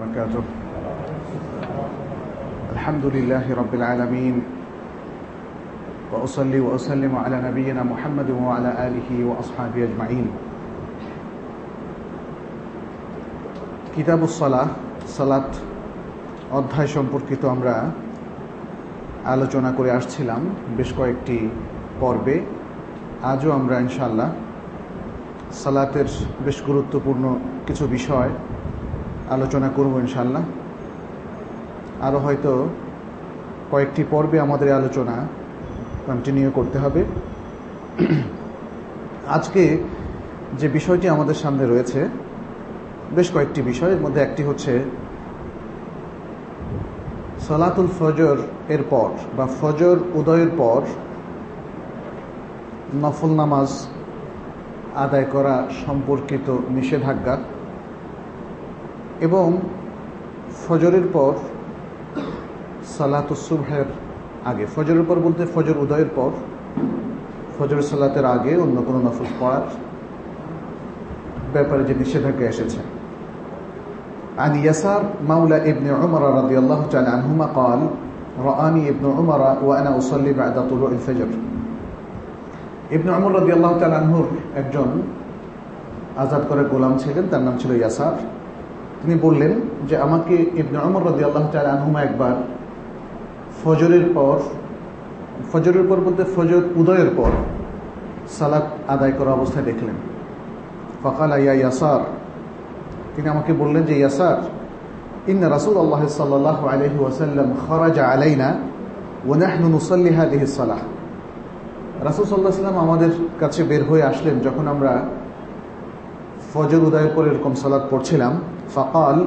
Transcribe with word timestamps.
وبركاته 0.00 0.42
الحمد 2.72 3.04
لله 3.06 3.44
رب 3.54 3.72
العالمين 3.74 4.34
وأصلي 6.12 6.60
وأسلم 6.60 7.12
على 7.16 7.36
نبينا 7.42 7.82
محمد 7.82 8.28
وعلى 8.30 8.70
آله 8.86 9.08
وأصحابه 9.24 9.80
أجمعين 9.84 10.26
কিতাবুসলাহ 13.94 14.66
সালাত 15.16 15.48
অধ্যায় 16.50 16.90
সম্পর্কিত 16.96 17.42
আমরা 17.46 17.74
আলোচনা 19.24 19.70
করে 19.78 19.90
আসছিলাম 19.98 20.40
বেশ 20.76 20.90
কয়েকটি 20.98 21.38
পর্বে 22.00 22.36
আজও 23.32 23.50
আমরা 23.58 23.76
ইনশাল্লাহ 23.86 24.30
সালাতের 25.62 26.08
বেশ 26.44 26.58
গুরুত্বপূর্ণ 26.68 27.24
কিছু 27.66 27.84
বিষয় 27.96 28.30
আলোচনা 29.35 29.69
করব 29.77 29.93
ইনশাল্লাহ 29.99 30.43
আরও 32.07 32.19
হয়তো 32.19 32.51
কয়েকটি 33.71 34.01
পর্বে 34.11 34.37
আমাদের 34.39 34.69
আলোচনা 34.79 35.15
কন্টিনিউ 36.07 36.47
করতে 36.57 36.77
হবে। 36.83 37.01
আজকে 39.27 39.63
যে 40.59 40.67
বিষয়টি 40.77 41.05
আমাদের 41.09 41.37
সামনে 41.43 41.65
রয়েছে, 41.65 41.99
বেশ 43.15 43.27
কয়েকটি 43.33 43.61
বিষয়ের 43.61 43.99
মধ্যে 44.03 44.21
একটি 44.23 44.41
হচ্ছে 44.43 44.73
সলাতুল 47.47 47.87
ফজর 47.99 48.37
এর 48.75 48.83
পর 48.89 49.09
বা 49.37 49.45
ফজর 49.59 49.97
উদয়ের 50.19 50.51
পর 50.57 50.81
নফল 53.01 53.31
নামাজ 53.41 53.69
আদায় 55.03 55.27
করা 55.33 55.55
সম্পর্কিত 55.85 56.47
নিষেধাজ্ঞা। 56.75 57.35
এবং 59.20 59.46
ফজরের 60.62 61.06
পর 61.12 61.32
সালাতুসুবহের 62.96 63.88
আগে 64.44 64.64
ফজরের 64.74 65.04
পর 65.08 65.16
বলতে 65.16 65.42
ফজর 65.54 65.76
উদয়ের 65.78 66.10
পর 66.14 66.30
ফজর 67.56 67.78
সালাতের 67.82 68.26
আগে 68.26 68.52
অন্য 68.56 68.76
কোনো 68.86 68.98
নফল 68.98 69.28
পড়ার 69.40 69.66
ব্যাপারে 71.52 71.82
যে 71.84 71.94
নিষেধাজ্ঞা 71.94 72.48
এসেছে 72.48 72.80
عن 74.38 74.52
يسار 74.60 75.02
مولى 75.28 75.70
ابن 75.70 75.86
عمر 75.90 76.22
رضي 76.40 76.56
الله 76.58 76.80
تعالى 76.92 77.08
عنهما 77.08 77.46
قال 77.58 77.80
رآني 78.38 78.82
ابن 78.88 79.04
عمر 79.10 79.40
وأنا 79.64 79.90
أصلي 79.98 80.32
بعد 80.32 80.56
طلوع 80.70 80.90
الفجر 80.90 81.28
ابن 82.92 83.08
عمر 83.10 83.30
رضي 83.32 83.52
الله 83.52 83.72
تعالى 83.78 83.96
عنه 83.96 84.14
একজন 84.54 84.88
আজাদ 86.16 86.42
করে 86.50 86.62
গোলাম 86.72 86.92
ছিলেন 86.96 87.24
তার 87.30 87.42
নাম 87.42 87.54
ছিল 87.56 87.70
ইয়াসার 87.72 88.14
তিনি 89.01 89.19
বললেন 89.21 89.61
যে 89.87 89.97
আমাকে 89.97 90.35
ইবনে 90.35 90.77
অমর 90.77 91.03
রদি 91.03 91.23
আল্লাহ 91.23 91.49
তাল 91.51 91.65
আনহুমা 91.65 92.01
একবার 92.01 92.35
ফজরের 93.63 94.09
পর 94.13 94.39
ফজরের 95.51 95.87
পর 95.89 95.95
বলতে 95.95 96.23
ফজর 96.35 96.61
উদয়ের 96.75 97.09
পর 97.17 97.31
সালাত 98.29 98.67
আদায় 98.87 99.11
করা 99.11 99.31
অবস্থায় 99.31 99.65
দেখলেন। 99.65 99.95
ফকাল 101.03 101.31
আইয়া 101.31 101.53
ইয়াসার। 101.53 101.99
তিনি 103.15 103.29
আমাকে 103.29 103.53
বললেন 103.53 103.83
যে, 103.83 103.97
ইয়াসার, 103.97 104.37
ইন্না 105.27 105.49
রাসুল 105.49 105.77
আল্লাহ 105.77 106.07
সাল্লাহ 106.07 106.67
আলহি 106.67 106.97
ওয়াসাল্লাম 106.99 107.53
খরাজা 107.67 108.07
আলাইনা 108.07 108.55
ওনাহনু 109.25 109.69
নুসল্লি 109.69 110.13
হাদিহি 110.13 110.45
সালাহ। 110.45 110.77
রাসুল 112.01 112.25
সাল্লাহ 112.25 112.51
সাল্লাম 112.51 112.77
আমাদের 112.77 113.09
কাছে 113.39 113.63
বের 113.63 113.83
হয়ে 113.83 114.03
আসলেন 114.03 114.39
যখন 114.39 114.67
আমরা 114.67 115.01
ফজর 116.53 116.81
উদয়ের 116.87 117.11
পর 117.15 117.23
এরকম 117.27 117.53
সালাদ 117.55 117.83
পড়ছিলাম, 117.89 118.33
ফকাল, 118.75 119.17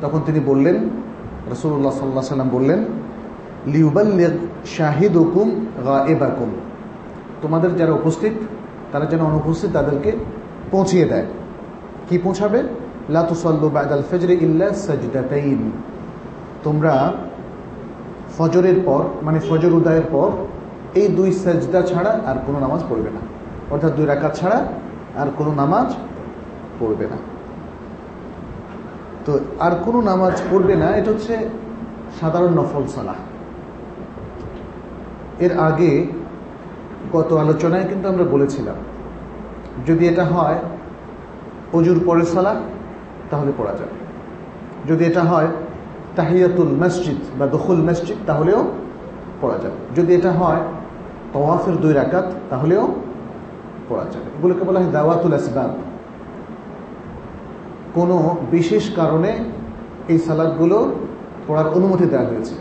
তখন 0.00 0.20
তিনি 0.26 0.40
বললেন 0.40 0.76
রসুল্লাহ 1.52 1.92
সাল্লাহ 2.00 2.24
সাল্লাম 2.34 2.48
বললেন, 2.48 2.80
লিউবাল্লেগ 3.74 4.34
শাহিদ 4.76 5.14
হুকুম 5.16 5.48
গা 5.86 5.96
এবাকুম 6.14 6.50
তোমাদের 7.42 7.70
যারা 7.76 7.92
উপস্থিত, 7.92 8.34
তারা 8.92 9.06
যেন 9.06 9.20
অনুপস্থিত 9.20 9.70
তাদেরকে 9.72 10.10
পৌঁছিয়ে 10.70 11.04
দেয়। 11.04 11.26
কি 12.08 12.16
পৌঁছাবে? 12.18 12.58
লাতুসল্লু 13.14 13.68
বাদাল 13.76 14.02
ফজরে 14.10 14.34
ইল্লা 14.46 14.68
সাজদাতাইন। 14.86 15.60
তোমরা 16.64 16.94
ফজরের 18.36 18.78
পর 18.84 19.02
মানে 19.22 19.38
ফজর 19.48 19.72
উদয়ের 19.80 20.06
পর, 20.12 20.28
এই 21.00 21.08
দুই 21.08 21.30
সাজদা 21.32 21.80
ছাড়া 21.82 22.12
আর 22.26 22.36
কোনো 22.46 22.58
নামাজ 22.60 22.80
পড়বে 22.88 23.10
না। 23.16 23.22
অর্থাৎ 23.70 23.92
দুই 23.96 24.06
রাকাত 24.06 24.32
ছাড়া 24.40 24.58
আর 25.20 25.28
কোনো 25.38 25.52
নামাজ 25.62 25.88
পড়বে 26.82 27.06
না। 27.06 27.18
তো 29.24 29.32
আর 29.60 29.72
কোনো 29.84 30.00
নামাজ 30.00 30.42
পড়বে 30.50 30.74
না, 30.76 30.88
এটা 30.98 31.10
হচ্ছে 31.10 31.34
সাধারণ 32.20 32.52
নফল 32.58 32.84
সালাহ। 32.86 33.18
এর 35.44 35.52
আগে 35.58 36.06
গত 37.12 37.32
আলোচনায় 37.32 37.84
কিন্তু 37.88 38.08
আমরা 38.08 38.24
বলেছিলাম, 38.24 38.78
যদি 39.86 40.08
এটা 40.08 40.24
হয় 40.24 40.58
অজুর 41.72 41.98
পরের 42.06 42.24
সালাহ, 42.24 42.56
তাহলে 43.30 43.52
পড়া 43.58 43.72
যাবে। 43.72 43.96
যদি 44.88 45.04
এটা 45.04 45.22
হয় 45.22 45.48
তাহিয়াতুল 46.16 46.72
মসজিদ 46.82 47.20
বা 47.38 47.46
দখুল 47.46 47.80
মসজিদ, 47.88 48.16
তাহলেও 48.26 48.60
পড়া 49.40 49.58
যাবে। 49.58 49.78
যদি 49.96 50.14
এটা 50.14 50.32
হয় 50.32 50.60
তওয়াফের 51.32 51.76
দুই 51.76 51.92
রাকাত, 51.92 52.26
তাহলেও 52.50 52.84
পড়া 53.88 54.04
যাবে। 54.04 54.28
এগুলোকে 54.38 54.62
বলা 54.64 54.78
হয় 54.80 54.90
দাওয়াতুল 54.92 55.34
আসবাব। 55.34 55.70
কোনো 57.94 58.36
বিশেষ 58.50 58.94
কারণে 58.94 59.38
এই 60.08 60.18
সালাদগুলো 60.18 60.92
পড়ার 61.48 61.68
অনুমতি 61.68 62.04
দেওয়া 62.04 62.26
হয়েছে। 62.26 62.54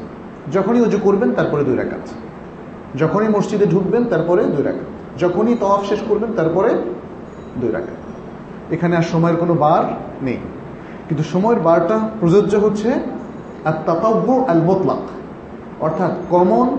যখনই 0.52 0.82
উজু 0.82 0.98
করবেন, 1.04 1.34
তারপরে 1.34 1.64
দুই 1.64 1.76
রাকাত। 1.76 2.10
যখনই 2.98 3.28
মসজিদে 3.28 3.66
ঢুকবেন, 3.66 4.06
তারপরে 4.06 4.44
দুই 4.44 4.64
রাকাত। 4.64 5.20
যখনই 5.20 5.56
তওয়াফ 5.56 5.86
শেষ 5.86 6.00
করবেন, 6.10 6.34
তারপরে 6.34 6.70
দুই 7.58 7.72
রাকাত। 7.72 8.74
এখানে 8.74 8.98
আর 8.98 9.04
সময়ের 9.04 9.36
কোনো 9.36 9.54
বার 9.54 9.84
নেই। 10.22 10.38
কিন্তু 11.10 11.24
সময়ের 11.24 11.60
বারটা 11.60 12.10
প্রযোজ্য 12.20 12.56
হচ্ছে 12.56 12.94
আর 13.66 13.74
তাতাব্য 13.86 14.46
আল 14.48 14.62
মোতলাক 14.62 14.98
অর্থাৎ 15.84 16.12
কমন 16.30 16.78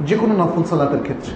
যে 0.00 0.16
কোনো 0.16 0.34
নফল 0.34 0.62
সালাতের 0.62 1.02
ক্ষেত্রে। 1.02 1.32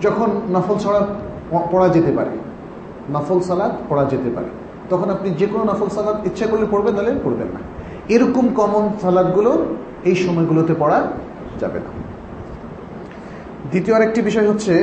যখন 0.00 0.30
নফল 0.50 0.78
ছড়া 0.78 1.06
পড়া 1.70 1.88
যেতে 1.88 2.12
পারে 2.12 2.45
নফল 3.13 3.39
সালাদ 3.41 3.73
পড়া 3.89 4.03
যেতে 4.03 4.29
পারে 4.29 4.49
তখন 4.89 5.07
আপনি 5.09 5.29
যে 5.39 5.45
কোনো 5.47 5.63
নফল 5.63 5.89
সালাদ 5.89 6.17
ইচ্ছা 6.25 6.45
করলে 6.47 6.65
পড়বেন 6.65 6.93
নাহলে 6.93 7.11
পড়বেন 7.23 7.49
না 7.55 7.61
এরকম 8.09 8.45
কমন 8.55 8.83
সালাদগুলো 9.01 9.51
এই 10.03 10.15
সময়গুলোতে 10.15 10.73
পড়া 10.73 10.99
যাবে 11.59 11.79
না 11.79 11.91
দ্বিতীয় 13.69 13.93
আরেকটি 13.95 14.19
বিষয় 14.21 14.47
হচ্ছে 14.47 14.73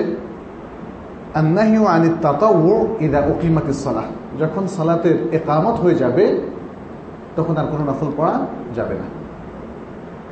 যখন 4.38 4.64
সালাতের 4.68 5.16
একামত 5.32 5.76
হয়ে 5.80 5.96
যাবে 6.02 6.24
তখন 7.36 7.54
আর 7.56 7.66
কোনো 7.66 7.82
নফল 7.84 8.10
পড়া 8.16 8.34
যাবে 8.74 8.96
না 9.00 9.08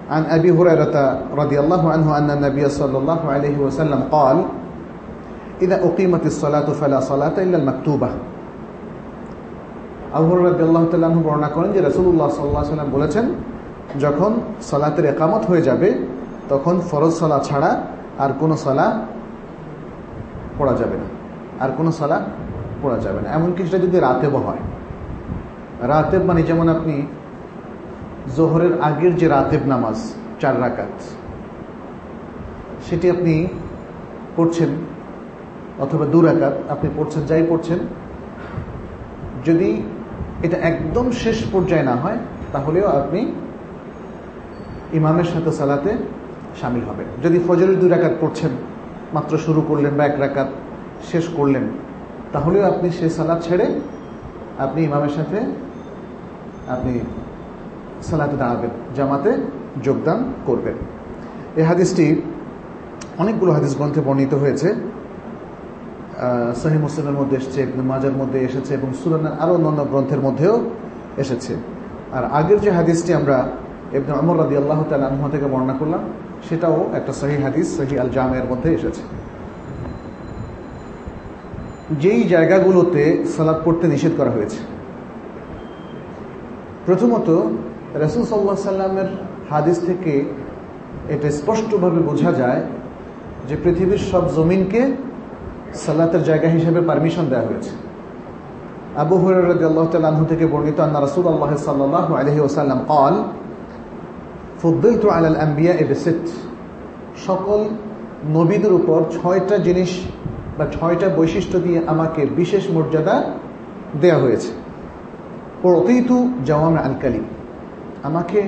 عن 0.09 0.23
أبي 0.27 0.51
هريرة 0.51 0.97
رضي 1.35 1.57
الله 1.61 1.83
عنه 1.91 2.07
أن 2.19 2.29
النبي 2.31 2.65
صلى 2.71 2.97
الله 2.99 3.21
عليه 3.27 3.57
وسلم 3.59 4.01
قال 4.11 4.37
ইদা 5.62 5.78
ওকিমত 5.82 6.26
ইসলাতু 6.26 6.72
ফালা 6.74 7.02
সলাত 7.02 7.38
ইল্লাল 7.38 7.64
মাকতুবা 7.64 8.10
আবহর 10.14 10.44
রাদিয়াল্লাহু 10.44 10.86
তাআলা 10.86 11.10
বর্ণনা 11.10 11.48
করেন 11.48 11.72
যে 11.72 11.82
রাসূলুল্লাহ 11.82 12.30
সাল্লাল্লাহু 12.30 12.74
আলাইহি 12.74 12.92
বলেছেন, 12.92 13.26
যখন 14.00 14.32
সালাতের 14.62 15.06
একামত 15.06 15.46
হয়ে 15.46 15.62
যাবে, 15.62 16.06
তখন 16.50 16.80
ফরজ 16.80 17.12
সলা 17.12 17.40
ছাড়া 17.40 17.84
আর 18.18 18.30
কোনো 18.40 18.58
সলা 18.58 19.06
পড়া 20.58 20.74
যাবে 20.74 20.98
না। 20.98 21.08
আর 21.64 21.70
কোনো 21.78 21.92
সলা 21.92 22.22
পড়া 22.82 22.98
যাবে 23.00 23.22
না। 23.22 23.30
এমনকি 23.30 23.64
সেটা 23.64 23.78
যদি 23.78 24.00
রাতেব 24.00 24.36
হয়। 24.36 24.62
রাতেব 25.82 26.22
মানে 26.24 26.44
যেমন 26.44 26.70
আপনি 26.70 27.08
জোহরের 28.36 28.82
আগের 28.82 29.16
যে 29.16 29.28
রাতেব 29.28 29.60
নামাজ, 29.66 30.14
চার 30.40 30.62
রাকাত, 30.62 30.94
সেটি 32.90 33.10
আপনি 33.10 33.48
পড়ছেন 34.36 34.70
অথবা 35.82 36.06
দু 36.06 36.22
রাকাত, 36.22 36.56
আপনি 36.70 36.88
পড়ছেন, 36.98 37.22
যাই 37.26 37.44
পড়ছেন। 37.50 37.80
যদি 39.46 39.70
এটা 40.44 40.58
একদম 40.58 41.06
শেষ 41.12 41.38
পর্যায়ে 41.52 41.84
না 41.84 41.96
হয়, 41.96 42.20
তাহলেও 42.54 42.88
আপনি 42.88 43.22
ইমামের 44.94 45.26
সাথে 45.26 45.52
সালাতে 45.52 45.92
সামিল 46.62 46.84
হবেন। 46.90 47.08
যদি 47.24 47.38
ফজরের 47.48 47.80
দুই 47.80 47.90
রাকাত 47.90 48.14
পড়ছেন, 48.22 48.52
মাত্র 49.14 49.38
শুরু 49.38 49.62
করলেন 49.62 49.94
বা 49.98 50.04
এক 50.06 50.16
রাকাত 50.20 50.50
শেষ 51.12 51.26
করলেন, 51.38 51.66
তাহলেও 52.34 52.64
আপনি 52.64 52.88
সে 52.90 53.10
সালাদ 53.10 53.40
ছেড়ে 53.42 53.68
আপনি 54.60 54.80
ইমামের 54.84 55.10
সাথে 55.10 55.38
আপনি 56.68 56.94
সালাতে 58.02 58.36
দাঁড়াবেন, 58.38 58.70
জামাতে 58.96 59.32
যোগদান 59.84 60.20
করবেন। 60.46 60.78
এই 61.56 61.64
হাদিসটি 61.64 62.06
অনেকগুলো 63.18 63.52
হাদিস 63.52 63.74
গ্রন্থে 63.78 64.02
বর্ণিত 64.02 64.34
হয়েছে। 64.34 64.91
সহি 66.62 66.78
মুসলিমের 66.86 67.16
মধ্যে 67.20 67.36
এসেছে 67.42 67.62
মাজার 67.92 68.16
মধ্যে 68.22 68.40
এসেছে 68.48 68.72
এবং 68.80 68.90
সুরানের 69.00 69.34
আরও 69.44 69.54
অন্যান্য 69.58 69.82
গ্রন্থের 69.92 70.22
মধ্যেও 70.28 70.56
এসেছে। 71.24 71.54
আর 72.18 72.24
আগের 72.40 72.60
যে 72.66 72.72
হাদিসটি 72.80 73.12
আমরা 73.20 73.38
ইবনে 73.98 74.14
আমর 74.22 74.36
রাদি 74.42 74.56
আল্লাহ 74.62 74.80
তালহা 74.90 75.30
থেকে 75.34 75.48
বর্ণনা 75.54 75.76
করলাম, 75.80 76.04
সেটাও 76.48 76.78
একটা 77.00 77.14
সহি 77.20 77.38
হাদিস, 77.46 77.68
সহি 77.78 77.96
আল 78.04 78.10
জামের 78.16 78.46
মধ্যে 78.52 78.70
এসেছে। 78.78 79.02
যেই 82.02 82.22
জায়গাগুলোতে 82.34 83.04
সালাদ 83.36 83.58
পড়তে 83.66 83.86
নিষেধ 83.94 84.14
করা 84.20 84.32
হয়েছে, 84.36 84.60
প্রথমত 86.86 87.28
রসুল 88.04 88.24
সাল্লাহ 88.26 88.56
সাল্লামের 88.72 89.10
হাদিস 89.52 89.78
থেকে 89.88 90.14
এটা 91.14 91.28
স্পষ্টভাবে 91.40 92.00
বোঝা 92.10 92.32
যায় 92.32 92.62
যে 93.48 93.56
পৃথিবীর 93.64 94.04
সব 94.12 94.24
জমিনকে 94.36 94.82
সালাতের 95.74 96.24
জায়গা 96.24 96.48
হিসেবে 96.48 96.82
পারমিশন 96.82 97.26
দেওয়া 97.26 97.46
হয়েছে। 97.46 97.70
আবু 98.96 99.30
আল্লাহ 99.30 100.26
থেকে 100.26 100.46
বর্ণিত 100.46 100.80
আন্না 100.80 101.00
রসুল 101.00 101.28
আল্লাহ 101.28 101.56
সাল্লাহ 101.56 102.14
আলহি 102.14 102.40
ওসাল্লাম 102.40 102.80
কল 102.88 103.24
ফুদ্দুল 104.62 105.10
আল 105.10 105.36
আম্বিয়া 105.36 105.74
এবেসেট 105.74 106.30
সকল 107.28 107.70
নবীদের 108.30 108.74
উপর 108.74 109.04
ছয়টা 109.22 109.58
জিনিস 109.58 110.00
বা 110.58 110.66
ছয়টা 110.66 111.10
বৈশিষ্ট্য 111.10 111.60
দিয়ে 111.60 111.82
আমাকে 111.88 112.26
বিশেষ 112.26 112.70
মর্যাদা 112.70 113.24
দেয়া 114.02 114.18
হয়েছে। 114.18 114.48
প্রতিতু 115.62 116.34
জওয়াম 116.46 116.76
আল 116.78 116.94
কালিম। 117.02 117.24
আমাকে 118.04 118.48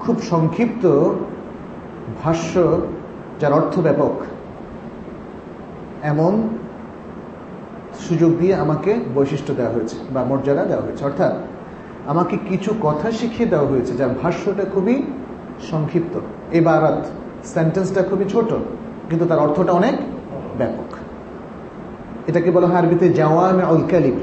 খুব 0.00 0.22
সংক্ষিপ্ত 0.22 0.86
ভাষ্য, 2.24 2.80
যার 3.40 3.52
অর্থ 3.52 3.78
ব্যাপক। 3.78 4.12
এমন 6.02 6.58
সুযোগ 8.06 8.30
দিয়ে 8.40 8.54
আমাকে 8.54 8.94
বৈশিষ্ট্য 9.14 9.54
দেওয়া 9.54 9.72
হয়েছে 9.72 9.96
বা 10.14 10.24
মর্যাদা 10.24 10.64
দেওয়া 10.64 10.82
হয়েছে। 10.82 11.04
অর্থাৎ 11.04 11.32
আমাকে 12.06 12.36
কিছু 12.48 12.74
কথা 12.82 13.12
শিখিয়ে 13.12 13.48
দেওয়া 13.48 13.66
হয়েছে 13.66 13.92
যার 13.96 14.12
ভাষ্যটা 14.22 14.64
খুবই 14.74 15.02
সংক্ষিপ্ত। 15.70 16.14
এবারাত 16.52 17.06
সেন্টেন্সটা 17.54 18.02
খুবই 18.02 18.24
ছোট, 18.24 18.50
কিন্তু 19.08 19.24
তার 19.24 19.38
অর্থটা 19.38 19.72
অনেক 19.72 19.94
ব্যাপক। 20.58 20.88
এটাকে 22.28 22.50
বলা 22.50 22.66
হয় 22.66 22.78
আরবিতে 22.78 23.08
জাওয়ামে 23.08 23.62
আল 23.62 23.82
কালিম। 23.90 24.16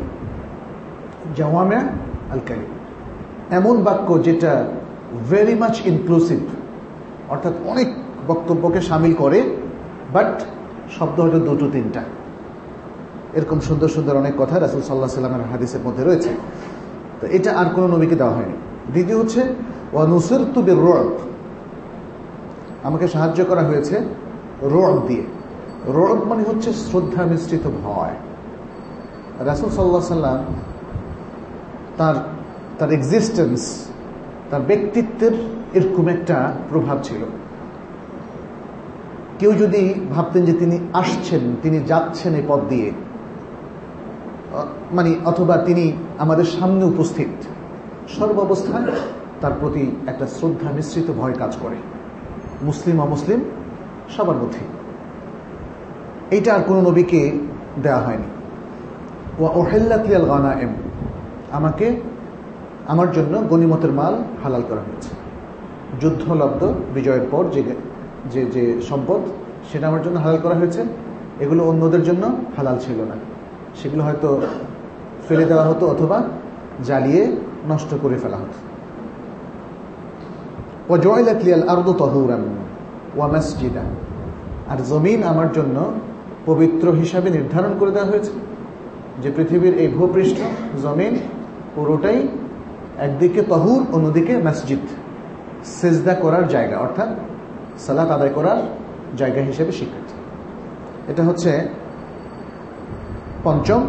জাওয়ামে 1.35 1.79
আল 2.33 2.41
এমন 3.51 3.75
বাক্য 3.83 4.23
যেটা 4.23 4.65
ভেরি 5.29 5.55
মাচ 5.55 5.75
ইনক্লুসিভ 5.85 6.39
অর্থাৎ 7.29 7.53
অনেক 7.67 7.87
বক্তব্যকে 8.27 8.81
সামিল 8.81 9.13
করে 9.13 9.39
বাট 10.13 10.41
শব্দ 10.97 11.19
হয়তো 11.19 11.39
দুটো 11.39 11.68
তিনটা। 11.71 12.03
এরকম 13.33 13.59
সুন্দর 13.59 13.88
সুন্দর 13.88 14.18
অনেক 14.18 14.33
কথা 14.38 14.59
রাসুল 14.59 14.81
সাল্লাহ 14.81 15.09
সাল্লামের 15.09 15.51
হাদিসের 15.51 15.81
মধ্যে 15.86 16.03
রয়েছে। 16.03 16.30
তো 17.21 17.27
এটা 17.27 17.51
আর 17.57 17.65
কোনো 17.75 17.88
নবীকে 17.88 18.15
দেওয়া 18.15 18.36
হয়নি। 18.36 18.57
দ্বিতীয় 18.91 19.18
হচ্ছে 19.18 19.41
ওয়ানুসির 19.94 20.39
তুবের 20.53 20.77
রব 20.77 21.09
আমাকে 22.83 23.07
সাহায্য 23.07 23.45
করা 23.45 23.63
হয়েছে 23.63 23.95
রব 24.62 25.07
দিয়ে। 25.07 25.25
রব 25.88 26.19
মানে 26.27 26.44
হচ্ছে 26.44 26.74
শ্রদ্ধা 26.74 27.24
মিশ্রিত 27.25 27.65
ভয়। 27.83 28.15
রাসুল 29.39 29.69
সাল্লাহ 29.69 30.01
সাল্লাম 30.01 30.39
তার 31.97 32.15
তার 32.80 32.91
এক্সিস্টেন্স 32.91 33.88
তার 34.50 34.62
ব্যক্তিত্বের 34.62 35.31
এরকম 35.74 36.07
একটা 36.07 36.53
প্রভাব 36.69 36.97
ছিল। 37.03 37.21
কেউ 39.39 39.53
যদি 39.53 39.94
ভাবতেন 40.15 40.45
যে 40.45 40.53
তিনি 40.53 40.80
আসছেন, 40.94 41.56
তিনি 41.62 41.80
যাচ্ছেন 41.80 42.36
এই 42.36 42.44
পথ 42.47 42.62
দিয়ে 42.69 42.91
মানে 44.91 45.15
অথবা 45.25 45.57
তিনি 45.57 45.94
আমাদের 46.18 46.45
সামনে 46.45 46.86
উপস্থিত, 46.86 47.31
সর্বাবস্থায় 48.19 48.91
তার 49.41 49.51
প্রতি 49.59 49.95
একটা 50.07 50.27
শ্রদ্ধা 50.27 50.71
মিশ্রিত 50.71 51.12
ভয় 51.12 51.33
কাজ 51.33 51.57
করে। 51.62 51.75
মুসলিম, 52.62 53.01
অমুসলিম, 53.01 53.39
সবার 54.18 54.36
মধ্যে। 54.36 54.59
এইটা 56.36 56.56
আর 56.56 56.63
কোনো 56.68 56.81
নবীকে 56.81 57.31
দেওয়া 57.83 58.01
হয়নি। 58.01 58.27
ও 59.39 59.44
ওহেল্লাতিয়াল 59.59 60.25
গানা 60.25 60.53
এম 60.53 60.74
আমাকে, 61.51 62.01
আমার 62.88 63.12
জন্য 63.12 63.44
গণিমতের 63.50 63.91
মাল 63.91 64.15
হালাল 64.44 64.62
করা 64.69 64.81
হয়েছে। 64.81 65.09
যুদ্ধলব্ধ 66.01 66.74
বিজয়ের 66.94 67.25
পর 67.31 67.45
যে 67.51 67.63
যে 68.31 68.45
যে 68.45 68.81
সম্পদ, 68.81 69.21
সেটা 69.71 69.88
আমার 69.88 70.01
জন্য 70.01 70.19
হালাল 70.19 70.38
করা 70.44 70.56
হয়েছে। 70.56 70.83
এগুলো 71.39 71.63
অন্যদের 71.63 72.04
জন্য 72.04 72.27
হালাল 72.57 72.77
ছিল 72.80 73.01
না। 73.01 73.16
সেগুলো 73.75 74.04
হয়তো 74.04 74.42
ফেলে 75.27 75.45
দেওয়া 75.45 75.66
হতো 75.66 75.88
অথবা 75.88 76.24
জ্বালিয়ে 76.83 77.36
নষ্ট 77.69 77.95
করে 78.01 78.16
ফেলা 78.16 78.38
হতো। 78.38 78.69
ও 80.94 80.98
জয়লাতলিয়াল 80.98 81.69
আরদু 81.69 81.94
তহুরান 81.94 82.44
ওয়া 83.16 83.27
মসজিদা। 83.27 83.81
আর 84.69 84.77
জমিন 84.89 85.24
আমার 85.24 85.51
জন্য 85.51 85.92
পবিত্র 86.45 86.92
হিসাবে 86.92 87.30
নির্ধারণ 87.30 87.74
করে 87.80 87.92
দেওয়া 87.92 88.10
হয়েছে। 88.10 88.31
যে 89.22 89.31
পৃথিবীর 89.36 89.77
এই 89.77 89.88
ভূপৃষ্ঠ 89.88 90.38
জমিন 90.83 91.19
পুরোটাই 91.75 92.27
একদিকে 93.00 93.42
তহুর, 93.42 93.86
অন্যদিকে 93.92 94.38
মসজিদ। 94.38 94.80
সেজদা 95.65 96.13
করার 96.13 96.48
জায়গা, 96.48 96.77
অর্থাৎ 96.77 97.10
সালাত 97.85 98.09
আদায় 98.17 98.33
করার 98.37 98.59
জায়গা 99.19 99.41
হিসেবে 99.41 99.71
স্বীকৃত। 99.77 100.09
এটা 101.11 101.23
হচ্ছে 101.23 101.51
পঞ্চম 103.43 103.81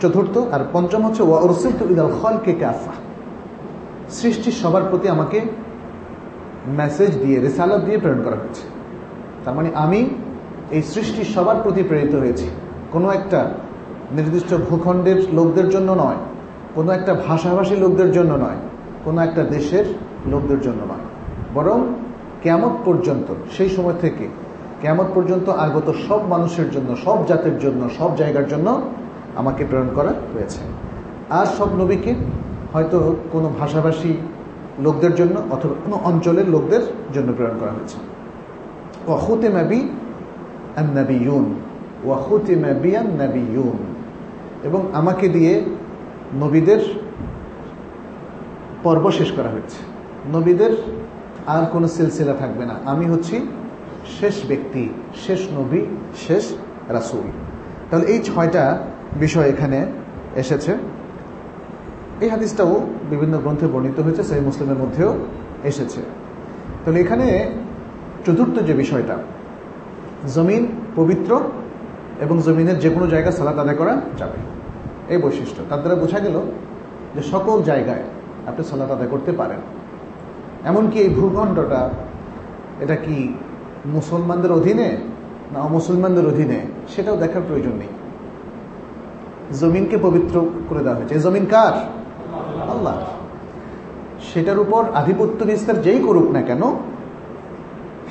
চতুর্থ, 0.00 0.34
আর 0.54 0.60
পঞ্চম 0.72 1.00
হচ্ছে 1.06 1.22
ওয়ারসিল 1.22 1.72
ইদাল 1.92 2.12
খলকে 2.20 2.52
কাফা 2.62 2.94
সৃষ্টির 4.18 4.56
সবার 4.62 4.84
প্রতি 4.90 5.06
আমাকে 5.08 5.38
মেসেজ 6.80 7.10
দিয়ে, 7.22 7.36
রেসালত 7.40 7.80
দিয়ে 7.84 7.98
প্রেরণ 8.02 8.20
করা 8.26 8.36
হয়েছে। 8.36 8.64
তার 9.44 9.54
মানে 9.54 9.68
আমি 9.84 10.00
এই 10.76 10.82
সৃষ্টির 10.92 11.28
সবার 11.34 11.58
প্রতি 11.64 11.82
প্রেরিত 11.82 12.14
হয়েছি। 12.14 12.46
কোনো 12.92 13.08
একটা 13.18 13.40
নির্দিষ্ট 14.16 14.50
ভূখণ্ডের 14.68 15.18
লোকদের 15.38 15.68
জন্য 15.68 15.88
নয়, 15.92 16.20
কোনো 16.74 16.90
একটা 16.92 17.12
ভাষাভাষী 17.26 17.74
লোকদের 17.76 18.10
জন্য 18.12 18.32
নয়, 18.44 18.60
কোনো 19.04 19.18
একটা 19.26 19.42
দেশের 19.54 19.86
লোকদের 20.32 20.60
জন্য 20.60 20.80
নয়। 20.92 21.04
বরং 21.54 21.78
কেমত 22.42 22.74
পর্যন্ত, 22.84 23.28
সেই 23.56 23.68
সময় 23.68 23.94
থেকে 24.00 24.28
কেমত 24.82 25.08
পর্যন্ত 25.14 25.48
আগত 25.48 25.92
সব 26.08 26.20
মানুষের 26.26 26.70
জন্য, 26.70 26.96
সব 27.04 27.26
জাতের 27.26 27.58
জন্য, 27.58 27.90
সব 27.98 28.16
জায়গার 28.16 28.48
জন্য 28.48 28.90
আমাকে 29.36 29.64
প্রেরণ 29.64 29.90
করা 29.94 30.12
হয়েছে। 30.34 30.58
আর 31.30 31.46
সব 31.46 31.68
নবীকে 31.76 32.14
হয়তো 32.72 33.16
কোনো 33.32 33.52
ভাষাভাষী 33.60 34.14
লোকদের 34.80 35.14
জন্য 35.14 35.36
অথবা 35.50 35.74
কোনো 35.84 36.00
অঞ্চলের 36.04 36.48
লোকদের 36.48 36.80
জন্য 37.14 37.32
প্রেরণ 37.32 37.58
করা 37.60 37.70
হয়েছে। 37.70 37.98
ওয়াহুতে 39.06 39.48
ম্যাবি 39.48 39.88
আন্নাবিউন 40.76 41.54
ওয়াহুতে 42.04 42.56
ম্যাবি 42.56 42.96
আন্নাবিউন 42.96 43.78
এবং 44.64 44.80
আমাকে 44.92 45.28
দিয়ে 45.28 45.64
নবীদের 46.40 46.80
পর্ব 48.82 49.10
শেষ 49.10 49.32
করা 49.32 49.48
হয়েছে। 49.48 49.78
নবীদের 50.32 50.72
আর 51.54 51.62
কোনো 51.72 51.86
সিলসিলা 51.94 52.34
থাকবে 52.42 52.64
না। 52.70 52.74
আমি 52.92 53.04
হচ্ছি 53.12 53.36
শেষ 54.20 54.36
ব্যক্তি, 54.48 54.84
শেষ 55.24 55.40
নবী, 55.58 55.82
শেষ 56.26 56.44
রাসুল। 56.88 57.26
তাহলে 57.90 58.06
এই 58.12 58.20
ছয়টা 58.28 58.64
বিষয় 59.22 59.48
এখানে 59.48 59.78
এসেছে। 60.42 60.72
এই 62.20 62.28
হাদিসটাও 62.28 62.72
বিভিন্ন 63.10 63.34
গ্রন্থে 63.38 63.66
বর্ণিত 63.66 63.98
হয়েছে, 64.00 64.22
সেই 64.22 64.40
মুসলিমের 64.40 64.78
মধ্যেও 64.82 65.10
এসেছে। 65.70 66.00
তাহলে 66.82 66.98
এখানে 67.00 67.26
চতুর্থ 68.26 68.56
যে 68.68 68.74
বিষয়টা, 68.82 69.16
জমিন 70.34 70.62
পবিত্র 70.96 71.30
এবং 72.20 72.36
জমিনের 72.46 72.78
যে 72.78 72.90
কোনো 72.90 73.06
জায়গায় 73.06 73.36
সালাত 73.38 73.58
আদায় 73.58 73.78
করা 73.80 73.94
যাবে। 74.16 74.38
এই 75.12 75.18
বৈশিষ্ট্য। 75.22 75.60
তার 75.68 75.80
দ্বারা 75.82 75.96
বোঝা 76.02 76.18
গেল 76.18 76.36
যে 77.14 77.22
সকল 77.32 77.56
জায়গায় 77.62 78.04
আপনি 78.46 78.62
সালাত 78.70 78.90
আদায় 78.90 79.10
করতে 79.14 79.32
পারেন। 79.32 79.60
এমনকি 80.64 80.98
এই 80.98 81.08
ভূখণ্ডটা, 81.08 81.90
এটা 82.80 82.96
কি 82.96 83.34
মুসলমানদের 83.86 84.52
অধীনে 84.52 84.96
না 85.52 85.60
অমুসলমানদের 85.60 86.26
অধীনে? 86.26 86.60
সেটাও 86.88 87.16
দেখার 87.16 87.42
প্রয়োজন 87.46 87.70
নেই। 87.70 87.88
জমিনকে 89.60 89.98
পবিত্র 90.02 90.46
করে 90.68 90.78
দেওয়া 90.78 90.98
হয়েছে। 90.98 91.20
জমিন 91.20 91.46
কার? 91.46 91.72
আল্লাহ। 92.70 92.98
সেটার 94.20 94.58
উপর 94.58 94.84
আধিপত্য 94.94 95.44
বিস্তার 95.44 95.82
যেই 95.82 95.98
করুক 95.98 96.30
না 96.30 96.42
কেন, 96.42 96.62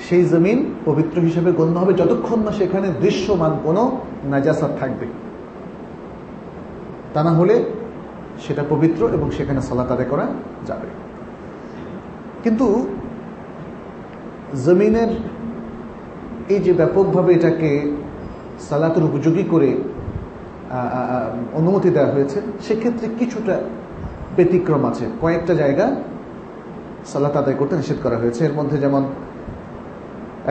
সেই 0.10 0.26
জমিন 0.26 0.74
পবিত্র 0.86 1.22
হিসেবে 1.22 1.52
গণ্য 1.52 1.80
হবে 1.80 1.94
যতক্ষণ 1.94 2.40
না 2.40 2.52
সেখানে 2.52 2.88
দৃশ্যমান 3.02 3.58
কোনো 3.64 3.98
নাজাসাত 4.24 4.70
থাকবে। 4.80 5.06
তা 7.14 7.24
না 7.24 7.32
হলে 7.32 7.64
সেটা 8.48 8.64
পবিত্র 8.70 9.10
এবং 9.10 9.32
সেখানে 9.32 9.62
সালাত 9.62 9.92
আদায় 9.92 10.08
করা 10.10 10.28
যাবে। 10.66 11.09
কিন্তু 12.44 12.68
জমিনের 14.66 15.12
এই 16.54 16.60
যে 16.66 16.72
ব্যাপকভাবে 16.80 17.32
এটাকে 17.38 17.70
সালাতের 18.68 19.04
উপযোগী 19.10 19.44
করে 19.54 19.70
অনুমতি 21.60 21.90
দেওয়া 21.96 22.12
হয়েছে, 22.16 22.40
সেক্ষেত্রে 22.66 23.08
কিছুটা 23.20 23.56
ব্যতিক্রম 24.36 24.84
আছে। 24.90 25.06
কয়েকটা 25.22 25.54
জায়গা 25.62 25.86
সালাত 27.12 27.36
আদায় 27.42 27.58
করতে 27.60 27.74
নিষেধ 27.80 28.00
করা 28.04 28.18
হয়েছে। 28.22 28.42
এর 28.48 28.54
মধ্যে 28.60 28.78
যেমন 28.84 29.04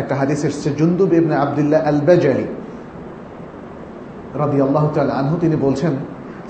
একটা 0.01 0.15
হাদিস 0.21 0.41
এসছে 0.49 0.69
জুন্দু 0.79 1.05
বেবনে 1.13 1.37
আবদুল্লাহ 1.45 1.81
আল 1.91 2.01
বেজালি 2.09 2.47
রাদি 4.43 4.59
আল্লাহ 4.67 4.85
আনহু, 5.21 5.37
তিনি 5.45 5.57
বলছেন, 5.67 5.93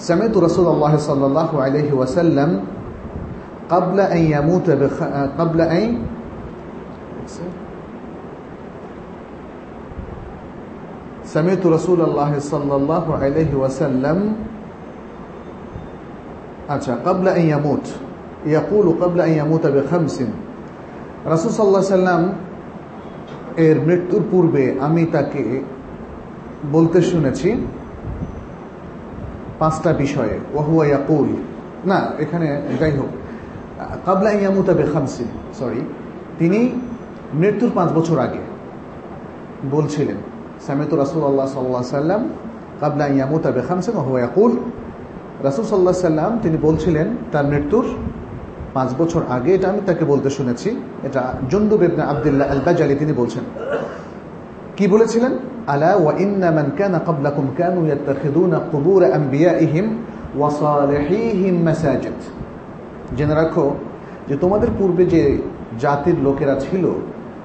সামেত 0.06 0.34
রসুল 0.46 0.66
আল্লাহ 0.74 0.94
সাল্লাহ 1.08 1.50
আলহি 1.66 1.92
ওয়াসাল্লাম 1.98 2.50
قبل 3.69 3.97
أن 3.99 4.17
يموت 4.17 4.67
بخ... 4.71 4.97
قبل 5.39 5.59
أن 5.61 5.97
سمعت 11.23 11.65
رسول 11.65 12.01
الله 12.01 12.31
صلى 12.39 12.75
الله 12.75 13.05
عليه 13.17 13.51
وسلم 13.55 14.17
আচ্ছা 16.69 16.93
قبل 17.05 17.25
أن 17.27 17.41
يموت 17.41 17.85
يقول 18.45 18.85
قبل 19.01 19.19
أن 19.21 19.33
يموت 19.41 19.65
بخمس 19.67 20.17
রাসূল 21.23 21.51
সাল্লাল্লাহু 21.51 21.83
আলাইহি 21.83 21.99
সাল্লাম 21.99 22.23
এর 23.57 23.77
মৃত্যুর 23.79 24.23
পূর্বে 24.31 24.63
আমি 24.79 25.03
তাকে 25.05 25.43
বলতে 26.71 26.99
শুনেছি 27.01 27.49
পাঁচটা 29.59 29.91
বিষয়ে 29.93 30.35
ওহুয়া 30.53 30.85
ইয়াকুল 30.85 31.27
না 31.85 31.99
এখানে 32.19 32.47
যাই 32.79 32.91
হোক 32.91 33.11
কাবলা 34.06 34.30
ইয়ামুতা 34.32 34.72
বেখামসিন 34.80 35.28
সরি 35.58 35.80
তিনি 36.38 36.60
মৃত্যুর 37.40 37.70
পাঁচ 37.76 37.88
বছর 37.98 38.18
আগে 38.26 38.42
বলছিলেন, 39.74 40.18
সামেত 40.66 40.90
রাসুল 41.02 41.22
আল্লাহ 41.30 41.46
সাল্লাহ 41.56 41.82
সাল্লাম 41.82 42.22
কাবলা 42.80 43.06
ইয়ামুতা 43.16 43.50
বেখামসিন 43.56 43.94
ইয়াকুল, 43.94 44.52
রাসুল 45.46 45.64
সাল্লাহ 45.72 45.94
সাল্লাম 46.08 46.32
তিনি 46.42 46.56
বলছিলেন, 46.66 47.06
তার 47.32 47.46
মৃত্যুর 47.52 47.86
পাঁচ 48.76 48.90
বছর 49.00 49.22
আগে, 49.36 49.50
এটা 49.54 49.66
আমি 49.72 49.80
তাকে 49.88 50.04
বলতে 50.12 50.28
শুনেছি, 50.30 50.68
এটা 51.06 51.22
জন্দুব 51.52 51.80
ইবনে 51.88 52.02
আবদুল্লাহ 52.12 52.46
আল 52.52 52.62
বাজালি 52.66 52.94
তিনি 53.02 53.12
বলছেন। 53.20 53.44
কি 54.76 54.84
বলেছিলেন? 54.94 55.32
আলা 55.72 55.90
ওয়া 56.02 56.12
ইন্না 56.24 56.48
মান 56.56 56.68
কানা 56.78 56.98
ক্বাবলাকুম 57.06 57.46
কানু 57.58 57.80
ইয়াত্তাখিযুনা 57.88 58.58
কুবুর 58.72 59.02
আনবিয়াইহিম 59.18 59.86
ওয়া 60.38 60.48
সালিহিহিম 60.62 61.54
মাসাজিদ। 61.68 62.18
জেনে 63.16 63.34
রাখো 63.34 63.74
যে 64.28 64.36
তোমাদের 64.36 64.68
পূর্বে 64.78 65.06
যে 65.06 65.38
জাতির 65.80 66.14
লোকেরা 66.20 66.54
ছিল, 66.54 66.90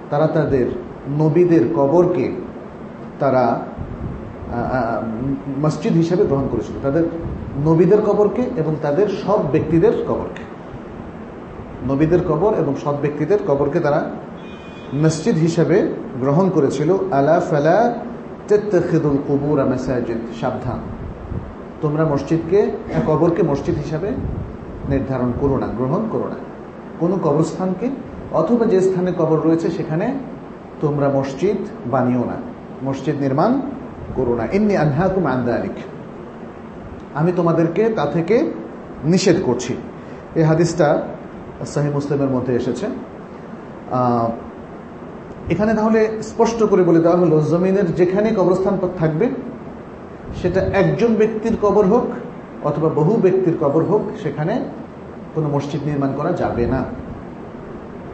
তারা 0.10 0.28
তাদের 0.28 0.66
নবীদের 1.18 1.62
কবরকে 1.76 2.36
তারা 3.20 3.66
মসজিদ 5.62 5.94
হিসেবে 5.94 6.26
গ্রহণ 6.26 6.48
করেছিল। 6.52 6.76
তাদের 6.84 7.04
নবীদের 7.66 8.02
কবরকে 8.02 8.42
এবং 8.58 8.76
তাদের 8.82 9.08
সব 9.08 9.40
ব্যক্তিদের 9.52 9.92
কবরকে। 10.08 10.44
নবীদের 11.88 12.20
কবর 12.28 12.54
এবং 12.54 12.76
সব 12.84 12.96
ব্যক্তিদের 13.02 13.40
কবরকে 13.48 13.80
তারা 13.80 14.12
মসজিদ 14.94 15.36
হিসেবে 15.36 15.88
গ্রহণ 16.20 16.50
করেছিল। 16.50 16.98
আলা 17.12 17.40
ফালা 17.40 17.96
তেত্তেদুল 18.48 19.18
কবুর 19.28 19.66
মেসাজিদ, 19.66 20.18
সাবধান। 20.42 20.80
তোমরা 21.82 22.06
মসজিদকে, 22.06 22.72
কবরকে 23.08 23.44
মসজিদ 23.44 23.76
হিসাবে 23.76 24.12
নির্ধারণ 24.92 25.32
করো 25.42 25.56
না, 25.64 25.68
গ্রহণ 25.78 26.04
করো 26.14 26.28
না। 26.34 26.38
কোনো 27.02 27.16
কবরস্থানকে 27.26 27.88
অথবা 28.42 28.66
যে 28.74 28.80
স্থানে 28.88 29.12
কবর 29.20 29.40
রয়েছে 29.48 29.68
সেখানে 29.78 30.08
তোমরা 30.82 31.08
মসজিদ 31.18 31.60
বানিও 31.94 32.24
না, 32.32 32.38
মসজিদ 32.88 33.16
নির্মাণ 33.26 33.52
করো 34.18 34.34
না। 34.40 34.44
এমনি 34.58 34.74
আনহাকুম 34.84 35.24
আন্দা 35.36 35.52
আলিক 35.58 35.78
আমি 37.20 37.32
তোমাদেরকে 37.40 37.84
তা 37.98 38.06
থেকে 38.16 38.36
নিষেধ 39.14 39.38
করছি। 39.48 39.74
এই 40.40 40.46
হাদিসটা 40.50 40.88
সাহি 41.74 41.90
মুসলিমের 41.98 42.32
মধ্যে 42.36 42.54
এসেছে। 42.60 42.86
এখানে 45.54 45.72
তাহলে 45.80 46.00
স্পষ্ট 46.30 46.60
করে 46.72 46.84
বলে 46.90 47.02
দেওয়া 47.06 47.18
হলো, 47.24 47.36
জমিনের 47.52 47.88
যেখানে 48.00 48.28
কবরস্থান 48.40 48.76
থাকবে, 49.02 49.26
সেটা 50.40 50.62
একজন 50.82 51.12
ব্যক্তির 51.22 51.56
কবর 51.64 51.86
হোক 51.94 52.08
অথবা 52.64 52.90
বহু 53.00 53.14
ব্যক্তির 53.26 53.56
কবর 53.62 53.84
হোক, 53.84 54.04
সেখানে 54.24 54.54
কোনো 55.36 55.48
মসজিদ 55.50 55.82
নির্মাণ 55.90 56.12
করা 56.18 56.32
যাবে 56.42 56.66
না। 56.74 56.82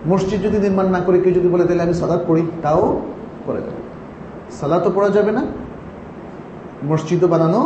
মসজিদ 0.08 0.40
যদি 0.46 0.58
নির্মাণ 0.66 0.88
না 0.96 1.00
করে, 1.00 1.18
কেউ 1.24 1.34
যদি 1.34 1.48
বলে, 1.54 1.64
তাহলে 1.68 1.84
আমি 1.84 1.96
সালাদ 2.02 2.22
পড়ি, 2.28 2.44
তাও 2.64 2.84
করে 3.46 3.62
যাবে। 3.66 3.82
সালাতও 4.60 4.90
পড়া 4.96 5.10
যাবে 5.10 5.32
না, 5.38 5.44
মসজিদও 6.90 7.28
বানানো 7.28 7.62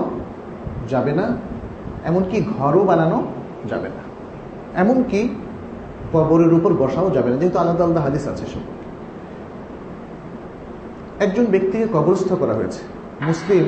যাবে 0.90 1.13
না, 1.20 1.25
এমনকি 2.10 2.38
ঘরও 2.58 2.82
বানানো 2.90 3.18
যাবে 3.72 3.90
না। 3.96 4.04
এমনকি 4.82 5.22
কবরের 6.13 6.54
উপর 6.54 6.72
বসাও 6.74 7.10
যাবে 7.10 7.30
না, 7.32 7.36
যেহেতু 7.42 7.58
আলাদা 7.60 7.84
আলাদা 7.84 8.02
হাদিস 8.02 8.25
আছে 8.32 8.46
সব 8.54 8.66
একজন 11.20 11.46
ব্যক্তিকে 11.46 11.86
কবরস্থ 11.96 12.30
করা 12.42 12.54
হয়েছে। 12.54 12.82
মুসলিম 13.30 13.66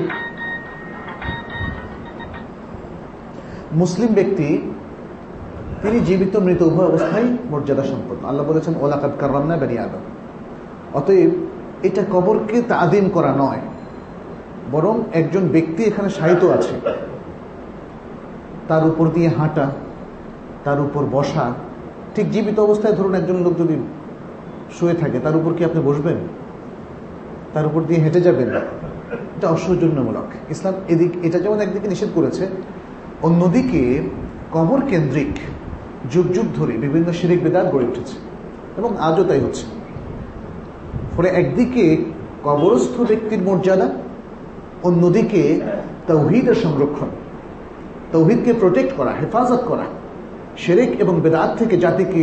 মুসলিম 3.75 4.13
ব্যক্তি, 4.13 4.71
তিনি 5.81 5.99
জীবিত, 5.99 6.35
মৃত, 6.35 6.61
উভয় 6.61 6.85
অবস্থায় 6.85 7.23
মর্যাদা 7.51 7.83
সম্পন্ন। 7.83 8.27
আল্লাহ 8.27 8.45
বলেছেন 8.45 8.73
ওলাকাত 8.81 9.11
কার্রামনা 9.19 9.57
বেরিয়ে 9.57 9.79
আদম। 9.79 9.99
অতএব, 10.93 11.29
এটা 11.83 12.03
কবরকে 12.11 12.61
তাদিম 12.61 13.09
করা 13.09 13.35
নয়। 13.37 13.59
বরং 14.71 15.03
একজন 15.13 15.47
ব্যক্তি 15.47 15.83
এখানে 15.83 16.09
সাহিত্য 16.09 16.45
আছে। 16.45 16.79
তার 18.67 18.87
উপর 18.87 19.09
দিয়ে 19.09 19.27
হাঁটা, 19.27 19.71
তার 20.63 20.81
উপর 20.81 21.05
বসা। 21.11 21.53
ঠিক 22.15 22.31
জীবিত 22.31 22.59
অবস্থায় 22.59 22.93
ধরুন 22.93 23.15
একজন 23.15 23.43
লোক 23.43 23.57
যদি 23.57 23.87
শুয়ে 24.79 24.93
থাকে, 24.93 25.19
তার 25.19 25.35
উপর 25.35 25.53
কি 25.53 25.65
আপনি 25.65 25.81
বসবেন? 25.81 26.17
তার 27.53 27.65
উপর 27.65 27.83
দিয়ে 27.83 27.99
হেঁটে 27.99 28.21
যাবেন? 28.21 28.49
এটা 29.11 29.47
অসৌজন্যমূলক। 29.47 30.51
ইসলাম 30.51 30.73
এদিক, 30.89 31.11
এটা 31.23 31.39
যেমন 31.39 31.59
একদিকে 31.59 31.87
নিষেধ 31.87 32.09
করেছে 32.15 32.47
অন্যদিকে 33.25 33.81
কবর 34.55 34.79
কেন্দ্রিক 34.91 35.33
যুগ 36.13 36.25
যুগ 36.35 36.47
ধরে 36.57 36.73
বিভিন্ন 36.83 37.07
শিরিক 37.19 37.39
বেদাত 37.45 37.67
গড়ে 37.73 37.87
উঠেছে, 37.91 38.15
এবং 38.79 38.91
আজও 39.07 39.23
তাই 39.29 39.41
হচ্ছে। 39.45 39.65
ফলে 41.13 41.29
একদিকে 41.41 41.85
কবরস্থ 42.47 42.95
ব্যক্তির 43.09 43.41
মর্যাদা, 43.47 43.87
অন্যদিকে 44.87 45.41
তৌহিদের 46.09 46.57
সংরক্ষণ, 46.63 47.09
তৌহিদকে 48.13 48.51
প্রোটেক্ট 48.61 48.91
করা, 48.97 49.11
হেফাজত 49.19 49.61
করা, 49.69 49.85
শেরেক 50.63 50.91
এবং 51.03 51.15
বেদাত 51.23 51.51
থেকে 51.59 51.75
জাতিকে 51.85 52.21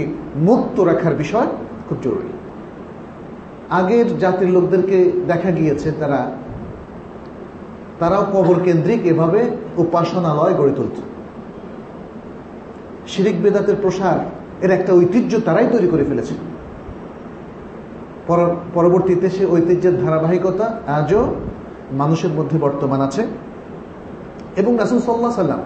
মুক্ত 0.48 0.76
রাখার 0.90 1.14
বিষয় 1.22 1.48
খুব 1.86 1.98
জরুরি। 2.04 2.32
আগের 3.80 4.08
জাতির 4.22 4.50
লোকদেরকে 4.56 4.98
দেখা 5.30 5.50
গিয়েছে, 5.58 5.88
তারা 6.00 6.20
তারাও 8.02 8.24
কবর 8.34 8.56
কেন্দ্রিক 8.66 9.00
এভাবে 9.12 9.40
উপাসনালয় 9.82 10.54
গড়ে 10.58 10.74
তুলত। 10.76 10.96
শিরিক 13.12 13.36
বেদাতের 13.42 13.76
প্রসার, 13.82 14.18
এর 14.64 14.70
একটা 14.78 14.90
ঐতিহ্য 15.00 15.32
তারাই 15.46 15.66
তৈরি 15.72 15.88
করে 15.92 16.04
ফেলেছে। 16.04 16.34
পরবর্তীতে 18.74 19.26
সে 19.36 19.44
ঐতিহ্যের 19.54 19.94
ধারাবাহিকতা 20.02 20.66
আজও 20.98 21.22
মানুষের 22.00 22.32
মধ্যে 22.38 22.56
বর্তমান 22.58 23.00
আছে। 23.08 23.22
এবং 24.60 24.72
রাসুল 24.82 24.98
সাল্লাহ 24.98 25.42
সাল্লাম 25.42 25.62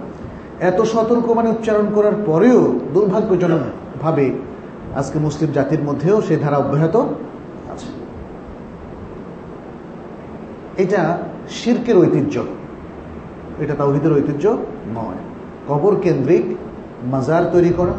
এত 0.71 0.79
সতর্ক 0.93 1.27
মানে 1.39 1.49
উচ্চারণ 1.51 1.87
করার 1.95 2.17
পরেও 2.27 2.61
দুর্ভাগ্যজনক 2.95 3.63
ভাবে 4.03 4.27
আজকে 4.97 5.17
মুসলিম 5.27 5.51
জাতির 5.57 5.83
মধ্যেও 5.83 6.17
সে 6.27 6.35
ধারা 6.37 6.59
অব্যাহত 6.63 6.97
আছে। 7.73 7.89
এটা 10.85 11.03
শির্কের 11.51 11.97
ঐতিহ্য। 11.99 12.45
এটা 13.59 13.75
তাওহিদের 13.75 14.13
ঐতিহ্য 14.13 14.57
নয়। 14.95 15.21
কবর 15.69 16.01
কেন্দ্রিক 16.01 16.43
মাজার 17.05 17.45
তৈরি 17.53 17.73
করা, 17.77 17.93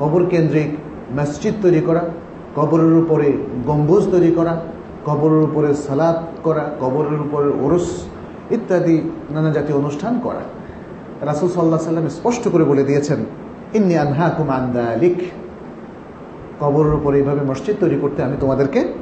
কবর 0.00 0.26
কেন্দ্রিক 0.26 0.76
মসজিদ 1.18 1.54
তৈরি 1.62 1.80
করা, 1.80 2.10
কবরের 2.56 2.92
উপরে 2.92 3.32
গম্বুজ 3.66 4.10
তৈরি 4.10 4.32
করা, 4.32 4.60
কবরের 5.06 5.42
উপরে 5.42 5.74
সালাদ 5.74 6.16
করা, 6.42 6.76
কবরের 6.80 7.20
উপরে 7.20 7.48
ওরস 7.64 8.08
ইত্যাদি 8.50 9.10
নানা 9.30 9.50
জাতীয় 9.50 9.78
অনুষ্ঠান 9.78 10.20
করা। 10.22 10.40
রাসুল 11.20 11.48
সাল্লাহ 11.48 11.80
সাল্লাম 11.80 12.08
স্পষ্ট 12.08 12.48
করে 12.48 12.64
বলে 12.64 12.84
দিয়েছেন, 12.84 13.24
ইন্নি 13.74 13.96
আনহা 13.96 14.30
কুমান্দালিক 14.30 15.18
কবরের 16.60 16.94
উপরে 16.94 17.18
এইভাবে 17.18 17.40
মসজিদ 17.40 17.76
তৈরি 17.80 17.98
করতে 18.00 18.22
আমি 18.22 18.36
তোমাদেরকে 18.40 18.92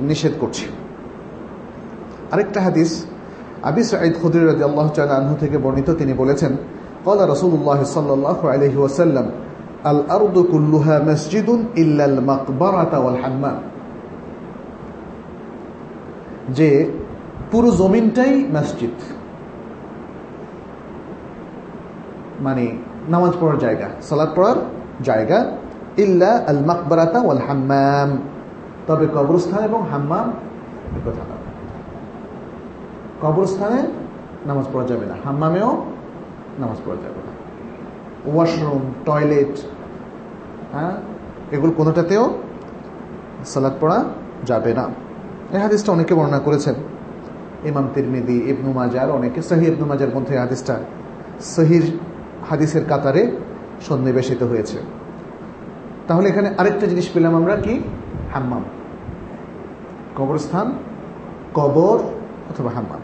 নিষেধ 0.00 0.32
করছি। 0.40 0.66
আরেকটা 2.30 2.60
হাদিস 2.60 3.06
আবি 3.62 3.84
সাঈদ 3.84 4.14
খুদির 4.22 4.46
রাজি 4.46 4.64
আল্লাহ 4.64 5.00
আনহু 5.00 5.36
থেকে 5.36 5.58
বর্ণিত 5.58 5.90
তিনি 5.90 6.12
বলেছেন, 6.12 6.56
কলা 7.04 7.26
রসুল্লাহ 7.26 7.84
সাল্লাহ 7.84 8.46
আলহি 8.46 8.76
ওসাল্লাম 8.76 9.24
আল 9.84 10.02
মসজিদুন 11.08 11.66
ইল্লাল 11.76 12.18
হাম্মাম। 13.22 13.56
যে 16.48 16.90
পুরো 17.50 17.70
জমিনটাই 17.70 18.44
মসজিদ। 18.52 18.90
মানে 22.40 22.76
নামাজ 23.08 23.32
পড়ার 23.40 23.58
জায়গা 23.58 23.88
সালাদ 24.02 24.28
পড়ার 24.36 24.56
জায়গা, 25.02 25.56
ইল্লা 25.96 26.44
আল 26.48 26.58
মাকবারাতা 26.66 27.18
হাম্মাম। 27.18 28.18
তবে 28.86 29.06
কবরস্থান 29.06 29.64
এবং 29.64 29.82
হাম্মাম 29.90 30.32
কবরস্থানে 33.22 33.82
নামাজ 34.46 34.64
পড়া 34.72 34.86
যাবে 34.86 35.06
না। 35.06 35.14
হাম্মামেও 35.24 35.84
নামাজ 36.58 36.76
পড়া 36.86 36.96
যাবে 36.96 37.20
না। 37.26 37.30
ওয়াশরুম, 38.34 38.94
টয়লেট 39.04 39.60
হ্যাঁ 40.72 40.92
এগুলো 41.50 41.72
কোনোটাতেও 41.72 42.38
সালাদ 43.44 43.72
পড়া 43.80 44.04
যাবে 44.44 44.74
না। 44.74 44.88
এই 45.50 45.58
হাদিসটা 45.58 45.92
অনেকে 45.92 46.14
বর্ণনা 46.14 46.38
করেছেন। 46.38 46.74
ইমাম 47.64 47.88
তিরমিদি, 47.94 48.50
ইবনু 48.50 48.72
মাজার 48.72 49.10
অনেকে 49.10 49.42
সহি 49.42 49.66
ইবনু 49.66 49.86
মাজার 49.86 50.14
মধ্যে 50.14 50.38
হাদিসটা 50.38 50.78
সহির 51.40 51.98
হাদিসের 52.50 52.84
কাতারে 52.88 53.36
সন্নিবেশিত 53.80 54.42
হয়েছে। 54.42 54.78
তাহলে 56.08 56.28
এখানে 56.28 56.50
আরেকটা 56.58 56.86
জিনিস 56.86 57.08
পেলাম 57.14 57.36
আমরা 57.36 57.56
কি? 57.56 57.82
হাম্মাম। 58.34 58.64
কবরস্থান, 60.16 60.72
কবর 61.54 61.98
অথবা 62.50 62.70
হাম্মাম। 62.70 62.99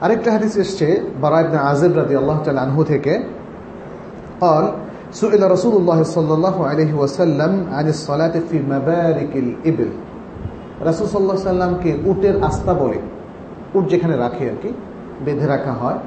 আরেকটা 0.00 0.28
হাদিস 0.30 0.54
এসছে 0.56 0.86
বারাইবনা 1.22 1.58
আজেব 1.70 1.92
রাদি 1.92 2.14
আল্লাহ 2.16 2.38
তাল 2.42 2.58
আনহু 2.58 2.82
থেকে 2.92 3.12
قال 4.40 4.64
سئل 5.12 5.42
رسول 5.46 5.74
الله 5.76 6.00
صلى 6.06 6.32
الله 6.34 6.56
عليه 6.66 6.92
وسلم 6.92 7.52
عن 7.70 7.86
الصلاة 7.88 8.34
في 8.42 8.58
مبارك 8.64 9.32
الإبل 9.36 9.90
রাসুল 10.82 11.06
সাল্লাহ 11.08 11.36
সাল্লামকে 11.46 11.90
উটের 12.10 12.36
আস্থা 12.42 12.72
বলে 12.74 12.98
উট 13.74 13.84
যেখানে 13.92 14.14
রাখে 14.16 14.44
আর 14.50 14.56
কি 14.62 14.70
বেঁধে 15.24 15.46
রাখা 15.46 15.72
হয় 15.72 15.98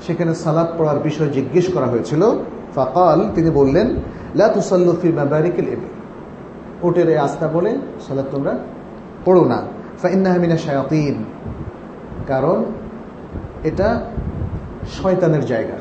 সেখানে 0.00 0.32
সালাদ 0.44 0.68
পড়ার 0.78 0.98
বিষয় 1.08 1.30
জিজ্ঞেস 1.36 1.66
করা 1.74 1.88
হয়েছিল 1.92 2.22
ফাকাল 2.74 3.18
তিনি 3.36 3.50
বললেন 3.50 3.86
লা 4.38 4.46
তুসাল্লু 4.54 4.92
ফি 5.00 5.08
মাবারিকিল 5.20 5.68
ইবিল 5.74 5.92
উটের 6.82 7.08
এই 7.12 7.18
আস্থা 7.26 7.46
বলে 7.56 7.70
সালাদ 8.06 8.26
তোমরা 8.34 8.52
পড়ো 9.24 9.42
না 9.52 9.58
ফাইন্নাহা 10.02 10.38
মিনা 10.42 10.56
শায়াতিন 10.64 11.16
কারণ 12.30 12.58
এটা 13.63 14.01
শয়তানের 14.91 15.45
জায়গা। 15.45 15.77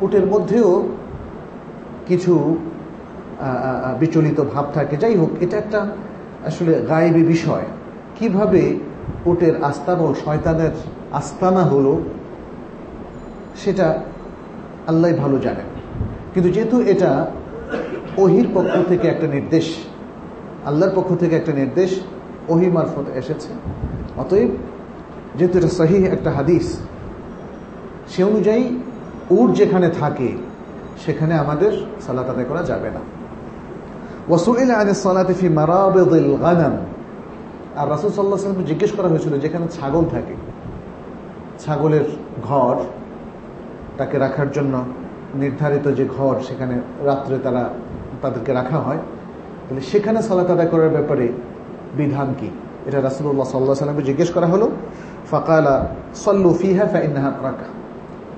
উটের 0.00 0.26
মধ্যেও 0.26 0.88
কিছু 2.06 2.56
বিচলিত 4.00 4.40
ভাব 4.40 4.66
থাকে। 4.74 4.96
যাই 4.96 5.16
হোক, 5.16 5.30
এটা 5.40 5.56
একটা 5.56 5.80
আসলে 6.46 6.72
গায়েবী 6.88 7.22
বিষয়। 7.22 7.62
কীভাবে 8.18 8.78
উটের 9.26 9.64
আস্তাবল 9.64 10.14
শয়তানের 10.24 10.70
আস্তানা 11.12 11.62
হলো, 11.62 12.00
সেটা 13.56 14.02
আল্লাহ 14.86 15.14
ভালো 15.14 15.38
জানেন। 15.38 15.68
কিন্তু 16.34 16.50
যেহেতু 16.50 16.80
এটা 16.80 17.26
ওহির 18.18 18.48
পক্ষ 18.54 18.88
থেকে 18.88 19.08
একটা 19.08 19.26
নির্দেশ, 19.26 19.66
আল্লাহর 20.66 20.92
পক্ষ 20.94 21.14
থেকে 21.14 21.36
একটা 21.36 21.52
নির্দেশ, 21.52 22.00
ওহি 22.48 22.70
মারফত 22.70 23.06
এসেছে, 23.14 23.48
অতএব 24.16 24.48
যেহেতু 25.36 25.58
এটা 25.58 25.68
সহি 25.68 26.04
একটা 26.04 26.30
হাদিস, 26.30 26.66
সে 28.08 28.24
অনুযায়ী 28.24 28.64
উট 29.30 29.50
যেখানে 29.52 29.90
থাকে, 29.90 30.28
সেখানে 31.04 31.34
আমাদের 31.34 31.72
সালাত 32.06 32.28
আদায় 32.30 32.44
করা 32.44 32.62
যাবে 32.62 32.90
না। 32.90 33.00
ওয়াসুল 34.28 34.70
আন 34.70 34.94
সালাতে 34.94 35.34
ফি 35.34 35.48
মারাবিল 35.48 36.36
গানাম। 36.36 36.74
আর 37.76 37.90
রাসুল 37.90 38.10
সাল্লাহ 38.10 38.38
সাল্লামকে 38.38 38.66
জিজ্ঞেস 38.66 38.92
করা 38.96 39.08
হয়েছিল 39.08 39.38
যেখানে 39.38 39.68
ছাগল 39.68 40.04
থাকে, 40.04 40.34
ছাগলের 41.58 42.04
ঘর 42.48 42.76
তাকে 43.98 44.18
রাখার 44.18 44.50
জন্য 44.52 44.84
নির্ধারিত 45.34 45.88
যে 45.88 46.04
ঘর 46.16 46.40
সেখানে 46.48 46.80
রাত্রে 47.04 47.38
তারা 47.38 47.68
তাদেরকে 48.22 48.52
রাখা 48.52 48.78
হয়, 48.78 48.98
তাহলে 49.68 49.80
সেখানে 49.80 50.22
সালাত 50.22 50.50
আদায় 50.50 50.68
করার 50.68 50.88
ব্যাপারে 50.88 51.28
বিধান 51.96 52.34
কি? 52.40 52.50
এটা 52.86 53.00
রাসুল্লাহ 53.00 53.48
সাল্লাহ 53.48 53.74
সাল্লামকে 53.74 54.02
জিজ্ঞেস 54.02 54.30
করা 54.30 54.46
হলো। 54.46 54.70
ফাকালা, 55.30 55.88
সল্লু 56.14 56.54
ফিহা 56.54 56.86
ফাইনাহা 56.86 57.30
রাকা 57.30 57.64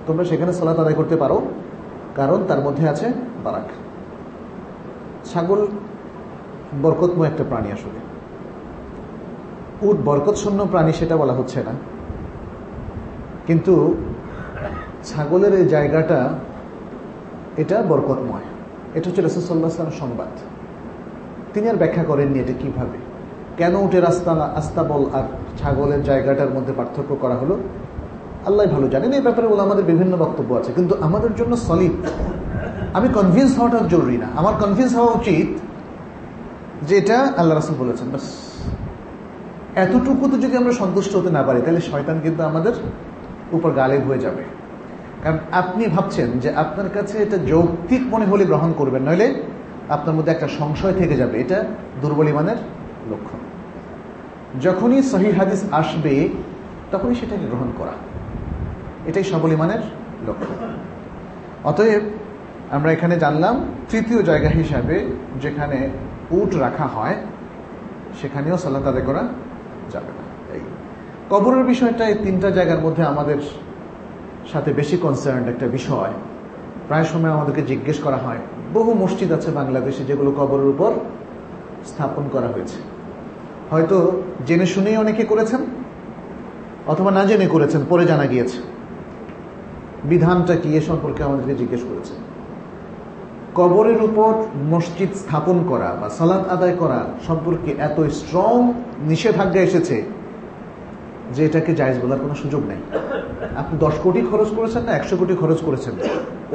তোমরা 0.07 0.25
সেখানে 0.25 0.53
সালাত 0.53 0.79
আদায় 0.79 0.95
করতে 0.95 1.17
পারো, 1.17 1.43
কারণ 2.17 2.45
তার 2.49 2.61
মধ্যে 2.61 2.89
আছে 2.89 3.13
বারাক। 3.45 3.67
ছাগল 5.27 5.67
বরকতময় 6.83 7.27
একটা 7.27 7.45
প্রাণী 7.49 7.73
আসলে। 7.73 8.01
উট 9.89 9.97
বরকতশূন্য 10.05 10.67
প্রাণী 10.67 10.93
সেটা 10.93 11.17
বলা 11.17 11.33
হচ্ছে 11.33 11.63
না। 11.63 11.73
কিন্তু 13.47 13.97
ছাগলের 15.05 15.55
এই 15.55 15.65
জায়গাটা, 15.65 16.29
এটা 17.57 17.83
বরকতময়। 17.83 18.41
এটা 18.95 19.11
হচ্ছে 19.11 19.23
রসুল্লাহ 19.23 19.71
সালাম 19.71 19.93
সংবাদ। 19.93 20.39
তিনি 21.55 21.69
আর 21.69 21.77
ব্যাখ্যা 21.77 22.05
করেননি 22.05 22.39
এটা 22.39 22.53
কীভাবে। 22.53 23.10
কেন 23.61 23.75
উটের 23.85 24.05
আস্তা 24.11 24.33
আস্তাবল 24.61 25.03
আর 25.19 25.25
ছাগলের 25.61 26.01
জায়গাটার 26.09 26.51
মধ্যে 26.57 26.73
পার্থক্য 26.79 27.11
করা 27.23 27.37
হলো? 27.43 27.55
আল্লাহ 28.49 28.65
ভালো 28.75 28.87
জানেন, 28.95 29.11
এই 29.19 29.23
ব্যাপারে 29.27 29.47
বলে 29.53 29.63
আমাদের 29.69 29.85
বিভিন্ন 29.93 30.13
বক্তব্য 30.25 30.51
আছে, 30.61 30.71
কিন্তু 30.79 30.95
আমাদের 31.07 31.33
জন্য 31.39 31.53
সলিড 31.67 31.95
আমি 32.97 33.09
কনভিন্স 33.19 33.53
হওয়াটা 33.59 33.79
জরুরি 33.93 34.17
না। 34.25 34.29
আমার 34.41 34.55
কনভিন্স 34.63 34.93
হওয়া 34.99 35.13
উচিত 35.21 35.49
যে 36.89 36.95
এটা 37.03 37.19
আল্লাহ 37.41 37.55
রাসুল 37.55 37.77
বলেছেন 37.83 38.07
বাস 38.13 38.27
এতটুকুতে 39.85 40.37
যদি 40.45 40.55
আমরা 40.61 40.73
সন্তুষ্ট 40.83 41.13
হতে 41.19 41.31
না 41.39 41.43
পারি, 41.49 41.61
তাহলে 41.65 41.83
শয়তান 41.91 42.17
কিন্তু 42.25 42.41
আমাদের 42.51 42.75
উপর 43.57 43.71
গালেব 43.81 44.03
হয়ে 44.09 44.21
যাবে। 44.27 44.43
কারণ 45.23 45.39
আপনি 45.61 45.83
ভাবছেন 45.95 46.29
যে 46.43 46.49
আপনার 46.63 46.89
কাছে 46.97 47.15
এটা 47.25 47.37
যৌক্তিক 47.53 48.03
মনে 48.13 48.27
হলে 48.31 48.45
গ্রহণ 48.51 48.71
করবেন, 48.81 49.03
নইলে 49.09 49.29
আপনার 49.95 50.15
মধ্যে 50.17 50.33
একটা 50.33 50.49
সংশয় 50.61 50.95
থেকে 51.01 51.15
যাবে। 51.23 51.35
এটা 51.45 51.59
দুর্বল 52.03 52.29
ইমানের 52.35 52.59
লক্ষণ। 53.11 53.41
যখনই 54.63 55.03
সহি 55.03 55.31
হাদিস 55.31 55.65
আসবে, 55.73 56.29
তখনই 56.93 57.15
সেটাকে 57.15 57.47
গ্রহণ 57.47 57.73
করা। 57.79 57.93
এটাই 59.07 59.25
সবল 59.25 59.53
ইমানের 59.53 59.79
লক্ষ্য। 60.27 60.53
অতএব, 61.65 62.03
আমরা 62.71 62.93
এখানে 62.93 63.19
জানলাম, 63.19 63.65
তৃতীয় 63.91 64.23
জায়গা 64.23 64.49
হিসাবে 64.49 65.07
যেখানে 65.41 65.91
উট 66.31 66.55
রাখা 66.55 66.87
হয়, 66.87 67.17
সেখানেও 68.21 68.59
সালাত 68.59 68.87
আদায় 68.87 69.05
করা 69.05 69.29
যাবে 69.91 70.07
না। 70.07 70.55
এই 70.55 70.61
কবরের 71.31 71.65
বিষয়টা 71.65 72.09
এই 72.09 72.15
তিনটা 72.15 72.51
জায়গার 72.51 72.81
মধ্যে 72.81 73.03
আমাদের 73.03 73.37
সাথে 74.53 74.73
বেশি 74.73 74.97
কনসার্ন 74.97 75.49
একটা 75.49 75.67
বিষয়। 75.67 76.13
প্রায় 76.89 77.05
সময় 77.05 77.31
আমাদেরকে 77.31 77.63
জিজ্ঞেস 77.63 77.99
করা 77.99 78.17
হয়, 78.17 78.39
বহু 78.75 78.95
মসজিদ 78.95 79.33
আছে 79.33 79.51
বাংলাদেশে 79.51 80.05
যেগুলো 80.05 80.31
কবরের 80.31 80.67
উপর 80.67 80.93
স্থাপন 81.85 82.29
করা 82.33 82.49
হয়েছে। 82.49 82.90
হয়তো 83.73 83.97
জেনে 84.49 84.67
শুনেই 84.75 84.97
অনেকে 84.97 85.25
করেছেন, 85.25 85.61
অথবা 86.93 87.11
না 87.19 87.23
জেনে 87.29 87.47
করেছেন, 87.55 87.81
পরে 87.91 88.05
জানা 88.11 88.27
গিয়েছে। 88.33 88.59
বিধানটা 90.11 90.55
কি 90.63 90.69
এ 90.79 90.81
সম্পর্কে 90.89 91.21
আমাদেরকে 91.29 91.55
জিজ্ঞেস 91.61 91.83
করেছে। 91.91 92.15
কবরের 93.59 94.01
উপর 94.09 94.33
মসজিদ 94.73 95.11
স্থাপন 95.23 95.57
করা 95.71 95.89
বা 96.01 96.09
সালাত 96.19 96.45
আদায় 96.55 96.77
করা 96.83 96.99
সম্পর্কে 97.27 97.71
এত 97.89 97.99
স্ট্রং 98.19 98.57
নিষেধাজ্ঞা 99.11 99.63
এসেছে 99.69 99.97
যে 101.35 101.41
এটাকে 101.49 101.73
জায়জ 101.81 101.97
বলার 102.03 102.21
কোনো 102.25 102.35
সুযোগ 102.43 102.63
নেই। 102.71 102.81
আপনি 103.61 103.75
দশ 103.85 103.95
কোটি 104.05 104.21
খরচ 104.31 104.51
করেছেন 104.59 104.83
না, 104.87 104.93
একশো 104.99 105.15
কোটি 105.21 105.35
খরচ 105.43 105.61
করেছেন। 105.67 105.95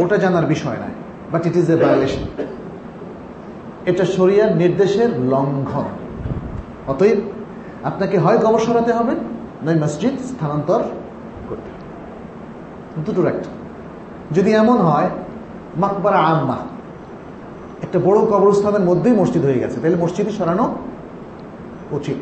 ওটা 0.02 0.16
জানার 0.24 0.46
বিষয় 0.54 0.78
নয় 0.84 0.96
but 1.32 1.42
it 1.50 1.56
is 1.62 1.68
a 1.76 1.78
violation 1.84 2.24
এটা 3.90 4.04
শরিয়ার 4.16 4.52
নির্দেশের 4.62 5.10
লঙ্ঘন। 5.34 5.90
অতএব 6.88 7.20
আপনাকে 7.84 8.18
হয় 8.18 8.38
কবর 8.38 8.60
সরাতে 8.60 8.92
হবে, 8.94 9.14
নয় 9.66 9.80
মসজিদ 9.84 10.16
স্থানান্তর 10.30 10.82
করতে 11.50 11.70
দুটোর 13.06 13.28
একটা 13.28 13.50
যদি 14.32 14.52
এমন 14.54 14.78
হয়, 14.78 15.10
মাকবারা 15.78 16.18
আম্মা, 16.18 16.58
একটা 17.82 18.00
বড় 18.00 18.20
কবরস্থানের 18.32 18.84
মধ্যেই 18.90 19.16
মসজিদ 19.22 19.44
হয়ে 19.46 19.60
গেছে, 19.60 19.80
তাহলে 19.82 19.98
মসজিদই 19.98 20.32
সরানো 20.32 20.66
উচিত। 21.92 22.22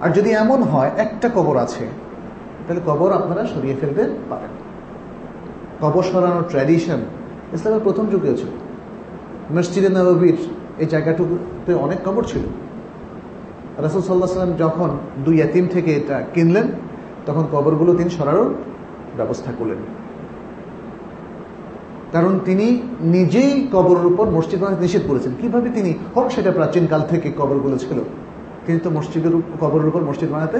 আর 0.00 0.10
যদি 0.12 0.30
এমন 0.30 0.62
হয়, 0.62 0.90
একটা 0.96 1.28
কবর 1.28 1.56
আছে, 1.56 1.84
তাহলে 2.64 2.80
কবর 2.86 3.10
আপনারা 3.12 3.42
সরিয়ে 3.46 3.76
ফেলতে 3.80 4.02
পারেন 4.28 4.52
কবর 5.80 6.02
সরানোর 6.02 6.42
ট্র্যাডিশন 6.42 7.00
ইসলামের 7.52 7.80
প্রথম 7.80 8.04
যুগে 8.10 8.36
ছিল। 8.36 8.52
মসজিদে 9.56 9.88
নবীর 9.88 10.38
এই 10.78 10.86
জায়গাটুকুতে 10.86 11.74
অনেক 11.74 11.98
কবর 12.04 12.24
ছিল। 12.24 12.44
রাসুল 13.84 14.02
সাল্লাহ 14.02 14.30
সাল্লাম 14.38 14.54
যখন 14.64 14.90
দুই 15.24 15.36
এতিম 15.46 15.64
থেকে 15.74 15.90
এটা 16.00 16.16
কিনলেন, 16.34 16.66
তখন 17.26 17.44
কবরগুলো 17.54 17.90
তিনি 17.98 18.10
সরানোর 18.18 18.50
ব্যবস্থা 19.18 19.50
করলেন। 19.58 19.80
কারণ 22.14 22.32
তিনি 22.48 22.66
নিজেই 23.16 23.52
কবরের 23.74 24.06
উপর 24.12 24.26
মসজিদ 24.36 24.58
বানাতে 24.62 24.82
নিষেধ 24.86 25.04
করেছেন। 25.10 25.32
কীভাবে 25.40 25.68
তিনি 25.76 25.90
হোক 26.14 26.26
সেটা 26.34 26.50
প্রাচীন 26.58 26.84
কাল 26.92 27.02
থেকে 27.12 27.28
কবরগুলো 27.40 27.76
ছিল, 27.84 27.98
তিনি 28.66 28.78
তো 28.84 28.88
মসজিদের 28.96 29.34
কবরের 29.62 29.88
উপর 29.90 30.02
মসজিদ 30.10 30.28
বানাতে 30.34 30.58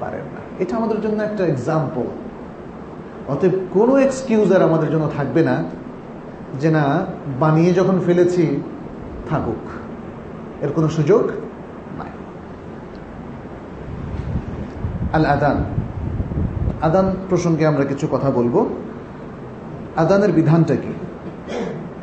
পারেন 0.00 0.26
না। 0.34 0.40
এটা 0.62 0.72
আমাদের 0.80 0.98
জন্য 1.04 1.18
একটা 1.22 1.42
এক্সাম্পল 1.52 2.06
অতএব 3.32 3.54
কোনো 3.76 3.94
এক্সকিউজ 4.06 4.48
আর 4.56 4.62
আমাদের 4.68 4.90
জন্য 4.94 5.04
থাকবে 5.16 5.42
না 5.48 5.56
যে 6.62 6.70
না, 6.76 6.84
বানিয়ে 7.42 7.72
যখন 7.78 7.96
ফেলেছি, 8.06 8.44
থাকুক। 9.28 9.64
এর 10.64 10.70
কোনো 10.76 10.88
সুযোগ 10.96 11.24
নাই 11.98 12.12
আল 15.12 15.26
আদান 15.26 15.64
আদান 16.82 17.16
প্রসঙ্গে 17.28 17.66
আমরা 17.66 17.84
কিছু 17.84 18.08
কথা 18.10 18.30
বলব। 18.30 18.66
আদানের 19.96 20.32
বিধানটা 20.32 20.76
কি? 20.76 20.92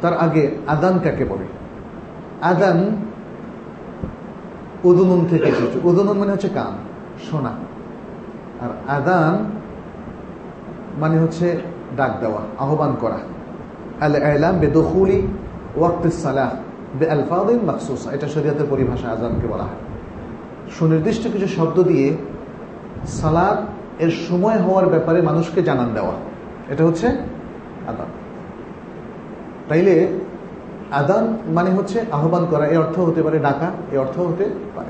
তার 0.02 0.14
আগে 0.18 0.58
আদান 0.68 1.00
কাকে 1.00 1.26
বলে? 1.26 1.48
আদান 2.42 2.96
উদুনুন 4.84 5.26
থেকে 5.30 5.48
এসেছে 5.48 5.80
উদুনুন 5.84 6.18
মানে 6.18 6.32
হচ্ছে 6.32 6.50
কান 6.50 6.74
শোনা 7.32 7.54
আর 8.62 8.70
আদান 8.88 9.46
মানে 11.00 11.20
হচ্ছে 11.20 11.62
ডাক 11.98 12.12
দেওয়া, 12.20 12.42
আহ্বান 12.58 12.96
করা। 13.00 13.20
আল 14.02 14.16
আলাম 14.16 14.60
বেদখুলি 14.60 15.28
ওয়াক্ত 15.76 16.08
সালাহ 16.08 16.50
বে 17.00 17.10
আলফাদিন 17.10 17.60
মাকসুসা 17.66 18.12
এটা 18.12 18.28
শরীয়তের 18.28 18.68
পরিভাষা 18.70 19.10
আজানকে 19.10 19.48
বলা 19.48 19.64
হয়। 19.64 19.82
সুনির্দিষ্ট 20.72 21.24
কিছু 21.34 21.48
শব্দ 21.48 21.84
দিয়ে 21.84 22.18
সালাদ 23.08 23.66
এর 24.02 24.12
সময় 24.30 24.58
হওয়ার 24.58 24.88
ব্যাপারে 24.88 25.22
মানুষকে 25.22 25.64
জানান 25.64 25.94
দেওয়া। 25.94 26.14
এটা 26.70 26.86
হচ্ছে 26.86 27.08
আদান। 27.88 28.06
তাইলে 29.70 30.08
আদান 30.92 31.38
মানে 31.48 31.70
হচ্ছে 31.70 32.02
আহ্বান 32.12 32.46
করা, 32.46 32.68
এ 32.68 32.78
অর্থ 32.78 33.00
হতে 33.00 33.24
পারে 33.24 33.40
ডাকা, 33.40 33.72
এ 33.92 33.98
অর্থ 33.98 34.20
হতে 34.20 34.50
পারে। 34.76 34.90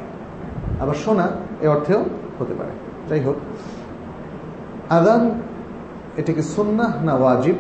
আবার 0.79 0.95
শোনা, 0.95 1.27
এ 1.61 1.67
অর্থেও 1.67 2.05
হতে 2.39 2.53
পারে। 2.53 2.69
যাই 3.09 3.19
হোক 3.19 3.35
আদান 4.89 5.41
এটাকে 6.17 6.41
সুন্না 6.41 6.93
না 7.03 7.13
ওয়াজিব? 7.13 7.55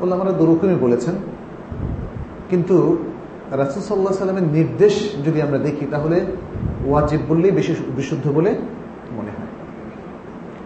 বলে 0.00 0.14
আমরা 0.14 0.32
দুরকমই 0.32 0.74
বলেছেন। 0.74 1.14
কিন্তু 2.50 2.98
রাসুসাল্লাহ 3.50 4.12
সাল্লামের 4.12 4.52
নির্দেশ 4.52 5.12
যদি 5.26 5.42
আমরা 5.42 5.58
দেখি, 5.58 5.86
তাহলে 5.90 6.24
ওয়াজিব 6.86 7.20
বললেই 7.28 7.50
বেশি 7.50 7.74
বিশুদ্ধ 7.96 8.30
বলে 8.30 8.56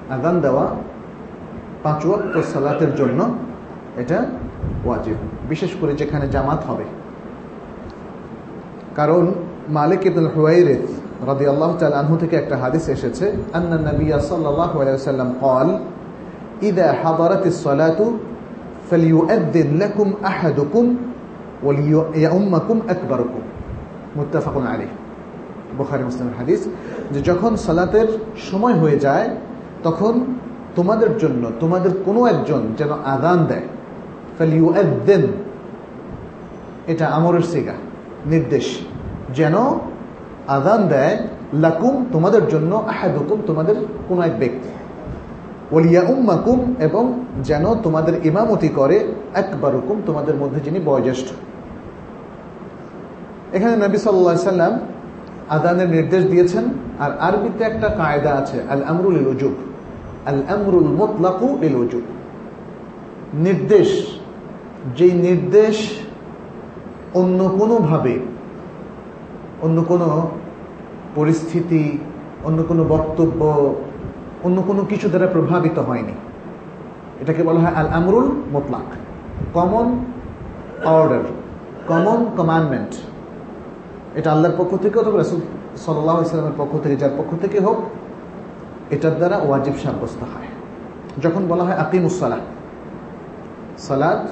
আদান 0.10 0.36
দেওয়া 0.42 0.66
পাঁচ 1.84 2.02
ওয়াক্ত 2.06 2.36
সালাতের 2.54 2.92
জন্য 2.96 3.20
এটা 3.98 4.18
ওয়াজিব 4.86 5.18
বিশেষ 5.50 5.72
করে 5.80 5.92
যেখানে 5.94 6.26
জামাত 6.28 6.62
হবে 6.70 6.86
কারণ 8.96 9.24
মালিক 9.70 10.02
ইবনুল 10.06 10.30
হুয়াইরিদ 10.36 10.84
রাদিয়াল্লাহু 11.28 11.74
তাআলা 11.80 11.98
আনহু 12.04 12.16
থেকে 12.18 12.36
একটা 12.38 12.56
হাদিস 12.58 12.86
এসেছে 12.90 13.26
আন্না 13.54 13.78
নবী 13.90 14.08
সাল্লাল্লাহু 14.30 14.76
আলাইহি 14.82 14.98
ওয়াসাল্লাম 14.98 15.30
قال 15.46 15.68
اذا 16.62 16.88
حضرت 17.04 17.44
الصلاه 17.54 18.00
فليؤذن 18.90 19.70
لكم 19.84 20.08
احدكم 20.32 20.86
وليؤمكم 21.64 22.78
اكبركم 22.90 23.42
متفق 24.16 24.56
عليه 24.74 24.94
বুখারী 25.78 26.04
মুসলিমের 26.04 26.36
হাদিস 26.38 26.62
যে 27.14 27.20
যখন 27.22 27.52
সালাতের 27.56 28.08
সময় 28.50 28.74
হয়ে 28.74 28.98
যায় 29.00 29.28
তখন 29.83 30.35
তোমাদের 30.77 31.19
জন্য, 31.19 31.51
তোমাদের 31.61 31.91
কোনো 32.05 32.27
একজন 32.27 32.61
যেন 32.79 32.89
আদান 33.05 33.47
দেয়। 33.47 33.63
ফেলিউদ্দিন 34.39 35.23
এটা 36.87 37.07
আমরের 37.07 37.41
সিগা, 37.41 37.73
নির্দেশ। 38.27 38.79
যেন 39.35 39.55
আদান 40.49 40.89
দেয় 40.89 41.19
লাকুম, 41.53 42.07
তোমাদের 42.13 42.49
জন্য 42.49 42.75
আহাদুকুম, 42.75 43.41
তোমাদের 43.47 43.77
কোন 44.09 44.23
এক 44.23 44.39
ব্যক্তি। 44.39 44.69
ওলিয়া 45.73 46.03
উম্মাকুম, 46.09 46.75
এবং 46.79 47.25
যেন 47.43 47.75
তোমাদের 47.75 48.27
ইমামতি 48.27 48.69
করে 48.69 49.15
একবারুকুম 49.35 50.03
তোমাদের 50.07 50.35
মধ্যে 50.35 50.61
যিনি 50.61 50.81
বয়োজ্যেষ্ঠ। 50.85 51.33
এখানে 53.53 53.77
নবী 53.77 53.97
সাল্লা 53.97 54.37
সাল্লাম 54.37 54.79
আদানের 55.49 55.89
নির্দেশ 55.89 56.25
দিয়েছেন, 56.25 56.65
আর 56.99 57.11
আরবিতে 57.21 57.65
একটা 57.65 57.89
কায়দা 57.89 58.33
আছে 58.33 58.59
আল 58.69 58.83
আমরুল 58.83 59.17
ইলুজুব 59.17 59.55
আল 60.27 60.43
আমরুল 60.55 60.89
মোতলাকু 61.01 61.59
ইলুজুব 61.63 62.03
নির্দেশ, 63.35 64.17
যেই 64.97 65.13
নির্দেশ 65.13 65.77
অন্য 67.15 67.49
কোনোভাবে, 67.59 68.19
অন্য 69.63 69.83
কোনো 69.83 70.31
পরিস্থিতি, 71.15 71.99
অন্য 72.45 72.63
কোনো 72.63 72.85
বক্তব্য, 72.85 73.41
অন্য 74.43 74.63
কোনো 74.63 74.85
কিছু 74.85 75.09
দ্বারা 75.09 75.27
প্রভাবিত 75.27 75.79
হয়নি। 75.79 76.15
এটাকে 77.21 77.43
বলা 77.43 77.61
হয় 77.61 77.75
আল 77.75 77.89
আমরুল 77.93 78.27
মোতলাক। 78.53 78.89
কমন 79.55 80.05
অর্ডার 80.85 81.25
কমন 81.89 82.27
কমান্ডমেন্ট 82.37 82.93
এটা 84.17 84.33
আল্লাহর 84.33 84.57
পক্ষ 84.59 84.77
থেকে 84.77 84.99
অথবা 84.99 85.23
রসুল 85.23 85.41
সাল্লাহ 85.77 86.17
ইসলামের 86.23 86.57
পক্ষ 86.59 86.73
থেকে, 86.83 86.97
যার 86.97 87.11
পক্ষ 87.19 87.31
থেকে 87.41 87.61
হোক, 87.61 87.79
এটার 88.91 89.15
দ্বারা 89.17 89.37
ওয়াজিব 89.37 89.75
সাব্যস্ত 89.83 90.21
হয়। 90.23 90.49
যখন 91.23 91.47
বলা 91.47 91.65
হয় 91.65 91.75
আকিমুসালাহ 91.75 92.39
সালাদ 93.79 94.29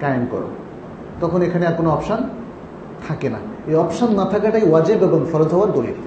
কায়েম 0.00 0.26
করো, 0.30 0.48
তখন 1.20 1.42
এখানে 1.42 1.66
আর 1.66 1.74
কোনো 1.74 1.90
অপশান 1.90 2.28
থাকে 3.08 3.28
না। 3.28 3.38
এই 3.66 3.74
অপশান 3.74 4.10
না 4.12 4.24
থাকাটাই 4.24 4.64
ওয়াজিব 4.70 4.98
এবং 5.02 5.20
ফরজ 5.32 5.50
হওয়ার 5.54 5.72
দলিল। 5.72 5.98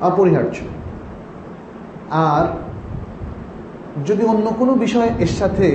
অপরিহার্য। 0.00 0.56
আর 2.10 2.44
যদি 4.06 4.22
অন্য 4.24 4.46
কোনো 4.58 4.72
বিষয় 4.74 5.10
এর 5.18 5.32
সাথে 5.40 5.66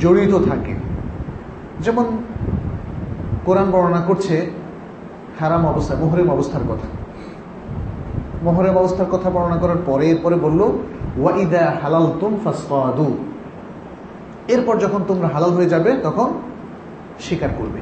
জড়িত 0.00 0.34
থাকে, 0.48 0.74
যেমন 1.80 2.06
কোরআন 3.44 3.70
বর্ণনা 3.70 4.00
করছে 4.00 4.59
হারাম 5.40 5.66
অবস্থা, 5.66 5.94
মোহরেম 5.94 6.30
অবস্থার 6.30 6.60
কথা। 6.68 6.88
মোহরেম 8.42 8.76
অবস্থার 8.76 9.06
কথা 9.06 9.30
বর্ণনা 9.30 9.56
করার 9.56 9.76
পরে 9.86 10.10
এরপরে 10.10 10.34
বলল, 10.34 10.60
ওয়াইদা 11.22 11.72
হালাল 11.82 12.12
তুম 12.20 12.38
ফাসু 12.44 13.16
এরপর 14.48 14.78
যখন 14.78 15.00
তোমরা 15.08 15.28
হালাল 15.28 15.50
হয়ে 15.50 15.68
যাবে, 15.68 15.92
তখন 16.02 16.32
স্বীকার 17.20 17.48
করবে। 17.58 17.80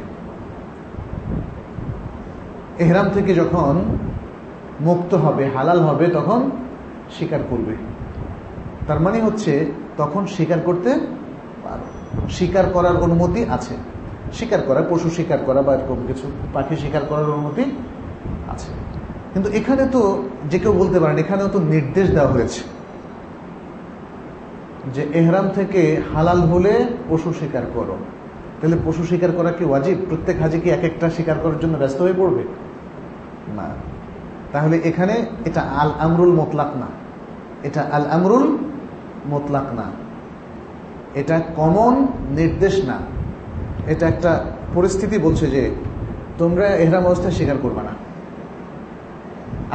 এহরাম 2.84 3.08
থেকে 3.08 3.34
যখন 3.34 3.84
মুক্ত 4.80 5.14
হবে, 5.14 5.50
হালাল 5.56 5.80
হবে, 5.80 6.06
তখন 6.06 6.50
স্বীকার 7.10 7.40
করবে। 7.50 7.76
তার 8.86 9.00
মানে 9.00 9.20
হচ্ছে, 9.20 9.72
তখন 9.96 10.26
স্বীকার 10.26 10.58
করতে 10.60 11.00
পারো। 11.64 12.28
স্বীকার 12.30 12.70
করার 12.72 12.96
অনুমতি 12.96 13.44
আছে। 13.44 13.74
শিকার 14.32 14.62
করা, 14.62 14.82
পশু 14.90 15.10
শিকার 15.10 15.38
করা 15.46 15.62
বা 15.62 15.74
এরকম 15.74 15.96
কিছু, 16.06 16.30
পাখি 16.52 16.76
শিকার 16.76 17.00
করার 17.08 17.24
অনুমতি 17.24 17.62
আছে। 18.48 18.72
কিন্তু 19.34 19.50
এখানে 19.50 19.86
তো 19.92 20.28
যে 20.50 20.58
কেউ 20.58 20.72
বলতে 20.72 21.00
পারেন, 21.00 21.18
এখানেও 21.18 21.48
তো 21.48 21.58
নির্দেশ 21.58 22.10
দেওয়া 22.10 22.28
হয়েছে 22.28 22.60
যে 24.94 25.06
এহরাম 25.14 25.48
থেকে 25.48 26.00
হালাল 26.14 26.40
হলে 26.40 26.86
পশু 27.08 27.32
শিকার 27.32 27.62
করো। 27.74 27.96
তাহলে 28.60 28.76
পশু 28.84 29.04
শিকার 29.04 29.32
করা 29.32 29.52
কি 29.52 29.64
ওয়াজিব? 29.64 29.98
প্রত্যেক 30.08 30.40
হাজি 30.40 30.60
কি 30.60 30.70
এক 30.70 30.84
একটা 30.84 31.10
শিকার 31.10 31.36
করার 31.42 31.58
জন্য 31.60 31.78
ব্যস্ত 31.78 32.02
হয়ে 32.02 32.12
পড়বে? 32.18 32.42
না। 33.56 33.68
তাহলে 34.52 34.80
এখানে 34.84 35.26
এটা 35.44 35.60
আল 35.60 35.90
আমরুল 35.98 36.32
মোতলাক 36.32 36.76
না। 36.76 36.86
এটা 37.62 37.88
আল 37.92 38.06
আমরুল 38.10 38.56
মোতলাক 39.26 39.74
না। 39.74 39.82
এটা 41.14 41.40
কমন 41.56 42.06
নির্দেশ 42.30 42.84
না। 42.84 43.17
এটা 43.92 44.04
একটা 44.12 44.32
পরিস্থিতি 44.76 45.16
বলছে 45.26 45.46
যে 45.54 45.62
তোমরা 46.40 46.66
এহরাম 46.84 47.04
অবস্থায় 47.10 47.34
স্বীকার 47.38 47.58
করবে 47.64 47.82
না। 47.88 47.92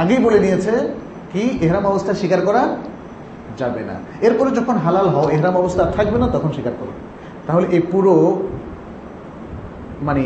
আগেই 0.02 0.20
বলে 0.26 0.38
নিয়েছে 0.44 0.72
কি, 1.32 1.42
এহরাম 1.64 1.84
অবস্থা 1.92 2.12
স্বীকার 2.20 2.40
করা 2.48 2.62
যাবে 3.60 3.82
না। 3.88 3.96
এরপরে 4.26 4.50
যখন 4.58 4.76
হালাল 4.84 5.06
হও, 5.14 5.26
এহরাম 5.34 5.56
অবস্থা 5.62 5.82
থাকবে 5.96 6.18
না, 6.22 6.26
তখন 6.26 6.50
স্বীকার 6.56 6.74
করবে 6.80 6.98
তাহলে 7.46 7.66
এই 7.76 7.82
পুরো 7.92 8.14
মানে 10.08 10.24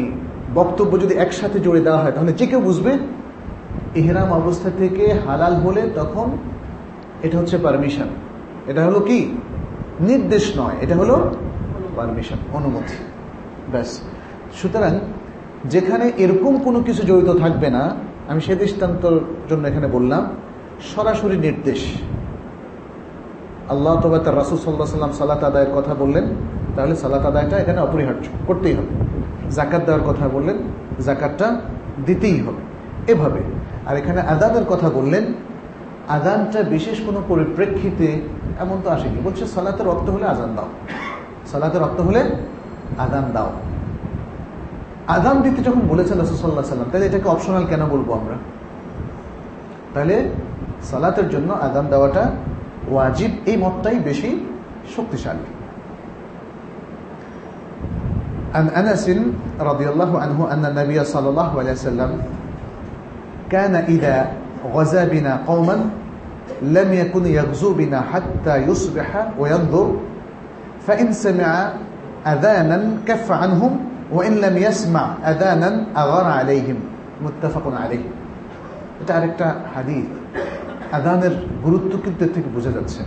বক্তব্য 0.58 0.92
যদি 1.02 1.14
একসাথে 1.24 1.58
জুড়ে 1.64 1.80
দেওয়া 1.86 2.00
হয়, 2.02 2.14
তাহলে 2.16 2.32
যে 2.38 2.46
কেউ 2.50 2.60
বুঝবে 2.68 2.92
এহরাম 4.00 4.30
অবস্থা 4.40 4.70
থেকে 4.80 5.04
হালাল 5.26 5.54
হলে 5.64 5.82
তখন 5.98 6.26
এটা 7.26 7.36
হচ্ছে 7.40 7.56
পারমিশন 7.64 8.08
এটা 8.70 8.80
হলো 8.86 9.00
কি? 9.08 9.18
নির্দেশ 10.08 10.44
নয়, 10.60 10.76
এটা 10.84 10.94
হলো 11.00 11.16
পারমিশন 11.96 12.38
অনুমতি। 12.58 12.96
ব্যাস। 13.70 14.00
সুতরাং 14.54 14.98
যেখানে 15.64 16.12
এরকম 16.18 16.58
কোনো 16.58 16.82
কিছু 16.82 17.02
জড়িত 17.02 17.30
থাকবে 17.38 17.70
না, 17.70 17.94
আমি 18.28 18.40
সে 18.40 18.56
দৃষ্টান্তর 18.56 19.20
জন্য 19.48 19.68
এখানে 19.68 19.86
বললাম, 19.86 20.22
সরাসরি 20.94 21.36
নির্দেশ। 21.36 21.92
আল্লাহ 23.68 24.00
তবে 24.00 24.18
তার 24.18 24.36
রাসুল 24.36 24.58
সাল্লাহ 24.58 24.86
সাল্লাম 24.86 25.12
সালাত 25.12 25.44
আদায়ের 25.44 25.72
কথা 25.74 25.94
বললেন, 25.94 26.24
তাহলে 26.76 26.96
সালাত 26.96 27.24
আদায়টা 27.26 27.58
এখানে 27.58 27.80
অপরিহার্য, 27.80 28.26
করতেই 28.46 28.74
হবে। 28.74 28.92
জাকাত 29.50 29.82
দেওয়ার 29.84 30.04
কথা 30.06 30.28
বললেন 30.28 30.56
জাকাতটা 31.00 31.60
দিতেই 32.06 32.40
হবে। 32.40 32.62
এভাবে। 33.12 33.40
আর 33.86 33.96
এখানে 33.96 34.20
আদাবের 34.20 34.64
কথা 34.64 34.90
বললেন 34.90 35.24
আজানটা 36.08 36.62
বিশেষ 36.62 37.00
কোনো 37.06 37.22
পরিপ্রেক্ষিতে 37.28 38.20
এমন 38.60 38.76
তো 38.84 38.90
আসেনি। 38.90 39.20
বলছে 39.24 39.46
সালাতের 39.46 39.86
রক্ত 39.86 40.10
হলে 40.10 40.26
আজান 40.26 40.54
দাও। 40.56 40.68
সালাতের 41.46 41.80
রক্ত 41.80 42.00
হলে 42.00 42.22
আজান 43.03 43.25
দাও 43.35 43.49
আজান 45.15 45.35
দিতে 45.45 45.59
যখন 45.67 45.83
বলেছেন 45.91 46.15
রসুল্লাহ 46.17 46.65
সাল্লাম 46.73 46.89
তাহলে 46.91 47.05
এটাকে 47.09 47.27
অপশনাল 47.29 47.65
কেন 47.71 47.81
বলবো 47.93 48.11
আমরা 48.19 48.37
তাহলে 49.93 50.15
সালাতের 50.89 51.27
জন্য 51.33 51.49
আজান 51.65 51.85
দেওয়াটা 51.93 52.23
ওয়াজিব 52.93 53.31
এই 53.51 53.57
মতটাই 53.63 53.97
বেশি 54.09 54.29
শক্তিশালী 54.95 55.47
عن 58.53 58.69
أنس 58.71 59.09
رضي 59.59 59.87
الله 59.89 60.11
عنه 60.13 60.39
أن 60.53 60.63
النبي 60.65 60.97
صلى 61.03 61.27
الله 61.29 61.49
عليه 61.59 61.73
وسلم 61.73 62.11
كان 63.49 63.73
إذا 63.75 64.15
غزا 64.73 65.03
بنا 65.09 65.33
قوما 65.49 65.77
لم 66.61 66.89
يكن 66.93 67.25
يغزو 67.25 67.73
بنا 67.73 67.99
حتى 68.01 68.53
يصبح 68.69 69.09
وينظر 69.39 69.87
فإن 70.85 71.07
سمع 71.13 71.49
আদানান 72.24 72.98
কাফ 73.06 73.30
আনহুম 73.30 73.78
ওয়াইন 74.10 74.34
লাম 74.34 74.56
ইয়াসমা 74.56 75.16
আদানান 75.24 75.84
আগার 75.94 76.40
আলাইহিম 76.40 76.76
মুত্তাফাকুন 77.20 77.72
আলাইহিম 77.72 78.12
এটা 79.00 79.14
আরেকটা 79.14 79.54
হাদিস। 79.74 80.06
আদানের 80.94 81.30
গুরুত্ব 81.64 81.98
কিন্তু 82.04 82.24
এর 82.24 82.32
থেকে 82.32 82.48
বোঝা 82.54 82.72
যাচ্ছে। 82.72 83.02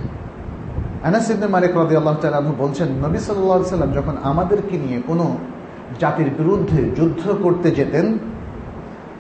আনাস 1.04 1.30
ইবনে 1.30 1.48
মালিক 1.48 1.78
আল্লাহ 1.78 2.16
তাআলা 2.16 2.42
বলছেন, 2.42 2.88
নবী 2.88 3.18
সাল্লাল্লাহু 3.18 3.64
সাল্লাম 3.64 3.92
যখন 3.92 4.18
আমাদেরকে 4.24 4.78
নিয়ে 4.78 5.02
কোনো 5.08 5.38
জাতির 6.00 6.30
বিরুদ্ধে 6.38 6.92
যুদ্ধ 6.96 7.32
করতে 7.44 7.72
যেতেন, 7.72 8.18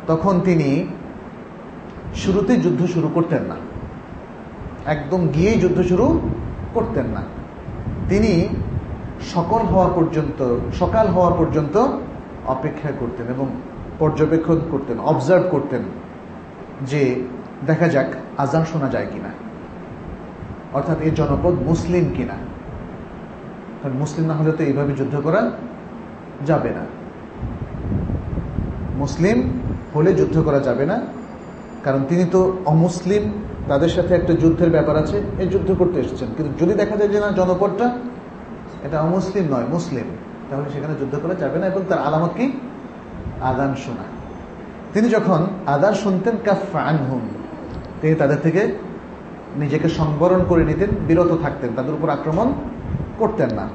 তখন 0.07 0.39
তিনি 0.39 0.87
শুরুতে 2.15 2.55
যুদ্ধ 2.55 2.85
শুরু 2.85 3.09
করতেন 3.13 3.43
না। 3.43 3.55
একদম 4.85 5.27
গিয়েই 5.27 5.59
যুদ্ধ 5.59 5.81
শুরু 5.81 6.21
করতেন 6.73 7.05
না। 7.05 7.21
তিনি 8.09 8.49
সকল 9.21 9.57
হওয়া 9.57 9.87
পর্যন্ত, 9.87 10.57
সকাল 10.79 11.07
হওয়া 11.07 11.35
পর্যন্ত 11.35 11.87
অপেক্ষা 12.45 12.89
করতেন 12.99 13.27
এবং 13.27 13.47
পর্যবেক্ষণ 13.99 14.59
করতেন 14.71 14.99
অবজার্ভ 14.99 15.43
করতেন 15.51 15.81
যে 16.81 17.23
দেখা 17.65 17.87
যাক 17.87 18.05
আজান 18.37 18.65
শোনা 18.65 18.87
যায় 18.87 19.05
কিনা। 19.13 19.29
অর্থাৎ 20.73 20.99
এই 20.99 21.11
জনপদ 21.11 21.53
মুসলিম 21.67 22.13
কিনা। 22.17 22.33
কারণ 23.83 23.97
মুসলিম 23.97 24.27
না 24.27 24.33
হলে 24.33 24.51
তো 24.51 24.63
এইভাবে 24.63 24.93
যুদ্ধ 24.93 25.19
করা 25.19 25.51
যাবে 26.45 26.69
না। 26.69 26.85
মুসলিম 28.97 29.59
হলে 29.95 30.13
যুদ্ধ 30.13 30.41
করা 30.41 30.59
যাবে 30.59 30.85
না। 30.85 31.01
কারণ 31.83 32.03
তিনি 32.09 32.23
তো 32.31 32.57
অমুসলিম, 32.65 33.31
তাদের 33.67 33.89
সাথে 33.89 34.15
একটা 34.15 34.33
যুদ্ধের 34.33 34.69
ব্যাপার 34.69 34.97
আছে 34.97 35.21
এই 35.39 35.47
যুদ্ধ 35.47 35.75
করতে 35.79 35.99
এসেছেন। 35.99 36.27
কিন্তু 36.37 36.65
যদি 36.65 36.73
দেখা 36.73 36.95
যায় 36.95 37.09
যে 37.09 37.19
না, 37.19 37.31
জনপদটা 37.31 37.97
এটা 38.83 39.01
অমুসলিম 39.01 39.45
নয়, 39.51 39.67
মুসলিম। 39.69 40.07
তাহলে 40.49 40.69
সেখানে 40.69 40.93
যুদ্ধ 40.99 41.15
করা 41.23 41.35
যাবে 41.35 41.59
না, 41.59 41.65
এবং 41.67 41.81
তার 41.89 41.99
আলামত 41.99 42.31
কি? 42.37 42.45
আদান 43.41 43.75
শোনা। 43.75 44.05
তিনি 44.93 45.09
যখন 45.09 45.47
আদান 45.65 45.93
শুনতেন 45.93 46.35
কাফানহুম 46.45 47.21
তিনি 48.01 48.15
তাদের 48.15 48.39
থেকে 48.41 48.61
নিজেকে 49.55 49.89
সংবরণ 49.89 50.43
করে 50.49 50.63
নিতেন, 50.65 50.89
বিরত 51.07 51.31
থাকতেন, 51.41 51.69
তাদের 51.75 51.93
উপর 51.93 52.09
আক্রমণ 52.09 52.53
করতেন 53.19 53.49
না। 53.55 53.69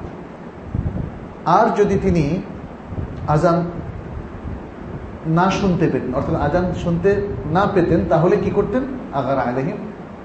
আর 1.45 1.67
যদি 1.77 1.99
তিনি 2.03 2.43
আজান 3.29 3.65
না 5.27 5.51
শুনতে 5.51 5.87
পেতেন, 5.87 6.15
অর্থাৎ 6.15 6.35
আজান 6.35 6.65
শুনতে 6.75 7.11
না 7.53 7.67
পেতেন, 7.75 8.01
তাহলে 8.09 8.37
কি 8.37 8.51
করতেন? 8.51 8.83
আগার 9.13 9.39
আলহিম 9.39 9.77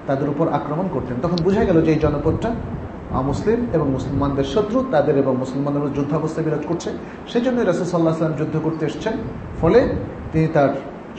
তাদের 0.08 0.30
উপর 0.30 0.46
আক্রমণ 0.54 0.88
করতেন। 0.94 1.16
তখন 1.22 1.38
বোঝা 1.44 1.64
গেল 1.64 1.82
যে 1.82 1.92
এই 1.92 2.00
জনপদটা 2.00 2.50
মুসলিম 3.12 3.68
এবং 3.74 3.90
মুসলমানদের 3.90 4.44
শত্রু, 4.44 4.86
তাদের 4.92 5.18
এবং 5.18 5.38
মুসলমানদের 5.38 5.94
যুদ্ধাবস্থা 5.94 6.42
বিরাজ 6.42 6.60
করছে। 6.68 6.92
সেই 7.28 7.42
জন্য 7.42 7.62
রাসুল 7.62 7.86
সাল্লাহ 7.86 8.18
সাল্লাম 8.18 8.38
যুদ্ধ 8.38 8.60
করতে 8.64 8.86
এসছেন। 8.86 9.14
ফলে 9.62 9.96
তিনি 10.32 10.48
তার 10.48 10.70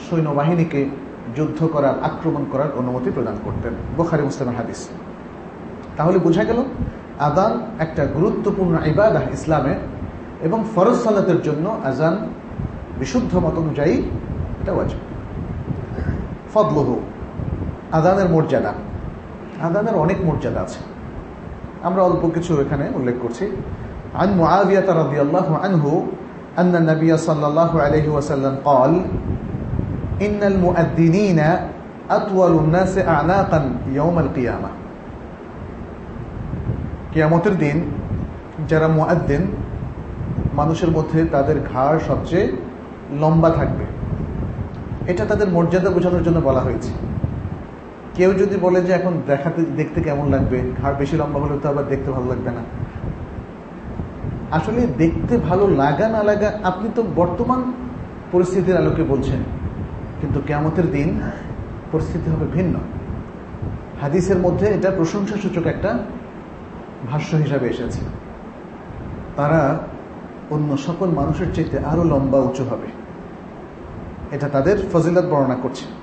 সৈন্যবাহিনীকে 0.09 0.89
যুদ্ধ 1.35 1.65
করার, 1.65 2.03
আক্রমণ 2.03 2.45
করার 2.51 2.71
অনুমতি 2.77 3.11
প্রদান 3.11 3.35
করতেন। 3.43 3.73
বোখারি 3.97 4.23
মুসলিমের 4.23 4.55
হাদিস। 4.55 4.89
তাহলে 5.97 6.19
বোঝা 6.19 6.43
গেল 6.43 6.63
আদান 7.19 7.65
একটা 7.79 8.05
গুরুত্বপূর্ণ 8.05 8.85
ইবাদাহ 8.85 9.33
ইসলামে 9.33 9.75
এবং 10.41 10.63
ফরজ 10.75 10.95
সালাতের 10.95 11.41
জন্য 11.41 11.79
আজান 11.83 12.29
বিশুদ্ধ 12.99 13.37
মত 13.37 13.57
অনুযায়ী 13.57 14.01
এটা 14.63 14.71
ওয়াজিব। 14.71 14.99
ফদলহ 16.53 16.95
আদানের 17.91 18.29
মর্যাদা। 18.29 18.73
আদানের 19.61 19.95
অনেক 19.95 20.25
মর্যাদা 20.25 20.61
আছে। 20.61 20.92
আমরা 21.82 22.02
অল্প 22.02 22.22
কিছু 22.34 22.52
এখানে 22.60 22.84
উল্লেখ 22.94 23.16
করছি 23.22 23.46
عن 24.14 24.28
معاوية 24.38 24.88
رضي 24.92 25.18
الله 25.20 25.48
عنه 25.58 25.84
أن 26.58 26.72
النبي 26.76 27.10
صلى 27.18 27.46
الله 27.46 27.72
عليه 27.82 28.06
وسلم 28.08 28.54
قال 28.64 28.92
إن 30.22 30.40
المؤذنين 30.42 31.40
أطول 32.10 32.52
الناس 32.58 32.92
أعناقا 32.98 33.60
يوم 33.90 34.16
القيامة 34.18 34.70
কিয়ামতের 37.12 37.54
দিন 37.58 37.76
যারা 38.68 38.88
মুয়াদ্দিন 38.88 39.42
মানুষের 40.54 40.90
মধ্যে 40.90 41.20
তাদের 41.24 41.56
ঘাড় 41.72 41.98
সবচেয়ে 41.98 42.46
লম্বা 43.20 43.50
থাকবে 43.50 43.84
এটা 45.06 45.24
তাদের 45.24 45.48
মর্যাদা 45.50 45.90
বোঝানোর 45.90 46.22
জন্য 46.22 46.38
বলা 46.40 46.60
হয়েছে 46.60 46.90
কেউ 48.15 48.33
যদি 48.33 48.55
বলে 48.55 48.81
যে 48.81 48.93
এখন 48.93 49.21
দেখাতে, 49.27 49.61
দেখতে 49.61 50.01
কেমন 50.01 50.29
লাগবে 50.29 50.61
ঘাড় 50.81 50.95
বেশি 50.95 51.17
লম্বা 51.17 51.39
হলে 51.39 51.59
তো 51.59 51.69
আবার 51.69 51.85
দেখতে 51.87 52.11
ভালো 52.11 52.25
লাগবে 52.25 52.51
না। 52.51 52.63
আসলে 54.51 54.87
দেখতে 54.97 55.37
ভালো 55.37 55.67
লাগা 55.67 56.07
না 56.07 56.23
লাগা, 56.23 56.59
আপনি 56.63 56.89
তো 56.95 57.03
বর্তমান 57.15 57.73
পরিস্থিতির 58.31 58.77
আলোকে 58.77 59.03
বলছেন। 59.03 59.43
কিন্তু 60.21 60.41
কেমতের 60.47 60.91
দিন 60.91 61.21
পরিস্থিতি 61.91 62.29
হবে 62.29 62.45
ভিন্ন। 62.45 62.75
হাদিসের 64.01 64.37
মধ্যে 64.37 64.67
এটা 64.67 64.91
প্রশংসা 64.91 65.37
সূচক 65.37 65.65
একটা 65.65 65.99
ভাষ্য 67.11 67.35
হিসাবে 67.35 67.69
এসেছে। 67.69 67.99
তারা 69.35 69.79
অন্য 70.49 70.77
সকল 70.77 71.09
মানুষের 71.09 71.53
চাইতে 71.53 71.79
আরও 71.79 72.03
লম্বা, 72.03 72.39
উঁচু 72.39 72.63
হবে। 72.63 72.87
এটা 74.31 74.49
তাদের 74.49 74.77
ফজিলত 74.93 75.25
বর্ণনা 75.25 75.55
করছে। 75.55 76.02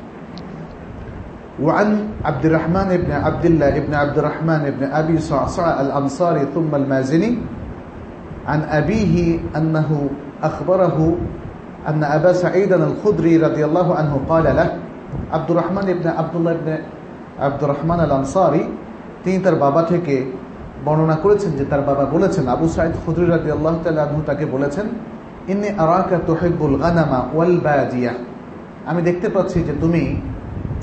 وعن 1.59 2.19
عبد 2.25 2.45
الرحمن 2.45 2.89
بن 2.97 3.11
عبد 3.11 3.45
الله 3.45 3.73
بن 3.79 3.93
عبد 3.93 4.17
الرحمن 4.17 4.63
بن 4.75 4.83
أبي 4.91 5.17
صعصع 5.19 5.81
الأنصاري 5.81 6.51
ثم 6.51 6.71
المازني 6.75 7.31
عن 8.47 8.59
أبيه 8.61 9.39
أنه 9.55 9.89
أخبره 10.43 10.97
أن 11.87 12.03
أبا 12.03 12.33
سعيد 12.33 12.73
الخدري 12.73 13.37
رضي 13.37 13.63
الله 13.65 13.87
عنه 13.95 14.13
قال 14.29 14.43
له 14.43 14.69
عبد 15.31 15.49
الرحمن 15.51 15.87
بن 15.93 16.07
عبد 16.07 16.35
الله 16.35 16.53
بن 16.53 16.71
عبد 17.39 17.61
الرحمن 17.63 17.99
الأنصاري 17.99 18.63
তিনি 19.25 19.37
তার 19.45 19.57
বাবা 19.65 19.81
থেকে 19.91 20.15
বর্ণনা 20.85 21.17
করেছেন 21.23 21.51
যে 21.57 21.63
তার 21.71 21.81
বাবা 21.89 22.05
বলেছেন 22.15 22.43
আবু 22.55 22.65
সাইদ 22.75 22.93
খুদরি 23.03 23.25
রাজি 23.33 23.49
আল্লাহ 23.57 23.73
তালু 23.83 24.19
তাকে 24.29 24.45
বলেছেন 24.45 24.85
ইন্নি 25.51 25.69
আরাকা 25.83 26.17
তোহেবুল 26.29 26.75
গানামা 26.83 27.19
ওয়াল 27.35 27.53
বায়াজিয়া 27.65 28.13
আমি 28.89 29.01
দেখতে 29.07 29.27
পাচ্ছি 29.35 29.57
যে 29.67 29.73
তুমি 29.81 30.03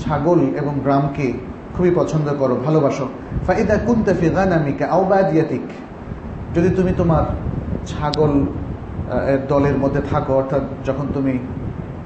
ছাগল 0.02 0.40
এবং 0.62 0.74
গ্রামকে 0.86 1.28
খুবই 1.76 1.92
পছন্দ 2.00 2.28
করো, 2.42 2.56
ভালোবাসো। 2.66 3.06
ফাইদা 3.46 3.76
কুন্তাফি 3.88 4.28
গানামিকা 4.36 4.86
আও 4.94 5.02
বায়াজিয়াতিক 5.12 5.66
যদি 6.56 6.70
তুমি 6.78 6.92
তোমার 7.00 7.26
ছাগল 7.92 8.34
দলের 9.52 9.78
মধ্যে 9.84 10.02
থাকো, 10.12 10.32
অর্থাৎ 10.42 10.64
যখন 10.88 11.06
তুমি 11.16 11.34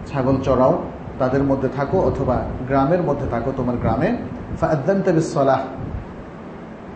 ছাগল 0.09 0.35
চড়াও, 0.47 0.73
তাদের 1.21 1.43
মধ্যে 1.49 1.69
থাকো 1.77 1.97
অথবা 2.09 2.37
গ্রামের 2.69 3.01
মধ্যে 3.07 3.27
থাকো, 3.33 3.49
তোমার 3.59 3.77
গ্রামে 3.83 4.09
সলাহ 5.35 5.61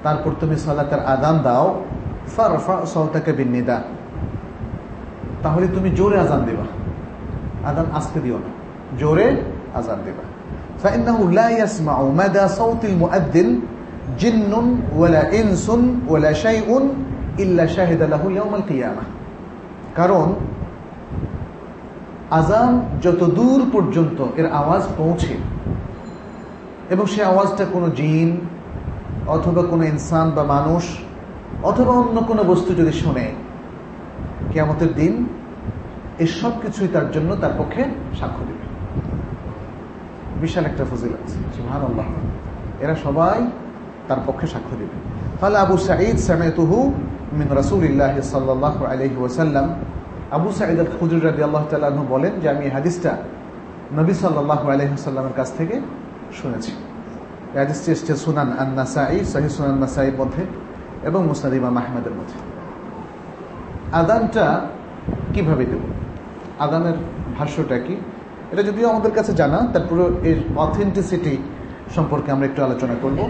তারপর 0.05 0.31
তুমি 0.41 0.55
সালাতের 0.65 1.01
আদান 1.13 1.35
দাও 1.45 1.65
সলতাকে 2.93 3.31
বিনিদা 3.39 3.77
তাহলে 5.43 5.65
তুমি 5.75 5.89
জোরে 5.99 6.17
আজান 6.23 6.41
দিবা। 6.47 6.65
আদান 7.69 7.87
আসতে 7.97 8.19
দিও 8.25 8.37
না, 8.43 8.49
জোরে 9.01 9.27
আজান 9.79 9.99
দিবা। 10.05 10.23
فإنه 10.82 11.18
لا 11.30 11.48
يسمع 11.60 11.96
مدى 12.02 12.44
صوت 12.50 12.82
المؤذن 12.84 13.48
جن 14.18 14.52
ولا 14.96 15.22
إنس 15.40 15.66
ولا 16.08 16.32
شيء 16.34 16.68
إلا 17.38 17.64
شهد 17.66 18.00
له 18.02 18.22
يوم 18.30 18.52
القيامة 18.54 19.04
কারণ 19.96 20.26
আজান 22.30 22.72
যত 23.02 23.20
দূর 23.38 23.60
পর্যন্ত 23.72 24.18
এর 24.36 24.46
আওয়াজ 24.52 24.82
পৌঁছে 24.96 25.34
এবং 26.90 27.04
সে 27.06 27.20
আওয়াজটা 27.24 27.64
কোনো 27.72 27.88
জিন 27.90 28.28
অথবা 29.26 29.62
কোনো 29.62 29.82
ইনসান 29.84 30.26
বা 30.30 30.42
মানুষ 30.44 30.84
অথবা 31.62 31.92
অন্য 31.92 32.16
কোনো 32.20 32.42
বস্তু 32.44 32.70
যদি 32.74 32.92
শোনে 32.92 33.26
কেমতের 34.52 34.90
দিন 34.94 35.12
এই 36.18 36.28
সব 36.40 36.52
কিছুই 36.62 36.88
তার 36.88 37.06
জন্য 37.12 37.30
তার 37.36 37.54
পক্ষে 37.58 37.82
সাক্ষ্য 38.18 38.42
দেবে 38.46 38.63
বিশাল 40.41 40.65
একটা 40.65 40.85
ফজিল 40.85 41.13
আছে 41.23 41.37
সুহান 41.55 41.81
আল্লাহ 41.81 42.05
এরা 42.83 42.95
সবাই 42.95 43.47
তার 44.07 44.17
পক্ষে 44.25 44.47
সাক্ষ্য 44.47 44.75
দেবে। 44.75 44.97
তাহলে 45.39 45.57
আবু 45.57 45.77
সাঈদ 45.77 46.17
সামেতুহু 46.17 46.93
মিন 47.33 47.47
রাসূলিল্লাহ 47.55 48.21
সাল্লাল্লাহু 48.21 48.85
আলাইহি 48.85 49.15
ওয়াসাল্লাম। 49.15 49.75
আবু 50.31 50.51
সাঈদ 50.51 50.79
আল 50.79 50.91
খুদরি 50.99 51.19
রাদিয়াল্লাহু 51.19 51.65
তাআলা 51.69 51.87
আনহু 51.87 52.05
বলেন 52.09 52.39
যে, 52.39 52.49
আমি 52.49 52.65
এই 52.65 52.71
হাদিসটা 52.71 53.17
নবী 53.93 54.13
সাল্লাল্লাহু 54.13 54.69
আলাইহি 54.69 54.91
ওয়াসাল্লামের 54.91 55.33
কাছ 55.33 55.51
থেকে 55.57 55.81
শুনেছি। 56.33 56.71
হাদিসটি 57.55 57.91
এসেছে 57.91 58.15
সুনান 58.15 58.49
আন 58.59 58.69
নাসাই 58.75 59.25
সহিহ 59.25 59.47
সুনান 59.47 59.79
নাসাইয়ের 59.79 60.15
মধ্যে 60.17 60.45
এবং 61.03 61.27
মুসনাদ 61.27 61.53
ইমাম 61.53 61.77
মধ্যে। 62.19 62.37
আদানটা 63.91 64.61
কীভাবে 65.33 65.65
দেব? 65.65 65.79
আদানের 66.59 66.93
ভাষ্যটা 67.39 67.77
কি? 67.79 67.95
এটা 68.52 68.62
যদিও 68.62 68.86
আমাদের 68.92 69.12
কাছে 69.18 69.32
জানা 69.32 69.58
তারপরে 69.74 70.04
এর 70.30 70.38
অথেন্টিসিটি 70.56 71.34
সম্পর্কে 71.96 72.28
আমরা 72.30 72.46
একটু 72.46 72.60
আলোচনা 72.66 72.96
করব 73.04 73.20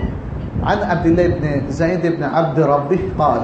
عن 0.60 0.78
عبد 0.82 1.06
الله 1.06 1.26
بن 1.28 1.44
زيد 1.70 2.04
بن 2.06 2.22
عبد 2.36 2.58
ربه 2.72 3.02
قال 3.18 3.42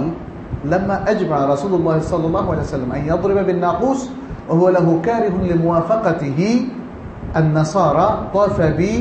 لما 0.65 0.97
أجمع 1.13 1.39
رسول 1.45 1.73
الله 1.75 1.97
صلى 2.03 2.27
الله 2.27 2.45
عليه 2.53 2.65
وسلم 2.69 2.91
أن 2.93 3.03
يضرب 3.07 3.39
بالناقوس 3.47 4.01
وهو 4.49 4.67
له 4.69 4.87
كاره 5.03 5.37
لموافقته 5.43 6.41
النصارى 7.37 8.09
طاف 8.35 8.59
بي 8.79 8.93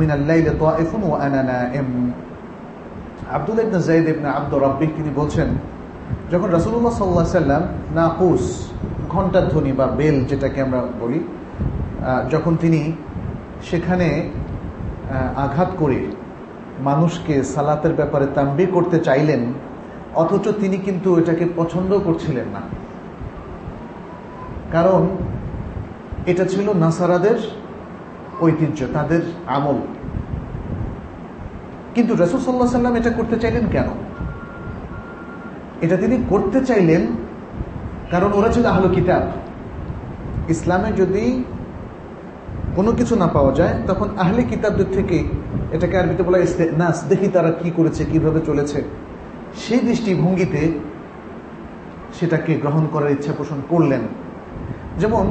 من 0.00 0.10
الليل 0.10 0.46
طائف 0.58 0.90
وأنا 1.04 1.40
نائم 1.44 1.88
আব্দুল 3.36 3.58
ইবনে 3.64 3.78
জাইদ 3.88 4.06
ইবনে 4.12 4.28
আব্দুর 4.38 4.60
রাব্বিহ 4.66 4.88
তিনি 4.96 5.10
বলছেন 5.20 5.48
যখন 6.32 6.48
রাসূলুল্লাহ 6.56 6.92
সাল্লাল্লাহু 6.94 7.26
আলাইহি 7.26 7.40
সাল্লাম 7.40 7.62
নাকুস 7.98 8.44
ঘণ্টার 9.14 9.44
ধ্বনি 9.52 9.72
বা 9.78 9.86
বেল 9.98 10.16
যেটাকে 10.30 10.58
আমরা 10.66 10.80
বলি 11.02 11.18
যখন 12.31 12.53
তিনি 12.55 12.81
সেখানে 13.69 14.07
আঘাত 15.35 15.69
করে 15.79 15.99
মানুষকে 16.79 17.43
সালাতের 17.43 17.93
ব্যাপারে 17.93 18.25
তাম্বি 18.35 18.65
করতে 18.65 18.97
চাইলেন, 18.99 19.41
অথচ 20.15 20.45
তিনি 20.59 20.77
কিন্তু 20.77 21.09
এটাকে 21.19 21.45
পছন্দ 21.55 21.91
করছিলেন 22.05 22.47
না। 22.55 22.61
কারণ 24.71 25.01
এটা 26.25 26.43
ছিল 26.45 26.67
নাসারাদের 26.73 27.37
ঐতিহ্য, 28.41 28.79
তাদের 28.93 29.21
আমল। 29.47 29.77
কিন্তু 31.95 32.13
রসুল 32.13 32.39
সাল্লাহ 32.41 32.77
সাল্লাম 32.77 32.95
এটা 32.95 33.09
করতে 33.09 33.35
চাইলেন 33.39 33.65
কেন? 33.71 33.89
এটা 35.81 35.95
তিনি 35.97 36.15
করতে 36.29 36.59
চাইলেন 36.65 37.01
কারণ 38.11 38.29
ওরা 38.33 38.49
ছিল 38.49 38.65
আহলো 38.65 38.89
কিতাব। 38.89 39.23
ইসলামে 40.49 40.89
যদি 40.91 41.23
কোনো 42.77 42.91
কিছু 42.99 43.13
না 43.21 43.27
পাওয়া 43.35 43.51
যায়, 43.59 43.73
তখন 43.89 44.07
আহলে 44.23 44.41
কিতাবদের 44.51 44.89
থেকে 44.97 45.17
এটাকে 45.75 45.95
আরবিতে 45.99 46.23
বলা 46.27 46.37
নাস 46.81 46.97
দেখি 47.11 47.27
তারা 47.35 47.51
কি 47.61 47.69
করেছে, 47.77 48.01
কীভাবে 48.11 48.39
চলেছে, 48.49 48.79
সেই 49.63 49.81
দৃষ্টিভঙ্গিতে 49.87 50.61
সেটাকে 52.17 52.51
গ্রহণ 52.63 52.83
করার 52.93 53.11
ইচ্ছা 53.15 53.33
পোষণ 53.39 53.59
করলেন। 53.71 54.03
যেমন, 55.01 55.25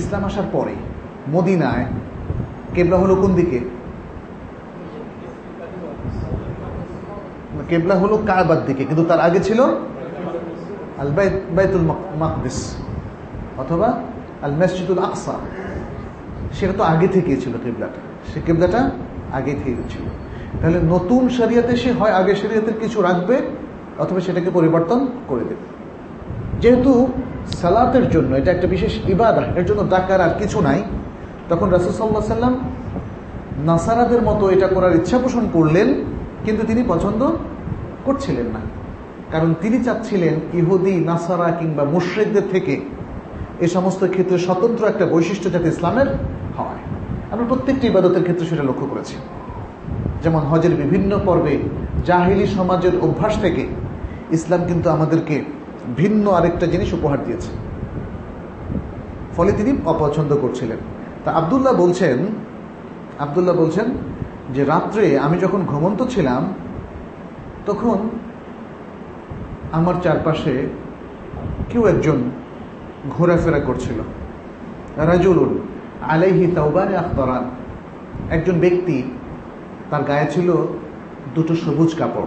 ইসলাম 0.00 0.22
আসার 0.28 0.48
পরে 0.54 0.74
মদিনায় 1.34 1.86
কেবলা 2.74 2.96
হলো 3.02 3.14
কোন 3.22 3.30
দিকে? 3.40 3.58
কেবলা 7.70 7.94
হলো 8.02 8.14
কারবার 8.30 8.60
দিকে, 8.68 8.82
কিন্তু 8.88 9.04
তার 9.10 9.20
আগে 9.26 9.40
ছিল 9.48 9.60
আল 11.02 11.10
বাইতুল 11.56 11.84
মাকদিস, 12.22 12.58
অথবা 13.62 13.88
আল 14.46 14.54
মসজিদুল 14.60 15.00
আকসা। 15.08 15.34
সেটা 16.52 16.72
তো 16.72 16.82
আগে 16.82 17.08
থেকেই 17.08 17.36
ছিল 17.36 17.52
কেবলাটা। 17.64 18.00
সে 18.34 18.40
কেবলাটা 18.46 18.90
আগে 19.32 19.54
থেকে 19.64 19.82
ছিল। 19.88 20.04
তাহলে 20.60 20.78
নতুন 20.88 21.28
শরিয়াতে 21.28 21.76
সে 21.76 21.92
হয় 21.92 22.12
আগে 22.12 22.34
শরিয়াতের 22.34 22.76
কিছু 22.80 23.02
রাখবে, 23.02 23.36
অথবা 23.98 24.20
সেটাকে 24.20 24.50
পরিবর্তন 24.50 25.06
করে 25.28 25.40
দেবে। 25.40 25.64
যেহেতু 26.60 27.08
সালাতের 27.52 28.10
জন্য 28.10 28.36
এটা 28.36 28.50
একটা 28.52 28.66
বিশেষ 28.66 29.00
ইবাদা, 29.08 29.44
এর 29.56 29.64
জন্য 29.64 29.86
ডাকার 29.90 30.20
আর 30.20 30.34
কিছু 30.38 30.60
নাই, 30.60 30.82
তখন 31.48 31.68
রাসুল 31.70 31.92
সাল্লাহ 31.92 32.34
সাল্লাম 32.34 32.54
নাসারাদের 33.64 34.22
মতো 34.22 34.50
এটা 34.50 34.66
করার 34.66 34.96
ইচ্ছা 34.96 35.18
পোষণ 35.18 35.48
করলেন, 35.52 35.94
কিন্তু 36.44 36.66
তিনি 36.66 36.82
পছন্দ 36.88 37.20
করছিলেন 38.04 38.46
না। 38.46 38.60
কারণ 39.32 39.54
তিনি 39.60 39.84
চাচ্ছিলেন 39.84 40.34
ইহুদি, 40.52 40.94
নাসারা 41.04 41.50
কিংবা 41.50 41.84
মুশ্রিকদের 41.84 42.42
থেকে 42.50 42.80
এই 43.62 43.68
সমস্ত 43.68 44.00
ক্ষেত্রে 44.10 44.38
স্বতন্ত্র 44.38 44.82
একটা 44.86 45.06
বৈশিষ্ট্য 45.06 45.52
যাতে 45.52 45.68
ইসলামের 45.68 46.08
হয়। 46.58 46.80
আমরা 47.30 47.44
প্রত্যেকটি 47.48 47.86
ইবাদতের 47.86 48.22
ক্ষেত্রে 48.22 48.46
সেটা 48.46 48.62
লক্ষ্য 48.62 48.86
করেছি। 48.86 49.14
যেমন 50.22 50.40
হজের 50.40 50.74
বিভিন্ন 50.74 51.18
পর্বে 51.24 51.54
জাহিলি 52.06 52.46
সমাজের 52.46 52.94
অভ্যাস 53.00 53.34
থেকে 53.40 53.66
ইসলাম 54.30 54.60
কিন্তু 54.66 54.90
আমাদেরকে 54.90 55.44
ভিন্ন 55.96 56.30
আরেকটা 56.30 56.66
জিনিস 56.66 56.92
উপহার 56.92 57.24
দিয়েছে। 57.24 57.50
ফলে 59.36 59.52
তিনি 59.52 59.70
অপছন্দ 59.84 60.36
করছিলেন। 60.42 60.76
তা 61.24 61.30
আবদুল্লাহ 61.32 61.74
বলছেন 61.74 62.18
আবদুল্লাহ 63.18 63.56
বলছেন 63.56 63.86
যে 64.54 64.64
রাত্রে 64.64 65.18
আমি 65.18 65.36
যখন 65.38 65.60
ঘুমন্ত 65.62 66.00
ছিলাম, 66.10 66.42
তখন 67.66 67.98
আমার 69.72 69.94
চারপাশে 70.02 70.54
কেউ 71.70 71.86
একজন 71.86 72.18
ঘোরাফেরা 73.10 73.60
করছিল। 73.60 73.98
রাজুলুন 74.96 75.58
আলাইহি 76.02 76.46
তাওবানে 76.46 76.96
আখতারান। 76.96 77.50
একজন 78.30 78.60
ব্যক্তি 78.60 79.02
তার 79.90 80.02
গায়ে 80.02 80.26
ছিল 80.30 80.56
দুটো 81.34 81.54
সবুজ 81.54 81.94
কাপড়। 81.94 82.26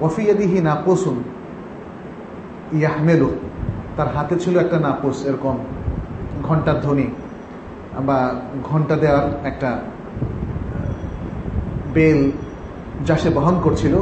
ওফিয়াদিহি 0.00 0.60
নাপোসুন 0.60 1.22
ইয়াহমেলু 2.72 3.30
তার 3.96 4.08
হাতে 4.08 4.38
ছিল 4.38 4.58
একটা 4.58 4.78
নাপোস 4.78 5.26
এরকম 5.26 5.58
ঘণ্টার 6.42 6.80
ধ্বনি 6.80 7.06
বা 8.06 8.34
ঘণ্টা 8.62 8.96
দেওয়ার 8.96 9.46
একটা 9.46 9.78
বেল 11.94 12.30
যা 13.06 13.16
সে 13.16 13.30
বহন 13.30 13.60
করছিল। 13.60 13.94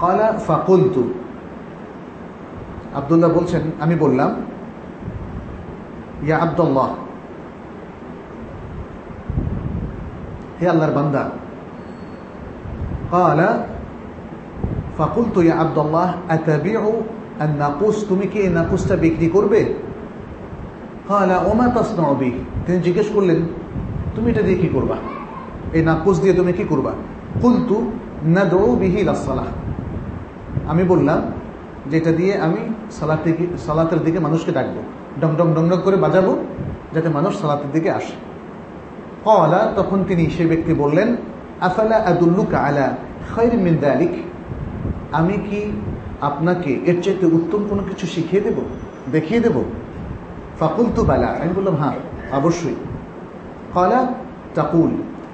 কলা 0.00 0.32
ফাকুলতু। 0.46 1.14
আবদুল্লাহ 2.94 3.30
বলছেন, 3.30 3.60
আমি 3.80 3.94
বললাম 3.94 4.34
ইয়া 6.27 6.37
আবদুল্লাহ 6.45 6.89
হে 10.59 10.65
আল্লাহর 10.73 10.95
বান্দা 10.99 11.23
قال 13.11 13.39
فقلت 14.97 15.35
يا 15.39 15.53
عبد 15.53 15.77
الله 15.77 16.09
أتبيع 16.29 16.81
الناقوس 17.41 17.97
তুমি 18.09 18.25
কি 18.31 18.37
এই 18.39 18.49
নাকুসটা 18.57 18.95
বিক্রি 19.03 19.27
করবে 19.35 19.61
قال 21.09 21.29
وما 21.47 21.67
تصنع 21.77 22.07
به 22.21 22.33
তিনি 22.65 22.77
জিজ্ঞেস 22.87 23.07
করলেন 23.15 23.39
তুমি 24.15 24.27
এটা 24.31 24.43
দিয়ে 24.47 24.57
কি 24.63 24.69
করবা 24.75 24.97
এই 25.73 25.81
নাকুস 25.89 26.15
দিয়ে 26.23 26.35
তুমি 26.39 26.51
কি 26.59 26.65
করবা 26.71 26.91
قلت 27.43 27.69
ندعو 28.35 28.69
به 28.81 28.93
الى 29.03 29.11
الصلاه 29.17 29.49
আমি 30.71 30.83
বললাম 30.83 31.19
যে 31.89 31.95
এটা 31.97 32.11
দিয়ে 32.19 32.33
আমি 32.45 32.61
সালাত 32.97 33.19
থেকে 33.25 33.43
সালাতের 33.65 33.99
দিকে 34.05 34.19
মানুষকে 34.19 34.51
ডাকবো 34.57 34.81
ডং 35.20 35.30
ডং 35.38 35.48
ডং 35.54 35.64
ডং 35.68 35.78
করে 35.84 35.96
বাজাবো, 35.96 36.32
যাতে 36.94 37.08
মানুষ 37.08 37.40
সালাতের 37.40 37.70
দিকে 37.72 37.90
আসে। 37.90 38.14
কলা 39.24 39.72
তখন 39.76 40.04
তিনি 40.08 40.30
সে 40.30 40.46
ব্যক্তি 40.46 40.72
বললেন, 40.74 41.16
আফালা 41.60 41.96
আদুল্লুক 41.96 42.54
আলা 42.54 42.86
খৈর 43.34 43.54
মিন্দালিক 43.58 44.14
আমি 45.12 45.36
কি 45.50 45.60
আপনাকে 46.20 46.80
এর 46.86 47.02
চাইতে 47.02 47.26
উত্তম 47.26 47.60
কোনো 47.70 47.82
কিছু 47.82 48.06
শিখিয়ে 48.06 48.42
দেব, 48.42 48.58
দেখিয়ে 49.12 49.40
দেব? 49.40 49.56
ফাকুল 50.60 50.86
তু 50.96 51.04
বালা। 51.04 51.26
আমি 51.26 51.52
বললাম 51.54 51.76
হ্যাঁ 51.76 51.96
অবশ্যই। 52.32 52.76
কলা 53.74 54.00
তাকুল। 54.54 54.90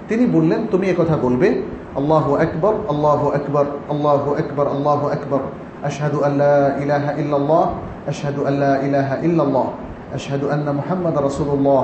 তিনি 0.09 0.27
বললেন, 0.27 0.66
তুমি 0.70 0.94
কথা 0.97 1.16
বলবে? 1.16 1.62
আল্লাহ 1.97 2.35
আকবর 2.35 2.75
আল্লাহ 2.88 3.29
আকবর, 3.29 3.67
আল্লাহ 3.88 4.35
একবার 4.35 4.67
আল্লাহ 4.67 5.09
একবর 5.09 5.40
আশাহাদু 5.83 6.19
আল্লাহ 6.21 6.83
ইলাহা 6.83 7.11
ইল্লাল্লাহ। 7.13 7.65
أشهد 8.08 8.38
أن 8.40 8.54
لا 8.60 8.73
إله 8.82 9.10
إلا 9.25 9.44
الله 9.44 9.67
أشهد 10.13 10.44
أن 10.44 10.67
محمد 10.75 11.15
رسول 11.17 11.50
الله 11.58 11.84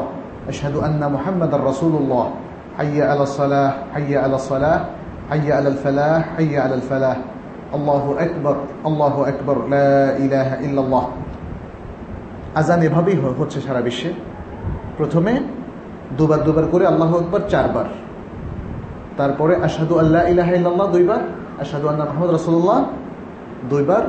أشهد 0.49 0.75
أن 0.77 1.01
محمد 1.11 1.51
رسول 1.53 1.93
الله 1.95 2.25
حي 2.77 2.97
على 3.01 3.23
الصلاة 3.23 3.71
حي 3.93 4.11
على 4.17 4.35
الصلاة 4.35 4.79
حي 5.29 5.47
على 5.51 5.69
الفلاح 5.69 6.21
حي 6.37 6.53
على 6.57 6.75
الفلاح 6.75 7.17
الله 7.73 8.03
أكبر 8.19 8.55
الله 8.85 9.13
أكبر 9.27 9.55
لا 9.67 10.17
إله 10.17 10.49
إلا 10.65 10.81
الله 10.81 11.05
আজান 12.55 12.81
এভাবেই 12.87 13.17
হচ্ছে 13.39 13.59
সারা 13.67 13.81
বিশ্বে 13.87 14.09
প্রথমে 14.97 15.33
দুবার 16.17 16.41
দুবার 16.47 16.65
করে 16.73 16.83
আল্লাহ 16.91 17.11
আকবর 17.21 17.41
চারবার 17.51 17.87
তারপরে 19.17 19.53
আসাদু 19.67 19.93
আল্লাহ 20.03 20.21
ইলাহ 20.33 20.49
ইল্লাল্লাহ 20.57 20.87
দুইবার 20.95 21.21
আসাদু 21.63 21.85
আল্লাহ 21.91 22.05
মোহাম্মদ 22.09 22.31
রসুল্লাহ 22.39 22.79
দুইবার 23.71 24.03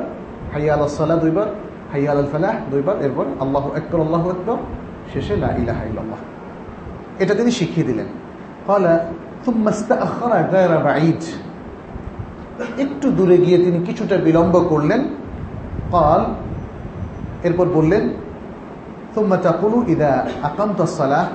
হাইয়া 0.53 0.71
আল্লাহ 0.75 0.89
সাল্লাহ 0.99 1.19
দুইবার 1.25 1.47
হাইয়াল 1.92 2.18
আল 2.18 2.26
ফালাহ, 2.32 2.54
দুইবার, 2.70 3.02
এরপর 3.02 3.24
আল্লাহ 3.40 3.70
একবার 3.74 4.00
আল্লাহ 4.00 4.30
একবার 4.30 4.56
শেষে 5.12 5.36
লা 5.36 5.48
ইলাহা 5.58 5.84
ইল্লাল্লাহ। 5.84 6.18
এটা 7.18 7.34
তিনি 7.34 7.50
শিখিয়ে 7.50 7.86
দিলেন। 7.86 8.06
কলা 8.66 9.06
তুমাস্তাখরা 9.44 10.42
গায়রা 10.42 10.78
বাঈদ। 10.78 11.22
একটু 12.80 13.10
দূরে 13.10 13.36
গিয়ে 13.36 13.58
তিনি 13.58 13.86
কিছুটা 13.86 14.16
বিলম্ব 14.16 14.60
করলেন। 14.60 15.00
কাল 15.92 16.34
এরপর 17.42 17.68
বললেন 17.68 18.08
তুম্মা 19.14 19.36
তাকুলু 19.36 19.84
ইদা 19.88 20.26
আকান্ত 20.42 20.84
সালাহ। 20.84 21.28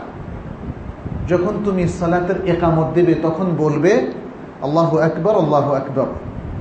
যখন 1.27 1.53
তুমি 1.65 1.87
সালাতের 1.87 2.47
একামত 2.47 2.93
দেবে, 2.93 3.13
তখন 3.13 3.45
বলবে, 3.57 4.11
আল্লাহ 4.61 4.97
আকবর 4.97 5.35
আল্লাহ 5.35 5.73
আকবর। 5.73 6.05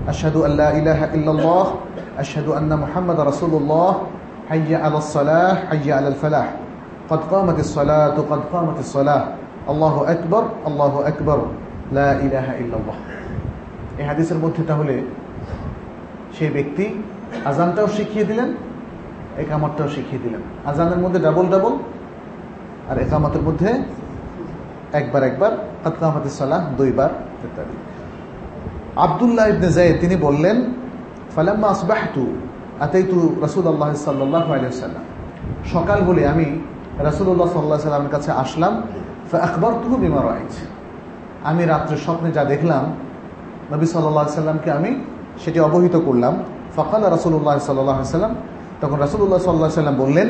আসাদু 0.08 0.44
আল্লাহ 0.44 0.78
ইলাহা 0.78 1.06
ইল্লাল্লাহ। 1.14 1.85
আশহাদু 2.17 2.49
আন্না 2.53 2.75
মুহাম্মাদ 2.83 3.17
রাসূলুল্লাহ 3.21 3.93
হাইয়া 4.49 4.77
আলাস 4.79 5.07
সালাহ 5.11 5.53
হাইয়া 5.69 5.93
আলাল 5.99 6.19
ফালাহ 6.23 6.47
قد 7.09 7.21
قامت 7.27 7.59
الصلاة 7.59 8.17
قد 8.23 8.41
قامت 8.53 8.77
الصلاة 8.79 9.23
الله 9.69 9.95
أكبر 10.11 10.43
الله 10.67 10.93
أكبر 11.07 11.39
لا 11.91 12.09
إله 12.15 12.47
إلا 12.61 12.75
الله 12.77 12.97
এই 13.99 14.05
হাদিসের 14.09 14.39
মধ্যে 14.43 14.61
তাহলে 14.69 14.95
সেই 16.37 16.49
ব্যক্তি 16.55 16.85
আজানটাও 17.45 17.87
শিখিয়ে 17.97 18.25
দিলেন 18.25 18.49
একামতটাও 19.37 19.87
শিখিয়ে 19.95 20.21
দিলেন 20.25 20.41
আজানের 20.69 20.99
মধ্যে 21.03 21.19
ডাবল 21.19 21.45
ডাবল 21.53 21.73
আর 22.89 22.97
একামতের 22.97 23.43
মধ্যে 23.47 23.69
একবার 24.99 25.21
একবার 25.29 25.51
কাতকামাতি 25.83 26.29
সালাহ 26.41 26.61
দুইবার 26.79 27.11
ইত্যাদি 27.45 27.75
আবদুল্লাহ 28.97 29.45
ইবনে 29.53 29.69
জায়েদ 29.75 29.95
তিনি 30.03 30.15
বললেন 30.25 30.57
ফালাম্মা 31.36 31.68
আসবাহতু 31.74 32.22
আতাইতু 32.84 33.18
রাসূলুল্লাহ 33.44 33.90
সাল্লাল্লাহু 34.06 34.48
আলাইহি 34.56 34.70
ওয়াসাল্লাম 34.72 35.04
সকাল 35.72 35.98
বলে 36.08 36.22
আমি 36.32 36.46
রাসূলুল্লাহ 37.08 37.46
সাল্লাল্লাহু 37.48 37.80
আলাইহি 37.80 37.88
সাল্লামের 37.88 38.12
কাছে 38.16 38.30
আসলাম 38.44 38.72
ফাআখবারতুহু 39.30 39.96
বিমা 40.04 40.20
রাআইত 40.28 40.54
আমি 41.50 41.62
রাত্রে 41.72 41.96
স্বপ্নে 41.96 42.28
যা 42.36 42.42
দেখলাম, 42.44 42.84
নবী 43.72 43.86
আলাইহি 43.86 44.36
সাল্লামকে 44.40 44.70
আমি 44.78 44.90
সেটি 45.42 45.58
অবহিত 45.60 45.96
করলাম। 46.06 46.34
ফকাল 46.76 47.02
রাসুল্লাহ 47.14 47.52
আলাইহি 47.54 48.08
সাল্লাম 48.14 48.32
তখন 48.80 48.96
রাসূলুল্লাহ 49.04 49.38
সাল্লাল্লাহু 49.38 49.70
আলাইহি 49.70 49.80
সাল্লাম 49.82 49.98
বললেন, 50.04 50.28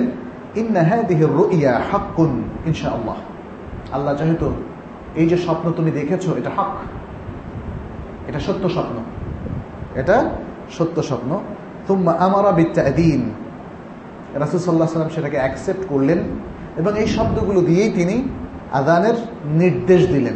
ইন্না 0.60 0.82
হাদিহি 0.90 1.24
রুইয়া 1.40 1.72
হাক্কুন 1.90 2.30
ইনশাআল্লাহ। 2.66 3.18
আল্লাহ 3.92 4.12
যেহেতু 4.20 4.48
এই 5.20 5.26
যে 5.30 5.36
স্বপ্ন 5.36 5.66
তুমি 5.72 5.90
দেখেছ, 5.90 6.24
এটা 6.40 6.50
হক। 6.56 6.74
এটা 8.28 8.40
সত্য 8.46 8.64
স্বপ্ন। 8.76 8.96
এটা 10.00 10.16
সত্য 10.70 11.02
স্বপ্ন। 11.02 11.40
তুম্মা 11.86 12.12
আমারা 12.12 12.52
বিত্তাদিন। 12.52 13.30
রাসুল 14.34 14.60
সাল্লাহ 14.60 14.88
সাল্লাম 14.88 15.10
সেটাকে 15.14 15.36
অ্যাকসেপ্ট 15.36 15.88
করলেন 15.88 16.18
এবং 16.76 16.98
এই 16.98 17.06
শব্দগুলো 17.06 17.60
দিয়েই 17.60 17.92
তিনি 17.92 18.28
আদানের 18.72 19.14
নির্দেশ 19.44 20.06
দিলেন। 20.06 20.34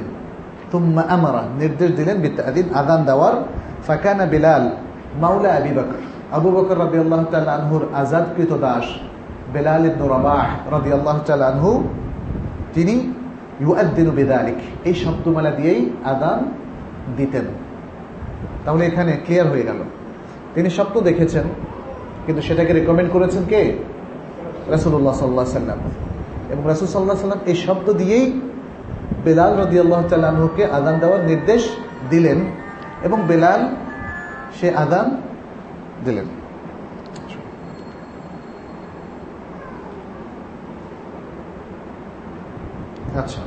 তুম্মা 0.70 1.02
আমারা 1.02 1.42
নির্দেশ 1.58 1.90
দিলেন 1.90 2.20
বিত্তাদিন 2.20 2.74
আদান 2.74 3.04
দেওয়ার। 3.04 3.32
ফাকানা 3.86 4.26
বিলাল 4.26 4.70
মাউলা 5.20 5.54
আবি 5.54 5.68
বকর। 5.68 6.00
আবু 6.32 6.50
বকর 6.50 6.78
রবি 6.78 6.98
আল্লাহ 6.98 7.20
আনহুর 7.48 7.82
আজাদকৃত 7.94 8.52
দাস। 8.52 8.84
বেলাল 9.52 9.86
ইবনু 9.86 10.08
রবাহ 10.08 10.46
রবি 10.70 10.92
আল্লাহ 10.92 11.16
আনহু, 11.42 11.88
তিনি 12.74 13.12
ইউআদ্দিনু 13.60 14.10
বেদালিক 14.10 14.56
এই 14.84 14.94
শব্দমালা 14.94 15.50
দিয়েই 15.50 15.90
আদান 16.04 16.38
দিতেন। 17.16 17.44
তাহলে 18.64 18.86
এখানে 18.86 19.12
ক্লিয়ার 19.12 19.48
হয়ে 19.48 19.62
গেল। 19.62 19.80
তিনি 20.54 20.68
স্বপ্ন 20.76 20.96
দেখেছেন, 21.08 21.46
কিন্তু 22.24 22.40
সেটাকে 22.48 22.72
রেকমেন্ড 22.72 23.10
করেছেন 23.16 23.42
কে? 23.52 23.60
রাসুল্লাহ 24.74 25.14
সাল্লাহ 25.22 25.46
সাল্লাম। 25.58 25.80
এবং 26.52 26.62
রাসুল 26.72 26.88
সাল্লাহ 26.94 27.16
সাল্লাম 27.24 27.42
এই 27.50 27.56
শব্দ 27.66 27.86
দিয়েই 28.00 28.26
বেলাল 29.24 29.52
রদি 29.60 29.76
আল্লাহ 29.82 30.00
তাল্লাহকে 30.10 30.62
আদান 30.78 30.94
দেওয়ার 31.02 31.22
নির্দেশ 31.30 31.62
দিলেন 32.10 32.38
এবং 33.06 33.18
বেলাল 33.30 33.60
সে 34.58 34.68
আদান 34.84 35.06
দিলেন। 36.04 36.28
আচ্ছা। 43.20 43.42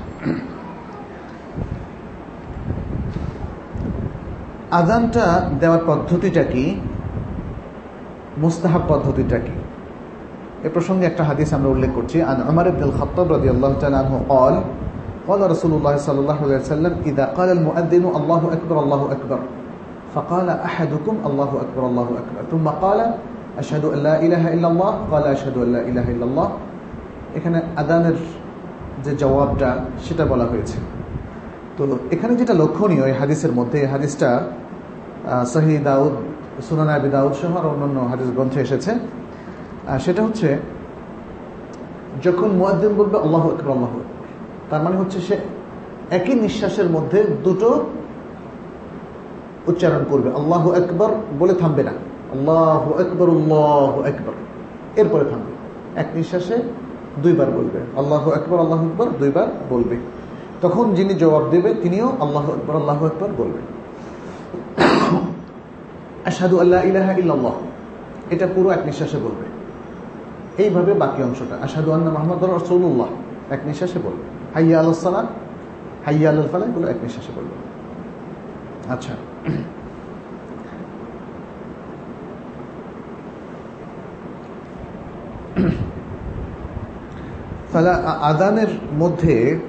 আদানটা 4.80 5.26
দেওয়ার 5.62 5.82
পদ্ধতিটা 5.90 6.44
কি? 6.54 6.66
মুস্তাহাব 8.43 8.83
পদ্ধতিটা 8.89 9.39
কি 9.39 9.55
এ 10.65 10.69
প্রসঙ্গে 10.69 11.05
একটা 11.07 11.23
হাদিস 11.25 11.49
আমরা 11.55 11.69
উল্লেখ 11.69 11.91
করছি 11.95 12.17
আন 12.23 12.39
উমর 12.51 12.67
ইবনে 12.67 12.85
আল-খাত্তাব 12.85 13.27
রাদিয়াল্লাহু 13.37 13.75
তাআলা 13.81 13.99
আনহু 14.03 14.17
قال 14.35 14.55
قال 15.29 15.41
رسول 15.51 15.73
الله 15.73 15.95
صلى 15.97 16.19
الله 16.21 16.39
عليه 16.45 16.57
وسلم 16.57 16.93
إذا 17.07 17.25
قال 17.37 17.49
المؤذن 17.53 18.05
الله 18.17 18.43
أكبر 18.53 18.77
الله 18.81 19.03
أكبر 19.13 19.41
فقال 20.15 20.49
أحدكم 20.69 21.15
الله 21.27 21.51
أكبر 21.65 21.83
الله 21.87 22.09
أكبر 22.21 22.41
ثم 22.51 22.67
قال 22.85 23.01
أشهد 23.59 23.85
أن 23.85 23.99
لا 23.99 24.15
إله 24.23 24.43
إلا 24.55 24.69
الله 24.69 24.93
قال 25.13 25.25
أشهد 25.27 25.57
أن 25.57 25.69
لا 25.73 25.81
إله 25.81 26.07
إلا 26.15 26.25
الله 26.25 26.49
এখানে 27.37 27.59
আদানের 27.77 28.17
যে 29.05 29.13
জবাবটা 29.17 29.71
সেটা 30.07 30.25
বলা 30.25 30.47
হয়েছে 30.53 30.77
তো 31.77 31.83
এখানে 32.11 32.33
যেটা 32.37 32.55
লক্ষণীয় 32.55 33.05
এই 33.05 33.15
হাদিসের 33.21 33.53
মধ্যে 33.53 33.77
এই 33.81 33.89
হাদিসটা 33.95 34.31
সহি 35.55 35.75
দাউদ 35.79 36.15
সুনান 36.62 36.90
আবি 36.90 37.10
দাউদ 37.10 37.34
সহ 37.34 37.52
আর 37.58 37.66
অন্যান্য 37.68 37.98
হাদিস 38.12 38.30
গ্রন্থে 38.36 38.60
এসেছে। 38.62 38.92
সেটা 40.06 40.22
হচ্ছে, 40.24 40.50
যখন 42.24 42.50
মুয়াদ্দিন 42.60 42.94
বলবে 43.00 43.18
আল্লাহ 43.18 43.44
আকবর, 43.54 43.72
আল্লাহ 43.72 43.94
তার 44.70 44.82
মানে 44.84 44.96
হচ্ছে 44.98 45.20
সে 45.28 45.36
একই 46.18 46.36
নিঃশ্বাসের 46.36 46.90
মধ্যে 46.90 47.20
দুটো 47.44 47.70
উচ্চারণ 49.68 50.04
করবে। 50.10 50.30
আল্লাহ 50.40 50.64
একবার 50.72 51.10
বলে 51.40 51.54
থামবে 51.54 51.84
না। 51.84 51.94
আল্লাহ 52.32 52.84
একবার 53.00 53.28
উল্লাহ 53.30 53.92
একবার 54.12 54.36
এরপরে 54.96 55.26
থামবে। 55.32 55.52
এক 56.02 56.08
নিঃশ্বাসে 56.16 56.58
দুইবার 57.24 57.50
বলবে। 57.52 57.80
আল্লাহ 58.00 58.24
একবার 58.32 58.60
আল্লাহ 58.60 58.80
একবার 58.90 59.08
দুইবার 59.20 59.48
বলবে। 59.70 59.96
তখন 60.62 60.86
যিনি 60.94 61.14
জবাব 61.14 61.44
দেবে, 61.52 61.70
তিনিও 61.84 62.08
আল্লাহ 62.20 62.46
একবার 62.58 62.76
আল্লাহ 62.76 63.06
একবার 63.06 63.30
বলবেন 63.38 63.66
আসাদু 66.26 66.60
আল্লাহ 66.60 66.82
ইলাহা 66.86 67.14
ইল্লাল্লাহ। 67.14 67.54
এটা 68.30 68.48
পুরো 68.56 68.70
এক 68.70 68.86
নিঃশ্বাসে 68.86 69.18
বলবে। 69.18 69.46
এইভাবে 70.64 70.94
বাকি 70.94 71.24
অংশটা 71.24 71.56
আসাদু 71.62 71.92
আন্না 71.92 72.12
মোহাম্মদ 72.12 72.44
রসৌল্লাহ 72.44 73.08
এক 73.54 73.60
নিঃশ্বাসে 73.66 74.00
বলবে। 74.00 74.24
হাইয়া 74.54 74.80
আল 74.80 74.94
সালাম 74.94 75.28
হাইয়া 76.06 76.32
আল 76.32 76.48
ফালাহ 76.52 76.70
এগুলো 76.70 76.88
এক 76.88 76.96
নিঃশ্বাসে 77.02 77.32
বলবে। 77.36 77.56
আচ্ছা। 78.90 79.14
তাহলে 87.72 87.90
আদানের 88.22 88.68
মধ্যে 88.94 89.60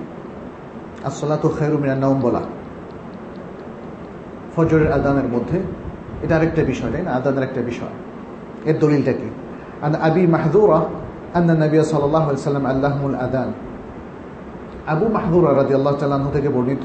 আসলাত 1.04 1.46
খেরু 1.58 1.78
মিনা 1.78 1.94
নওম 1.94 2.20
বলা। 2.20 2.42
ফজরের 4.56 4.92
আদানের 4.92 5.24
মধ্যে 5.24 5.62
এটা 6.24 6.34
আরেকটা 6.36 6.62
বিষয়, 6.72 6.90
তাই 6.92 7.02
না? 7.06 7.10
আদানের 7.18 7.44
একটা 7.48 7.60
বিষয়। 7.70 7.94
এর 8.70 8.76
দলিলটা 8.78 9.12
কি? 9.12 9.28
আবি 10.08 10.22
মাহদুরা 10.26 10.80
আন্না 11.34 11.54
নবী 11.54 11.76
সাল্লাহ 11.92 12.26
সাল্লাম 12.36 12.64
আল্লাহমুল 12.66 13.16
আদান। 13.26 13.48
আবু 14.86 15.06
মাহদুরা 15.16 15.50
রাজি 15.60 15.72
আল্লাহ 15.74 15.94
তাল্লাহ 16.00 16.30
থেকে 16.32 16.48
বর্ণিত 16.48 16.84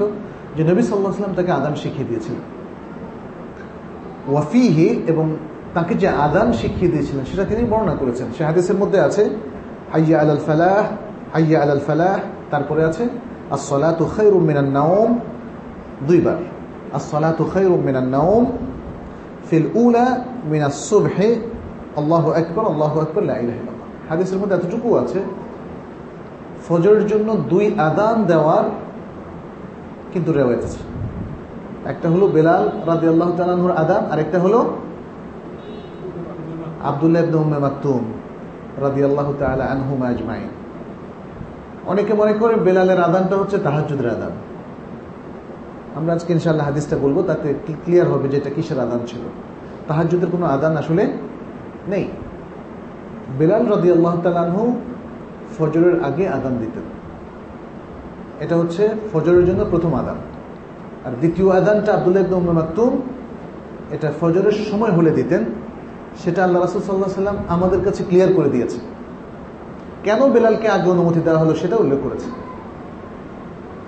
যে 0.56 0.62
নবী 0.64 0.82
সাল্লাহ 0.82 1.10
সাল্লাম 1.12 1.34
তাকে 1.36 1.52
আদান 1.52 1.74
শিখিয়ে 1.82 2.08
দিয়েছিলেন। 2.08 2.44
ওয়াফিহি 4.32 4.88
এবং 5.06 5.26
তাকে 5.74 5.94
যে 5.94 6.08
আদান 6.26 6.48
শিখিয়ে 6.52 6.90
দিয়েছিলেন, 6.92 7.24
সেটা 7.30 7.44
তিনি 7.44 7.62
বর্ণনা 7.70 7.94
করেছেন। 7.94 8.28
সে 8.38 8.42
হাদিসের 8.44 8.76
মধ্যে 8.76 8.98
আছে, 9.00 9.22
হাইয়া 9.92 10.16
আলাল 10.20 10.42
ফালাহ, 10.46 10.84
হাইয়া 11.32 11.58
আলাল 11.62 11.82
ফালাহ, 11.86 12.16
তারপরে 12.50 12.84
আছে 12.84 13.04
আসলাতু 13.50 14.04
খৈরু 14.16 14.38
মিনান 14.48 14.70
নাওম, 14.78 15.10
দুইবার। 16.06 16.38
আসলাতু 16.92 17.42
খৈরু 17.54 17.76
মিনান 17.86 18.08
নাওম 18.16 18.44
ফিল 19.48 19.66
উলা 19.74 20.06
মিনাস 20.52 20.78
সুবহে, 20.90 21.30
আল্লাহু 21.96 22.28
আকবার 22.30 22.64
আল্লাহু 22.72 23.00
আকবার, 23.00 23.22
লা 23.30 23.36
ইলাহা 23.42 23.58
ইল্লাল্লাহ। 23.60 23.88
হাদিসের 24.10 24.38
মধ্যে 24.38 24.56
এতটুকু 24.56 24.88
আছে, 24.96 25.20
ফজরের 26.68 27.06
জন্য 27.06 27.28
দুই 27.52 27.66
আদান 27.78 28.16
দেওয়ার 28.24 28.64
কিন্তু 30.12 30.32
রেওয়ায়ত 30.32 30.62
আছে। 30.64 30.80
একটা 31.84 32.08
হলো 32.08 32.26
বেলাল 32.26 32.64
রাদি 32.86 33.06
আল্লাহ 33.08 33.28
তালাহুর 33.36 33.74
আদান, 33.82 34.02
আরেকটা 34.12 34.38
হলো 34.38 34.60
আবদুল্লাহ 36.82 37.22
ইবনে 37.24 37.58
মাকতুম 37.66 38.02
রাদি 38.80 39.00
আল্লাহ 39.04 39.28
তালা 39.38 39.64
আনহুম 39.64 40.02
আজমাইন। 40.02 40.50
অনেকে 41.86 42.14
মনে 42.14 42.32
করে 42.32 42.54
বেলালের 42.54 43.00
আদানটা 43.00 43.36
হচ্ছে 43.36 43.58
তাহাজুদের 43.58 44.08
আদান। 44.08 44.32
আমরা 45.94 46.12
আজকে 46.12 46.32
ইনশাল্লাহ 46.32 46.66
হাদিসটা 46.66 46.98
বলব, 46.98 47.22
তাতে 47.22 47.54
ক্লিয়ার 47.84 48.08
হবে 48.08 48.28
যে 48.28 48.36
এটা 48.36 48.50
কিসের 48.50 48.80
আদান 48.80 49.00
ছিল। 49.06 49.20
তাহাজুদের 49.88 50.28
কোনো 50.32 50.46
আদান 50.46 50.76
আসলে 50.76 51.12
নেই। 51.88 52.08
বেলাল 53.38 53.68
রদি 53.68 53.90
আল্লাহ 53.90 54.20
তালানহু 54.22 54.80
ফজরের 55.58 56.04
আগে 56.04 56.28
আদান 56.28 56.56
দিতেন। 56.58 56.82
এটা 58.40 58.56
হচ্ছে 58.56 58.88
ফজরের 59.12 59.44
জন্য 59.44 59.64
প্রথম 59.70 59.94
আদান। 59.94 60.14
আর 61.04 61.12
দ্বিতীয় 61.12 61.50
আদানটা 61.50 61.94
আবদুল্লাহ 61.94 62.24
ইবনে 62.24 62.36
উম্মে 62.36 62.52
মাকতুম, 62.52 63.02
এটা 63.90 64.12
ফজরের 64.20 64.52
সময় 64.52 64.90
হলে 64.90 65.10
দিতেন। 65.10 65.44
সেটা 66.24 66.44
আল্লাহ 66.44 66.62
রাসুল 66.62 66.82
সাল্লাহ 66.82 67.10
সাল্লাম 67.10 67.36
আমাদের 67.48 67.80
কাছে 67.84 68.04
ক্লিয়ার 68.04 68.32
করে 68.32 68.48
দিয়েছে। 68.48 68.78
কেন 70.04 70.30
বেলালকে 70.30 70.68
আগে 70.68 70.90
অনুমতি 70.90 71.20
দেওয়া 71.20 71.38
হলো 71.38 71.54
সেটা 71.54 71.76
উল্লেখ 71.76 71.98
করেছে। 72.02 72.49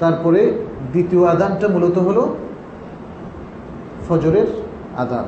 তারপরে 0.03 0.41
দ্বিতীয় 0.93 1.23
আদানটা 1.35 1.67
মূলত 1.75 1.97
হলো 2.07 2.23
ফজরের 4.07 4.49
আদান। 5.03 5.27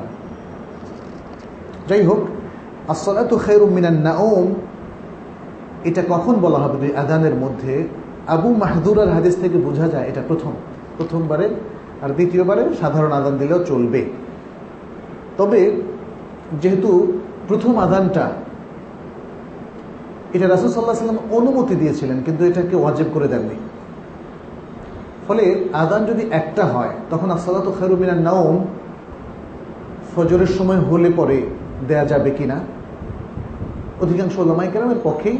যাই 1.89 2.01
হোক 2.09 2.21
আসলাত 2.93 3.31
খেরুম 3.45 3.71
মিনান 3.77 3.99
নাওম, 4.07 4.47
এটা 5.89 6.01
কখন 6.13 6.35
বলা 6.45 6.59
হবে? 6.63 6.75
দুই 6.83 6.91
আদানের 7.03 7.35
মধ্যে। 7.43 7.73
আবু 8.35 8.49
মাহদুরার 8.63 9.09
হাদিস 9.15 9.35
থেকে 9.43 9.57
বোঝা 9.67 9.87
যায় 9.93 10.05
এটা 10.11 10.21
প্রথম। 10.29 10.53
প্রথমবারে 10.97 11.47
আর 12.03 12.09
দ্বিতীয়বারে 12.17 12.63
সাধারণ 12.81 13.11
আদান 13.19 13.35
দিলেও 13.41 13.59
চলবে। 13.71 14.01
তবে 15.39 15.59
যেহেতু 16.61 16.89
প্রথম 17.49 17.73
আদানটা, 17.85 18.25
এটা 20.35 20.45
রাসুল 20.47 20.69
সাল্লাহ 20.69 20.97
সাল্লাম 21.03 21.21
অনুমতি 21.37 21.75
দিয়েছিলেন, 21.81 22.17
কিন্তু 22.25 22.41
এটাকে 22.49 22.75
ওয়াজেব 22.81 23.07
করে 23.15 23.27
দেননি। 23.33 23.57
ফলে 25.25 25.45
আদান 25.73 26.01
যদি 26.05 26.23
একটা 26.39 26.63
হয়, 26.73 26.93
তখন 27.11 27.29
আসলাত 27.37 27.67
খেরুমিনা 27.79 28.15
নাওম 28.27 28.55
ফজরের 30.11 30.51
সময় 30.57 30.81
হলে 30.89 31.09
পরে 31.19 31.37
দেয়া 31.87 32.05
যাবে 32.05 32.31
কিনা? 32.37 32.57
অধিকাংশ 34.03 34.35
ওলামাই 34.39 34.67
কেরামের 34.73 34.99
পক্ষেই 35.03 35.37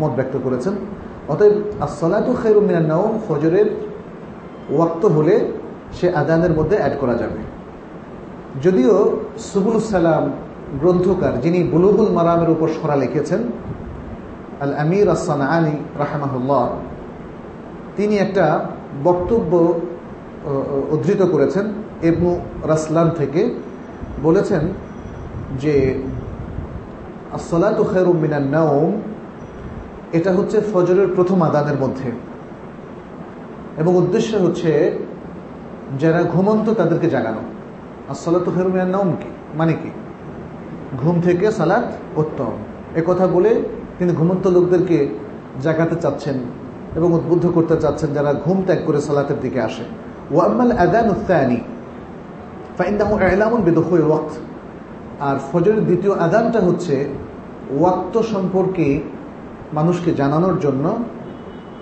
মত 0.00 0.12
ব্যক্ত 0.18 0.34
করেছেন। 0.44 0.74
অতএব 1.32 1.54
আসলাত 1.86 2.26
খেরুমিনা 2.42 2.80
নাওম 2.92 3.12
ফজরের 3.26 3.68
ওয়াক্ত 4.74 5.02
হলে 5.16 5.34
সে 5.92 6.06
আদানের 6.20 6.52
মধ্যে 6.58 6.76
অ্যাড 6.80 6.94
করা 7.00 7.14
যাবে। 7.14 7.40
যদিও 8.64 8.94
সুবুল 9.48 9.78
সালাম 9.96 10.24
গ্রন্থকার 10.80 11.34
যিনি 11.40 11.60
বুলুবুল 11.72 12.10
মারামের 12.16 12.50
উপর 12.54 12.68
সরা 12.78 12.96
লিখেছেন 12.96 13.40
আল 14.64 14.72
আমির 14.82 15.08
আসান 15.08 15.40
আলী 15.56 15.76
রাহমাহুল্লাহ, 16.02 16.66
তিনি 17.96 18.14
একটা 18.16 18.46
বক্তব্য 19.04 19.80
উদ্ধৃত 20.90 21.22
করেছেন 21.22 21.66
এবনু 22.02 22.40
রাসলান 22.66 23.10
থেকে। 23.10 23.54
বলেছেন 24.22 24.60
যে 25.60 26.02
আসলাত 27.32 27.82
খেরুমিনান 27.92 28.46
নাওম, 28.48 29.00
এটা 30.12 30.32
হচ্ছে 30.32 30.60
ফজরের 30.72 31.08
প্রথম 31.14 31.42
আদানের 31.42 31.78
মধ্যে। 31.80 32.10
এবং 33.78 33.96
উদ্দেশ্য 33.96 34.36
হচ্ছে 34.36 34.98
যারা 35.98 36.22
ঘুমন্ত 36.22 36.70
তাদেরকে 36.70 37.10
জাগানো। 37.10 37.42
আসলাত 38.08 38.44
খেরুমিনান 38.54 38.88
নাওম 38.88 39.10
কি? 39.10 39.30
মানে 39.54 39.72
কি? 39.72 39.90
ঘুম 41.02 41.20
থেকে 41.20 41.50
সালাত 41.50 42.18
উত্তম। 42.18 42.52
কথা 43.06 43.26
বলে 43.26 43.62
তিনি 43.98 44.12
ঘুমন্ত 44.12 44.46
লোকদেরকে 44.46 45.08
জাগাতে 45.62 45.96
চাচ্ছেন 45.96 46.34
এবং 46.94 47.12
উদ্বুদ্ধ 47.14 47.46
করতে 47.46 47.76
চাচ্ছেন 47.76 48.12
যারা 48.12 48.32
ঘুম 48.44 48.62
ত্যাগ 48.66 48.78
করে 48.86 49.00
সালাতের 49.00 49.40
দিকে 49.40 49.60
আসে। 49.60 49.84
ওয়াম্মাল 50.30 50.72
আদান 50.72 51.10
উত্তানি 51.10 51.58
ফাইন্দাহু 52.78 53.18
এলামুন 53.18 53.60
বেদখুল 53.62 54.00
ওয়াক্ত। 54.00 54.34
আর 55.20 55.36
ফজরের 55.52 55.84
দ্বিতীয় 55.84 56.12
আদানটা 56.12 56.60
হচ্ছে 56.60 57.08
ওয়াক্ত 57.78 58.18
সম্পর্কে 58.18 59.00
মানুষকে 59.72 60.14
জানানোর 60.14 60.60
জন্য 60.60 61.04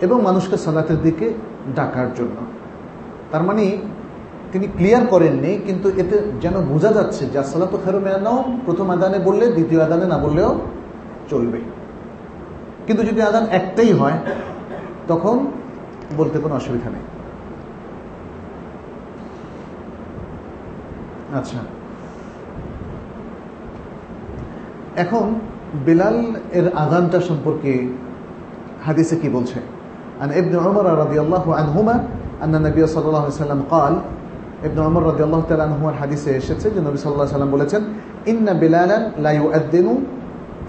এবং 0.01 0.23
মানুষকে 0.23 0.57
সালাতের 0.57 1.03
দিকে 1.03 1.33
ডাকার 1.75 2.09
জন্য। 2.15 2.37
তার 3.33 3.43
মানে 3.43 3.79
তিনি 4.53 4.67
ক্লিয়ার 4.67 5.07
করেননি, 5.07 5.59
কিন্তু 5.67 5.89
এতে 5.97 6.17
যেন 6.41 6.55
বোঝা 6.61 6.93
যাচ্ছে 6.93 7.27
যা 7.27 7.31
যে 7.31 7.39
আসসালাত 7.39 7.75
খেরোমেয়ানাও 7.85 8.45
প্রথম 8.67 8.91
আদানে 8.91 9.19
বললে, 9.19 9.47
দ্বিতীয় 9.47 9.81
আদানে 9.81 10.07
না 10.07 10.19
বললেও 10.19 10.59
চলবে। 11.31 11.61
কিন্তু 12.87 13.03
যদি 13.03 13.23
আদান 13.23 13.47
একটাই 13.51 13.93
হয় 13.93 14.19
তখন 15.10 15.38
বলতে 16.18 16.38
কোনো 16.40 16.54
অসুবিধা 16.56 16.90
নেই 16.90 17.06
আচ্ছা 21.40 21.60
এখন 25.04 25.26
বেলাল 25.86 26.18
এর 26.52 26.68
আদানটা 26.76 27.20
সম্পর্কে 27.30 27.74
হাদিসে 28.86 29.16
কি 29.22 29.30
বলছে 29.30 29.60
عن 30.16 30.30
ابن 30.32 30.54
عمر 30.56 30.86
رضي 31.04 31.20
الله 31.22 31.46
عنهما 31.56 31.96
أن 32.44 32.56
النبي 32.56 32.88
صلى 32.88 33.08
الله 33.08 33.22
عليه 33.22 33.40
وسلم 33.44 33.62
قال 33.70 33.94
ابن 34.64 34.80
عمر 34.82 35.02
رضي 35.04 35.24
الله 35.24 35.42
تعالى 35.50 35.64
عنهما 35.64 35.92
হাদিসে 36.00 36.30
এসেছে 36.40 36.68
যে 36.76 36.80
নবী 36.80 36.98
সাল্লাল্লাহু 36.98 37.26
আলাইহি 37.26 37.34
ওয়াসাল্লাম 37.34 37.52
বলেছেন 37.52 37.82
ইন্না 38.26 38.54
বিলালান 38.54 39.02
লা 39.18 39.32
ইউআদ্দিনু 39.40 39.94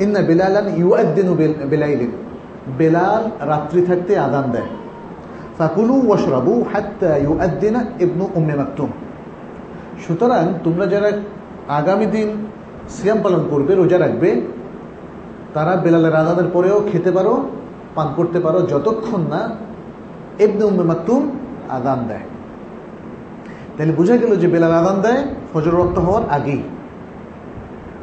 ইন্না 0.04 0.20
বিলালান 0.28 0.66
ইউআদ্দিনু 0.80 1.32
বিলাইলিন 1.70 2.10
বেলাল 2.77 3.47
রাত্রি 3.47 3.81
থাকতে 3.81 4.19
আদান 4.19 4.51
দেয়। 4.51 4.69
ফাকুলু 5.57 6.07
ওয়াশরাবু 6.07 6.65
হাত্তা 6.73 7.17
ইউআদ্দিনা 7.17 7.83
ইবনু 7.99 8.29
উম্মে 8.35 8.55
মাকতুম। 8.55 8.89
সুতরাং 10.07 10.53
তোমরা 10.63 10.85
যারা 10.85 11.11
আগামী 11.67 12.05
দিন 12.05 12.47
সিয়াম 12.89 13.21
পালন 13.23 13.47
করবে, 13.49 13.75
রোজা 13.75 13.99
রাখবে, 13.99 14.41
তারা 15.53 15.75
বেলালের 15.75 16.15
আদানের 16.15 16.51
পরেও 16.53 16.83
খেতে 16.91 17.11
পারো, 17.11 17.49
পান 17.95 18.07
করতে 18.15 18.39
পারো, 18.39 18.61
যতক্ষণ 18.61 19.21
না 19.21 19.49
এবনে 20.39 20.63
উম্মে 20.63 20.83
মাকতুম 20.83 21.31
আদান 21.69 22.05
দেয়। 22.07 22.21
তাহলে 23.77 23.93
বোঝা 23.93 24.17
গেল 24.17 24.35
যে 24.35 24.47
বেলাল 24.47 24.71
আদান 24.71 25.01
দেয়, 25.01 25.23
ফজর 25.53 25.71
রক্ত 25.71 25.99
হওয়ার 25.99 26.23
আগেই। 26.29 26.63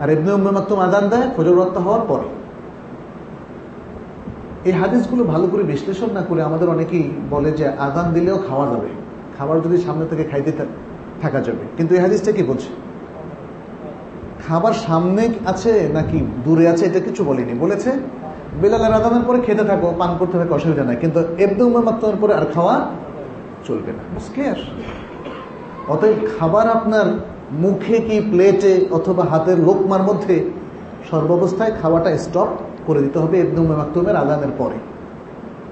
আর 0.00 0.10
এবনে 0.10 0.32
উম্মে 0.32 0.50
মাকতুম 0.50 0.78
আদান 0.80 1.08
দেয়, 1.08 1.30
ফজর 1.36 1.54
রক্ত 1.54 1.78
হওয়ার 1.78 2.00
পরে। 2.08 2.37
এই 4.64 4.72
হাদিসগুলো 4.72 5.24
ভালো 5.24 5.46
করে 5.46 5.62
বিশ্লেষণ 5.62 6.10
না 6.12 6.20
করে 6.20 6.42
আমাদের 6.42 6.68
অনেকেই 6.68 7.10
বলে 7.30 7.52
যে 7.52 7.68
আদান 7.68 8.12
দিলেও 8.12 8.38
খাওয়া 8.48 8.66
যাবে। 8.66 8.88
খাবার 9.38 9.60
যদি 9.60 9.76
সামনে 9.76 10.06
থেকে 10.06 10.24
খাইতে 10.24 10.52
থাকা 11.22 11.40
যাবে। 11.40 11.64
কিন্তু 11.76 11.94
এই 11.94 12.00
হাদিসটা 12.00 12.32
কি 12.32 12.42
বলছে? 12.42 12.68
খাবার 14.48 14.72
সামনে 14.72 15.28
আছে 15.46 15.88
নাকি 15.92 16.26
দূরে 16.44 16.68
আছে 16.68 16.86
এটা 16.86 17.00
কিছু 17.00 17.24
বলেনি। 17.24 17.54
বলেছে 17.58 17.92
বেলালের 18.60 18.92
আদানের 18.92 19.22
পরে 19.26 19.40
খেতে 19.40 19.64
থাকো, 19.64 19.94
পান 19.98 20.16
করতে 20.18 20.38
থাকো, 20.38 20.54
অসুবিধা 20.54 20.84
নাই। 20.84 20.96
কিন্তু 20.96 21.20
এবদে 21.38 21.62
উমার 21.64 21.84
মাত্রার 21.84 22.16
পরে 22.20 22.34
আর 22.34 22.46
খাওয়া 22.54 22.90
চলবে 23.66 23.92
না। 23.92 24.20
ক্লিয়ার 24.34 24.56
অতএব 25.88 26.14
খাবার 26.38 26.68
আপনার 26.68 27.06
মুখে 27.52 28.00
কি 28.00 28.20
প্লেটে 28.20 28.86
অথবা 28.90 29.24
হাতের 29.24 29.58
লোকমার 29.58 30.02
মধ্যে 30.02 30.50
সর্বাবস্থায় 31.10 31.72
খাওয়াটা 31.82 32.18
স্টপ 32.18 32.46
করে 32.88 33.00
দিতে 33.04 33.18
হবে 33.22 33.36
এবনুম 33.44 33.66
মাকতুমের 33.80 34.16
আদানের 34.22 34.52
পরে। 34.60 34.78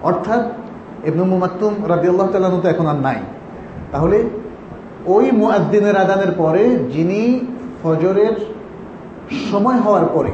অর্থাৎ 0.09 0.43
এবনুম 1.09 1.31
মাকতুম 1.45 1.73
রাবি 1.93 2.07
আল্লাহ 2.12 2.27
তালু 2.33 2.59
তো 2.64 2.69
এখন 2.75 2.87
আর 2.93 2.99
নাই। 3.07 3.19
তাহলে 3.93 4.19
ওই 5.14 5.27
মুআদ্দিনের 5.41 5.97
আদানের 6.05 6.33
পরে 6.41 6.62
যিনি 6.95 7.21
ফজরের 7.81 8.35
সময় 9.51 9.79
হওয়ার 9.85 10.07
পরে 10.14 10.33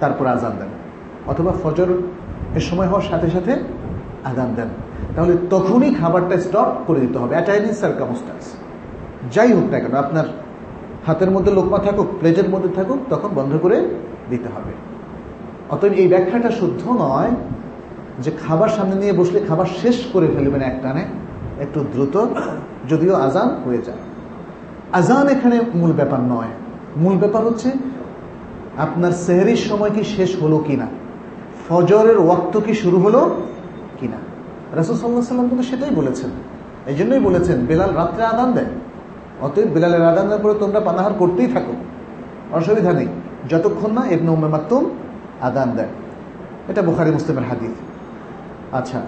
তারপর 0.00 0.24
আজান 0.34 0.54
দেন, 0.60 0.70
অথবা 1.30 1.52
ফজর 1.62 1.88
এর 2.58 2.64
সময় 2.70 2.88
হওয়ার 2.90 3.06
সাথে 3.10 3.28
সাথে 3.34 3.52
আদান 4.30 4.50
দেন। 4.56 4.70
তাহলে 5.14 5.34
তখনই 5.54 5.90
খাবারটা 6.00 6.36
স্টপ 6.44 6.70
করে 6.86 7.00
দিতে 7.04 7.18
হবে 7.22 7.32
অ্যাট 7.36 7.48
এনি 7.56 7.70
সার্কামস্টান্স 7.82 8.44
যাই 9.34 9.50
হোক 9.56 9.66
না 9.72 9.78
কেন, 9.82 9.94
আপনার 10.04 10.26
হাতের 11.06 11.30
মধ্যে 11.34 11.50
লোকমা 11.58 11.78
থাকুক 11.86 12.08
প্লেটের 12.20 12.48
মধ্যে 12.54 12.70
থাকুক, 12.78 13.00
তখন 13.12 13.30
বন্ধ 13.38 13.52
করে 13.64 13.76
দিতে 14.30 14.48
হবে। 14.54 14.72
অতএব 15.70 15.92
এই 15.92 16.08
ব্যাখ্যাটা 16.08 16.50
শুদ্ধ 16.50 16.88
নয় 16.88 17.30
যে 18.18 18.30
খাবার 18.30 18.68
সামনে 18.68 18.94
নিয়ে 18.94 19.12
বসলে 19.12 19.40
খাবার 19.40 19.66
শেষ 19.82 20.04
করে 20.12 20.26
ফেলবেন 20.26 20.62
একটানে 20.62 21.04
একটু 21.60 21.84
দ্রুত, 21.92 22.26
যদিও 22.88 23.14
আজান 23.14 23.48
হয়ে 23.64 23.78
যায়। 23.78 23.98
আজান 24.92 25.28
এখানে 25.28 25.60
মূল 25.74 25.92
ব্যাপার 25.92 26.20
নয়। 26.20 26.48
মূল 26.96 27.16
ব্যাপার 27.16 27.44
হচ্ছে 27.44 27.72
আপনার 28.78 29.12
সেহরির 29.12 29.56
সময় 29.56 29.90
কি 29.90 30.04
শেষ 30.04 30.42
হলো 30.42 30.58
কিনা? 30.58 30.86
ফজরের 31.68 32.18
ওয়াক্ত 32.18 32.60
কি 32.60 32.74
শুরু 32.74 32.98
হলো 32.98 33.36
কিনা? 34.00 34.16
রাসুল 34.72 34.96
সাল্লাহ 34.96 35.22
সাল্লাম 35.22 35.48
কিন্তু 35.48 35.64
সেটাই 35.64 35.90
বলেছেন। 35.90 36.30
এই 36.86 36.94
জন্যই 36.94 37.18
বলেছেন, 37.18 37.66
বেলাল 37.66 37.94
রাত্রে 37.94 38.24
আদান 38.24 38.52
দেয় 38.52 38.66
অতএব 39.40 39.68
বেলালের 39.68 40.02
আদান 40.02 40.24
দেওয়ার 40.24 40.42
পরে 40.42 40.54
তোমরা 40.54 40.80
পানাহার 40.80 41.12
করতেই 41.12 41.46
থাকো। 41.46 41.72
অসুবিধা 42.52 42.92
নেই। 42.92 43.06
যতক্ষণ 43.48 43.92
না 43.92 44.06
এবনে 44.06 44.30
উম্মে 44.30 44.48
মাকতুম 44.48 44.90
আদান 45.40 45.70
দেয়। 45.70 45.88
এটা 46.68 46.82
বুখারি 46.82 47.10
মুসলিমের 47.10 47.44
হাদিস। 47.44 47.70
আচ্ছা 48.72 49.00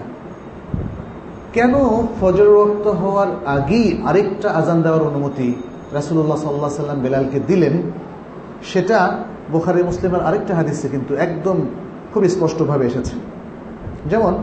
কেন 1.53 1.73
ফজর 2.21 2.45
রক্ত 2.45 2.87
হওয়ার 2.87 3.27
আগেই 3.45 4.03
আরেকটা 4.07 4.51
আজান 4.51 4.81
দেওয়ার 4.81 5.01
অনুমতি 5.01 5.53
রাসুল্লাহ 5.93 6.37
সাল্লাহ 6.37 6.69
সাল্লাম 6.69 6.99
বেলালকে 6.99 7.39
দিলেন? 7.39 7.91
সেটা 8.63 9.17
বোখারি 9.51 9.83
মুসলিমের 9.83 10.21
আরেকটা 10.21 10.55
হাদিসে 10.55 10.87
কিন্তু 10.87 11.15
একদম 11.15 11.61
খুব 12.13 12.23
স্পষ্টভাবে 12.27 12.85
এসেছে। 12.85 13.15
যেমন, 14.05 14.35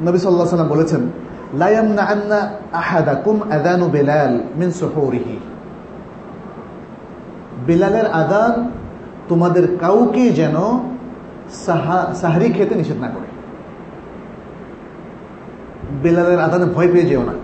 নবী 0.00 0.18
সাল্লাহ 0.18 0.46
সাল্লাম 0.46 0.68
বলেছেন 0.68 1.00
লায়ামনা 1.54 2.02
আন্না 2.02 2.50
আহাদাকুম 2.72 3.52
আদানু 3.52 3.88
বেলাল 3.88 4.40
মিন 4.56 4.70
সুহুরিহি। 4.72 5.38
বেলালের 7.66 8.06
আদান 8.06 8.70
তোমাদের 9.30 9.64
কাউকে 9.80 10.24
যেন 10.30 10.56
সাহারি 12.20 12.48
খেতে 12.52 12.74
নিষেধ 12.74 12.96
না 13.00 13.08
করে। 13.08 13.28
বেলালের 16.02 16.40
আদানে 16.40 16.64
ভয় 16.64 16.88
পেয়ে 16.92 17.06
যেও 17.06 17.22
না। 17.22 17.34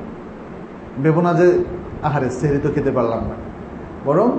ভেবো 1.02 1.20
না 1.20 1.32
যে, 1.32 1.64
আহারে, 2.02 2.30
সেহরি 2.30 2.58
তো 2.62 2.68
খেতে 2.74 2.90
পারলাম 2.90 3.20
না। 3.20 3.36
বরং 4.04 4.30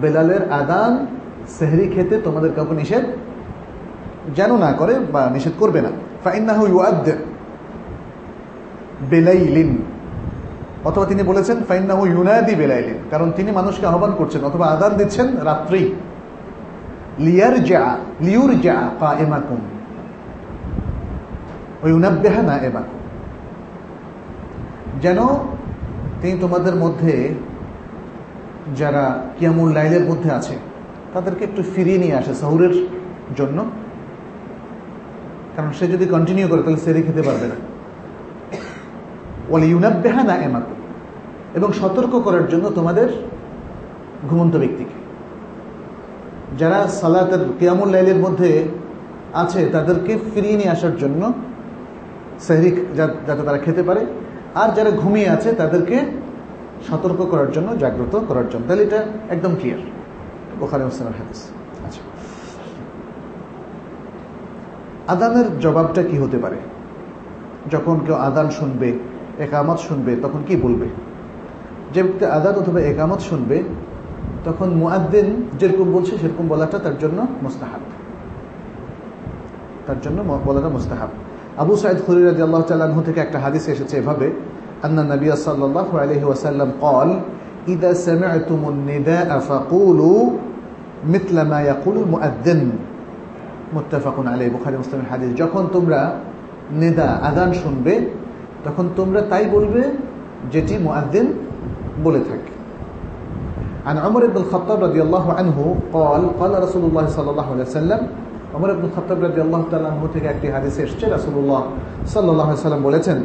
বেলালের 0.00 0.52
আদান, 0.52 1.06
সেহরি 1.48 1.88
খেতে 1.94 2.20
তোমাদের 2.20 2.50
কাউকে 2.56 2.74
নিষেধ 2.74 3.04
যেন 4.34 4.56
না 4.56 4.72
করে 4.72 4.94
বা 5.12 5.30
নিষেধ 5.32 5.52
করবে 5.58 5.80
না। 5.80 5.90
ফাইন্নাহু 6.24 6.64
বেলাইলিন। 9.10 9.82
অথবা 10.84 11.04
তিনি 11.04 11.22
বলেছেন, 11.22 11.62
ফাইন্নাহু 11.68 12.06
ইউনাদি 12.06 12.54
বেলাইলিন। 12.54 12.98
কারণ 13.10 13.32
তিনি 13.36 13.50
মানুষকে 13.50 13.86
আহ্বান 13.86 14.12
করছেন, 14.18 14.44
অথবা 14.44 14.66
আদান 14.66 14.92
দিচ্ছেন 14.96 15.26
রাত্রি 15.36 15.94
লিয়ার 17.18 17.64
যা 17.64 17.96
লিউর 18.20 18.54
এমাকুম 19.18 19.58
ওই 21.82 21.92
না 22.42 22.58
যেন 25.02 25.18
তিনি 26.20 26.38
তোমাদের 26.40 26.74
মধ্যে 26.74 27.34
যারা 28.76 29.24
কিয়ামুল 29.38 29.72
লাইলের 29.72 30.04
মধ্যে 30.04 30.30
আছে, 30.30 30.58
তাদেরকে 31.12 31.44
একটু 31.44 31.62
ফিরিয়ে 31.74 31.98
নিয়ে 31.98 32.14
আসে 32.14 32.34
সাহুরের 32.34 32.86
জন্য। 33.36 33.64
কারণ 35.56 35.72
সে 35.72 35.86
যদি 35.86 36.06
কন্টিনিউ 36.06 36.48
করে, 36.48 36.62
তাহলে 36.62 36.76
সেরে 36.76 37.02
খেতে 37.02 37.22
পারবে 37.22 37.46
না। 37.46 37.54
ওয়ালি 39.48 39.70
ইউনাব্বেহা 39.70 40.24
না 40.24 40.36
এমাকুম। 40.36 40.76
এবং 41.54 41.72
সতর্ক 41.72 42.20
করার 42.20 42.48
জন্য 42.48 42.70
তোমাদের 42.70 43.08
ঘুমন্ত 44.28 44.56
ব্যক্তিকে। 44.56 45.03
যারা 46.58 46.88
সালাতের 46.88 47.38
কিয়ামুল 47.58 47.88
লাইলের 47.88 48.16
মধ্যে 48.16 48.64
আছে, 49.34 49.66
তাদেরকে 49.66 50.18
ফিরিয়ে 50.34 50.56
নিয়ে 50.56 50.70
আসার 50.70 50.96
জন্য 50.96 51.32
সেহরি 52.38 52.86
যাতে 52.96 53.42
তারা 53.42 53.58
খেতে 53.58 53.82
পারে। 53.82 54.06
আর 54.54 54.68
যারা 54.74 54.90
ঘুমিয়ে 54.90 55.28
আছে, 55.28 55.52
তাদেরকে 55.52 55.98
সতর্ক 56.90 57.26
করার 57.30 57.52
জন্য, 57.52 57.78
জাগ্রত 57.78 58.24
করার 58.28 58.48
জন্য। 58.48 58.68
তাহলে 58.68 58.82
এটা 58.82 59.04
একদম 59.30 59.56
ক্লিয়ার 59.56 59.78
ওখানে 60.60 60.84
মুসলিমের 60.84 61.14
হাদিস। 61.18 61.50
আচ্ছা। 61.84 62.00
আদানের 65.12 65.58
জবাবটা 65.58 66.02
কি 66.02 66.18
হতে 66.18 66.38
পারে? 66.38 66.56
যখন 67.70 68.00
কেউ 68.06 68.14
আদান 68.14 68.50
শুনবে, 68.50 68.98
একামত 69.38 69.78
শুনবে, 69.78 70.16
তখন 70.16 70.42
কি 70.46 70.56
বলবে? 70.56 70.88
যে 71.92 72.02
ব্যক্তি 72.02 72.24
আদান 72.24 72.54
অথবা 72.54 72.80
একামত 72.80 73.20
শুনবে 73.20 73.62
তখন 74.45 74.69
মুআদ্দিন 74.81 75.27
যেরকম 75.59 75.87
বলছে 75.95 76.13
সেরকম 76.21 76.45
বলাটা 76.47 76.77
তার 76.85 76.95
জন্য 76.97 77.19
মোস্তাহাব 77.45 77.83
তার 79.87 79.99
জন্য 80.01 80.17
বলাটা 80.47 80.69
মোস্তাহাব 80.69 81.11
আবু 81.57 81.73
সাইদ 81.75 81.97
খুরিরাজি 82.05 82.41
আল্লাহ 82.47 82.61
তাল্লাহ 82.63 83.01
থেকে 83.01 83.19
একটা 83.21 83.37
হাদিস 83.45 83.63
এসেছে 83.73 83.95
এভাবে 84.01 84.27
আন্না 84.83 85.01
নবী 85.13 85.27
সাল্লাহ 85.37 85.87
আলহি 85.97 86.25
ওয়াসাল্লাম 86.29 86.69
কল 86.81 87.09
إذا 87.67 87.91
سمعتم 87.93 88.61
النداء 88.65 89.29
فقولوا 89.39 90.21
مثل 91.05 91.35
ما 91.41 91.59
يقول 91.63 91.95
المؤذن 91.97 92.61
متفق 93.75 94.15
عليه 94.25 94.47
বুখারী 94.55 94.75
মুসলিমের 94.81 95.09
হাদিস 95.11 95.29
যখন 95.41 95.63
তোমরা 95.75 96.01
নিদা 96.73 97.07
আদান 97.29 97.49
শুনবে 97.53 97.93
তখন 98.63 98.85
তোমরা 98.95 99.21
তাই 99.31 99.45
বলবে 99.55 99.81
যেটি 100.51 100.73
মুআদ্দিন 100.85 101.25
বলে 102.03 102.21
থাকে 102.29 102.51
عن 103.85 103.97
عمر 103.97 104.21
بن 104.27 104.37
الخطاب 104.37 104.83
رضي 104.83 105.01
الله 105.01 105.25
عنه 105.33 105.57
قال 105.93 106.21
قال 106.39 106.51
رسول 106.63 106.83
الله 106.83 107.05
صلى 107.07 107.29
الله 107.29 107.47
عليه 107.53 107.61
وسلم 107.61 108.01
عمر 108.55 108.69
بن 108.73 108.83
الخطاب 108.85 109.17
رضي 109.23 109.41
الله 109.41 109.61
تعالى 109.71 109.87
عنه 109.87 110.03
থেকে 110.13 110.27
একটি 110.27 110.47
হাদিসে 110.47 110.79
এসেছে 110.83 111.05
রাসূলুল্লাহ 111.07 111.61
সাল্লাল্লাহু 112.05 112.49
আলাইহি 112.49 112.63
সাল্লাম 112.65 112.83
বলেছেন 112.83 113.17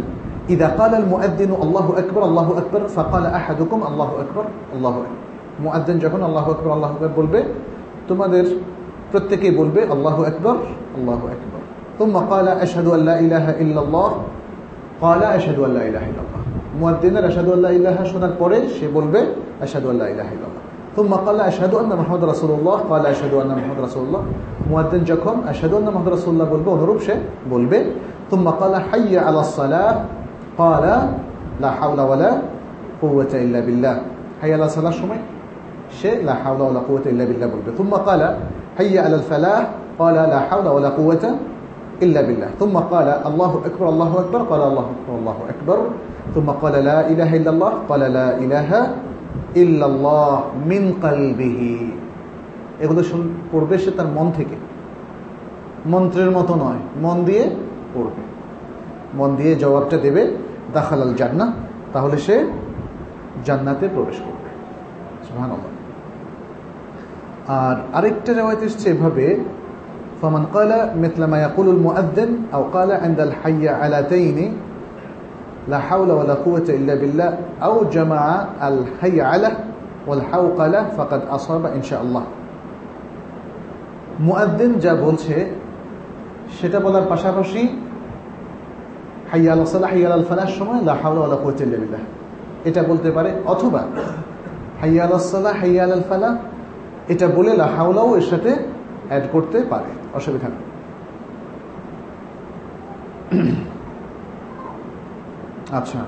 إذا 0.48 0.68
قال 0.80 0.92
المؤذن 0.94 1.52
الله 1.62 1.86
أكبر 1.98 2.22
الله 2.24 2.48
أكبر 2.58 2.80
فقال 2.86 3.24
أحدكم 3.40 3.78
الله 3.82 4.10
أكبر 4.20 4.44
الله 4.76 4.94
أكبر 4.98 5.22
মুআদ্দিন 5.64 5.96
যখন 6.04 6.20
আল্লাহু 6.28 6.48
আকবার 6.50 6.70
আল্লাহু 6.76 6.92
আকবার 6.94 7.12
বলবে 7.16 7.40
তোমাদের 8.08 8.44
প্রত্যেকেই 9.12 9.52
বলবে 9.60 9.80
আল্লাহু 9.94 10.20
আকবার 10.30 10.56
আল্লাহু 10.98 11.24
আকবার 11.34 11.62
ثم 11.98 12.14
قال 12.32 12.46
أشهد 12.64 12.86
أن 12.86 13.00
لا 13.08 13.16
إله 13.24 13.46
إلا 13.62 13.80
الله 13.86 14.10
قال 15.00 15.20
أشهد 15.38 15.58
أن 15.66 15.70
لا 15.76 15.82
إله 15.88 16.04
إلا 16.10 16.22
الله 16.26 16.40
মুয়াদ্দিনের 16.80 17.24
আশহাদু 17.30 17.50
আল্লা 17.56 17.70
ইলাহা 17.70 18.02
শোনার 18.12 18.34
পরে 18.38 18.58
সে 18.76 18.86
বলবে 18.88 19.20
আশহাদু 19.64 19.86
আল্লা 19.92 20.06
ইলাহা 20.14 20.32
ইল্লাল্লাহ 20.36 20.62
ثم 20.96 21.10
قال 21.26 21.40
أشهد 21.40 21.74
أن 21.74 21.90
محمد 22.00 22.22
رسول 22.24 22.50
الله 22.58 22.76
قال 22.90 23.02
أشهد 23.06 23.32
أن 23.34 23.50
محمد 23.58 23.78
رسول 23.86 24.02
الله 24.06 24.22
মুয়াদ্দিন 24.70 25.02
যখন 25.10 25.36
আশহাদু 25.52 25.74
আন্না 25.78 25.90
মুহাম্মদ 25.94 26.12
রাসূলুল্লাহ 26.16 26.48
বলবে 26.54 26.68
অনুরূপ 26.76 26.98
সে 27.06 27.14
বলবে 27.52 27.78
ثم 28.30 28.46
قال 28.60 28.74
حي 28.90 29.12
على 29.26 29.40
الصلاة 29.46 29.94
قال 30.60 30.84
لا 31.62 31.70
حول 31.78 32.00
ولا 32.10 32.30
قوة 33.02 33.32
إلا 33.44 33.60
بالله 33.66 33.94
حي 34.40 34.50
على 34.56 34.64
الصلاة 34.70 34.94
সময় 35.02 35.22
সে 35.98 36.10
لا 36.28 36.34
حول 36.42 36.60
ولا 36.68 36.80
قوة 36.88 37.04
إلا 37.12 37.24
بالله 37.28 37.46
বলবে 37.54 37.70
ثم 37.78 37.92
قال 38.08 38.22
حي 38.78 38.94
على 39.04 39.16
الفلاح 39.20 39.62
قال 40.00 40.16
لا 40.32 40.38
حول 40.48 40.66
ولا 40.76 40.90
قوة 40.98 41.24
إلا 42.04 42.20
بالله 42.26 42.48
ثم 42.60 42.74
قال 42.92 43.08
الله 43.28 43.52
أكبر 43.68 43.86
الله 43.92 44.10
أكبر 44.22 44.40
قال 44.50 44.62
الله 44.70 44.86
أكبر 44.94 45.12
الله 45.20 45.36
أكبر 45.52 45.78
ثم 46.34 46.48
قال 46.62 46.74
لا 46.90 46.98
إله 47.12 47.30
إلا 47.38 47.50
الله 47.54 47.72
قال 47.90 48.02
لا 48.18 48.28
إله 48.44 48.70
إلا 48.70 49.07
الله 49.56 50.30
من 50.66 50.82
قلبه 51.02 51.60
এগুলো 52.80 53.00
পড়বে 53.52 53.76
সে 53.78 53.90
তার 53.90 54.08
মন 54.08 54.26
থেকে 54.30 54.56
মন্ত্রের 55.86 56.30
মতো 56.30 56.52
নয় 56.54 56.80
মন 57.02 57.16
দিয়ে 57.24 57.44
পড়বে 57.94 58.22
মন 59.14 59.30
দিয়ে 59.36 59.52
জবাবটা 59.54 59.96
দেবে 59.96 60.22
দাখালাল 60.72 61.12
জান্না 61.14 61.46
তাহলে 61.92 62.16
সে 62.16 62.36
জান্নাতে 63.44 63.84
প্রবেশ 63.88 64.18
করবে 64.20 64.48
সুবহানাল্লাহ 65.26 65.72
আর 67.58 67.76
আরেকটা 67.92 68.30
রেওয়ায়ত 68.32 68.62
এসছে 68.62 68.86
এভাবে 68.90 69.26
فمن 70.22 70.44
قال 70.46 70.70
مثل 70.96 71.22
ما 71.24 71.38
يقول 71.42 71.66
المؤذن 71.68 72.30
أو 72.54 72.62
قال 72.66 72.90
عند 72.94 73.20
الحي 73.20 73.68
علتين 73.70 74.38
লা 75.71 75.79
হাওলা 75.87 76.13
ওয়ালা 76.17 76.35
কুওয়াতা 76.43 76.71
ইল্লা 76.79 76.93
বিল্লাহ 77.01 77.29
আও 77.67 77.77
জামা 77.95 78.21
আল 78.67 78.79
হাইয়ালা 79.01 79.49
ওয়াল 80.07 80.23
হাওকালা 80.29 80.79
ফাকাদ 80.97 81.21
আসাবা 81.37 81.69
ইনশাআল্লাহ 81.79 82.23
মুয়াদ্দিন 84.27 84.71
যা 84.83 84.93
বলছে, 85.05 85.35
সেটা 86.57 86.79
বলার 86.85 87.05
পাশাপাশি 87.11 87.61
হাইয়াল 89.31 89.61
সালাহ 89.65 89.89
হাইয়াল 89.93 90.13
আল 90.19 90.25
ফালাহ 90.29 90.47
সময় 90.59 90.81
লা 90.89 90.93
হাওলা 91.01 91.19
ওয়ালা 91.21 91.99
এটা 92.69 92.81
বলতে 92.83 93.09
পারে, 93.11 93.29
অথবা 93.45 93.81
হাইয়াল 94.81 95.11
সালাহ 95.33 95.53
হাইয়াল 95.61 95.91
আল 95.99 96.05
ফালাহ, 96.09 96.33
এটা 97.13 97.27
বলে 97.37 97.51
লা 97.61 97.67
হাওলাও 97.75 98.09
এর 98.19 98.25
সাথে 98.31 98.51
অ্যাড 99.09 99.23
করতে 99.31 99.57
পারে। 99.71 99.91
অসুবিধা 100.17 100.47
নেই। 100.53 100.63
আচ্ছা 105.72 106.02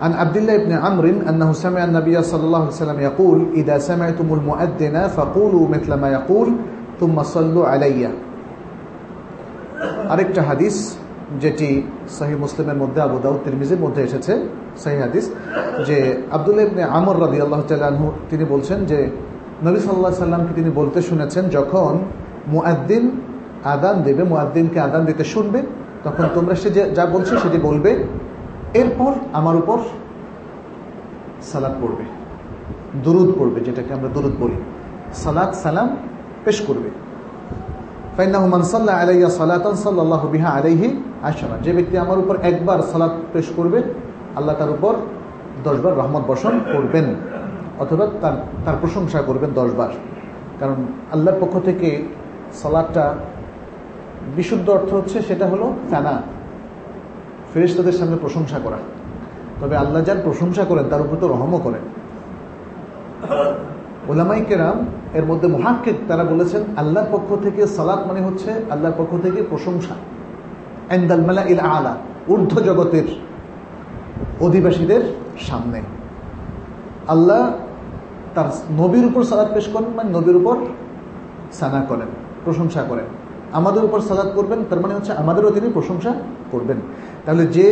عن 0.00 0.12
عبد 0.12 0.36
الله 0.36 0.56
بن 0.58 0.72
عمرو 0.76 1.24
أنه 1.30 1.48
سمع 1.56 1.80
النبي 1.84 2.16
صلى 2.22 2.44
الله 2.44 2.62
عليه 2.62 2.76
وسلم 2.76 2.98
يقول 3.00 3.38
إذا 3.54 3.76
سمعتم 3.80 4.28
المؤذن 4.38 4.96
فقولوا 5.08 5.64
مثل 5.68 5.90
ما 5.94 6.08
يقول 6.10 6.48
ثم 7.00 7.16
صلوا 7.34 7.64
علي 7.72 8.02
আরেকটা 10.12 10.40
হাদিস 10.42 10.76
যেটি 11.42 11.70
সহি 12.18 12.34
মুসলিমের 12.44 12.78
মধ্যে 12.82 13.00
আবু 13.06 13.16
দাউদ 13.24 13.38
তিরমিজির 13.44 13.80
মধ্যে 13.84 14.00
এসেছে 14.08 14.32
সহি 14.82 14.98
হাদিস 15.04 15.24
যে 15.88 15.96
আব্দুল্লাহ 16.36 16.64
ইবনে 16.68 16.82
আমর 16.98 17.16
রাদিয়াল্লাহু 17.24 17.64
তাআলা 17.68 17.86
আনহু 17.92 18.06
তিনি 18.30 18.44
বলছেন 18.52 18.78
যে 18.90 18.98
নবী 19.66 19.78
সাল্লাল্লাহু 19.78 20.12
আলাইহি 20.12 20.24
সাল্লামকে 20.26 20.52
তিনি 20.58 20.70
বলতে 20.80 20.98
শুনেছেন 21.10 21.44
যখন 21.56 21.92
মুয়াদ্দিন 22.54 23.04
আদান 23.74 23.96
দেবে 24.06 24.22
মুয়াদ্দিনকে 24.30 24.78
আদান 24.80 25.02
দিতে 25.08 25.24
শুনবে 25.34 25.60
তখন 26.04 26.24
তোমরা 26.34 26.54
সে 26.62 26.68
যে 26.76 26.82
যা 26.96 27.04
বলছে 27.14 27.32
সেটি 27.42 27.58
বলবে 27.58 27.90
এরপর 28.73 29.13
আমার 29.33 29.55
উপর 29.55 29.77
সালাদ 31.41 31.73
পড়বে, 31.81 32.05
দুরুদ 33.03 33.29
পড়বে, 33.39 33.59
যেটাকে 33.61 33.93
আমরা 33.93 34.09
দুরুদ 34.09 34.33
বলি। 34.39 34.57
সালাদ 35.13 35.51
সালাম 35.53 35.97
পেশ 36.45 36.61
করবে। 36.61 36.89
যে 41.63 41.71
ব্যক্তি 41.73 41.97
আমার 41.97 42.19
উপর 42.19 42.35
একবার 42.41 42.79
সালাত 42.81 43.13
পেশ 43.33 43.47
করবে, 43.55 43.83
আল্লাহ 44.35 44.55
তার 44.55 44.69
উপর 44.69 44.93
দশবার 45.63 45.97
রহমত 45.97 46.23
বর্ষণ 46.27 46.59
করবেন, 46.73 47.05
অথবা 47.79 48.07
তার 48.21 48.35
তার 48.65 48.75
প্রশংসা 48.81 49.21
করবেন 49.21 49.49
দশবার। 49.53 49.89
কারণ 50.59 50.79
আল্লাহর 51.11 51.39
পক্ষ 51.41 51.59
থেকে 51.65 51.89
সালাদটা 52.53 53.15
বিশুদ্ধ 54.35 54.69
অর্থ 54.69 54.93
হচ্ছে 54.93 55.21
সেটা 55.21 55.45
হলো 55.47 55.73
ফেনা। 55.89 56.21
ফেরেশতাদের 57.53 57.95
সামনে 57.99 58.17
প্রশংসা 58.17 58.57
করা। 58.65 58.79
তবে 59.61 59.75
আল্লাহ 59.75 60.01
যার 60.07 60.19
প্রশংসা 60.23 60.63
করেন, 60.69 60.85
তার 60.91 61.01
উপর 61.01 61.15
তো 61.21 61.27
রহমও 61.27 61.59
করেন। 61.65 61.83
ওলামাই 64.07 64.41
কেরাম 64.49 64.77
এর 65.13 65.25
মধ্যে 65.25 65.47
মহাক্কিক 65.47 65.97
তারা 66.07 66.23
বলেছেন, 66.23 66.61
আল্লাহর 66.77 67.09
পক্ষ 67.11 67.29
থেকে 67.43 67.61
সালাত 67.77 68.01
মানে 68.07 68.21
হচ্ছে 68.21 68.51
আল্লাহর 68.69 68.95
পক্ষ 68.97 69.11
থেকে 69.21 69.39
প্রশংসা। 69.49 69.95
এন্দাল 70.95 71.21
মেলা 71.27 71.43
ইল 71.51 71.61
আলা, 71.75 71.93
ঊর্ধ্ব 72.29 72.55
জগতের 72.67 73.07
অধিবাসীদের 74.45 75.03
সামনে। 75.47 75.79
আল্লাহ 77.07 77.41
তার 78.35 78.47
নবীর 78.81 79.05
উপর 79.05 79.21
সালাদ 79.23 79.49
পেশ 79.53 79.65
করেন 79.73 79.89
মানে 79.97 80.09
নবীর 80.17 80.37
উপর 80.41 80.55
সানা 81.59 81.81
করেন, 81.89 82.09
প্রশংসা 82.45 82.81
করেন। 82.89 83.07
আমাদের 83.59 83.83
উপর 83.83 83.99
সালাদ 84.09 84.29
করবেন, 84.35 84.59
তার 84.69 84.79
মানে 84.79 84.93
হচ্ছে 84.93 85.13
আমাদেরও 85.13 85.51
তিনি 85.51 85.67
প্রশংসা 85.73 86.11
করবেন। 86.51 86.79
তাহলে 87.25 87.45
যে 87.45 87.67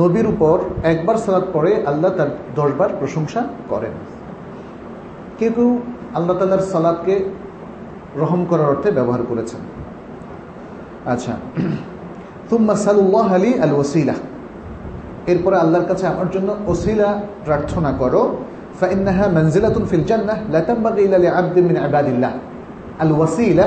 নবীর 0.00 0.26
উপর 0.26 0.56
একবার 0.82 1.16
সালাদ 1.16 1.44
পড়ে 1.52 1.72
আল্লাহ 1.86 2.10
তার 2.18 2.30
দশবার 2.56 2.90
প্রশংসা 2.98 3.40
করেন। 3.68 3.94
কেউ 5.38 5.50
কেউ 5.56 5.70
আল্লাহ 6.14 6.34
তাল্লার 6.38 6.68
সালাদকে 6.74 7.14
রহম 8.16 8.44
করার 8.50 8.66
অর্থে 8.66 8.88
ব্যবহার 8.90 9.22
করেছেন। 9.28 9.60
আচ্ছা 11.12 11.32
তুম্মা 12.50 12.74
সাল্লাহ 12.76 13.28
আলী 13.34 13.50
আল 13.64 13.72
ওসিলা 13.72 14.16
এরপরে 15.26 15.56
আল্লাহর 15.56 15.86
কাছে 15.86 16.04
আমার 16.06 16.28
জন্য 16.30 16.48
ওসিলা 16.66 17.08
প্রার্থনা 17.44 17.92
করো 17.92 18.22
ফাইন্নাহা 18.80 19.24
মঞ্জিলাতুন 19.28 19.84
ফিল 19.90 20.04
জান্নাহ, 20.10 20.38
লা 20.52 20.60
তানবাগি 20.60 21.00
ইল্লা 21.06 21.18
লিআবদিন 21.24 21.64
মিন 21.70 21.76
ইবাদিল্লাহ। 21.88 22.32
আল 23.02 23.12
ওয়াসিলা, 23.12 23.66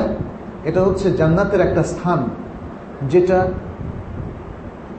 এটা 0.64 0.80
হচ্ছে 0.84 1.08
জান্নাতের 1.12 1.62
একটা 1.62 1.84
স্থান, 1.84 2.20
যেটা 3.12 3.38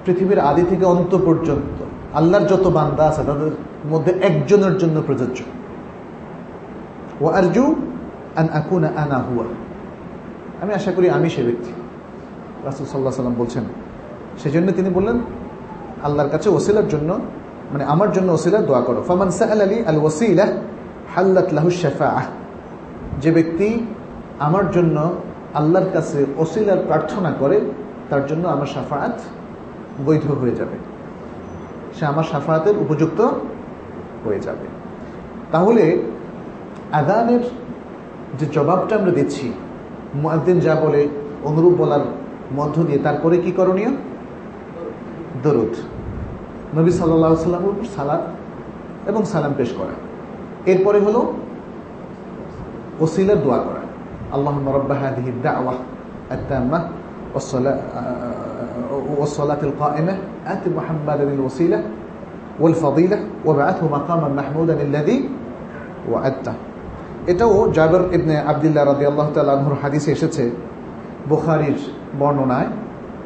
পৃথিবীর 0.07 0.38
আদি 0.38 0.62
থেকে 0.68 0.84
অন্ত 0.84 1.16
পর্যন্ত 1.24 1.78
আল্লাহর 2.14 2.46
যত 2.46 2.64
বান্দা 2.68 3.04
আছে, 3.04 3.22
তাদের 3.26 3.50
মধ্যে 3.90 4.12
একজনের 4.12 4.78
জন্য 4.78 5.02
প্রযোজ্য। 5.07 5.38
ও 7.20 7.26
আরজু 7.28 7.64
আন 8.36 8.46
আনা 9.02 9.18
হুয়া। 9.26 9.46
আমি 10.62 10.72
আশা 10.74 10.92
করি 10.92 11.11
আমি 11.11 11.28
সে 11.30 11.42
ব্যক্তি। 11.42 11.72
রাসুল 12.64 12.86
সাল্লাহ 12.86 13.12
সাল্লাম 13.12 13.34
বলছেন, 13.38 13.64
সেজন্য 14.42 14.72
তিনি 14.72 14.90
বললেন, 14.90 15.18
আল্লাহর 16.02 16.28
কাছে 16.28 16.48
ওসিলার 16.48 16.88
জন্য 16.88 17.11
মানে 17.72 17.84
আমার 17.84 18.12
জন্য 18.12 18.32
ওসিলার 18.32 18.66
দোয়া 18.66 18.80
করো। 18.80 19.02
ফামান 19.02 19.30
সাহাল 19.30 19.61
আলী 19.61 19.84
আল 19.84 19.98
ওসিলা 20.02 20.46
হাল্লাত 21.14 21.48
লাহু 21.52 21.70
শেফা 21.70 22.22
যে 23.20 23.30
ব্যক্তি 23.30 23.68
আমার 24.38 24.70
জন্য 24.70 25.14
আল্লাহর 25.54 25.88
কাছে 25.92 26.26
ওসিলার 26.36 26.78
প্রার্থনা 26.86 27.30
করে, 27.38 27.61
তার 28.11 28.26
জন্য 28.26 28.48
আমার 28.48 28.66
সাফায়াত 28.66 29.16
বৈধ 30.05 30.30
হয়ে 30.30 30.51
যাবে। 30.51 30.76
সে 31.94 32.07
আমার 32.07 32.24
সাফাতের 32.24 32.76
উপযুক্ত 32.78 33.20
হয়ে 34.24 34.40
যাবে। 34.40 34.66
তাহলে 35.53 36.03
আদানের 36.92 37.40
যে 38.38 38.47
জবাবটা 38.47 38.97
আমরা 38.97 39.11
দিচ্ছি 39.11 39.53
মুয়াদ্দিন 40.14 40.61
যা 40.61 40.74
বলে, 40.74 41.09
অনুরূপ 41.44 41.74
বলার 41.74 42.01
মধ্য 42.53 42.82
দিয়ে 42.82 42.99
তারপরে 42.99 43.36
কি 43.38 43.53
করণীয়? 43.53 43.90
দরুদ। 45.42 45.74
নবী 46.78 46.90
সাল্লাহ 46.90 47.34
সাল্লামের 47.34 47.68
উপর 47.68 47.86
সালাদ 47.97 48.20
এবং 49.09 49.24
সালাম 49.24 49.55
পেশ 49.57 49.72
করা। 49.78 49.94
এরপরে 50.66 50.99
হলো 51.01 51.32
ওসিলার 53.01 53.42
দোয়া 53.42 53.59
করা। 53.59 53.82
আল্লাহ 54.32 54.76
রব্বাহ 54.76 54.99
দাওয়া 55.42 55.74
একটা 56.30 56.80
ওসলা 57.34 57.78
والصلاة 59.19 59.61
القائمة 59.63 60.13
آت 60.47 60.63
محمدا 60.67 61.24
الوسيلة 61.24 61.80
والفضيلة 62.59 63.17
وابعثه 63.45 63.86
مقاما 63.88 64.28
محمودا 64.30 64.76
الذي 64.82 65.17
وعدته 66.11 66.55
এটাও 67.28 67.53
জাবের 67.78 68.03
ইবনে 68.17 68.36
আবদুল্লাহ 68.51 68.84
রাদিয়াল্লাহু 68.91 69.32
তাআলা 69.36 69.51
আনহুর 69.57 69.78
হাদিসে 69.82 70.09
এসেছে 70.11 70.43
বুখারীর 71.30 71.78
বর্ণনায় 72.19 72.69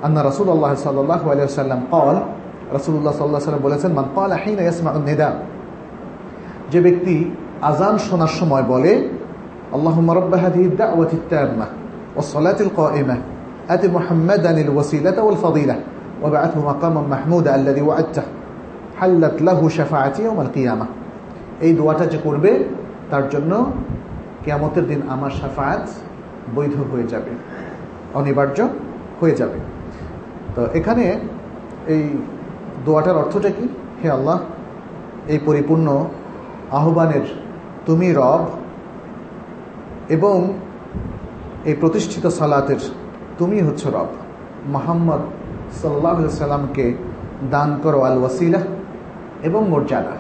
আন্না 0.06 0.22
রাসূলুল্লাহ 0.30 0.74
সাল্লাল্লাহু 0.76 1.26
আলাইহি 1.32 1.48
ওয়াসাল্লাম 1.48 1.80
قال 1.96 2.18
রাসূলুল্লাহ 2.76 3.14
সাল্লাল্লাহু 3.14 3.40
আলাইহি 3.40 3.44
ওয়াসাল্লাম 3.44 3.66
বলেছেন 3.68 3.92
মান 4.00 4.06
ক্বালা 4.14 4.36
হিনা 4.44 4.62
ইয়াসমাউন 4.68 5.04
নিদা 5.10 5.30
যে 6.72 6.80
ব্যক্তি 6.82 7.16
আজান 7.62 7.96
শোনার 8.08 8.34
সময় 8.40 8.66
বলে 8.74 8.92
আল্লাহুম্মা 9.74 10.14
রাব্ব 10.14 10.34
হাদিহি 10.44 10.68
দাওয়াতি 10.82 11.16
التامة 11.16 11.68
والصلاة 12.16 12.60
القائمة 12.62 13.16
آت 13.70 13.86
محمدا 13.88 14.52
الوسيلة 14.62 15.24
والفضيلة 15.24 15.76
وابعثه 16.22 16.60
مقاما 16.62 17.02
محمودا 17.04 17.56
الذي 17.56 17.82
وعدته 17.82 18.24
حلت 18.98 19.42
له 19.42 19.60
شفاعتي 19.70 20.24
يوم 20.24 20.40
القيامة 20.42 20.86
এই 21.62 21.72
দোয়াটা 21.74 22.06
যে 22.06 22.20
করবে 22.26 22.52
তার 23.12 23.26
জন্য 23.30 23.52
কেয়ামতের 24.44 24.86
দিন 24.88 25.00
আমার 25.10 25.32
সাফায়াত 25.32 25.86
বৈধ 26.56 26.76
হয়ে 26.92 27.08
যাবে 27.08 27.32
অনিবার্য 28.14 28.58
হয়ে 29.22 29.36
যাবে 29.36 29.60
তো 30.56 30.62
এখানে 30.74 31.06
এই 31.88 32.04
দোয়াটার 32.86 33.16
অর্থটা 33.18 33.50
কি 33.50 33.66
হে 34.02 34.08
আল্লাহ 34.10 34.38
এই 35.28 35.40
পরিপূর্ণ 35.46 35.88
আহ্বানের 36.72 37.26
তুমি 37.86 38.08
রব 38.12 38.44
এবং 40.10 40.36
এই 41.66 41.76
প্রতিষ্ঠিত 41.82 42.26
সালাতের 42.40 42.82
তুমি 43.41 43.59
হচ্ছে 43.69 43.87
রব। 43.97 44.11
মোহাম্মদ 44.75 45.23
সাল্লাহ 45.81 46.17
সাল্লামকে 46.43 46.85
দান 47.51 47.71
করো 47.83 47.99
আল 48.03 48.17
ওয়াসিলা 48.19 48.61
এবং 49.49 49.63
মর্যাদা। 49.69 50.15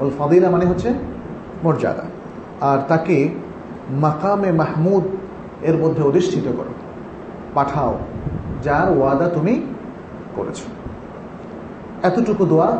ওল 0.00 0.12
ফদিলা 0.18 0.48
মানে 0.50 0.64
হচ্ছে 0.70 0.88
মর্যাদা। 1.64 2.04
আর 2.70 2.78
তাকে 2.88 3.16
মাকামে 4.04 4.50
মাহমুদ 4.52 5.04
এর 5.68 5.76
মধ্যে 5.82 6.02
অধিষ্ঠিত 6.02 6.46
করো। 6.58 6.72
পাঠাও 7.54 7.92
যার 8.62 8.88
ওয়াদা 8.98 9.26
তুমি 9.36 9.54
করেছ। 10.36 10.58
এতটুকু 12.02 12.44
দোয়া, 12.44 12.70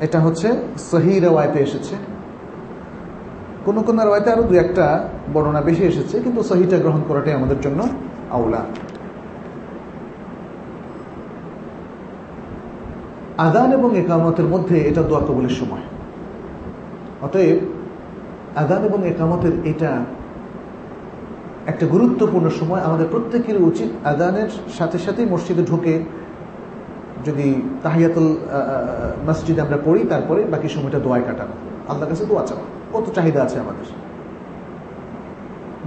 এটা 0.00 0.18
হচ্ছে 0.20 0.48
সহি 0.90 1.12
রেওয়ায়তে 1.20 1.58
এসেছে। 1.58 1.94
কোন 3.64 3.76
কোন 3.86 3.96
রেওয়ায়তে 4.00 4.28
আরও 4.30 4.44
দু 4.50 4.54
একটা 4.64 4.86
বর্ণনা 5.32 5.60
বেশি 5.68 5.84
এসেছে, 5.92 6.16
কিন্তু 6.20 6.40
সহিটা 6.42 6.76
গ্রহণ 6.84 7.02
করাটাই 7.08 7.34
আমাদের 7.34 7.60
জন্য 7.60 7.80
আওলা 8.32 8.62
আদান 13.38 13.68
এবং 13.72 13.90
একামতের 13.98 14.44
মধ্যে 14.44 14.76
এটা 14.88 15.02
দোয়া 15.02 15.22
কবলের 15.28 15.54
সময়। 15.60 15.84
অতএব 17.22 17.58
আদান 18.62 18.80
এবং 18.84 19.00
একামতের 19.06 19.54
এটা 19.64 19.90
একটা 21.66 21.84
গুরুত্বপূর্ণ 21.86 22.46
সময়। 22.60 22.82
আমাদের 22.88 23.06
প্রত্যেকের 23.10 23.58
উচিত 23.62 23.90
আদানের 24.06 24.50
সাথে 24.78 24.98
সাথেই 24.98 25.26
মসজিদে 25.26 25.62
ঢুকে 25.62 25.94
যদি 27.26 27.48
তাহিয়াতুল 27.82 28.28
মসজিদে 29.28 29.60
আমরা 29.60 29.78
পড়ি, 29.84 30.02
তারপরে 30.12 30.40
বাকি 30.44 30.68
সময়টা 30.68 30.98
দোয়ায় 30.98 31.24
কাটানো। 31.28 31.54
আল্লাহর 31.88 32.10
কাছে 32.10 32.24
দোয়া 32.30 32.44
চাওয়া। 32.46 32.64
কত 32.92 33.06
চাহিদা 33.16 33.40
আছে 33.42 33.56
আমাদের। 33.64 33.86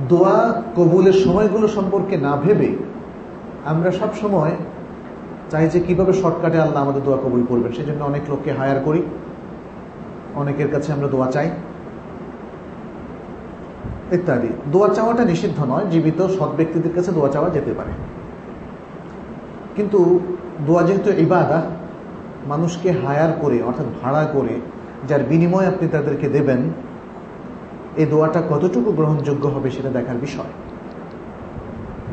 দোয়া 0.10 0.62
কবুলের 0.76 1.14
সময়গুলো 1.14 1.68
সম্পর্কে 1.68 2.18
না 2.18 2.36
ভেবে 2.36 2.76
আমরা 3.66 3.92
সব 3.92 4.16
সময় 4.22 4.52
চাই 5.50 5.70
যে 5.70 5.80
কীভাবে 5.80 6.14
শর্টকাটে 6.14 6.60
আল্লাহ 6.60 6.84
আমাদের 6.84 7.04
দোয়া 7.04 7.18
কবুল 7.18 7.46
করবেন। 7.46 7.72
সেই 7.72 7.86
জন্য 7.86 8.04
অনেক 8.04 8.22
লোককে 8.30 8.52
হায়ার 8.52 8.80
করি। 8.80 9.02
অনেকের 10.36 10.72
কাছে 10.72 10.94
আমরা 10.94 11.08
দোয়া 11.08 11.32
চাই। 11.32 11.50
ইত্যাদি। 14.12 14.48
দোয়া 14.72 14.88
চাওয়াটা 14.88 15.26
নিষিদ্ধ 15.26 15.64
নয়, 15.64 15.86
জীবিত 15.92 16.28
সৎ 16.28 16.50
ব্যক্তিদের 16.58 16.94
কাছে 16.94 17.12
দোয়া 17.12 17.30
চাওয়া 17.30 17.50
যেতে 17.50 17.74
পারে। 17.74 17.92
কিন্তু 19.76 20.20
দোয়া 20.68 20.84
যেহেতু 20.84 21.12
ইবাদা, 21.18 21.62
মানুষকে 22.48 22.92
হায়ার 22.92 23.34
করে, 23.42 23.62
অর্থাৎ 23.62 23.86
ভাড়া 24.02 24.26
করে, 24.34 24.62
যার 25.08 25.24
বিনিময় 25.24 25.68
আপনি 25.68 25.88
তাদেরকে 25.88 26.30
দেবেন 26.30 26.58
এই 27.98 28.06
দোয়াটা 28.06 28.42
কতটুকু 28.50 28.92
গ্রহণযোগ্য 28.92 29.48
হবে 29.48 29.72
সেটা 29.72 29.90
দেখার 29.90 30.16
বিষয়। 30.16 30.52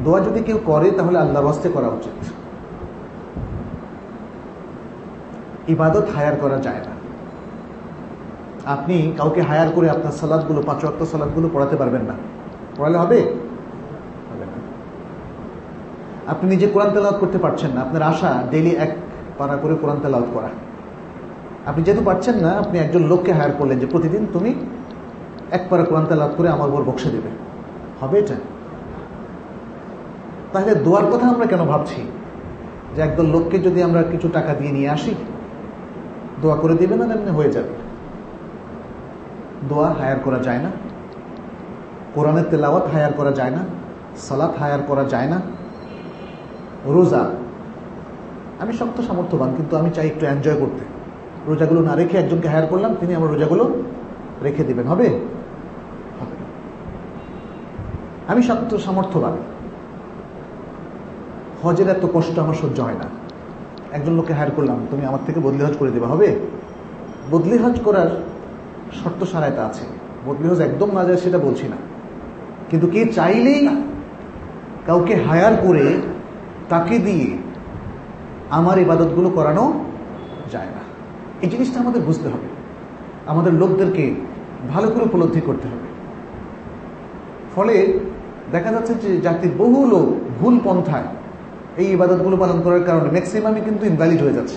দোয়া 0.04 0.20
যদি 0.20 0.40
কেউ 0.40 0.58
করে, 0.64 0.90
তাহলে 0.90 1.18
আল্লাহর 1.18 1.46
হস্তে 1.46 1.68
করা 1.68 1.88
উচিত। 1.88 2.24
ইবাদত 5.68 6.06
হায়ার 6.16 6.36
করা 6.40 6.58
যায় 6.58 6.78
না। 6.78 6.92
আপনি 8.64 9.12
কাউকে 9.16 9.42
হায়ার 9.42 9.68
করে 9.74 9.90
আপনার 9.90 10.12
সালাদগুলো 10.12 10.62
পাঁচ 10.62 10.84
অক্ট 10.84 11.02
সালাদগুলো 11.02 11.50
পড়াতে 11.52 11.76
পারবেন 11.76 12.02
না। 12.02 12.14
পড়ালে 12.76 12.98
হবে? 12.98 13.20
হবে 13.20 14.44
আপনি 16.26 16.50
নিজে 16.50 16.66
কোরআন 16.66 16.90
তেলাওয়াত 16.90 17.20
করতে 17.20 17.38
পারছেন 17.38 17.70
না। 17.70 17.80
আপনার 17.80 18.02
আশা 18.02 18.42
ডেলি 18.50 18.70
এক 18.70 18.96
পারা 19.38 19.56
করে 19.56 19.74
কোরআন 19.74 19.96
তেলাওয়াত 20.02 20.30
করা। 20.34 20.48
আপনি 21.66 21.84
যেহেতু 21.84 22.04
পারছেন 22.04 22.34
না, 22.34 22.50
আপনি 22.50 22.78
একজন 22.78 23.02
লোককে 23.02 23.32
হায়ার 23.32 23.50
করলেন 23.58 23.78
যে 23.78 23.86
প্রতিদিন 23.86 24.26
তুমি 24.32 24.54
এক 25.52 25.66
পারা 25.70 25.84
কোরআন 25.84 26.06
তেলাওয়াত 26.06 26.36
করে 26.36 26.48
আমার 26.48 26.68
উপর 26.68 26.82
বক্সে 26.82 27.10
দেবে। 27.10 27.28
হবে 28.00 28.18
এটা? 28.18 28.34
তাহলে 30.52 30.74
দোয়ার 30.74 31.06
কথা 31.06 31.28
আমরা 31.28 31.46
কেন 31.46 31.64
ভাবছি? 31.64 32.02
যে 32.96 33.02
একদল 33.02 33.26
লোককে 33.26 33.58
যদি 33.58 33.82
আমরা 33.82 34.02
কিছু 34.02 34.28
টাকা 34.28 34.54
দিয়ে 34.54 34.72
নিয়ে 34.72 34.90
আসি, 34.90 35.14
দোয়া 36.42 36.56
করে 36.56 36.74
দিবে 36.74 36.96
না 36.96 37.04
এমনি 37.04 37.30
হয়ে 37.30 37.52
যাবে? 37.52 37.68
দোয়া 39.68 39.92
হায়ার 39.92 40.16
করা 40.24 40.38
যায় 40.38 40.58
না। 40.58 40.70
কোরআনের 42.14 42.44
তেলাওয়াত 42.50 42.86
হায়ার 42.92 43.12
করা 43.12 43.32
যায় 43.32 43.50
না। 43.50 43.58
সালাত 44.16 44.58
হায়ার 44.58 44.78
করা 44.86 45.04
যায় 45.04 45.26
না। 45.26 45.40
রোজা। 46.86 47.30
আমি 48.60 48.72
শক্ত 48.72 49.00
সামর্থ্যবান, 49.00 49.54
কিন্তু 49.56 49.76
আমি 49.76 49.90
চাই 49.90 50.06
একটু 50.06 50.26
এনজয় 50.26 50.56
করতে। 50.56 50.84
রোজাগুলো 51.46 51.82
না 51.82 51.94
রেখে 51.94 52.18
একজনকে 52.18 52.48
হায়ার 52.48 52.66
করলাম, 52.66 52.94
তিনি 53.00 53.14
আমার 53.14 53.30
রোজাগুলো 53.30 53.70
রেখে 54.42 54.64
দিবেন। 54.64 54.86
হবে। 54.86 55.31
আমি 58.28 58.42
শক্ত 58.42 58.76
সামর্থ্যবান 58.76 59.32
হজের 61.62 61.88
এত 61.88 62.06
কষ্ট 62.14 62.38
আমার 62.38 62.54
সহ্য 62.54 62.80
হয় 62.80 62.94
না। 62.94 63.04
একজন 63.92 64.12
লোককে 64.12 64.32
হায়ার 64.32 64.50
করলাম, 64.50 64.86
তুমি 64.90 65.04
আমার 65.04 65.20
থেকে 65.26 65.40
বদলি 65.40 65.64
হজ 65.64 65.76
করে 65.78 65.90
দেবে, 65.90 66.06
হবে? 66.06 66.36
বদলি 67.30 67.58
হজ 67.58 67.80
করার 67.80 68.22
শর্ত 69.04 69.24
সারায়তা 69.24 69.66
আছে। 69.66 69.84
বদলি 70.26 70.48
হজ 70.48 70.60
একদম 70.60 70.92
না 70.92 71.04
যায় 71.04 71.16
সেটা 71.16 71.38
বলছি 71.38 71.68
না। 71.68 71.76
কিন্তু 72.70 72.86
কে 72.86 73.06
চাইলেই 73.06 73.68
কাউকে 74.86 75.14
হায়ার 75.14 75.52
করে 75.56 76.00
তাকে 76.68 76.98
দিয়ে 76.98 77.38
আমার 78.50 78.78
ইবাদতগুলো 78.78 79.30
করানো 79.30 79.84
যায় 80.52 80.66
না। 80.66 80.82
এই 81.42 81.48
জিনিসটা 81.48 81.80
আমাদের 81.80 82.02
বুঝতে 82.02 82.28
হবে। 82.28 82.48
আমাদের 83.26 83.52
লোকদেরকে 83.52 84.14
ভালো 84.70 84.90
করে 84.90 85.04
উপলব্ধি 85.04 85.40
করতে 85.40 85.68
হবে। 85.68 85.92
ফলে 87.54 88.00
দেখা 88.52 88.72
যাচ্ছে 88.72 88.94
যে 88.94 89.20
জাতির 89.20 89.50
বহু 89.58 89.86
লোক 89.86 90.06
ভুল 90.40 90.60
পন্থায় 90.64 91.02
এই 91.76 91.92
ইবাদতগুলো 91.92 92.36
পালন 92.36 92.62
করার 92.62 92.84
কারণে 92.84 93.10
ম্যাক্সিমামই 93.10 93.60
কিন্তু 93.60 93.86
ইনভ্যালিড 93.86 94.22
হয়ে 94.22 94.32
যাচ্ছে। 94.32 94.56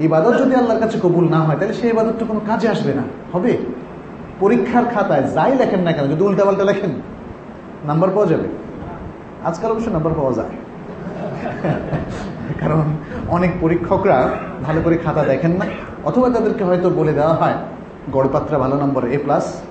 ইবাদত 0.00 0.38
যদি 0.38 0.54
আল্লাহর 0.54 0.80
কাছে 0.80 0.98
কবুল 1.02 1.28
না 1.28 1.40
হয়, 1.40 1.56
তাহলে 1.56 1.74
সেই 1.74 1.90
ইবাদতটা 1.90 2.24
কোনো 2.24 2.40
কাজে 2.46 2.68
আসবে 2.68 2.94
না। 2.94 3.02
হবে? 3.32 3.56
পরীক্ষার 4.40 4.84
খাতায় 4.94 5.22
যাই 5.22 5.56
লেখেন 5.56 5.80
না 5.80 5.92
কেন, 5.92 6.04
যদি 6.04 6.24
উল্টাপাল্টা 6.24 6.64
লেখেন 6.64 6.90
নাম্বার 7.84 8.10
পাওয়া 8.10 8.26
যাবে। 8.26 8.44
আজকাল 9.44 9.70
অবশ্য 9.70 9.90
নাম্বার 9.90 10.12
পাওয়া 10.16 10.32
যায়। 10.32 10.48
কারণ 12.60 12.84
অনেক 13.28 13.50
পরীক্ষকরা 13.60 14.28
ভালো 14.62 14.82
করে 14.82 14.96
খাতা 14.96 15.24
দেখেন 15.24 15.52
না, 15.52 15.66
অথবা 16.04 16.30
তাদেরকে 16.30 16.64
হয়তো 16.64 16.90
বলে 16.90 17.12
দেওয়া 17.12 17.34
হয়, 17.34 17.54
গড়পাত্রা 18.12 18.58
ভালো 18.58 18.76
নম্বর 18.76 19.04
এ 19.04 19.18
প্লাস 19.18 19.62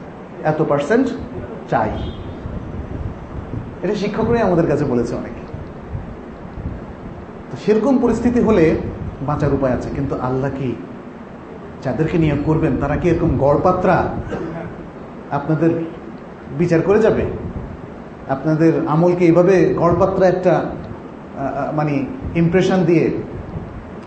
এত 0.43 0.61
পার্সেন্ট 0.61 1.07
চাই। 1.69 1.89
এটা 3.83 3.95
শিক্ষকরাই 4.01 4.43
আমাদের 4.47 4.67
কাছে 4.71 4.85
বলেছে 4.91 5.13
অনেকে। 5.21 5.43
তো 7.49 7.55
সেরকম 7.63 7.93
পরিস্থিতি 8.03 8.39
হলে 8.47 8.65
বাঁচার 9.29 9.51
উপায় 9.57 9.73
আছে, 9.77 9.89
কিন্তু 9.97 10.13
আল্লাহ 10.27 10.51
কি 10.57 10.69
যাদেরকে 11.83 12.17
নিয়োগ 12.23 12.41
করবেন, 12.45 12.73
তারা 12.81 12.95
কি 13.01 13.05
এরকম 13.11 13.31
গড়পাত্রা 13.43 13.95
আপনাদের 15.37 15.71
বিচার 16.59 16.81
করে 16.87 16.99
যাবে? 17.05 17.25
আপনাদের 18.33 18.73
আমলকে 18.93 19.23
এইভাবে 19.29 19.55
গড়পাত্রা 19.81 20.25
একটা 20.33 20.53
মানে 21.77 21.93
ইমপ্রেশন 22.41 22.79
দিয়ে 22.89 23.05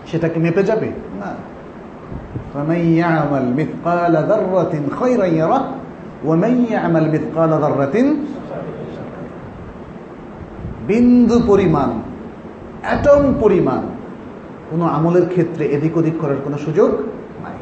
সেটাকে 0.09 0.37
মেপে 0.45 0.63
যাবে? 0.69 0.89
না। 1.21 1.29
মিথকাল 3.57 4.13
বিন্দু 10.87 11.37
পরিমাণ 11.49 11.89
অ্যাটম 12.85 13.23
পরিমাণ, 13.41 13.81
কোনো 14.69 14.85
আমলের 14.97 15.25
ক্ষেত্রে 15.33 15.63
এদিক 15.75 15.93
ওদিক 15.99 16.15
করার 16.21 16.39
কোনো 16.45 16.57
সুযোগ 16.65 16.89
নাই। 17.43 17.57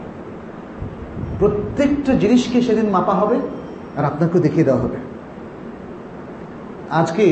প্রত্যেকটা 1.39 2.11
জিনিসকে 2.23 2.57
সেদিন 2.67 2.87
মাপা 2.95 3.13
হবে 3.21 3.37
আর 3.97 4.03
আপনাকেও 4.11 4.39
দেখিয়ে 4.45 4.67
দেওয়া 4.67 4.81
হবে। 4.83 4.97
আজকে 6.99 7.25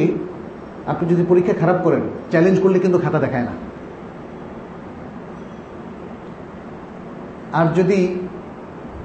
আপনি 0.92 1.06
যদি 1.14 1.24
পরীক্ষা 1.32 1.56
খারাপ 1.62 1.78
করেন 1.86 2.04
চ্যালেঞ্জ 2.32 2.58
করলে 2.64 2.78
কিন্তু 2.84 2.98
খাতা 3.04 3.20
দেখায় 3.26 3.46
না। 3.50 3.54
আর 7.60 7.68
যদি 7.80 8.00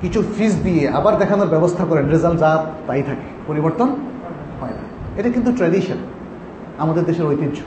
কিছু 0.02 0.20
ফিস 0.34 0.54
দিয়ে 0.66 0.82
আবার 0.98 1.14
দেখানোর 1.22 1.52
ব্যবস্থা 1.54 1.84
করেন 1.90 2.04
রেজাল্ট 2.14 2.38
যা 2.44 2.50
তাই 2.86 3.02
থাকে, 3.08 3.28
পরিবর্তন 3.48 3.88
হয় 4.60 4.74
না। 4.78 4.84
এটা 5.18 5.28
কিন্তু 5.34 5.50
ট্র্যাডিশন 5.58 5.98
আমাদের 6.78 7.04
দেশের 7.04 7.26
ঐতিহ্য। 7.26 7.58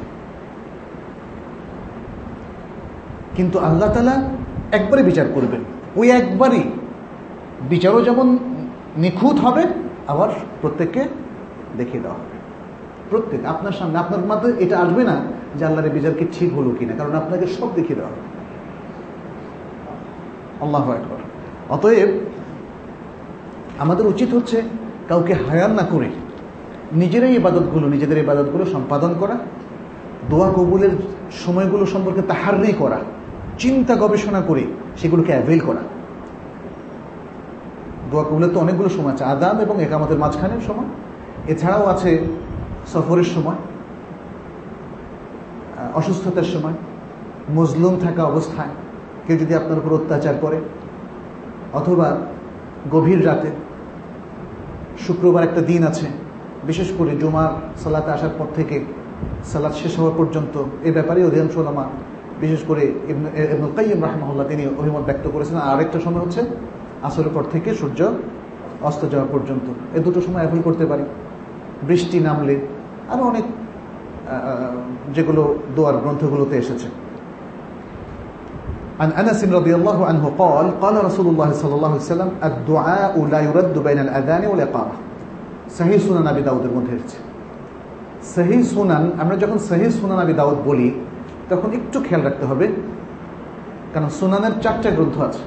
কিন্তু 3.36 3.59
আল্লাহ 3.59 3.93
তালা 3.93 4.16
একবারে 4.72 5.03
বিচার 5.03 5.28
করবেন। 5.34 5.62
ওই 5.95 6.09
একবারই 6.09 6.64
বিচারও 7.70 8.01
যেমন 8.01 8.38
নিখুঁত 8.97 9.38
হবে, 9.39 9.64
আবার 10.07 10.30
প্রত্যেককে 10.62 11.03
দেখিয়ে 11.78 12.03
দেওয়া 12.03 12.18
হবে। 12.18 12.36
প্রত্যেক, 13.09 13.45
আপনার 13.45 13.72
সামনে, 13.72 13.97
আপনার 13.97 14.20
মাধ্যমে 14.20 14.53
এটা 14.64 14.80
আসবে 14.80 15.03
না 15.03 15.16
যে 15.55 15.66
আল্লাহর 15.66 15.89
বিচার 15.89 16.14
কি 16.14 16.26
ঠিক 16.32 16.53
হলো 16.53 16.72
কিনা, 16.80 16.93
কারণ 16.93 17.14
আপনাকে 17.16 17.47
সব 17.47 17.70
দেখিয়ে 17.76 17.95
দেওয়া 17.95 18.12
হবে। 18.12 18.22
আল্লাহ 20.62 20.93
অতএব 21.70 22.09
আমাদের 23.80 24.05
উচিত 24.07 24.34
হচ্ছে 24.34 24.62
কাউকে 25.07 25.34
হায়ার 25.34 25.70
না 25.70 25.84
করে 25.91 26.09
নিজেরাই 26.93 27.35
ইবাদতগুলো, 27.35 27.89
নিজেদের 27.89 28.17
ইবাদতগুলো 28.17 28.65
সম্পাদন 28.65 29.13
করা, 29.19 29.37
দোয়া 30.29 30.51
কবুলের 30.51 30.91
সময়গুলো 31.31 31.85
সম্পর্কে 31.85 32.21
তাহারি 32.21 32.73
করা, 32.73 32.99
চিন্তা 33.57 33.95
গবেষণা 33.95 34.41
করে 34.41 34.63
সেগুলোকে 34.97 35.31
অ্যাভেল 35.31 35.59
করা। 35.59 35.81
দোয়া 38.11 38.23
কবুলের 38.23 38.49
তো 38.53 38.59
অনেকগুলো 38.59 38.89
সময় 38.89 39.11
আছে 39.11 39.23
আদান 39.23 39.59
এবং 39.59 39.81
একামতের 39.81 40.17
মাঝখানের 40.17 40.61
সময়। 40.61 40.85
এছাড়াও 41.47 41.85
আছে 41.87 42.27
সফরের 42.93 43.23
সময় 43.23 43.55
অসুস্থতার 45.93 46.43
সময়, 46.43 46.73
মজলুম 47.51 47.95
থাকা 47.99 48.23
অবস্থায়, 48.23 48.69
কেউ 49.27 49.37
যদি 49.37 49.55
আপনার 49.55 49.77
উপর 49.77 49.93
অত্যাচার 49.93 50.33
করে, 50.41 50.61
অথবা 51.73 52.17
গভীর 52.91 53.25
রাতে 53.25 53.51
শুক্রবার 55.07 55.43
একটা 55.43 55.61
দিন 55.61 55.83
আছে 55.83 56.30
বিশেষ 56.66 56.88
করে 56.99 57.12
জুমার 57.20 57.51
সালাতে 57.76 58.11
আসার 58.11 58.34
পর 58.38 58.49
থেকে 58.57 58.76
সালাদ 59.44 59.74
শেষ 59.82 59.92
হওয়া 60.01 60.12
পর্যন্ত 60.16 60.55
এই 60.84 60.92
ব্যাপারে 60.92 61.20
অধিকাংশ 61.24 61.55
ওলামা 61.59 61.84
বিশেষ 62.40 62.61
করে 62.68 62.82
ইবনুল 63.53 63.72
কাইম 63.78 64.01
রাহমাহুল্লাহ 64.03 64.47
তিনি 64.53 64.62
অভিমত 64.80 65.05
ব্যক্ত 65.09 65.26
করেছেন 65.34 65.57
আর 65.59 65.68
আরেকটা 65.72 65.99
সময় 66.01 66.22
হচ্ছে 66.24 66.42
আসরের 67.03 67.32
পর 67.34 67.44
থেকে 67.44 67.70
সূর্য 67.74 68.01
অস্ত 68.82 69.03
যাওয়া 69.12 69.28
পর্যন্ত 69.32 69.66
এ 69.97 69.99
দুটো 70.01 70.20
সময় 70.20 70.42
অ্যাভেল 70.42 70.61
করতে 70.62 70.84
পারি 70.86 71.05
বৃষ্টি 71.82 72.18
নামলে 72.20 72.55
আরও 73.12 73.22
অনেক 73.22 73.44
যেগুলো 75.14 75.42
দোয়ার 75.76 75.97
গ্রন্থগুলোতে 76.03 76.57
এসেছে 76.59 76.88
عن 79.01 79.11
أنس 79.12 79.40
رضي 79.59 79.74
الله 79.74 79.99
عنه 80.07 80.24
قال 80.38 80.66
قال 80.80 81.05
رسول 81.05 81.26
الله 81.26 81.51
صلى 81.53 81.74
الله 81.74 81.90
عليه 81.90 82.07
وسلم 82.07 82.30
الدعاء 82.44 83.14
لا 83.24 83.40
يرد 83.40 83.76
بين 83.78 83.99
الأذان 83.99 84.42
والإقامة 84.47 84.94
সহি 85.78 85.95
সুনান 86.05 86.28
আবি 86.32 86.41
দাউদের 86.47 86.72
মধ্যে 86.76 86.93
এসেছে। 86.97 87.17
সহি 88.34 88.57
সুনান, 88.72 89.03
আমরা 89.22 89.36
যখন 89.43 89.57
সহি 89.69 89.88
সুনান 89.99 90.19
আবি 90.24 90.34
দাউদ 90.39 90.57
বলি, 90.69 90.88
তখন 91.49 91.69
একটু 91.80 91.97
খেয়াল 92.07 92.22
রাখতে 92.28 92.45
হবে, 92.49 92.65
কারণ 93.93 94.09
সুনানের 94.19 94.53
চারটা 94.63 94.89
গ্রন্থ 94.97 95.15
আছে। 95.28 95.43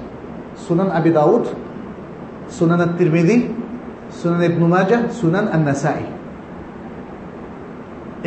সুনান 0.65 0.91
আবি 0.99 1.11
দাউদ, 1.19 1.45
সুনান 2.57 2.81
তিরমিদি 2.99 3.37
সুনান 4.19 4.43
ইবনু 4.51 4.67
মাজা 4.75 4.99
সুনান 5.19 5.47
আন্নাসাই। 5.55 6.03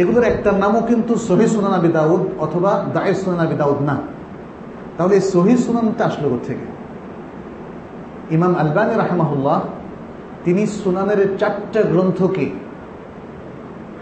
এগুলোর 0.01 0.25
একটার 0.31 0.55
নামও 0.63 0.81
কিন্তু 0.89 1.13
সহি 1.27 1.45
সুনান 1.55 1.73
আবি 1.79 1.89
দাউদ 1.97 2.21
অথবা 2.45 2.71
দায়ের 2.95 3.17
সুনান 3.21 3.41
আবি 3.45 3.55
দাউদ 3.61 3.79
না। 3.89 3.95
তাহলে 4.95 5.13
এই 5.19 5.23
সহি 5.33 5.53
সুনানটা 5.65 6.03
আসলো 6.09 6.27
থেকে 6.47 6.65
ইমাম 8.35 8.53
আলবানী 8.61 8.93
রাহমাহুল্লাহ 9.03 9.57
তিনি 10.43 10.67
সুনানের 10.67 11.37
চারটা 11.37 11.81
গ্রন্থকে 11.81 12.49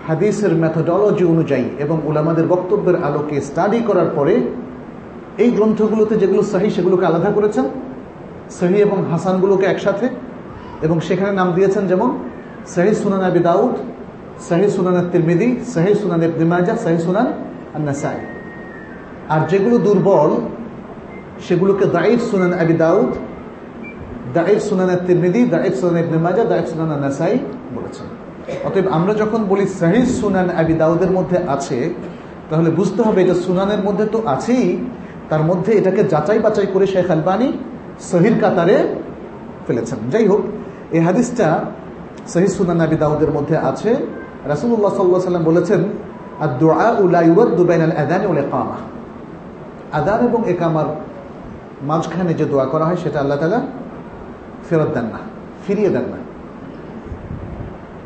হাদিসের 0.08 0.56
মেথোডলজি 0.56 1.24
অনুযায়ী 1.24 1.64
এবং 1.80 2.02
উলামাদের 2.06 2.48
বক্তব্যের 2.48 3.04
আলোকে 3.04 3.42
স্টাডি 3.42 3.80
করার 3.80 4.10
পরে 4.16 4.42
এই 5.38 5.52
গ্রন্থগুলোতে 5.52 6.16
যেগুলো 6.16 6.44
সাহি 6.44 6.70
সেগুলোকে 6.70 7.06
আলাদা 7.06 7.30
করেছেন 7.30 7.66
সহি 8.50 8.76
এবং 8.76 9.04
হাসানগুলোকে 9.12 9.66
একসাথে 9.66 10.10
এবং 10.82 11.00
সেখানে 11.00 11.32
নাম 11.32 11.54
দিয়েছেন 11.54 11.88
যেমন 11.88 12.20
সাহি 12.66 12.94
সুনান 12.96 13.22
আবি 13.22 13.40
দাউদ 13.40 13.74
সাহি 14.40 14.70
সুনান 14.70 15.10
তিরমিদি 15.12 15.60
সাহি 15.66 15.96
সুনান 15.96 16.24
ইবনিমাজা 16.24 16.78
সাহি 16.78 16.98
সুনান 16.98 17.34
আন্নাসাই 17.74 18.20
আর 19.30 19.42
যেগুলো 19.48 19.78
দুর্বল, 19.78 20.32
সেগুলোকে 21.48 21.86
দাইফ 21.86 22.20
সুনান 22.22 22.54
আবি 22.54 22.74
দাউদ 22.74 23.12
দাইফ 24.38 24.60
সুনান 24.70 24.92
তিরমিদি 25.08 25.42
দাইফ 25.54 25.74
সুনান 25.82 25.98
ইবনে 26.04 26.18
মাজা 26.26 26.44
দাইফ 26.52 26.66
সুনান 26.72 26.92
নাসাই 27.06 27.34
বলেছেন। 27.76 28.08
অতএব 28.68 28.88
আমরা 28.98 29.14
যখন 29.22 29.42
বলি 29.52 29.66
সাহি 29.80 30.02
সুনান 30.20 30.48
আবি 30.62 30.74
দাউদের 30.82 31.12
মধ্যে 31.18 31.38
আছে, 31.56 31.78
তাহলে 32.50 32.70
বুঝতে 32.80 33.02
হবে 33.08 33.20
এটা 33.26 33.36
সুনানের 33.46 33.82
মধ্যে 33.88 34.06
তো 34.14 34.20
আছেই, 34.34 34.68
তার 35.30 35.44
মধ্যে 35.50 35.72
এটাকে 35.80 36.02
যাচাই 36.14 36.40
বাছাই 36.46 36.68
করে 36.74 36.86
শেখ 36.94 37.08
আলবানি 37.16 37.48
সহির 38.10 38.36
কাতারে 38.42 38.78
ফেলেছেন। 39.66 40.00
যাই 40.14 40.26
হোক, 40.32 40.42
এই 40.96 41.02
হাদিসটা 41.08 41.48
সহি 42.34 42.48
সুনান 42.58 42.80
আবি 42.86 42.98
দাউদের 43.04 43.32
মধ্যে 43.38 43.56
আছে। 43.70 43.92
রাসুল্লাহ 44.52 44.92
সাল্লাহ 44.98 45.30
সাল্লাম 45.30 45.46
বলেছেন 45.52 45.82
আর 46.44 46.50
দোয়া 46.62 46.90
উলাইউর 47.04 47.50
দুবাইন 47.58 47.82
আল 47.88 47.96
আদান 48.04 48.24
উল 48.32 48.40
একামা 48.46 48.78
আদান 50.00 50.20
এবং 50.28 50.42
একামার 50.54 50.88
মাঝখানে 51.90 52.34
যে 52.40 52.46
দোয়া 52.52 52.66
করা 52.74 52.86
হয়, 52.88 53.00
সেটা 53.04 53.18
আল্লাহ 53.24 53.38
তালা 53.42 53.60
ফেরত 54.70 54.88
দেন 54.88 55.06
না, 55.06 55.20
ফিরিয়ে 55.68 55.90
দেন 55.90 56.02
না। 56.02 56.18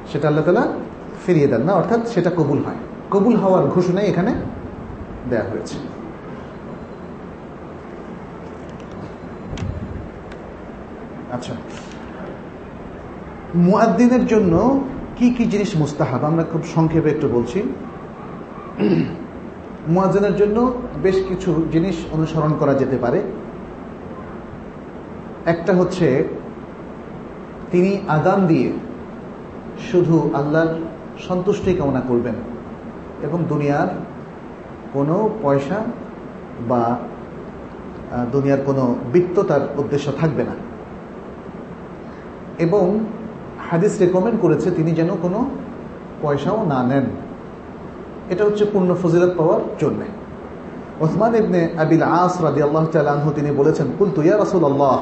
সেটা 0.07 0.27
আল্লাহ 0.27 0.45
তালা 0.45 0.67
ফিরিয়ে 1.25 1.47
দেন 1.47 1.61
না, 1.61 1.73
অর্থাৎ 1.73 2.07
সেটা 2.07 2.29
কবুল 2.29 2.59
হয়। 2.59 2.75
কবুল 3.11 3.35
হওয়ার 3.35 3.65
ঘোষণাই 3.65 4.05
এখানে 4.05 4.35
দেয়া 5.29 5.43
হয়েছে। 5.43 5.77
আচ্ছা। 11.31 11.53
মুয়াদ্দিনের 13.55 14.25
জন্য 14.25 14.83
কি 15.15 15.33
কি 15.33 15.45
জিনিস 15.45 15.75
মুস্তাহাব? 15.75 16.23
আমরা 16.23 16.43
খুব 16.43 16.63
সংক্ষেপে 16.75 17.09
একটু 17.09 17.27
বলছি। 17.27 17.63
মুয়াজ্জিনের 19.87 20.35
জন্য 20.35 20.73
বেশ 21.03 21.23
কিছু 21.27 21.67
জিনিস 21.71 21.95
অনুসরণ 22.11 22.53
করা 22.59 22.73
যেতে 22.73 22.97
পারে। 22.97 23.21
একটা 25.45 25.73
হচ্ছে 25.73 26.23
তিনি 27.71 27.97
আদান 28.07 28.47
দিয়ে 28.47 28.73
শুধু 29.91 30.29
আল্লাহর 30.33 30.67
সন্তুষ্টি 31.19 31.73
কামনা 31.73 32.01
করবেন 32.07 32.33
এবং 33.23 33.43
দুনিয়ার 33.49 33.87
কোনো 34.93 35.29
পয়সা 35.41 35.75
বা 36.69 36.97
দুনিয়ার 38.31 38.59
কোনো 38.65 38.95
বৃত্ত 39.13 39.39
তার 39.39 39.61
উদ্দেশ্য 39.77 40.11
থাকবে 40.11 40.43
না। 40.43 40.51
এবং 42.59 42.99
হাদিস 43.69 43.99
রেকমেন্ড 43.99 44.41
করেছে 44.41 44.71
তিনি 44.71 44.91
যেন 44.91 45.09
কোনো 45.21 45.49
পয়সাও 46.21 46.65
না 46.65 46.83
নেন। 46.83 47.03
এটা 48.29 48.43
হচ্ছে 48.43 48.65
পূর্ণ 48.65 48.95
ফজিলত 49.03 49.37
পাওয়ার 49.37 49.61
জন্যে। 49.79 50.05
ওসমান 50.99 51.35
ইবনে 51.35 51.69
আবিল 51.77 52.01
আস 52.01 52.41
রাদি 52.41 52.61
আল্লাহ 52.61 52.85
তালু 52.85 53.31
তিনি 53.35 53.51
বলেছেন 53.51 53.87
কুল 53.97 54.09
তুইয়া 54.15 54.37
রাসুল 54.37 54.65
আল্লাহ 54.65 54.99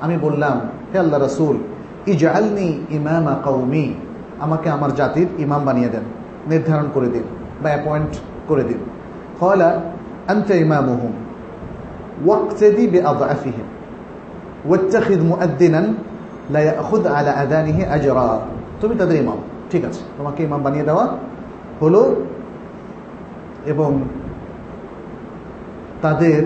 আমি 0.00 0.18
বললাম, 0.18 0.60
হে 0.92 0.98
আল্লাহ 0.98 1.20
রাসুল 1.20 1.56
ইজালনি 2.12 2.68
ইমামা 2.98 3.34
কৌমি 3.46 3.84
আমাকে 4.44 4.68
আমার 4.76 4.90
জাতির 4.98 5.28
ইমাম 5.44 5.62
বানিয়ে 5.68 5.90
দেন, 5.94 6.04
নির্ধারণ 6.50 6.86
করে 6.94 7.08
দিন 7.14 7.24
বা 7.62 7.68
অ্যাপয়েন্ট 7.74 8.12
করে 8.48 8.64
দিন। 8.68 8.80
কয়লা 9.40 9.70
আনতে 10.32 10.54
ইমামুহুম 10.64 11.12
ওয়াক্তেদি 12.26 12.84
বে 12.92 12.98
আদাফিহিম 13.12 13.66
ওয়াত্তাখিদ 14.68 15.20
মুআদ্দিনান, 15.30 15.86
লা 16.54 16.60
ইয়াখুদ 16.66 17.04
আলা 17.16 17.32
আদানিহি 17.42 17.82
আজরা। 17.96 18.26
তুমি 18.80 18.94
তাদের 19.00 19.16
ইমাম, 19.22 19.38
ঠিক 19.70 19.82
আছে, 19.88 20.02
তোমাকে 20.18 20.40
ইমাম 20.48 20.60
বানিয়ে 20.66 20.84
দেওয়া 20.90 21.04
হলো 21.82 22.02
এবং 23.72 23.90
তাদের 26.04 26.40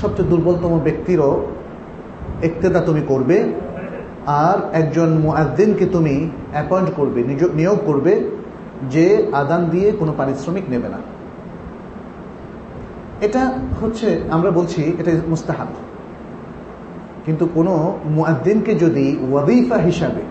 সবচেয়ে 0.00 0.28
দুর্বলতম 0.30 0.72
ব্যক্তিরও 0.86 1.32
একতেদা 2.48 2.80
তুমি 2.88 3.02
করবে 3.10 3.36
আর 4.30 4.58
একজন 4.72 5.08
মুআদ্দিনকে 5.18 5.86
তুমি 5.86 6.16
অ্যাপয়েন্ট 6.52 6.90
করবে 6.96 7.20
নিয়োগ 7.54 7.78
করবে, 7.86 8.12
যে 8.90 9.06
আদান 9.32 9.62
দিয়ে 9.64 9.88
কোনো 9.92 10.12
পারিশ্রমিক 10.16 10.64
নেবে 10.68 10.88
না। 10.88 10.98
এটা 13.20 13.42
হচ্ছে, 13.80 14.08
আমরা 14.30 14.50
বলছি 14.50 14.80
এটা 14.98 15.10
মুস্তাহাব। 15.28 15.68
কিন্তু 17.24 17.48
কোনো 17.54 17.98
মুআদ্দিনকে 18.04 18.72
যদি 18.74 19.06
ওয়াদিফা 19.30 19.76
হিসাবে, 19.76 20.22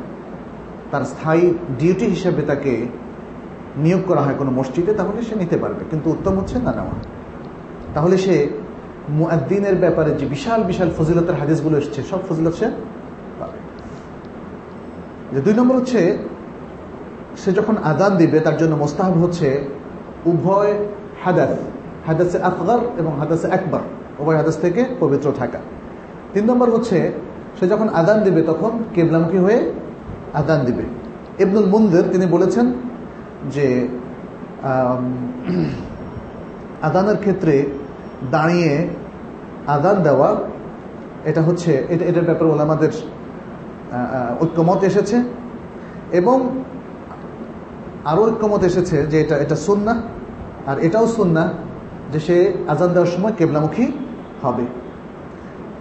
তার 0.92 1.04
স্থায়ী 1.04 1.54
ডিউটি 1.80 2.06
হিসাবে 2.06 2.42
তাকে 2.42 2.74
নিয়োগ 3.78 4.02
করা 4.08 4.22
হয় 4.22 4.38
কোনো 4.38 4.52
মসজিদে, 4.52 4.94
তাহলে 4.94 5.22
সে 5.22 5.36
নিতে 5.36 5.58
পারবে। 5.58 5.84
কিন্তু 5.90 6.08
উত্তম 6.12 6.34
হচ্ছে 6.40 6.56
না 6.60 6.72
নেওয়া। 6.72 6.96
তাহলে 7.94 8.18
সে 8.18 8.36
মুআদ্দিনের 9.10 9.76
ব্যাপারে 9.76 10.12
যে 10.12 10.26
বিশাল 10.26 10.64
বিশাল 10.64 10.90
ফজিলতের 10.98 11.36
হাদিসগুলো 11.36 11.78
এসছে, 11.78 12.04
সব 12.10 12.20
ফজিলত 12.30 12.54
সে 12.54 12.68
যে 15.34 15.42
দুই 15.42 15.54
নম্বর 15.54 15.76
হচ্ছে, 15.76 16.18
সে 17.38 17.52
যখন 17.52 17.78
আদান 17.84 18.18
দিবে, 18.18 18.40
তার 18.40 18.58
জন্য 18.58 18.76
মোস্তাহাব 18.76 19.14
হচ্ছে 19.14 19.62
উভয় 20.26 20.74
হাদাস, 21.24 21.58
হাদাসে 22.08 22.38
আফগার 22.42 22.80
এবং 22.98 23.20
হাদাসে 23.20 23.48
একবার 23.48 23.80
উভয় 24.20 24.38
হাদাস 24.38 24.58
থেকে 24.58 24.86
পবিত্র 25.00 25.32
থাকা। 25.38 25.60
তিন 26.34 26.46
নম্বর 26.46 26.70
হচ্ছে, 26.70 27.12
সে 27.60 27.68
যখন 27.68 27.90
আদান 27.90 28.24
দিবে, 28.24 28.42
তখন 28.42 28.72
কেবলামুখী 28.96 29.38
হয়ে 29.38 29.72
আদান 30.34 30.66
দিবে। 30.66 30.84
ইবনুল 31.40 31.66
মুন্দের, 31.66 32.04
তিনি 32.12 32.26
বলেছেন 32.26 32.74
যে 33.52 33.88
আদানের 36.82 37.18
ক্ষেত্রে 37.24 37.66
দাঁড়িয়ে 38.32 38.88
আদান 39.68 40.04
দেওয়া, 40.04 40.36
এটা 41.26 41.42
হচ্ছে, 41.42 41.86
এটা, 41.90 42.06
এটার 42.06 42.24
ব্যাপারে 42.24 42.50
ওলামাদের 42.50 42.92
ঐক্যমত 44.42 44.84
এসেছে 44.84 45.24
এবং 46.12 46.38
আরও 48.06 48.22
ঐক্যমত 48.24 48.64
এসেছে 48.64 49.08
যে 49.08 49.22
এটা 49.22 49.36
এটা 49.38 49.56
সুন্না 49.56 50.02
আর 50.68 50.80
এটাও 50.80 51.08
সুন্না 51.08 51.54
যে 52.12 52.20
সে 52.20 52.54
আজান 52.68 52.90
দেওয়ার 52.94 53.12
সময় 53.16 53.32
কেবলামুখী 53.32 53.86
হবে। 54.42 54.66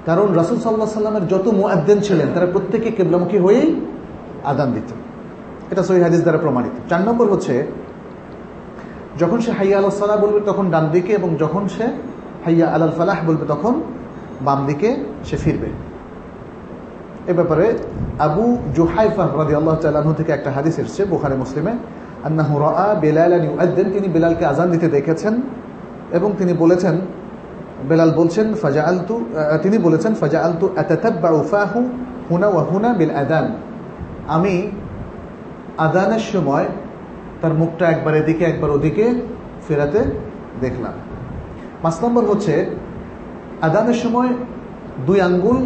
কারণ 0.06 0.34
রাসুল 0.34 0.59
সাল্লাহ 0.59 0.88
সাল্লামের 0.88 1.28
যত 1.28 1.48
মুআদ্দেন 1.48 2.00
ছিলেন, 2.00 2.28
তারা 2.34 2.46
প্রত্যেকে 2.46 2.90
কেবলামুখী 2.90 3.38
হয়েই 3.38 3.80
আদান 4.44 4.72
দিত। 4.72 4.90
এটা 5.70 5.82
সহি 5.82 6.00
হাদিস 6.00 6.20
দ্বারা 6.20 6.38
প্রমাণিত। 6.38 6.72
চার 6.88 7.00
নম্বর 7.00 7.26
হচ্ছে, 7.26 7.66
যখন 9.18 9.40
সে 9.40 9.52
হাইয়া 9.52 9.76
আল্লাহ 9.76 9.90
সাল্লাহ 9.90 10.20
বলবে 10.20 10.40
তখন 10.40 10.70
ডান 10.70 10.90
দিকে 10.90 11.12
এবং 11.12 11.36
যখন 11.36 11.68
সে 11.68 11.86
হাইয়া 12.44 12.66
আলাল 12.66 12.90
ফালাহ 12.90 13.18
বলবে 13.26 13.44
তখন 13.48 13.80
বাম 14.40 14.66
দিকে 14.66 15.04
সে 15.24 15.36
ফিরবে। 15.36 15.88
এ 17.31 17.33
ব্যাপারে 17.39 17.66
আবু 18.26 18.45
জুহাইফা 18.76 19.24
রাদি 19.41 19.55
আল্লাহ 19.61 19.74
তাল্লাহ 19.83 20.14
থেকে 20.20 20.33
একটা 20.33 20.51
হাদিস 20.57 20.74
এসছে 20.83 21.03
বোখারে, 21.12 21.37
মুসলিমে। 21.43 21.72
আন্নাহু 22.29 22.55
রা 22.64 22.89
বেলাল 23.05 23.33
ইউদ্দিন 23.47 23.89
তিনি 23.95 24.09
বেলালকে 24.14 24.45
আজান 24.53 24.68
দিতে 24.74 24.89
দেখেছেন 24.97 25.35
এবং 26.18 26.29
তিনি 26.39 26.53
বলেছেন, 26.62 26.95
বেলাল 27.91 28.11
বলছেন 28.20 28.47
ফাজা 28.62 28.83
আলতু 28.91 29.14
তিনি 29.64 29.76
বলেছেন 29.87 30.12
ফাজা 30.20 30.39
আলতু 30.47 30.66
ফাহু 31.51 31.81
হুনা 32.29 32.49
ওয়া 32.53 32.62
হুনা 32.68 32.91
বিল 32.99 33.14
আদান 33.22 33.47
আমি 34.37 34.55
আদানের 35.87 36.24
সময় 36.33 36.66
তার 37.41 37.55
মুখটা 37.61 37.85
একবার 37.95 38.14
এদিকে, 38.20 38.45
একবার 38.53 38.70
ওদিকে 38.76 39.05
ফেরাতে 39.66 40.01
দেখলাম। 40.64 40.95
পাঁচ 41.83 41.97
নম্বর 42.05 42.24
হচ্ছে 42.31 42.55
আদানের 43.66 43.99
সময় 44.05 44.31
দুই 45.07 45.18
আঙ্গুল 45.29 45.59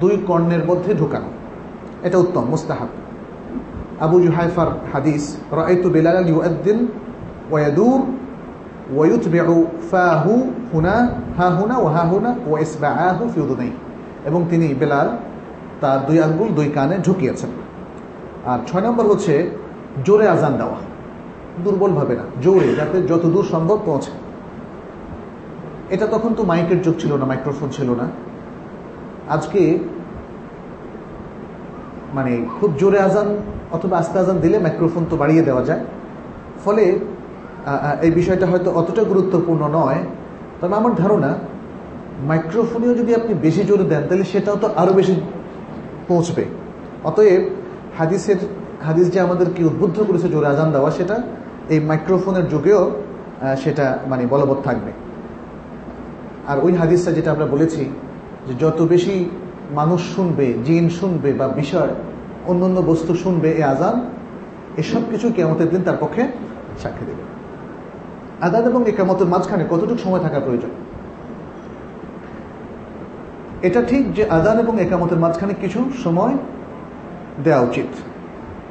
দুই 0.00 0.14
কর্ণের 0.26 0.62
মধ্যে 0.66 0.90
ঢুকানো 0.94 1.28
এটা 2.02 2.16
উত্তম 2.18 2.44
মুস্তাহাব 2.50 2.90
আবু 4.00 4.16
জুহাইফার 4.20 4.70
হাদিস 4.92 5.22
রাইতু 5.52 5.86
বেলাল 5.90 6.18
ইউদ্দিন 6.28 6.78
ওয়াদুর 7.50 8.00
ويتبع 8.90 9.46
فاه 9.82 10.24
هنا 10.74 10.96
ها 11.38 11.48
هنا 11.50 11.76
وها 11.78 12.02
هنا 12.04 12.30
وإسبعاه 12.48 13.18
في 13.26 13.40
أذنيه 13.40 13.74
এবং 14.26 14.40
তিনি 14.50 14.66
বেলাল 14.74 15.08
তার 15.80 15.98
দুই 16.06 16.18
আঙ্গুল 16.20 16.48
দুই 16.48 16.68
কানে 16.68 16.96
ঢুকিয়েছেন 16.98 17.50
আর 18.44 18.58
ছয় 18.66 18.82
নম্বর 18.82 19.04
হচ্ছে 19.06 19.34
জোরে 20.04 20.26
আজান 20.28 20.54
দেওয়া 20.58 20.78
দুর্বলভাবে 21.64 22.14
না 22.14 22.24
জোরে 22.42 22.70
যাতে 22.76 22.96
যত 23.02 23.24
দূর 23.26 23.46
সম্ভব 23.54 23.78
পৌঁছে 23.84 24.12
এটা 25.90 26.06
তখন 26.06 26.30
তো 26.34 26.42
মাইকের 26.44 26.78
যুগ 26.82 26.94
ছিল 26.98 27.12
না 27.16 27.24
মাইক্রোফোন 27.24 27.68
ছিল 27.70 27.88
না 28.00 28.06
আজকে 29.35 29.61
মানে 32.17 32.33
খুব 32.57 32.69
জোরে 32.81 32.99
আজান 33.07 33.27
অথবা 33.75 33.95
আস্তে 34.01 34.17
আজান 34.23 34.37
দিলে 34.43 34.57
মাইক্রোফোন 34.65 35.03
তো 35.09 35.15
বাড়িয়ে 35.21 35.43
দেওয়া 35.47 35.63
যায়। 35.69 35.83
ফলে 36.63 36.83
এই 38.05 38.11
বিষয়টা 38.19 38.45
হয়তো 38.51 38.69
অতটা 38.79 39.03
গুরুত্বপূর্ণ 39.11 39.63
নয়। 39.77 40.01
তবে 40.59 40.73
আমার 40.75 40.93
ধারণা 41.03 41.31
মাইক্রোফোনেও 42.29 42.93
যদি 42.99 43.11
আপনি 43.19 43.33
বেশি 43.45 43.61
জোরে 43.69 43.85
দেন, 43.91 44.03
তাহলে 44.07 44.25
সেটাও 44.33 44.57
তো 44.63 44.67
আরও 44.81 44.93
বেশি 44.99 45.13
পৌঁছবে। 46.09 46.43
অতএব, 47.09 47.41
হাদিসের, 47.97 48.39
হাদিস 48.87 49.07
যে 49.13 49.19
আমাদেরকে 49.27 49.61
উদ্বুদ্ধ 49.69 49.97
করেছে 50.07 50.27
জোরে 50.33 50.47
আজান 50.53 50.69
দেওয়া, 50.75 50.89
সেটা 50.91 51.15
এই 51.73 51.79
মাইক্রোফোনের 51.89 52.45
যুগেও 52.47 52.83
সেটা 53.63 53.85
মানে 54.11 54.23
বলবৎ 54.33 54.59
থাকবে। 54.67 54.91
আর 56.51 56.57
ওই 56.65 56.71
হাদিসটা 56.81 57.11
যেটা 57.17 57.29
আমরা 57.31 57.45
বলেছি 57.45 57.81
যে 58.47 58.53
যত 58.53 58.81
বেশি 58.81 59.29
মানুষ 59.71 60.15
শুনবে, 60.15 60.53
জিন 60.65 60.89
শুনবে 60.89 61.33
বা 61.33 61.47
বিষয় 61.47 61.89
অন্য 62.45 62.65
অন্য 62.65 62.79
বস্তু 62.79 63.15
শুনবে 63.15 63.51
এ 63.51 63.63
আজান, 63.63 64.09
এসব 64.77 65.01
কিছু 65.11 65.31
কেমতের 65.35 65.69
দিন 65.69 65.83
তার 65.83 65.97
পক্ষে 65.99 66.27
সাক্ষী 66.79 67.05
দেবে। 67.05 67.23
আদান 68.41 68.65
এবং 68.65 68.89
একামতের 68.89 69.27
মাঝখানে 69.27 69.65
কতটুকু 69.69 69.97
সময় 69.97 70.19
থাকা 70.19 70.39
প্রয়োজন? 70.39 70.69
এটা 73.61 73.81
ঠিক 73.81 74.13
যে 74.13 74.29
আদান 74.29 74.59
এবং 74.59 74.81
একামতের 74.81 75.17
মাঝখানে 75.17 75.53
কিছু 75.53 75.89
সময় 76.03 76.37
দেওয়া 77.43 77.61
উচিত। 77.61 77.85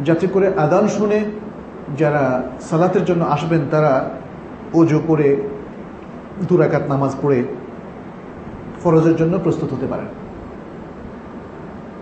যাতে 0.05 0.27
করে 0.27 0.55
আদান 0.57 0.89
শুনে 0.89 1.25
যারা 1.99 2.43
সালাতের 2.61 3.05
জন্য 3.05 3.25
আসবেন, 3.25 3.61
তারা 3.71 4.11
অজু 4.75 5.01
করে, 5.07 5.37
দুরাকাত 6.49 6.83
নামাজ 6.89 7.17
পড়ে 7.23 7.43
ফরজের 8.83 9.17
জন্য 9.17 9.35
প্রস্তুত 9.45 9.69
হতে 9.75 9.87
পারেন। 9.87 10.09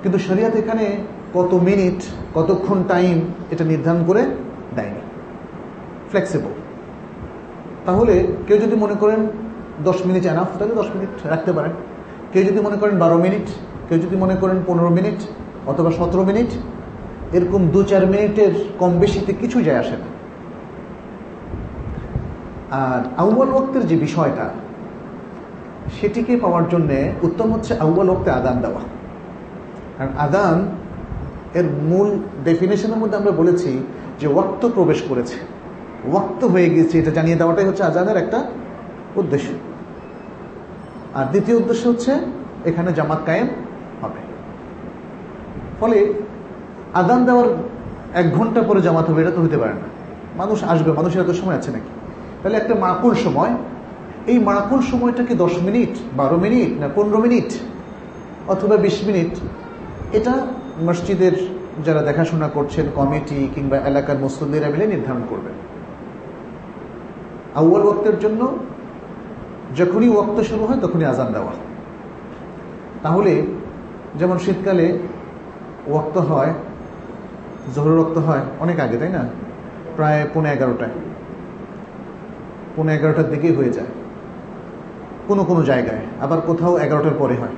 কিন্তু 0.02 0.18
শরিয়াত 0.18 0.54
এখানে 0.62 0.84
কত 1.34 1.50
মিনিট, 1.68 1.98
কতক্ষণ 2.34 2.78
টাইম 2.88 3.16
এটা 3.50 3.64
নির্ধারণ 3.64 4.02
করে 4.08 4.22
দেয়নি। 4.76 5.02
ফ্লেক্সিবল 6.10 6.52
তাহলে 7.86 8.14
কেউ 8.46 8.58
যদি 8.58 8.76
মনে 8.76 8.94
করেন 8.94 9.20
দশ 9.84 9.98
মিনিট 10.06 10.24
এনাফ 10.26 10.48
তাহলে 10.58 10.74
দশ 10.74 10.88
মিনিট 10.94 11.12
রাখতে 11.32 11.50
পারেন। 11.52 11.72
কেউ 12.32 12.42
যদি 12.44 12.60
মনে 12.60 12.76
করেন 12.76 12.98
বারো 12.98 13.16
মিনিট, 13.18 13.46
কেউ 13.88 13.98
যদি 13.98 14.16
মনে 14.16 14.36
করেন 14.36 14.58
পনেরো 14.66 14.90
মিনিট 14.98 15.18
অথবা 15.66 15.90
সতেরো 15.90 16.24
মিনিট, 16.24 16.50
এরকম 17.36 17.60
দু 17.74 17.80
চার 17.82 18.04
মিনিটের 18.06 18.52
কম 18.78 18.92
বেশিতে 18.98 19.32
কিছু 19.32 19.58
যায় 19.66 19.78
আসে 19.78 19.96
না। 20.02 20.08
আর 22.84 23.00
আউ্বাল 23.22 23.50
ওক্তের 23.58 23.84
যে 23.86 23.96
বিষয়টা 23.96 24.46
সেটিকে 26.00 26.36
পাওয়ার 26.36 26.68
জন্য 26.68 26.90
উত্তম 27.22 27.52
হচ্ছে 27.52 27.78
আউ্বাল 27.78 28.10
ওক্তে 28.10 28.30
আদান 28.30 28.60
দেওয়া। 28.60 28.80
কারণ 29.98 30.10
আদান 30.18 30.68
এর 31.54 31.64
মূল 31.64 32.18
ডেফিনেশনের 32.44 32.96
মধ্যে 32.96 33.16
আমরা 33.16 33.30
বলেছি 33.30 33.86
যে 34.20 34.26
ওয়াক্ত 34.26 34.66
প্রবেশ 34.66 35.02
করেছে। 35.08 35.34
ওয়াক্ত 36.10 36.44
হয়ে 36.44 36.70
গিয়েছে, 36.70 36.98
এটা 36.98 37.10
জানিয়ে 37.10 37.36
দেওয়াটাই 37.36 37.64
হচ্ছে 37.64 37.82
আজানের 37.82 38.16
একটা 38.16 38.44
উদ্দেশ্য। 39.16 39.48
আর 41.14 41.24
দ্বিতীয় 41.24 41.56
উদ্দেশ্য 41.56 41.88
হচ্ছে 41.88 42.12
এখানে 42.64 42.92
জামাত 42.92 43.18
কায়েম 43.26 43.46
হবে। 44.02 44.20
ফলে 45.80 46.14
আদান 46.94 47.24
দেওয়ার 47.24 47.46
এক 48.14 48.34
ঘণ্টা 48.34 48.62
পরে 48.62 48.80
জামাত 48.82 49.10
হবে, 49.10 49.22
এটা 49.22 49.30
তো 49.30 49.42
হতে 49.42 49.58
পারে 49.58 49.72
না। 49.72 49.86
মানুষ 50.36 50.64
আসবে, 50.64 50.92
মানুষের 50.92 51.22
এত 51.22 51.30
সময় 51.30 51.54
আছে 51.54 51.70
নাকি? 51.70 51.88
তাহলে 52.42 52.56
একটা 52.58 52.74
মাকুল 52.74 53.14
সময় 53.14 53.50
এই 54.26 54.38
মাকুল 54.38 54.80
সময়টা 54.80 55.22
কি 55.24 55.34
দশ 55.34 55.54
মিনিট, 55.62 55.92
বারো 56.16 56.36
মিনিট 56.36 56.80
না 56.80 56.88
পনেরো 56.94 57.18
মিনিট 57.18 57.50
অথবা 58.48 58.76
বিশ 58.76 59.04
মিনিট, 59.06 59.32
এটা 60.16 60.46
মসজিদের 60.82 61.32
যারা 61.84 62.02
দেখাশোনা 62.02 62.48
করছেন, 62.48 62.86
কমিটি 62.94 63.48
কিংবা 63.54 63.76
এলাকার 63.76 64.18
মুসলিমরা 64.18 64.68
মিলে 64.68 64.86
নির্ধারণ 64.86 65.22
করবেন 65.30 65.52
আউ্য়াল 67.54 67.86
ওক্তের 67.86 68.18
জন্য 68.18 68.40
যখনই 69.76 70.08
ওক্ত 70.08 70.40
শুরু 70.40 70.64
হয়, 70.66 70.80
তখনই 70.80 71.04
আজান 71.04 71.32
দেওয়া। 71.32 71.52
তাহলে 73.02 73.42
যেমন 74.18 74.38
শীতকালে 74.38 74.98
ওক্ত 75.86 76.18
হয় 76.18 76.52
জোহর 77.74 77.90
রক্ত 77.90 78.18
হয়, 78.18 78.40
অনেক 78.60 78.80
আগে, 78.80 78.96
তাই 78.96 79.08
না? 79.08 79.22
প্রায় 79.96 80.26
পৌনে 80.34 80.52
এগারোটায়। 80.52 80.94
পৌনে 82.76 82.94
এগারোটার 82.94 83.30
দিকেই 83.30 83.54
হয়ে 83.54 83.70
যায়। 83.70 84.05
কোনো 85.28 85.44
কোনো 85.44 85.62
জায়গায়, 85.62 86.02
আবার 86.20 86.40
কোথাও 86.40 86.78
এগারোটার 86.78 87.16
পরে 87.18 87.34
হয়। 87.34 87.54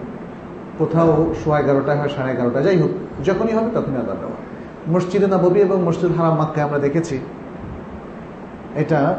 কোথাও 0.79 1.35
সোয়া 1.45 1.61
এগারোটায় 1.61 1.99
হয়, 1.99 2.09
সাড়ে 2.09 2.33
এগারোটা, 2.33 2.61
যাই 2.63 2.79
হোক, 2.79 2.91
যখনই 3.25 3.53
হবে 3.53 3.71
তখনই 3.75 3.97
আদান 3.97 4.17
দেওয়া 4.21 4.39
মসজিদে 4.89 5.27
নবী 5.27 5.61
এবং 5.61 5.83
মসজিদ 5.83 6.11
হারাম 6.17 6.35
মাক্কায় 6.35 6.67
আমরা 6.67 6.79
দেখেছি, 6.79 7.19
এটা 8.75 9.19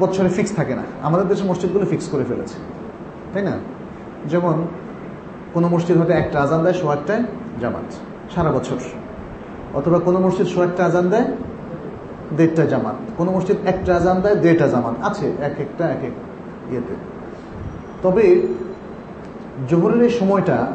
বছরে 0.00 0.28
ফিক্স 0.28 0.52
থাকে 0.56 0.74
না। 0.74 0.82
আমাদের 1.02 1.28
দেশে 1.28 1.44
মসজিদগুলো 1.44 1.86
ফিক্স 1.86 2.08
করে 2.08 2.24
ফেলেছে, 2.24 2.58
তাই 3.32 3.42
না? 3.42 3.54
যেমন, 4.26 4.66
কোনো 5.54 5.68
মসজিদ 5.68 5.96
হয়তো 5.96 6.12
একটা 6.12 6.36
আজান 6.40 6.62
দেয়, 6.62 6.74
সোয়া 6.74 6.94
একটায় 6.94 7.22
জামাত, 7.60 7.88
সারা 8.34 8.50
বছর। 8.52 8.76
অথবা 9.74 9.98
কোনো 9.98 10.18
মসজিদ 10.20 10.46
সোয়া 10.46 10.66
একটা 10.66 10.84
আজান 10.84 11.08
দেয় 11.10 11.24
দেড়টা 12.36 12.66
জামাত। 12.66 12.94
কোনো 13.16 13.30
মসজিদ 13.32 13.56
একটা 13.66 13.96
আজান 13.96 14.20
দেয়, 14.20 14.34
দেড়টা 14.34 14.66
জামাত। 14.68 14.94
আছে, 15.06 15.26
এক 15.40 15.60
একটা, 15.60 15.84
এক 15.88 16.02
এক 16.02 16.14
ইয়েতে। 16.70 17.17
তবে 18.02 18.46
জোহরের 19.68 20.02
এই 20.02 20.10
সময়টা 20.10 20.66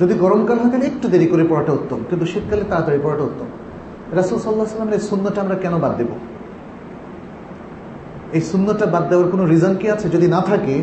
যদি 0.00 0.14
গরমকাল 0.14 0.58
হয়, 0.58 0.70
তাহলে 0.70 0.86
একটু 0.86 1.08
দেরি 1.08 1.26
করে 1.26 1.44
পড়াটা 1.48 1.72
উত্তম। 1.72 1.98
কিন্তু 2.10 2.26
শীতকালে 2.26 2.64
তাড়াতাড়ি 2.70 2.98
পড়াটা 3.02 3.22
উত্তম। 3.22 3.46
রাসুল 4.16 4.38
সাল্লাহ 4.38 4.66
সাল্লামের 4.66 4.94
এই 4.94 5.00
শূন্যটা 5.00 5.40
আমরা 5.40 5.54
কেন 5.54 5.78
বাদ 5.78 5.96
দেব? 5.96 6.08
এই 8.32 8.40
শূন্যটা 8.40 8.86
বাদ 8.86 9.08
দেওয়ার 9.08 9.30
কোনো 9.30 9.46
রিজন 9.46 9.76
কি 9.76 9.90
আছে? 9.90 10.08
যদি 10.08 10.28
না 10.28 10.40
থাকে, 10.40 10.82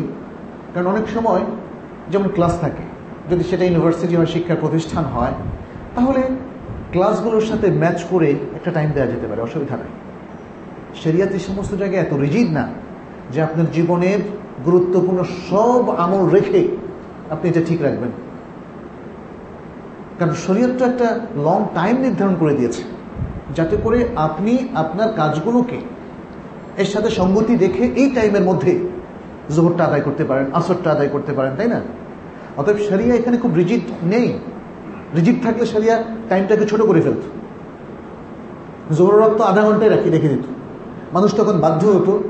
কারণ 0.74 0.86
অনেক 0.86 1.08
সময় 1.08 1.40
যেমন 2.10 2.28
ক্লাস 2.28 2.60
থাকে, 2.60 2.82
যদি 3.30 3.44
সেটা 3.44 3.64
ইউনিভার্সিটি 3.64 4.16
বা 4.16 4.26
শিক্ষার 4.26 4.56
প্রতিষ্ঠান 4.60 5.04
হয়, 5.04 5.32
তাহলে 5.94 6.22
ক্লাসগুলোর 6.92 7.40
সাথে 7.40 7.70
ম্যাচ 7.70 8.04
করে 8.10 8.30
একটা 8.30 8.70
টাইম 8.70 8.90
দেওয়া 8.90 9.08
যেতে 9.08 9.26
পারে, 9.26 9.42
অসুবিধা 9.42 9.76
নেই। 9.76 9.92
সেরিয়াতে 11.02 11.38
সমস্ত 11.38 11.74
জায়গায় 11.74 12.02
এত 12.02 12.14
রিজিড 12.14 12.52
না। 12.52 12.68
যে 13.32 13.42
আপনার 13.42 13.70
জীবনের 13.72 14.18
গুরুত্বপূর্ণ 14.64 15.22
সব 15.50 15.90
আমল 15.90 16.28
রেখে 16.28 16.68
আপনি 17.30 17.50
এটা 17.50 17.60
ঠিক 17.66 17.82
রাখবেন। 17.82 18.10
কারণ 20.18 20.32
শরীয়ত 20.32 20.70
তো 20.78 20.84
একটা 20.84 21.20
লং 21.36 21.64
টাইম 21.74 21.96
নির্ধারণ 21.96 22.34
করে 22.40 22.54
দিয়েছে। 22.54 22.82
যাতে 23.54 23.76
করে 23.82 24.08
আপনি 24.16 24.68
আপনার 24.74 25.12
কাজগুলোকে 25.12 25.80
এর 26.76 26.84
সাথে 26.84 27.10
সঙ্গতি 27.10 27.56
রেখে 27.56 27.84
এই 27.96 28.10
টাইমের 28.10 28.42
মধ্যে 28.42 28.88
জোহরটা 29.54 29.84
আদায় 29.84 30.00
করতে 30.00 30.24
পারেন, 30.24 30.46
আসরটা 30.52 30.92
আদায় 30.92 31.08
করতে 31.08 31.32
পারেন, 31.32 31.56
তাই 31.56 31.68
না? 31.68 31.80
অতএব 32.56 32.78
সারিয়া 32.88 33.14
এখানে 33.14 33.36
খুব 33.36 33.54
রিজিট 33.54 33.80
নেই। 34.02 34.38
রিজিড 35.16 35.42
থাকলে 35.42 35.66
সারিয়া 35.66 36.04
টাইমটাকে 36.28 36.66
ছোট 36.66 36.82
করে 36.82 37.00
ফেলত। 37.00 37.22
জোহর 38.94 39.34
তো 39.36 39.44
আধা 39.44 39.62
ঘন্টায় 39.62 39.90
রাখি, 39.90 40.10
রেখে 40.10 40.28
দিত। 40.28 40.44
মানুষ 41.12 41.34
তখন 41.34 41.58
বাধ্য 41.58 41.86
হতো 41.86 42.22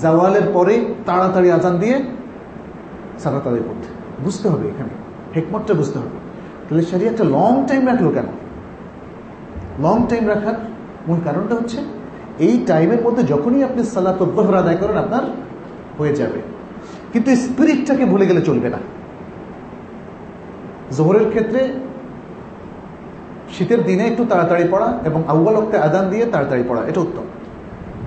জাওয়ালের 0.00 0.42
পরে 0.54 0.94
তাড়াতাড়ি 1.06 1.50
আজান 1.50 1.78
দিয়ে 1.78 2.02
সালাত 3.18 3.46
আদায় 3.46 3.62
করতে 3.62 3.88
বুঝতে 4.24 4.48
হবে 4.48 4.68
এখানে। 4.68 4.90
হেকমতটা 5.36 5.74
বুঝতে 5.74 5.98
হবে। 5.98 6.08
তাহলে 6.68 6.84
সারিয়া 6.84 7.12
একটা 7.12 7.24
লং 7.24 7.64
টাইম 7.68 7.86
রাখল 7.86 8.12
কেন? 8.12 8.24
লং 9.80 10.06
টাইম 10.08 10.28
রাখার 10.28 10.54
মূল 11.08 11.20
কারণটা 11.24 11.54
হচ্ছে, 11.54 11.76
এই 12.38 12.64
টাইমের 12.66 13.02
মধ্যে 13.02 13.22
যখনই 13.22 13.64
আপনি 13.64 13.84
সালাত 13.84 14.22
দোহর 14.22 14.54
আদায় 14.54 14.76
করেন, 14.76 14.96
আপনার 14.96 15.22
হয়ে 15.98 16.14
যাবে। 16.14 16.40
কিন্তু 17.12 17.36
স্পিরিটটাকে 17.36 18.04
ভুলে 18.04 18.26
গেলে 18.26 18.42
চলবে 18.42 18.68
না। 18.68 18.78
জোহরের 20.90 21.28
ক্ষেত্রে 21.28 21.72
শীতের 23.50 23.84
দিনে 23.84 24.04
একটু 24.06 24.24
তাড়াতাড়ি 24.24 24.68
পড়া 24.70 24.98
এবং 25.04 25.22
আউ্বাল 25.28 25.56
অক্তে 25.56 25.78
আদান 25.78 26.10
দিয়ে 26.10 26.26
তাড়াতাড়ি 26.26 26.64
পড়া, 26.68 26.82
এটা 26.86 27.00
উত্তম। 27.00 27.22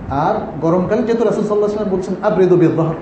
আর 0.09 0.35
গরমকালে 0.61 1.03
যেহেতু 1.03 1.23
রাসুল 1.23 1.43
সাল্লাহ 1.43 1.69
সাল্লাম 1.69 1.91
বলছেন 1.91 2.15
আবরেদু 2.23 2.57
বেদহর 2.57 2.95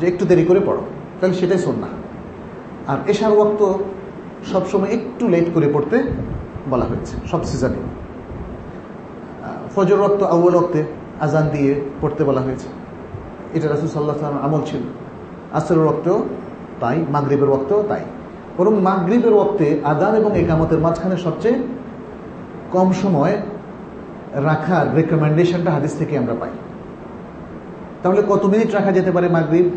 যে 0.00 0.06
একটু 0.06 0.24
দেরি 0.24 0.44
করে 0.44 0.60
পড়ো, 0.60 0.82
তাহলে 1.20 1.34
সেটাই 1.34 1.58
শোন 1.58 1.74
না 1.74 1.86
আর 2.86 2.98
এশার 3.08 3.32
ওয়াক্ত 3.32 3.72
সবসময় 4.52 4.90
একটু 4.90 5.28
লেট 5.28 5.54
করে 5.54 5.68
পড়তে 5.72 6.02
বলা 6.70 6.84
হয়েছে, 6.84 7.16
সব 7.30 7.44
সিজনে। 7.44 7.76
ফজর 9.74 9.96
রক্ত 9.96 10.22
আউ্বাল 10.22 10.54
রক্তে 10.54 10.84
আজান 11.20 11.48
দিয়ে 11.52 11.80
পড়তে 12.00 12.24
বলা 12.24 12.40
হয়েছে। 12.40 12.68
এটা 13.54 13.68
রাসুল 13.68 13.88
সাল্লাহ 13.88 14.16
সাল্লাম 14.18 14.44
আমল 14.44 14.62
ছিল। 14.66 14.80
আসরের 15.52 15.84
রক্তেও 15.84 16.24
তাই, 16.80 17.04
মাগরীবের 17.12 17.48
রক্তেও 17.48 17.82
তাই। 17.88 18.00
বরং 18.58 18.80
মাগরীবের 18.80 19.32
রক্তে 19.32 19.80
আদান 19.84 20.14
এবং 20.14 20.38
একামতের 20.38 20.78
মাঝখানে 20.78 21.16
সবচেয়ে 21.16 21.58
কম 22.72 22.92
সময় 22.92 23.36
রাখার 24.44 24.96
রেকমেন্ডেশনটা 24.96 25.70
হাদিস 25.70 25.98
থেকে 25.98 26.18
আমরা 26.18 26.34
পাই। 26.40 26.50
তাহলে 28.02 28.22
কত 28.28 28.46
মিনিট 28.46 28.74
রাখা 28.74 28.92
যেতে 28.92 29.10
পারে 29.10 29.28
মাগরীব 29.28 29.70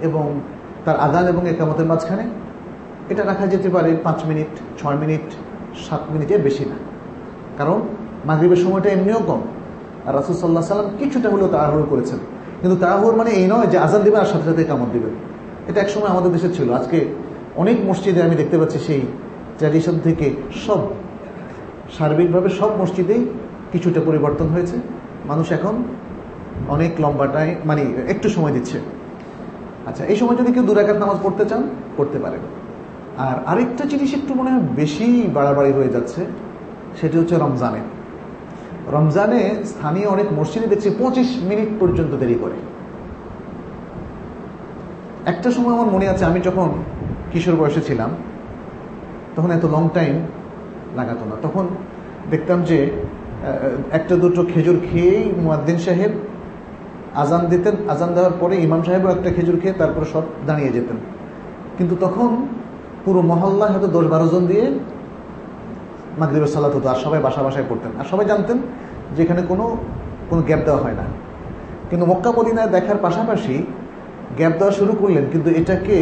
এবং 0.00 0.40
তার 0.84 0.96
আদান 1.00 1.28
এবং 1.28 1.48
একামতের 1.48 1.86
মাঝখানে? 1.86 2.30
এটা 3.08 3.24
রাখা 3.24 3.46
যেতে 3.46 3.68
পারে 3.68 3.96
পাঁচ 4.02 4.24
মিনিট 4.24 4.82
ছয় 4.82 4.96
মিনিট 4.96 5.34
সাত 5.78 6.00
মিনিটের 6.10 6.42
বেশি 6.42 6.64
না। 6.64 6.74
কারণ 7.58 7.80
মাগরীবের 8.24 8.56
সময়টা 8.56 8.90
এমনিও 8.90 9.18
কম। 9.18 9.40
আর 10.06 10.14
রাসুল 10.14 10.36
সাল্লাহ 10.36 10.62
সাল্লাম 10.62 10.96
কিছুটা 10.98 11.30
হলেও 11.30 11.48
তাড়াহুড়ো 11.48 11.86
করেছেন। 11.90 12.18
কিন্তু 12.60 12.76
তাড়াহুড় 12.76 13.16
মানে 13.16 13.30
এই 13.30 13.46
নয় 13.46 13.66
যে 13.66 13.78
আজান 13.78 14.02
দেবে 14.02 14.16
আর 14.16 14.26
সাথে 14.26 14.44
সাথে 14.44 14.64
কামড় 14.64 14.90
দেবে। 14.92 15.10
এটা 15.68 15.80
একসময় 15.80 16.08
আমাদের 16.08 16.32
দেশে 16.32 16.52
ছিল। 16.52 16.72
আজকে 16.72 17.04
অনেক 17.56 17.76
মসজিদে 17.84 18.22
আমি 18.22 18.34
দেখতে 18.34 18.58
পাচ্ছি 18.58 18.78
সেই 18.78 19.00
ট্র্যাডিশন 19.58 19.98
থেকে 19.98 20.34
সব 20.66 20.78
সার্বিকভাবে 21.98 22.48
সব 22.48 22.80
মসজিদেই 22.82 23.26
কিছুটা 23.74 24.00
পরিবর্তন 24.06 24.46
হয়েছে। 24.46 24.76
মানুষ 25.30 25.46
এখন 25.52 25.74
অনেক 26.68 26.92
লম্বাটায় 27.00 27.52
মানে 27.64 27.82
একটু 28.08 28.28
সময় 28.28 28.52
দিচ্ছে। 28.52 28.78
আচ্ছা 29.86 30.02
এই 30.04 30.16
সময় 30.16 30.36
যদি 30.36 30.50
কেউ 30.52 30.62
দুরাকাত 30.62 30.96
নামাজ 30.96 31.18
পড়তে 31.22 31.44
চান 31.44 31.62
করতে 31.96 32.18
পারেন। 32.18 32.42
আর 33.26 33.36
আরেকটা 33.46 33.84
জিনিস 33.84 34.10
একটু 34.14 34.32
মনে 34.34 34.50
হয় 34.50 34.64
বেশি 34.76 35.06
বাড়াবাড়ি 35.34 35.72
হয়ে 35.72 35.88
যাচ্ছে, 35.88 36.20
সেটি 37.00 37.18
হচ্ছে 37.18 37.36
রমজানে। 37.38 37.80
রমজানে 38.92 39.40
স্থানীয় 39.64 40.06
অনেক 40.06 40.28
মসজিদে 40.32 40.66
দেখছি 40.66 40.88
পঁচিশ 40.98 41.28
মিনিট 41.42 41.68
পর্যন্ত 41.80 42.12
দেরি 42.14 42.36
করে। 42.42 42.56
একটা 45.32 45.48
সময় 45.50 45.74
আমার 45.74 45.86
মনে 45.86 46.06
আছে, 46.08 46.24
আমি 46.24 46.40
যখন 46.40 46.68
কিশোর 47.32 47.56
বয়সে 47.56 47.80
ছিলাম, 47.80 48.10
তখন 49.36 49.50
এত 49.50 49.64
লং 49.64 49.82
টাইম 49.94 50.14
লাগাতো 50.96 51.24
না। 51.24 51.36
তখন 51.42 51.64
দেখতাম 52.30 52.58
যে 52.62 52.78
একটা 53.92 54.16
দুটো 54.16 54.40
খেজুর 54.52 54.78
খেয়েই 54.90 55.32
মুয়াদ্দিন 55.42 55.78
সাহেব 55.78 56.12
আজান 57.22 57.42
দিতেন। 57.48 57.74
আজান 57.88 58.10
দেওয়ার 58.14 58.32
পরে 58.40 58.54
ইমাম 58.56 58.82
সাহেবও 58.82 59.08
একটা 59.10 59.30
খেজুর 59.30 59.60
খেয়ে 59.60 59.74
তারপরে 59.80 60.04
সব 60.04 60.22
দাঁড়িয়ে 60.46 60.70
যেতেন। 60.72 60.96
কিন্তু 61.78 61.96
তখন 62.00 62.46
পুরো 63.04 63.22
মহল্লা 63.22 63.66
হয়তো 63.66 63.86
দশ 63.86 64.06
বারো 64.06 64.26
জন 64.28 64.46
দিয়ে 64.46 64.78
মাগরীবের 66.18 66.46
সালাত 66.46 66.72
হতো 66.76 66.88
আর 66.88 66.98
সবাই 67.04 67.20
বাসা 67.20 67.42
বাসায় 67.42 67.64
পড়তেন। 67.68 67.92
আর 68.00 68.04
সবাই 68.04 68.26
জানতেন 68.26 68.58
যে 69.16 69.22
এখানে 69.22 69.42
কোনো 69.42 69.76
কোনো 70.30 70.42
গ্যাপ 70.42 70.60
দেওয়া 70.64 70.80
হয় 70.82 70.94
না। 70.94 71.04
কিন্তু 71.90 72.06
মক্কা 72.06 72.32
মদিনায় 72.32 72.68
দেখার 72.68 72.96
পাশাপাশি 72.96 73.66
গ্যাপ 74.36 74.52
দেওয়া 74.58 74.72
শুরু 74.72 74.92
করলেন। 74.92 75.24
কিন্তু 75.32 75.50
এটাকে, 75.50 75.96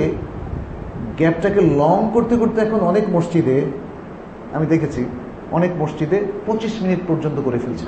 গ্যাপটাকে 1.18 1.60
লং 1.60 1.96
করতে 2.14 2.36
করতে 2.36 2.60
এখন 2.60 2.80
অনেক 2.80 3.04
মসজিদে 3.10 3.58
আমি 4.52 4.66
দেখেছি 4.66 5.04
অনেক 5.52 5.70
মসজিদে 5.78 6.24
পঁচিশ 6.46 6.82
মিনিট 6.82 6.98
পর্যন্ত 7.08 7.40
করে 7.40 7.58
ফেলছে। 7.58 7.86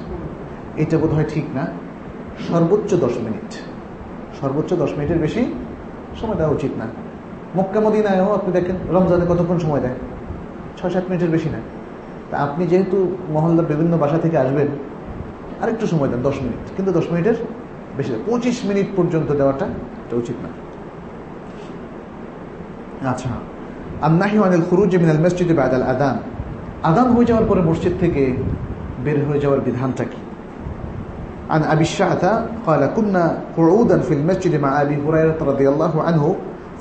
এটা 0.76 0.98
বোধ 0.98 1.14
হয় 1.14 1.24
ঠিক 1.28 1.44
না। 1.54 1.66
সর্বোচ্চ 2.52 2.94
দশ 2.94 3.12
মিনিট। 3.18 3.54
সর্বোচ্চ 4.40 4.74
দশ 4.74 4.92
মিনিটের 4.96 5.18
বেশি 5.18 5.54
সময় 6.20 6.34
দেওয়া 6.34 6.52
উচিত 6.52 6.70
না। 6.78 6.86
মক্কা 7.56 7.80
মদিনায়ও 7.80 8.32
আপনি 8.32 8.52
দেখেন, 8.52 8.76
রমজানে 8.90 9.26
কতক্ষণ 9.26 9.58
সময় 9.58 9.80
দেয়? 9.80 9.94
ছয় 10.76 10.90
সাত 10.90 11.04
মিনিটের 11.08 11.30
বেশি 11.30 11.50
না। 11.50 11.58
তা 12.30 12.38
আপনি 12.38 12.66
যেহেতু 12.66 13.16
মহল্লার 13.30 13.66
বিভিন্ন 13.66 13.98
বাসা 13.98 14.18
থেকে 14.18 14.38
আসবেন, 14.38 14.66
আরেকটু 15.60 15.86
সময় 15.86 16.08
দেন, 16.08 16.22
দশ 16.22 16.34
মিনিট। 16.42 16.76
কিন্তু 16.76 16.92
দশ 16.92 17.10
মিনিটের 17.10 17.34
বেশি 17.96 18.12
পঁচিশ 18.26 18.64
মিনিট 18.64 18.86
পর্যন্ত 18.96 19.32
দেওয়াটা 19.32 19.66
এটা 19.66 20.16
উচিত 20.16 20.36
না। 20.42 20.48
আচ্ছা। 23.10 23.28
আন্নাহি 24.02 24.38
আনিল 24.38 24.62
খুরুজ 24.70 24.96
মিনাল 24.96 25.18
মসজিদে 25.18 25.54
বাদাল 25.54 25.82
আদান 25.82 26.18
আদান 26.83 27.07
হয়ে 27.15 27.27
যাওয়ার 27.29 27.45
পরে 27.49 27.61
মসজিদ 27.61 27.93
থেকে 27.99 28.23
বের 29.03 29.17
হয়ে 29.27 29.41
যাওয়ার 29.43 29.61
বিধানটা 29.67 30.05
কি 30.11 30.19
عن 31.49 31.61
أبي 31.63 31.81
الشعثة 31.81 32.31
قال 32.67 32.81
كنا 32.95 33.23
قعودا 33.57 33.97
في 33.99 34.13
المسجد 34.13 34.53
مع 34.61 34.71
أبي 34.81 34.97
هريرة 35.05 35.39
رضي 35.41 35.69
الله 35.69 35.93
عنه 36.03 36.23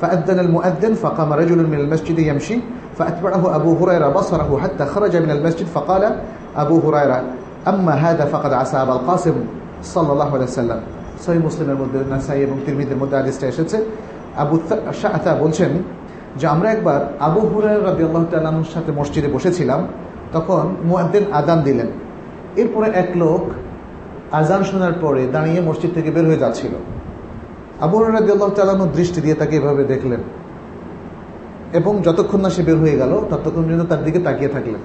فأذن 0.01 0.39
المؤذن 0.39 0.93
فقام 0.95 1.31
رجل 1.33 1.67
من 1.67 1.79
المسجد 1.79 2.19
يمشي 2.21 2.57
فأتبعه 2.99 3.43
أبو 3.57 3.71
هريرة 3.81 4.09
بصره 4.09 4.51
حتى 4.59 4.85
خرج 4.85 5.15
من 5.17 5.31
المسجد 5.31 5.67
فقال 5.67 6.03
أبو 6.57 6.77
هريرة 6.79 7.19
أما 7.69 7.93
هذا 7.95 8.25
فقد 8.25 8.53
عسى 8.53 8.77
أبا 8.77 8.93
القاسم 8.93 9.37
صلى 9.83 10.11
الله 10.13 10.31
عليه 10.35 10.45
وسلم 10.45 10.81
সহি 11.25 11.39
মুসলিমের 11.39 11.79
মধ্যে 11.83 11.99
নাসাই 12.11 12.41
এবং 12.43 12.57
তিরমিদের 12.67 12.97
মধ্যে 12.97 13.17
আদিসটা 13.17 13.47
এসেছে 13.47 13.77
আবু 14.37 14.55
শাহতা 15.03 15.31
বলছেন 15.35 15.71
যে 16.36 16.48
আমরা 16.48 16.72
একবার 16.72 17.00
আবু 17.20 17.40
হুরায় 17.40 17.84
রাজি 17.84 18.04
আল্লাহ 18.04 18.64
সাথে 18.74 18.92
মসজিদে 18.92 19.28
বসেছিলাম, 19.28 19.88
তখন 20.34 20.76
মুয়াদ্দিন 20.84 21.24
আদান 21.32 21.62
দিলেন। 21.62 21.88
এরপরে 22.56 22.88
এক 22.94 23.10
লোক 23.16 23.42
আজান 24.32 24.64
শোনার 24.64 24.94
পরে 25.02 25.28
দাঁড়িয়ে 25.28 25.62
মসজিদ 25.62 25.94
থেকে 25.94 26.12
বের 26.12 26.26
হয়ে 26.26 26.38
যাচ্ছিল। 26.38 26.74
আবু 27.80 27.98
হুরায় 27.98 28.14
রাজি 28.14 28.32
আল্লাহ 28.32 28.86
দৃষ্টি 28.86 29.22
দিয়ে 29.22 29.36
তাকে 29.36 29.56
এভাবে 29.56 29.84
দেখলেন। 29.84 30.22
এবং 31.74 32.02
যতক্ষণ 32.02 32.42
না 32.42 32.50
সে 32.50 32.64
বের 32.64 32.78
হয়ে 32.78 32.98
গেল, 32.98 33.22
ততক্ষণ 33.30 33.64
পর্যন্ত 33.64 33.90
তার 33.90 34.04
দিকে 34.04 34.20
তাকিয়ে 34.20 34.50
থাকলেন। 34.50 34.82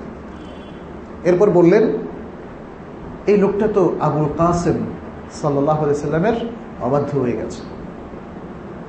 এরপর 1.25 1.51
বললেন, 1.51 1.85
এই 3.27 3.37
লোকটা 3.37 3.69
তো 3.69 3.97
আবুল 4.01 4.29
কাসেম 4.39 4.75
সাল্লাহ 5.33 5.93
সাল্লামের 5.95 6.33
অবাধ্য 6.81 7.19
হয়ে 7.19 7.33
গেছে। 7.33 7.63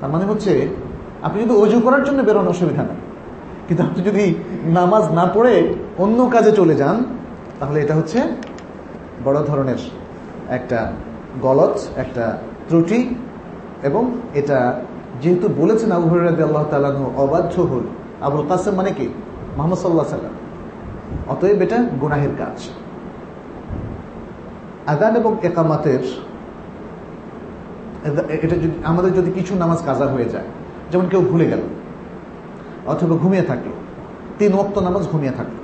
তার 0.00 0.10
মানে 0.10 0.24
হচ্ছে 0.24 0.68
আপনি 1.26 1.38
যদি 1.44 1.54
অজু 1.62 1.78
করার 1.86 2.02
জন্য 2.04 2.18
বেরোন 2.28 2.46
অসুবিধা 2.54 2.82
নেই 2.88 3.00
কিন্তু 3.66 3.82
আপনি 3.88 4.00
যদি 4.08 4.24
নামাজ 4.78 5.04
না 5.18 5.24
পড়ে 5.34 5.54
অন্য 6.02 6.18
কাজে 6.34 6.52
চলে 6.60 6.74
যান, 6.82 6.96
তাহলে 7.60 7.78
এটা 7.84 7.94
হচ্ছে 7.98 8.18
বড় 9.26 9.38
ধরনের 9.48 9.80
একটা 10.56 10.78
গলত 11.44 11.74
একটা 12.02 12.24
ত্রুটি, 12.68 13.00
এবং 13.88 14.02
এটা 14.40 14.58
যেহেতু 15.22 15.46
বলেছেন 15.60 15.90
আবু 15.96 16.06
হরিরাদি 16.10 16.42
আল্লাহ 16.48 16.64
তালাহ 16.72 16.96
অবাধ্য 17.24 17.54
হল। 17.70 17.84
আবুল 18.26 18.44
কাসেম 18.50 18.74
মানে 18.78 18.92
কি? 18.98 19.06
মোহাম্মদ 19.56 19.78
সাল্লাহ 19.82 20.06
সাল্লাম 20.16 20.34
অতএব 21.32 21.60
এটা 21.66 21.78
গুনাহের 22.02 22.32
কাজ। 22.40 22.58
আদান 24.92 25.12
এবং 25.20 25.32
একামাতের 25.48 26.02
এটা 28.44 28.56
যদি 28.62 28.76
আমাদের 28.90 29.12
যদি 29.18 29.30
কিছু 29.38 29.52
নামাজ 29.62 29.78
কাজা 29.88 30.06
হয়ে 30.14 30.28
যায় 30.34 30.48
যেমন 30.90 31.06
কেউ 31.12 31.22
ভুলে 31.30 31.46
গেল, 31.52 31.62
অথবা 32.92 33.14
ঘুমিয়ে 33.22 33.44
থাকল, 33.50 33.68
তিন 34.38 34.52
অক্ত 34.62 34.76
নামাজ 34.86 35.04
ঘুমিয়ে 35.12 35.34
থাকল। 35.38 35.56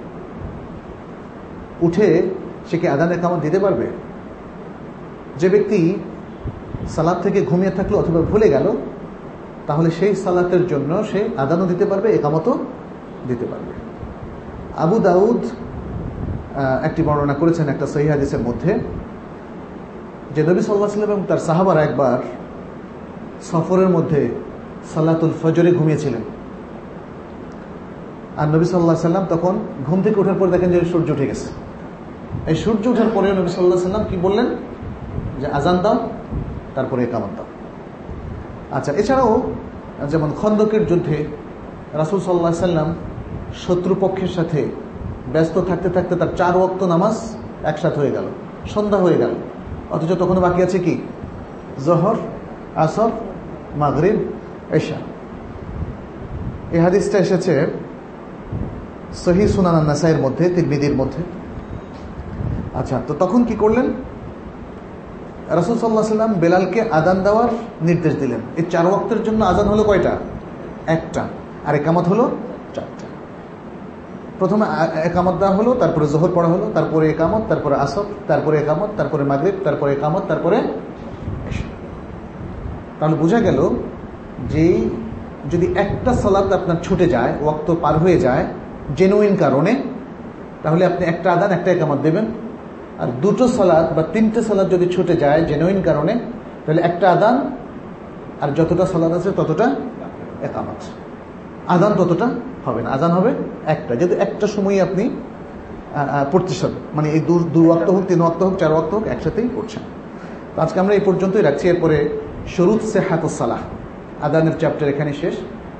উঠে 1.86 2.06
সে 2.68 2.76
কি 2.80 2.86
আদান 2.94 3.10
একামত 3.16 3.40
দিতে 3.46 3.58
পারবে? 3.64 3.86
যে 5.40 5.48
ব্যক্তি 5.54 5.80
সালাদ 6.94 7.18
থেকে 7.24 7.38
ঘুমিয়ে 7.50 7.72
থাকল 7.78 7.94
অথবা 8.02 8.20
ভুলে 8.30 8.48
গেল, 8.54 8.66
তাহলে 9.68 9.88
সেই 9.98 10.12
সালাতের 10.24 10.62
জন্য 10.72 10.90
সে 11.10 11.20
আদানও 11.42 11.66
দিতে 11.72 11.84
পারবে, 11.90 12.08
একামতও 12.18 12.54
দিতে 13.28 13.46
পারবে। 13.50 13.72
আবু 14.84 14.96
দাউদ 15.06 15.40
একটি 16.88 17.00
বর্ণনা 17.06 17.34
করেছেন 17.40 17.66
একটা 17.74 17.86
সহি 17.92 18.06
হাদিসের 18.14 18.42
মধ্যে, 18.48 18.70
যে 20.34 20.40
নবী 20.48 20.60
সাল্লাহ 20.62 20.90
সাল্লাম 20.96 21.10
এবং 21.10 21.20
তার 21.30 21.40
সাহাবারা 21.48 21.80
একবার 21.88 22.18
সফরের 23.50 23.90
মধ্যে 23.96 24.20
সাল্লাতুল 24.94 25.32
ফজরে 25.42 25.70
ঘুমিয়েছিলেন। 25.78 26.22
আর 28.40 28.48
নবী 28.54 28.64
সাল্লাহ 28.64 28.96
সাল্লাম 29.08 29.26
তখন 29.34 29.54
ঘুম 29.86 29.98
থেকে 30.04 30.16
ওঠার 30.20 30.36
পর 30.40 30.48
দেখেন 30.54 30.70
যে 30.72 30.78
সূর্য 30.92 31.08
উঠে 31.14 31.26
গেছে। 31.30 31.48
এই 32.50 32.56
সূর্য 32.64 32.84
ওঠার 32.92 33.10
পরে 33.14 33.26
নবী 33.40 33.48
সাল্লাহ 33.48 33.78
সাল্লাম 33.88 34.04
কি 34.10 34.16
বললেন? 34.16 34.46
যে 35.40 35.46
আজান 35.58 35.76
দাও, 35.84 35.96
তারপরে 36.74 37.00
একামত 37.04 37.32
দাও। 37.36 37.48
আচ্ছা 38.76 38.92
এছাড়াও 39.00 39.32
যেমন 40.12 40.30
খন্দকের 40.40 40.82
যুদ্ধে 40.86 41.16
রাসুল 42.00 42.20
সাল্লাহ 42.20 42.66
সাল্লাম 42.68 42.88
শত্রুপক্ষের 43.64 44.32
সাথে 44.36 44.60
ব্যস্ত 45.32 45.56
থাকতে 45.68 45.88
থাকতে 45.90 46.14
তার 46.20 46.30
চার 46.36 46.54
ওক্ত 46.56 46.80
নামাজ 46.92 47.16
একসাথে 47.70 47.98
হয়ে 48.00 48.12
গেল, 48.16 48.26
সন্ধ্যা 48.74 48.98
হয়ে 49.04 49.18
গেল। 49.22 49.32
অথচ 49.94 50.10
তখনও 50.22 50.40
বাকি 50.40 50.60
আছে 50.66 50.78
কি? 50.78 50.94
জহর, 51.86 52.16
আসর, 52.84 53.10
মাগরিব 53.76 54.18
এশা 54.70 54.94
এই 56.72 56.78
হাদিসটা 56.78 57.18
এসেছে 57.18 57.66
সহি 59.12 59.48
সুনান 59.48 59.84
নাসাইয়ের 59.84 60.20
মধ্যে, 60.20 60.48
তিরমিদির 60.48 60.94
মধ্যে। 60.94 61.22
আচ্ছা 62.74 63.00
তো 63.06 63.14
তখন 63.18 63.44
কি 63.44 63.54
করলেন? 63.54 63.86
রাসুল 65.48 65.78
সাল্লাহ 65.78 66.04
সাল্লাম 66.04 66.32
বেলালকে 66.32 66.82
আদান 66.82 67.22
দেওয়ার 67.22 67.48
নির্দেশ 67.82 68.16
দিলেন। 68.16 68.40
এই 68.56 68.64
চার 68.70 68.86
ওয়াক্তের 68.86 69.22
জন্য 69.22 69.44
আজান 69.44 69.68
হলো 69.68 69.84
কয়টা? 69.84 70.16
একটা। 70.86 71.28
আর 71.66 71.74
একামত 71.74 72.08
হলো 72.08 72.30
চারটা। 72.74 73.06
প্রথমে 74.38 74.66
একামত 75.04 75.34
দেওয়া 75.34 75.54
হলো, 75.54 75.74
তারপরে 75.74 76.06
জোহর 76.06 76.28
পড়া 76.34 76.48
হলো, 76.48 76.70
তারপরে 76.74 77.10
একামত, 77.10 77.42
তারপরে 77.48 77.74
আসর, 77.74 78.04
তারপরে 78.28 78.58
একামত, 78.58 78.88
তারপরে 78.96 79.24
মাগরিব, 79.24 79.54
তারপরে 79.64 79.92
একামত, 79.92 80.22
তারপরে 80.28 80.62
তাহলে 83.00 83.16
বোঝা 83.16 83.40
গেল 83.40 83.70
যে 84.52 84.66
যদি 85.50 85.66
একটা 85.76 86.12
সালাদ 86.22 86.52
আপনার 86.52 86.76
ছুটে 86.82 87.06
যায়, 87.06 87.32
ওয়াক্ত 87.40 87.68
পার 87.82 87.98
হয়ে 87.98 88.18
যায় 88.18 88.44
জেনুইন 88.96 89.36
কারণে, 89.36 89.72
তাহলে 90.62 90.82
আপনি 90.86 91.06
একটা 91.06 91.28
আদান, 91.32 91.50
একটা 91.50 91.70
একামত 91.72 91.98
দেবেন। 91.98 92.26
আর 92.98 93.08
দুটো 93.22 93.48
সালাদ 93.48 93.86
বা 93.96 94.02
তিনটে 94.02 94.40
সালাদ 94.42 94.66
যদি 94.70 94.86
ছুটে 94.94 95.14
যায় 95.16 95.40
জেনুইন 95.44 95.82
কারণে, 95.82 96.12
তাহলে 96.66 96.80
একটা 96.82 97.06
আদান, 97.12 97.34
আর 98.40 98.50
যতটা 98.56 98.86
সালাদ 98.86 99.12
আছে 99.12 99.30
ততটা 99.36 99.66
একামত। 100.42 100.80
আদান 101.74 101.92
ততটা 101.98 102.26
হবে 102.64 102.82
না। 102.82 102.88
আদান 102.90 103.10
হবে 103.10 103.30
একটা। 103.66 103.92
যেহেতু 103.94 104.16
একটা 104.26 104.46
সময় 104.46 104.76
আপনি 104.82 105.04
পড়তেছেন 106.32 106.70
মানে 106.94 107.08
এই 107.10 107.20
দু 107.54 107.66
ওয়াক্ত 107.66 107.90
হোক, 107.90 108.04
তিন 108.08 108.20
ওয়াক্ত 108.20 108.42
হোক, 108.42 108.54
চার 108.56 108.72
ওয়াক্ত 108.72 108.94
হোক 108.94 109.04
একসাথেই 109.06 109.48
পড়ছেন 109.56 109.82
আজকে 110.64 110.80
আমরা 110.80 110.94
এই 110.94 111.02
পর্যন্তই 111.04 111.42
রাখছি। 111.42 111.68
এরপরে 111.68 111.96
শরুদ 112.56 112.80
সে 112.92 113.00
হাতুসালাহ 113.08 113.62
আদানের 114.22 114.56
চ্যাপ্টার 114.58 114.88
এখানে 114.88 115.12
শেষ। 115.12 115.34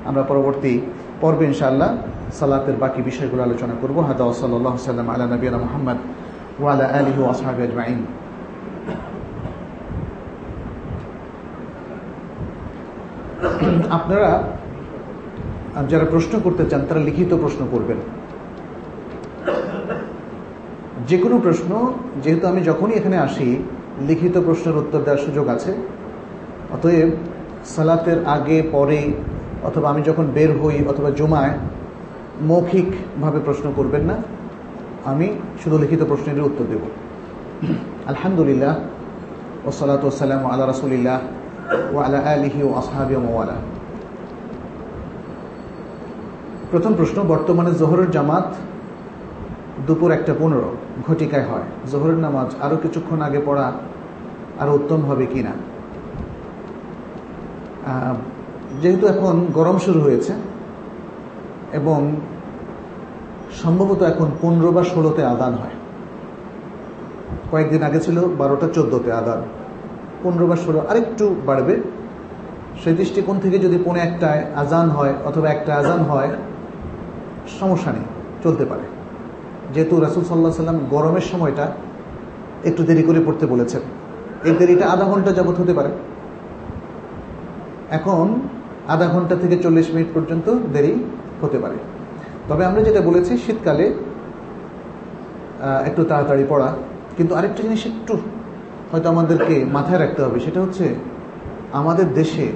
আমরা 0.05 0.23
পরবর্তী 0.23 0.81
পর্বে 1.21 1.45
ইনশাআল্লাহ 1.45 1.97
সালাতের 2.31 2.75
বাকি 2.75 3.01
বিষয়গুলো 3.01 3.43
আলোচনা 3.43 3.73
করব। 3.81 3.99
হাদা 3.99 4.33
সাল্লাম 4.33 5.09
আলা 5.09 5.25
নবীনা 5.25 5.57
মোহাম্মদ 5.57 5.97
ওয়ালা 6.59 6.85
আলিহু 6.85 7.25
আজমাইন। 7.25 8.05
আপনারা, 13.89 14.43
যারা 15.89 16.05
প্রশ্ন 16.05 16.39
করতে 16.39 16.65
চান, 16.65 16.81
তারা 16.89 16.99
লিখিত 16.99 17.33
প্রশ্ন 17.33 17.67
করবেন। 17.71 17.97
যে 21.07 21.17
কোনো 21.17 21.37
প্রশ্ন, 21.37 21.93
যেহেতু 22.23 22.47
আমি 22.47 22.61
যখনই 22.61 22.93
এখানে 22.93 23.17
আসি, 23.17 23.63
লিখিত 24.07 24.37
প্রশ্নের 24.37 24.77
উত্তর 24.77 24.99
দেওয়ার 24.99 25.23
সুযোগ 25.25 25.47
আছে। 25.47 25.71
অতএব 26.73 27.09
সালাতের 27.75 28.19
আগে, 28.35 28.57
পরে, 28.71 28.99
অথবা 29.63 29.89
আমি 29.89 30.01
যখন 30.01 30.25
বের 30.35 30.51
হই 30.59 30.77
অথবা 30.91 31.09
জমায়, 31.19 31.53
মৌখিকভাবে 32.41 33.39
প্রশ্ন 33.39 33.65
করবেন 33.75 34.01
না। 34.01 34.15
আমি 35.11 35.27
শুধু 35.63 35.77
লিখিত 35.77 36.01
প্রশ্নের 36.03 36.47
উত্তর 36.49 36.65
দেব। 36.71 36.83
আলহামদুলিল্লাহ 38.11 38.73
ও 38.77 39.69
ওসলাত 39.69 40.01
ওসালাম 40.05 40.41
আল্লাহ 40.51 40.67
রাসুলিল্লাহ 40.67 41.19
ও 41.93 41.95
আলা 41.97 42.19
আলিহি 42.33 42.59
ও 42.63 42.69
আসহাবি 42.73 43.15
মোয়ালা 43.15 43.57
প্রথম 46.71 46.93
প্রশ্ন, 46.93 47.17
বর্তমানে 47.23 47.71
জোহরের 47.71 48.09
জামাত 48.11 48.47
দুপুর 49.87 50.09
একটা 50.11 50.33
পনেরো, 50.39 50.71
ঘটিকায় 51.07 51.45
হয়। 51.49 51.65
জোহরের 51.91 52.19
নামাজ 52.25 52.49
আরও 52.65 52.77
কিছুক্ষণ 52.83 53.19
আগে 53.21 53.39
পড়া 53.45 53.67
আরও 54.59 54.71
উত্তম 54.73 54.99
হবে 55.09 55.25
কি 55.33 55.41
না 55.47 55.53
যেহেতু 58.81 59.07
এখন 59.07 59.45
গরম 59.53 59.77
শুরু 59.77 59.99
হয়েছে 60.01 60.33
এবং 61.73 62.15
সম্ভবত 63.63 64.01
এখন 64.03 64.31
পনেরো 64.41 64.71
বা 64.71 64.83
ষোলোতে 64.83 65.25
আদান 65.25 65.53
হয়। 65.53 65.75
কয়েকদিন 67.51 67.83
আগে 67.83 67.99
ছিল 67.99 68.27
বারোটা 68.37 68.67
চোদ্দোতে 68.73 69.11
আদান। 69.11 69.41
পনেরো 70.23 70.47
বা 70.47 70.55
ষোলো 70.55 70.79
আরেকটু 70.89 71.35
বাড়বে। 71.45 71.81
সেই 72.83 72.95
দৃষ্টিকোণ 72.95 73.39
থেকে 73.39 73.59
যদি 73.59 73.77
পৌনে 73.85 73.99
একটায় 73.99 74.43
আজান 74.55 74.89
হয় 74.89 75.13
অথবা 75.25 75.49
একটা 75.49 75.75
আজান 75.75 75.99
হয়, 75.99 76.29
সমস্যা 77.59 77.91
নেই, 77.91 78.05
চলতে 78.43 78.65
পারে। 78.65 78.81
যেহেতু 79.73 79.99
রাসুল 79.99 80.23
সাল্লাহ 80.23 80.51
সাল্লাম 80.51 80.79
গরমের 80.89 81.21
সময়টা 81.21 81.71
একটু 82.63 82.83
দেরি 82.83 83.03
করে 83.03 83.19
পড়তে 83.25 83.45
বলেছেন। 83.45 83.81
এই 84.43 84.51
দেরিটা 84.51 84.85
আধা 84.89 85.05
ঘণ্টা 85.05 85.31
যাবৎ 85.31 85.59
হতে 85.59 85.73
পারে। 85.73 85.89
এখন 87.91 88.39
আধা 88.87 89.07
ঘণ্টা 89.07 89.35
থেকে 89.35 89.57
চল্লিশ 89.57 89.89
মিনিট 89.91 90.07
পর্যন্ত 90.13 90.49
দেরি 90.73 91.03
হতে 91.41 91.59
পারে। 91.59 91.75
তবে 92.49 92.65
আমরা 92.65 92.81
যেটা 92.83 93.01
বলেছি, 93.01 93.37
শীতকালে 93.37 93.93
একটু 95.85 96.03
তাড়াতাড়ি 96.03 96.45
পড়া। 96.49 96.75
কিন্তু 97.17 97.35
আরেকটা 97.35 97.63
জিনিস 97.63 97.85
একটু 97.85 98.17
হয়তো 98.91 99.09
আমাদেরকে 99.09 99.65
মাথায় 99.65 99.99
রাখতে 99.99 100.21
হবে, 100.23 100.39
সেটা 100.39 100.61
হচ্ছে 100.61 100.95
আমাদের 101.73 102.13
দেশে 102.13 102.47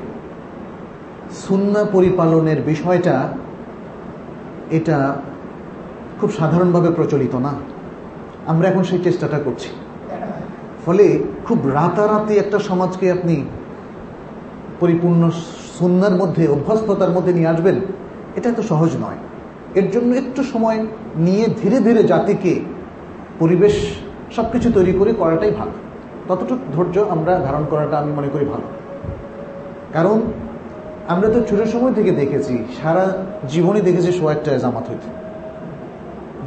সুন্না 1.32 1.84
পরিপালনের 1.84 2.62
বিষয়টা 2.62 3.30
এটা 4.72 5.16
খুব 6.22 6.32
সাধারণভাবে 6.32 6.92
প্রচলিত 6.92 7.36
না। 7.36 7.54
আমরা 8.48 8.70
এখন 8.70 8.84
সেই 8.84 9.00
চেষ্টাটা 9.04 9.40
করছি। 9.40 9.70
ফলে 10.86 11.20
খুব 11.46 11.68
রাতারাতি 11.68 12.38
একটা 12.38 12.60
সমাজকে 12.60 13.12
আপনি 13.12 13.46
পরিপূর্ণ 14.82 15.30
সুন্নার 15.78 16.16
মধ্যে 16.16 16.48
অভ্যস্ততার 16.48 17.12
মধ্যে 17.12 17.34
নিয়ে 17.34 17.48
আসবেন 17.48 17.76
এটা 18.36 18.52
তো 18.52 18.62
সহজ 18.62 18.92
নয়। 18.96 19.20
এর 19.76 19.92
জন্য 19.92 20.16
একটু 20.16 20.44
সময় 20.44 20.80
নিয়ে 21.16 21.46
ধীরে 21.62 21.80
ধীরে 21.80 22.04
জাতিকে 22.04 22.54
পরিবেশ 23.40 23.76
সব 24.36 24.46
কিছু 24.52 24.72
তৈরি 24.72 24.94
করে 24.94 25.14
করাটাই 25.14 25.52
ভালো। 25.52 25.72
ততটুকু 26.28 26.64
ধৈর্য 26.76 26.96
আমরা 27.10 27.40
ধারণ 27.40 27.64
করাটা 27.70 27.98
আমি 27.98 28.12
মনে 28.14 28.30
করি 28.34 28.46
ভালো। 28.46 28.68
কারণ 29.94 30.22
আমরা 31.08 31.28
তো 31.30 31.40
ছোটোর 31.50 31.66
সময় 31.66 31.94
থেকে 31.94 32.12
দেখেছি 32.12 32.58
সারা 32.82 33.06
জীবনে 33.50 33.82
দেখেছি 33.82 34.12
সোয়ারটায় 34.12 34.60
জামাত 34.60 34.86
হইতে। 34.90 35.10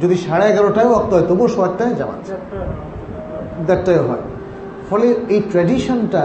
যদি 0.01 0.15
সাড়ে 0.15 0.45
এগারোটায় 0.51 0.87
অক্ত 0.87 1.13
হয় 1.13 1.25
তবুও 1.27 1.47
সোয়ারটায় 1.47 1.93
জামাত। 1.95 2.21
দেড়টায় 3.67 4.01
হয়। 4.07 4.23
ফলে 4.89 5.07
এই 5.29 5.41
ট্র্যাডিশনটা 5.51 6.23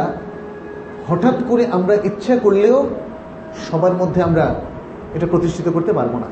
হঠাৎ 1.11 1.37
করে 1.49 1.66
আমরা 1.66 1.95
ইচ্ছা 2.05 2.35
করলেও 2.37 2.77
সবার 3.70 3.95
মধ্যে 3.95 4.23
আমরা 4.23 4.45
এটা 5.15 5.27
প্রতিষ্ঠিত 5.27 5.69
করতে 5.69 5.93
পারব 5.93 6.15
না। 6.19 6.28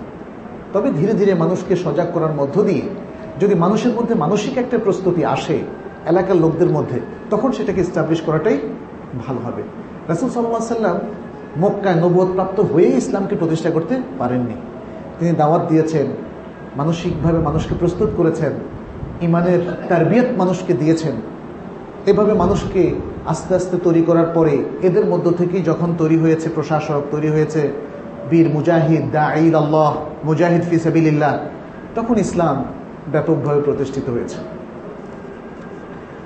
তবে 0.73 0.89
ধীরে 0.91 1.13
ধীরে 1.15 1.35
মানুষকে 1.35 1.77
সজাগ 1.77 2.09
করার 2.13 2.33
মধ্য 2.33 2.63
দিয়ে 2.63 2.83
যদি 3.41 3.55
মানুষের 3.55 3.93
মধ্যে 3.93 4.15
মানসিক 4.15 4.59
একটা 4.59 4.79
প্রস্তুতি 4.79 5.25
আসে 5.25 5.59
এলাকার 6.07 6.37
লোকদের 6.37 6.69
মধ্যে, 6.69 7.01
তখন 7.31 7.53
সেটাকে 7.53 7.85
স্টাবলিশ 7.85 8.21
করাটাই 8.21 8.59
ভালো 9.27 9.41
হবে। 9.41 9.63
রাসুল 10.09 10.29
সাল্লাহ 10.31 10.75
সাল্লাম 10.75 10.97
মক্কায় 11.59 11.99
নবদ 12.01 12.29
প্রাপ্ত 12.35 12.61
হয়ে 12.61 12.87
ইসলামকে 12.87 13.37
প্রতিষ্ঠা 13.37 13.71
করতে 13.71 14.03
পারেননি। 14.19 14.57
তিনি 15.19 15.33
দাওয়াত 15.33 15.63
দিয়েছেন, 15.69 16.07
মানসিকভাবে 16.77 17.39
মানুষকে 17.39 17.75
প্রস্তুত 17.75 18.11
করেছেন 18.17 18.53
ইমানের 19.21 19.61
তারবিয়ত 19.89 20.29
মানুষকে 20.39 20.73
দিয়েছেন। 20.73 21.15
এভাবে 22.07 22.33
মানুষকে 22.33 22.83
আস্তে 23.29 23.55
আস্তে 23.55 23.77
তৈরি 23.85 24.03
করার 24.03 24.27
পরে 24.35 24.65
এদের 24.83 25.05
মধ্য 25.07 25.31
থেকেই 25.31 25.63
যখন 25.63 25.95
তৈরি 25.99 26.17
হয়েছে 26.17 26.49
প্রশাসক, 26.55 27.03
তৈরি 27.11 27.29
হয়েছে 27.29 27.73
বীর 28.31 28.49
মুজাহিদ, 28.49 29.11
দা 29.13 29.35
ঈদ 29.35 29.55
আল্লাহ, 29.55 29.93
মুজাহিদ 30.25 30.63
ফি 30.71 30.79
সাবিল্লাহ 30.79 31.39
তখন 31.95 32.17
ইসলাম 32.19 32.65
ব্যাপকভাবে 33.13 33.61
প্রতিষ্ঠিত 33.63 34.11
হয়েছে। 34.11 34.37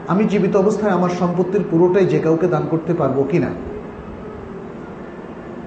আমি 0.09 0.24
জীবিত 0.24 0.57
অবস্থায় 0.57 0.93
আমার 0.93 1.11
সম্পত্তির 1.11 1.65
পুরোটাই 1.70 2.07
যে 2.07 2.19
কাউকে 2.19 2.47
দান 2.49 2.65
করতে 2.70 2.95
পারব 2.95 3.27
কি 3.31 3.39
না 3.39 3.51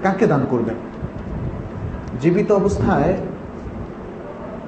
কাকে 0.02 0.26
দান 0.26 0.46
করবেন? 0.50 0.74
জীবিত 2.20 2.52
অবস্থায় 2.52 3.12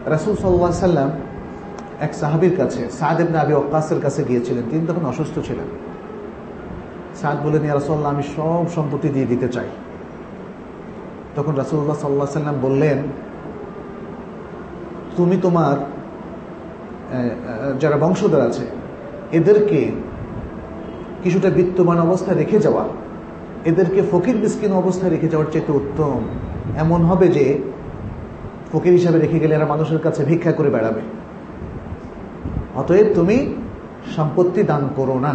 রাসুল 0.07 0.36
সাল্লাহ 0.36 0.70
সাল্লাম 0.70 1.11
এক 2.01 2.15
সাহাবির 2.15 2.57
কাছে, 2.57 2.90
সাদ 2.90 3.20
ইবনে 3.20 3.39
আবি 3.39 3.53
ওকাসের 3.53 4.01
কাছে 4.01 4.24
গিয়েছিলেন। 4.28 4.65
তিনি 4.70 4.86
তখন 4.86 5.05
অসুস্থ 5.07 5.39
ছিলেন। 5.39 5.88
সাদ 7.20 7.36
বলেন 7.45 7.62
রাসুল্লাহ 7.78 8.11
আমি 8.16 8.24
সব 8.36 8.65
সম্পত্তি 8.77 9.09
দিয়ে 9.15 9.28
দিতে 9.32 9.49
চাই। 9.55 9.69
তখন 11.36 11.53
রাসুল্লাহ 11.62 11.99
সাল্লাহ 12.05 12.28
সাল্লাম 12.39 12.57
বললেন, 12.66 12.99
তুমি 15.16 15.36
তোমার 15.45 15.77
যারা 17.82 17.97
বংশধর 18.05 18.43
আছে, 18.49 18.65
এদেরকে 19.39 19.81
কিছুটা 21.23 21.49
বিত্তমান 21.59 21.99
অবস্থায় 22.07 22.39
রেখে 22.43 22.59
যাওয়া, 22.66 22.85
এদেরকে 23.70 24.01
ফকির 24.11 24.36
বিস্কিন 24.43 24.73
অবস্থায় 24.82 25.12
রেখে 25.15 25.28
যাওয়ার 25.32 25.49
চেয়ে 25.53 25.73
উত্তম। 25.81 26.19
এমন 26.82 27.01
হবে 27.11 27.27
যে, 27.36 27.45
ফকির 28.73 28.95
হিসাবে 28.99 29.19
রেখে 29.19 29.39
গেলে 29.43 29.55
এরা 29.59 29.69
মানুষের 29.74 30.01
কাছে 30.07 30.20
ভিক্ষা 30.31 30.53
করে 30.59 30.70
বেড়াবে। 30.74 31.03
অতএব 32.81 33.09
তুমি 33.19 33.36
সম্পত্তি 34.16 34.61
দান 34.70 34.82
করো 34.99 35.16
না। 35.27 35.32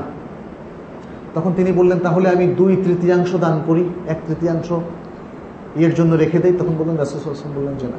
তখন 1.33 1.53
তিনি 1.53 1.71
বললেন, 1.71 1.99
তাহলে 1.99 2.29
আমি 2.29 2.47
দুই 2.47 2.75
তৃতীয়াংশ 2.75 3.35
দান 3.35 3.61
করি, 3.67 3.89
এক 4.07 4.19
তৃতীয়াংশ 4.27 4.71
এর 5.75 5.93
জন্য 5.93 6.15
রেখে 6.15 6.39
দেই। 6.39 6.53
তখন 6.53 6.75
বললেন 6.77 6.95
রাসুসাল্লাম 6.95 7.53
বললেন 7.55 7.75
যে 7.75 7.87
না। 7.87 7.97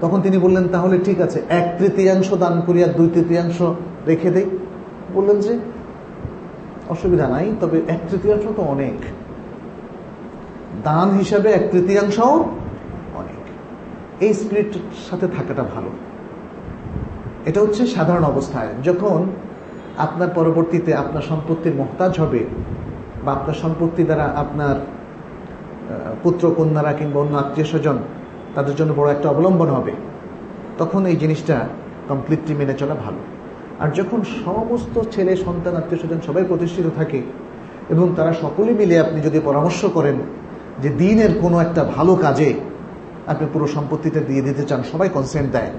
তখন 0.00 0.20
তিনি 0.20 0.38
বললেন, 0.38 0.68
তাহলে 0.68 0.98
ঠিক 1.04 1.20
আছে, 1.20 1.42
এক 1.48 1.74
তৃতীয়াংশ 1.78 2.34
দান 2.34 2.62
করি 2.66 2.84
আর 2.84 2.88
দুই 2.88 3.10
তৃতীয়াংশ 3.14 3.62
রেখে 4.06 4.30
দেই। 4.30 4.44
বললেন 5.14 5.40
যে, 5.40 5.58
অসুবিধা 6.88 7.28
নাই, 7.28 7.52
তবে 7.60 7.80
এক 7.88 8.00
তৃতীয়াংশ 8.10 8.44
তো 8.56 8.62
অনেক। 8.62 9.04
দান 10.84 11.10
হিসাবে 11.10 11.50
এক 11.50 11.68
তৃতীয়াংশও 11.72 12.44
অনেক। 13.14 13.50
এই 14.22 14.34
স্পিরিট 14.34 14.72
সাথে 15.10 15.28
থাকাটা 15.28 15.62
ভালো। 15.62 15.90
এটা 17.46 17.60
হচ্ছে 17.60 17.86
সাধারণ 17.86 18.24
অবস্থায়। 18.24 18.68
যখন 18.84 19.26
আপনার 20.06 20.30
পরবর্তীতে 20.34 20.90
আপনার 20.94 21.24
সম্পত্তির 21.30 21.74
মহতাজ 21.74 22.12
হবে 22.20 22.40
বা 23.24 23.30
আপনার 23.32 23.56
সম্পত্তি 23.62 24.02
দ্বারা 24.04 24.26
আপনার 24.42 24.76
পুত্র, 26.22 26.44
কন্যারা 26.56 26.92
কিংবা 26.92 27.18
অন্য 27.20 27.34
আত্মীয় 27.36 27.66
স্বজন 27.66 27.96
তাদের 28.54 28.74
জন্য 28.74 28.90
বড় 28.96 29.08
একটা 29.12 29.28
অবলম্বন 29.28 29.68
হবে। 29.68 29.92
তখন 30.78 31.06
এই 31.06 31.16
জিনিসটা 31.16 31.56
কমপ্লিটলি 32.08 32.54
মেনে 32.54 32.74
চলা 32.74 32.96
ভালো। 33.04 33.20
আর 33.82 33.88
যখন 33.98 34.20
সমস্ত 34.44 34.94
ছেলে, 35.10 35.32
সন্তান, 35.36 35.74
আত্মীয় 35.76 36.00
স্বজন 36.00 36.20
সবাই 36.26 36.44
প্রতিষ্ঠিত 36.48 36.86
থাকে 36.96 37.20
এবং 37.90 38.06
তারা 38.16 38.32
সকলে 38.32 38.72
মিলে 38.74 38.94
আপনি 39.00 39.18
যদি 39.20 39.38
পরামর্শ 39.44 39.80
করেন 39.84 40.16
যে 40.82 40.88
দিনের 41.02 41.32
কোনো 41.40 41.56
একটা 41.60 41.82
ভালো 41.96 42.12
কাজে 42.14 42.50
আপনি 43.26 43.44
পুরো 43.52 43.66
সম্পত্তিটা 43.66 44.20
দিয়ে 44.20 44.42
দিতে 44.42 44.62
চান, 44.62 44.80
সবাই 44.92 45.08
কনসেন্ট 45.08 45.48
দেয়, 45.52 45.72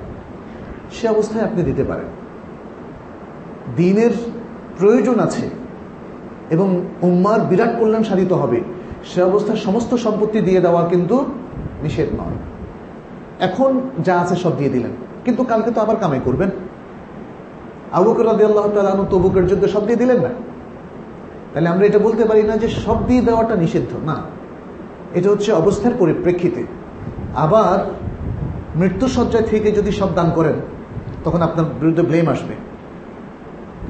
সে 0.91 1.05
অবস্থায় 1.07 1.43
আপনি 1.43 1.61
দিতে 1.63 1.83
পারেন। 1.83 2.09
দিনের 3.75 4.11
প্রয়োজন 4.77 5.19
আছে 5.19 5.49
এবং 6.49 6.85
উম্মার 7.01 7.39
বিরাট 7.39 7.79
কল্যাণ 7.79 8.03
সাধিত 8.03 8.33
হবে, 8.33 8.61
সে 9.03 9.23
অবস্থায় 9.23 9.57
সমস্ত 9.57 9.95
সম্পত্তি 9.95 10.41
দিয়ে 10.41 10.61
দেওয়া 10.61 10.89
কিন্তু 10.89 11.25
নিষেধ 11.83 12.13
নয়। 12.13 12.35
এখন 13.39 13.81
যা 13.99 14.19
আছে 14.19 14.35
সব 14.35 14.57
দিয়ে 14.57 14.69
দিলেন। 14.69 14.91
কিন্তু 15.25 15.43
কালকে 15.43 15.71
তো 15.71 15.81
আবার 15.81 15.95
কামাই 15.95 16.19
করবেন। 16.25 16.49
আবুকর 17.91 18.25
রাদি 18.25 18.43
আল্লাহ 18.43 18.69
তালু 18.69 19.05
তবুকের 19.09 19.47
যুদ্ধে 19.47 19.67
সব 19.67 19.85
দিয়ে 19.85 19.95
দিলেন 19.95 20.17
না। 20.17 20.29
তাহলে 21.53 21.69
আমরা 21.69 21.85
এটা 21.85 21.99
বলতে 21.99 22.25
পারি 22.25 22.43
না 22.43 22.57
যে 22.57 22.67
সব 22.67 23.07
দিয়ে 23.07 23.21
দেওয়াটা 23.21 23.55
নিষিদ্ধ, 23.55 24.05
না। 24.05 24.15
এটা 25.13 25.29
হচ্ছে 25.29 25.51
অবস্থার 25.51 25.91
পরিপ্রেক্ষিতে। 25.99 26.63
আবার 27.35 27.93
মৃত্যুসজ্জায় 28.75 29.43
থেকে 29.43 29.71
যদি 29.71 29.91
সব 29.91 30.15
দান 30.15 30.31
করেন, 30.35 30.53
তখন 31.23 31.41
আপনার 31.41 31.65
বিরুদ্ধে 31.65 32.01
ব্লেম 32.01 32.27
আসবে। 32.27 32.70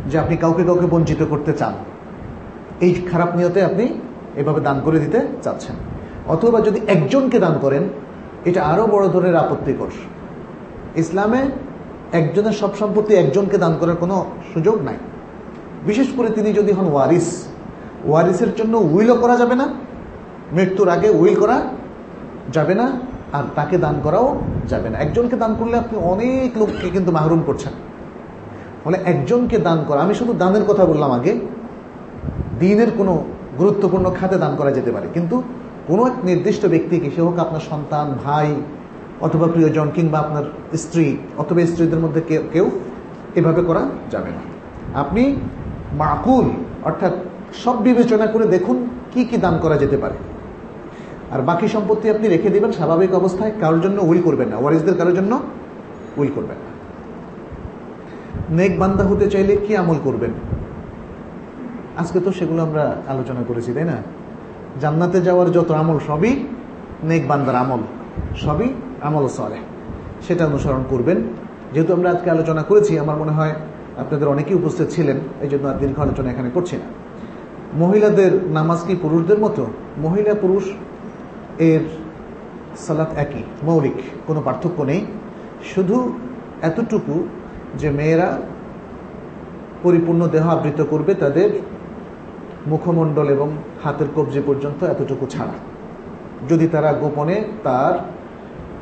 যে 0.10 0.20
আপনি 0.20 0.38
কাউকে 0.38 0.64
কাউকে 0.64 0.86
বঞ্চিত 0.86 1.24
করতে 1.24 1.54
চান। 1.54 1.74
এই 2.82 2.94
খারাপ 2.94 3.36
নিয়তে 3.36 3.64
আপনি 3.64 4.00
এভাবে 4.36 4.62
দান 4.62 4.82
করে 4.86 5.00
দিতে 5.00 5.28
চাচ্ছেন। 5.42 5.76
অথবা 6.28 6.62
যদি 6.62 6.80
একজনকে 6.88 7.40
দান 7.40 7.58
করেন, 7.62 7.84
এটা 8.46 8.64
আরও 8.64 8.88
বড় 8.88 9.08
ধরনের 9.08 9.36
আপত্তিকর। 9.36 9.92
ইসলামে 10.96 11.42
একজনের 12.12 12.52
সব 12.52 12.76
সম্পত্তি 12.76 13.14
একজনকে 13.14 13.58
দান 13.58 13.78
করার 13.80 13.96
কোনো 13.96 14.26
সুযোগ 14.54 14.82
নাই। 14.82 14.96
বিশেষ 15.86 16.08
করে 16.18 16.30
তিনি 16.30 16.54
যদি 16.54 16.72
হন 16.72 16.88
ওয়ারিস, 16.92 17.48
ওয়ারিসের 18.06 18.56
জন্য 18.56 18.78
উইলও 18.78 19.16
করা 19.16 19.36
যাবে 19.38 19.56
না, 19.56 19.68
মৃত্যুর 20.54 20.90
আগে 20.90 21.10
উইল 21.10 21.40
করা 21.40 21.62
যাবে 22.52 22.76
না, 22.76 22.92
আর 23.34 23.44
তাকে 23.56 23.78
দান 23.78 23.96
করাও 24.04 24.42
যাবে 24.68 24.90
না। 24.90 25.00
একজনকে 25.00 25.36
দান 25.36 25.56
করলে 25.60 25.78
আপনি 25.78 26.00
অনেক 26.00 26.58
লোককে 26.58 26.90
কিন্তু 26.90 27.12
মাহরুম 27.12 27.42
করছেন। 27.46 27.72
ফলে 28.84 28.98
একজনকে 29.06 29.58
দান 29.58 29.84
করা। 29.88 30.02
আমি 30.02 30.14
শুধু 30.14 30.34
দানের 30.34 30.64
কথা 30.64 30.86
বললাম 30.86 31.12
আগে। 31.12 31.40
দিনের 32.60 32.88
কোনো 32.98 33.24
গুরুত্বপূর্ণ 33.58 34.12
খাতে 34.20 34.38
দান 34.38 34.56
করা 34.56 34.72
যেতে 34.72 34.92
পারে। 34.92 35.08
কিন্তু 35.14 35.44
কোনো 35.88 36.08
এক 36.08 36.26
নির্দিষ্ট 36.26 36.66
ব্যক্তিকে, 36.66 37.12
সে 37.12 37.22
হোক 37.22 37.40
আপনার 37.40 37.60
সন্তান, 37.60 38.18
ভাই 38.24 38.56
অথবা 39.22 39.48
প্রিয়জন 39.48 39.90
কিংবা 39.94 40.20
আপনার 40.20 40.44
স্ত্রী, 40.78 41.18
অথবা 41.38 41.66
স্ত্রীদের 41.66 42.00
মধ্যে 42.00 42.22
কেউ 42.22 42.42
কেউ 42.54 42.70
এভাবে 43.36 43.62
করা 43.62 43.82
যাবে 44.12 44.30
না। 44.30 44.42
আপনি 45.00 45.36
মাকুল, 45.92 46.50
অর্থাৎ 46.84 47.12
সব 47.54 47.82
বিবেচনা 47.82 48.28
করে 48.28 48.46
দেখুন 48.46 48.90
কি 49.12 49.26
কি 49.26 49.38
দান 49.38 49.58
করা 49.62 49.78
যেতে 49.78 49.98
পারে। 49.98 50.16
আর 51.32 51.42
বাকি 51.42 51.68
সম্পত্তি 51.68 52.10
আপনি 52.10 52.28
রেখে 52.28 52.50
দেবেন, 52.50 52.72
স্বাভাবিক 52.72 53.14
অবস্থায় 53.14 53.52
কারোর 53.60 53.82
জন্য 53.82 54.02
উইল 54.02 54.22
করবেন 54.22 54.48
না। 54.48 54.58
ওয়ারিসদের 54.58 54.98
কারোর 54.98 55.16
জন্য 55.16 55.40
উইল 56.18 56.32
করবেন 56.36 56.56
না। 56.56 56.71
নেক 58.50 58.80
বান্দা 58.80 59.04
হতে 59.04 59.30
চাইলে 59.30 59.56
কি 59.56 59.72
আমল 59.78 59.98
করবেন? 60.04 60.32
আজকে 61.98 62.20
তো 62.20 62.32
সেগুলো 62.32 62.64
আমরা 62.64 62.84
আলোচনা 63.08 63.42
করেছি, 63.48 63.74
তাই 63.74 63.86
না? 63.86 63.98
জান্নাতে 64.82 65.22
যাওয়ার 65.22 65.52
যত 65.52 65.72
আমল 65.72 65.98
সবই 66.08 66.32
নেক 67.04 67.28
বান্দার 67.28 67.56
আমল, 67.56 67.82
সবই 68.36 68.74
আমল 69.02 69.28
সরে 69.28 69.60
সেটা 70.28 70.46
অনুসরণ 70.46 70.84
করবেন। 70.90 71.18
যেহেতু 71.74 71.94
আমরা 71.94 72.10
আজকে 72.12 72.30
আলোচনা 72.30 72.64
করেছি, 72.64 73.00
আমার 73.00 73.18
মনে 73.18 73.32
হয় 73.32 73.54
আপনাদের 73.98 74.28
অনেকেই 74.28 74.56
উপস্থিত 74.56 74.88
ছিলেন 74.90 75.18
এই 75.42 75.50
জন্য 75.50 75.68
আর 75.68 75.78
দীর্ঘ 75.80 76.00
আলোচনা 76.00 76.32
এখানে 76.32 76.50
করছি 76.54 76.76
না। 76.76 76.88
মহিলাদের 77.74 78.32
নামাজ 78.48 78.80
কি 78.88 78.96
পুরুষদের 79.02 79.40
মতো? 79.40 79.66
মহিলা 79.98 80.34
পুরুষ 80.34 80.64
এর 81.60 81.82
সালাত 82.78 83.12
একই, 83.18 83.44
মৌলিক, 83.64 84.00
কোনো 84.28 84.42
পার্থক্য 84.42 84.82
নেই। 84.82 85.02
শুধু 85.74 85.98
এতটুকু 86.62 87.28
যে 87.76 87.90
মেয়েরা 87.90 88.38
পরিপূর্ণ 89.84 90.28
দেহ 90.28 90.50
আবৃত 90.50 90.84
করবে 90.90 91.14
তাদের 91.14 91.60
মুখমণ্ডল 92.68 93.30
এবং 93.30 93.52
হাতের 93.84 94.08
কবজি 94.16 94.42
পর্যন্ত 94.46 94.84
এতটুকু 94.84 95.26
ছাড়া। 95.26 95.52
যদি 96.50 96.68
তারা 96.68 96.94
গোপনে 96.94 97.44
তার 97.64 97.94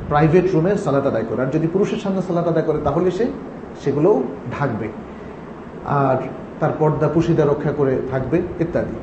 প্রাইভেট 0.08 0.44
রুমে 0.52 0.76
সালাত 0.76 1.06
আদায় 1.06 1.24
করে। 1.24 1.42
আর 1.42 1.50
যদি 1.50 1.66
পুরুষের 1.66 1.98
সামনে 1.98 2.22
সালাত 2.22 2.48
আদায় 2.48 2.64
করে, 2.64 2.78
তাহলে 2.84 3.10
সে 3.10 3.26
সেগুলোও 3.84 4.22
ঢাকবে। 4.58 4.88
আর 5.86 6.16
তার 6.60 6.70
পর্দা 6.78 7.08
পুশিদা 7.08 7.44
রক্ষা 7.44 7.72
করে 7.72 8.02
থাকবে, 8.10 8.42
ইত্যাদি। 8.60 8.94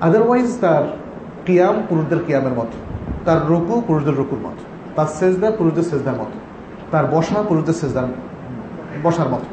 আদারওয়াইজ 0.00 0.58
তার 0.60 0.82
কিয়াম 1.46 1.82
পুরুষদের 1.88 2.18
কিয়ামের 2.26 2.52
মতো। 2.52 2.78
তার 3.24 3.46
রুকু 3.48 3.82
পুরুষদের 3.86 4.14
রুকুর 4.14 4.38
মতো। 4.38 4.64
তার 4.96 5.06
সেজদা 5.06 5.50
পুরুষদের 5.50 5.82
সেজদার 5.82 6.14
মতো। 6.14 6.38
তার 6.90 7.04
বসা 7.06 7.42
পুরুষদের 7.42 7.74
সেজদার 7.74 8.06
বসার 9.02 9.28
মতো। 9.28 9.44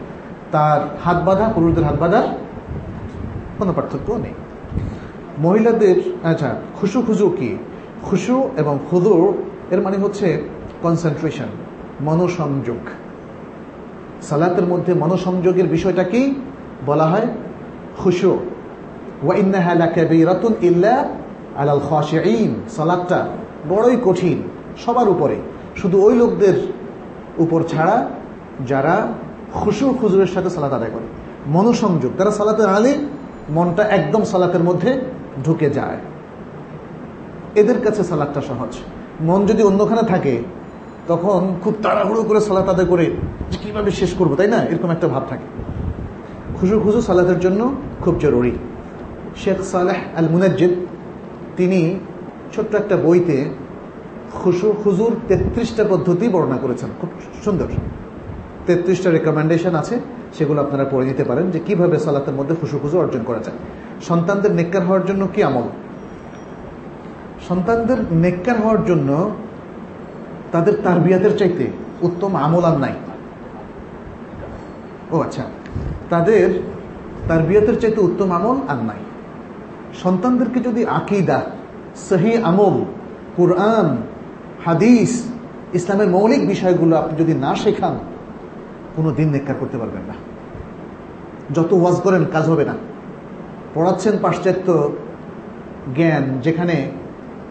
তার 0.51 0.97
হাত 1.03 1.23
বাঁধা, 1.25 1.51
পুরুষদের 1.55 1.83
হাত 1.83 1.99
বাঁধার 1.99 2.23
কোনো 3.57 3.73
পার্থক্য 3.73 4.13
নেই। 4.13 4.33
মহিলাদের 5.39 5.95
আচ্ছা 6.23 6.55
খুশু 6.75 7.01
খুজু 7.01 7.29
কি? 7.29 7.57
খুশু 8.03 8.49
এবং 8.57 8.79
খুদুর 8.89 9.33
এর 9.73 9.81
মানে 9.81 9.97
হচ্ছে 9.97 10.49
কনসেন্ট্রেশন 10.81 11.45
মনোসংযোগ। 12.01 12.77
সালাতের 14.21 14.63
মধ্যে 14.63 14.93
মনোসংযোগের 14.93 15.67
বিষয়টা 15.67 16.03
কি? 16.03 16.35
বলা 16.85 17.05
হয় 17.05 17.27
খুশু। 17.97 18.39
সালাদটা 22.69 23.27
বড়ই 23.69 23.97
কঠিন, 24.05 24.43
সবার 24.85 25.09
উপরে। 25.09 25.35
শুধু 25.75 26.01
ওই 26.01 26.15
লোকদের 26.15 26.71
উপর 27.37 27.63
ছাড়া 27.63 28.07
যারা 28.67 29.07
খুশুর 29.55 29.97
খুজুরের 29.97 30.27
সাথে 30.27 30.49
সালাত 30.49 30.73
আদায় 30.73 30.91
করে। 30.91 31.03
মনোসংযোগ। 31.47 32.11
তারা 32.17 32.31
সালাতে 32.31 32.63
আলে 32.63 32.97
মনটা 33.49 33.83
একদম 33.83 34.23
সালাতের 34.23 34.63
মধ্যে 34.63 35.01
ঢুকে 35.45 35.69
যায়। 35.69 35.97
এদের 37.55 37.81
কাছে 37.81 38.03
সালাদটা 38.03 38.41
সহজ। 38.41 38.77
মন 39.21 39.45
যদি 39.45 39.63
অন্যখানে 39.63 40.01
থাকে, 40.01 40.43
তখন 41.07 41.55
খুব 41.63 41.75
তাড়াহুড়ো 41.83 42.23
করে 42.23 42.41
সালাত 42.41 42.69
আদায় 42.69 42.87
করে 42.87 43.05
যে 43.51 43.57
কীভাবে 43.61 43.91
শেষ 43.91 44.13
করব, 44.13 44.35
তাই 44.35 44.47
না? 44.47 44.63
এরকম 44.63 44.91
একটা 44.91 45.07
ভাব 45.07 45.23
থাকে। 45.29 45.43
খুশু 46.59 46.79
খুশু 46.79 47.01
সালাতের 47.01 47.39
জন্য 47.39 47.75
খুব 47.99 48.17
জরুরি। 48.19 48.51
শেখ 49.35 49.61
সালেহ 49.61 49.95
আল 50.17 50.29
মুনাজ্জিদ 50.29 50.69
তিনি 51.57 51.99
ছোট্ট 52.55 52.75
একটা 52.75 52.97
বইতে 52.97 53.45
খুশু 54.31 54.73
খুজুর 54.83 55.15
তেত্রিশটা 55.27 55.85
পদ্ধতি 55.89 56.27
বর্ণনা 56.27 56.57
করেছেন। 56.57 56.89
খুব 57.01 57.09
সুন্দর। 57.43 57.67
তেত্রিশটা 58.67 59.09
রেকমেন্ডেশন 59.09 59.73
আছে, 59.81 59.95
সেগুলো 60.37 60.59
আপনারা 60.61 60.85
পড়ে 60.91 61.05
নিতে 61.05 61.23
পারেন 61.29 61.45
যে 61.53 61.59
কীভাবে 61.67 61.95
সালাতের 62.05 62.35
মধ্যে 62.39 62.55
খুশু 62.61 62.77
খুশু 62.83 62.95
অর্জন 63.03 63.23
করা 63.29 63.41
যায়। 63.45 63.57
সন্তানদের 64.07 64.51
নেককার 64.59 64.83
হওয়ার 64.87 65.03
জন্য 65.09 65.23
কি 65.33 65.39
আমল? 65.49 65.67
সন্তানদের 67.47 67.99
নেককার 68.23 68.57
হওয়ার 68.63 68.81
জন্য 68.85 69.09
তাদের 70.53 70.75
তারবিয়াতের 70.83 71.33
চাইতে 71.37 71.65
উত্তম 72.01 72.31
আমল 72.35 72.63
আর 72.69 72.77
নাই। 72.79 72.95
ও 75.11 75.15
আচ্ছা 75.21 75.43
তাদের 76.09 76.47
তারবিয়াতের 77.27 77.77
চাইতে 77.81 77.99
উত্তম 78.01 78.29
আমল 78.31 78.57
আর 78.71 78.79
নাই। 78.89 79.01
সন্তানদেরকে 80.03 80.59
যদি 80.67 80.81
আকিদা, 80.99 81.39
সহি 82.09 82.33
আমল, 82.49 82.75
কোরআন, 83.37 83.87
হাদিস, 84.65 85.11
ইসলামের 85.73 86.09
মৌলিক 86.15 86.41
বিষয়গুলো 86.47 86.93
আপনি 87.01 87.13
যদি 87.21 87.33
না 87.45 87.51
শেখান 87.55 87.95
কোনো 88.95 89.11
দিন 89.11 89.29
নেককার 89.29 89.55
করতে 89.59 89.77
পারবেন 89.77 90.01
না। 90.07 90.13
যত 91.53 91.73
ওয়াজ 91.73 92.01
করেন, 92.01 92.25
কাজ 92.33 92.49
হবে 92.49 92.65
না। 92.65 92.73
পড়াচ্ছেন 93.73 94.17
পাশ্চাত্য 94.21 94.91
জ্ঞান, 95.95 96.39
যেখানে 96.41 96.91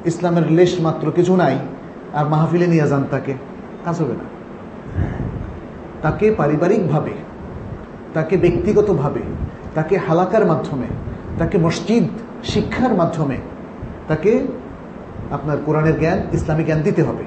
ইসলামের 0.04 0.52
লেশ 0.52 0.80
মাত্র 0.80 1.12
কিছু 1.12 1.36
নাই, 1.36 1.58
আর 2.14 2.28
মাহফিলে 2.28 2.66
নিয়ে 2.66 2.88
যান 2.88 3.04
তাকে, 3.10 3.34
কাজ 3.84 4.02
হবে 4.02 4.12
না। 4.12 4.24
তাকে 6.02 6.30
পারিবারিকভাবে, 6.30 7.12
তাকে 8.14 8.36
ব্যক্তিগতভাবে, 8.36 9.20
তাকে 9.74 9.96
হালাকার 9.96 10.46
মাধ্যমে, 10.46 10.86
তাকে 11.38 11.58
মসজিদ 11.58 12.04
শিক্ষার 12.44 12.94
মাধ্যমে, 12.94 13.36
তাকে 14.08 14.46
আপনার 15.30 15.56
কোরআনের 15.66 15.98
জ্ঞান, 15.98 16.18
ইসলামী 16.32 16.64
জ্ঞান 16.64 16.80
দিতে 16.82 17.02
হবে। 17.02 17.24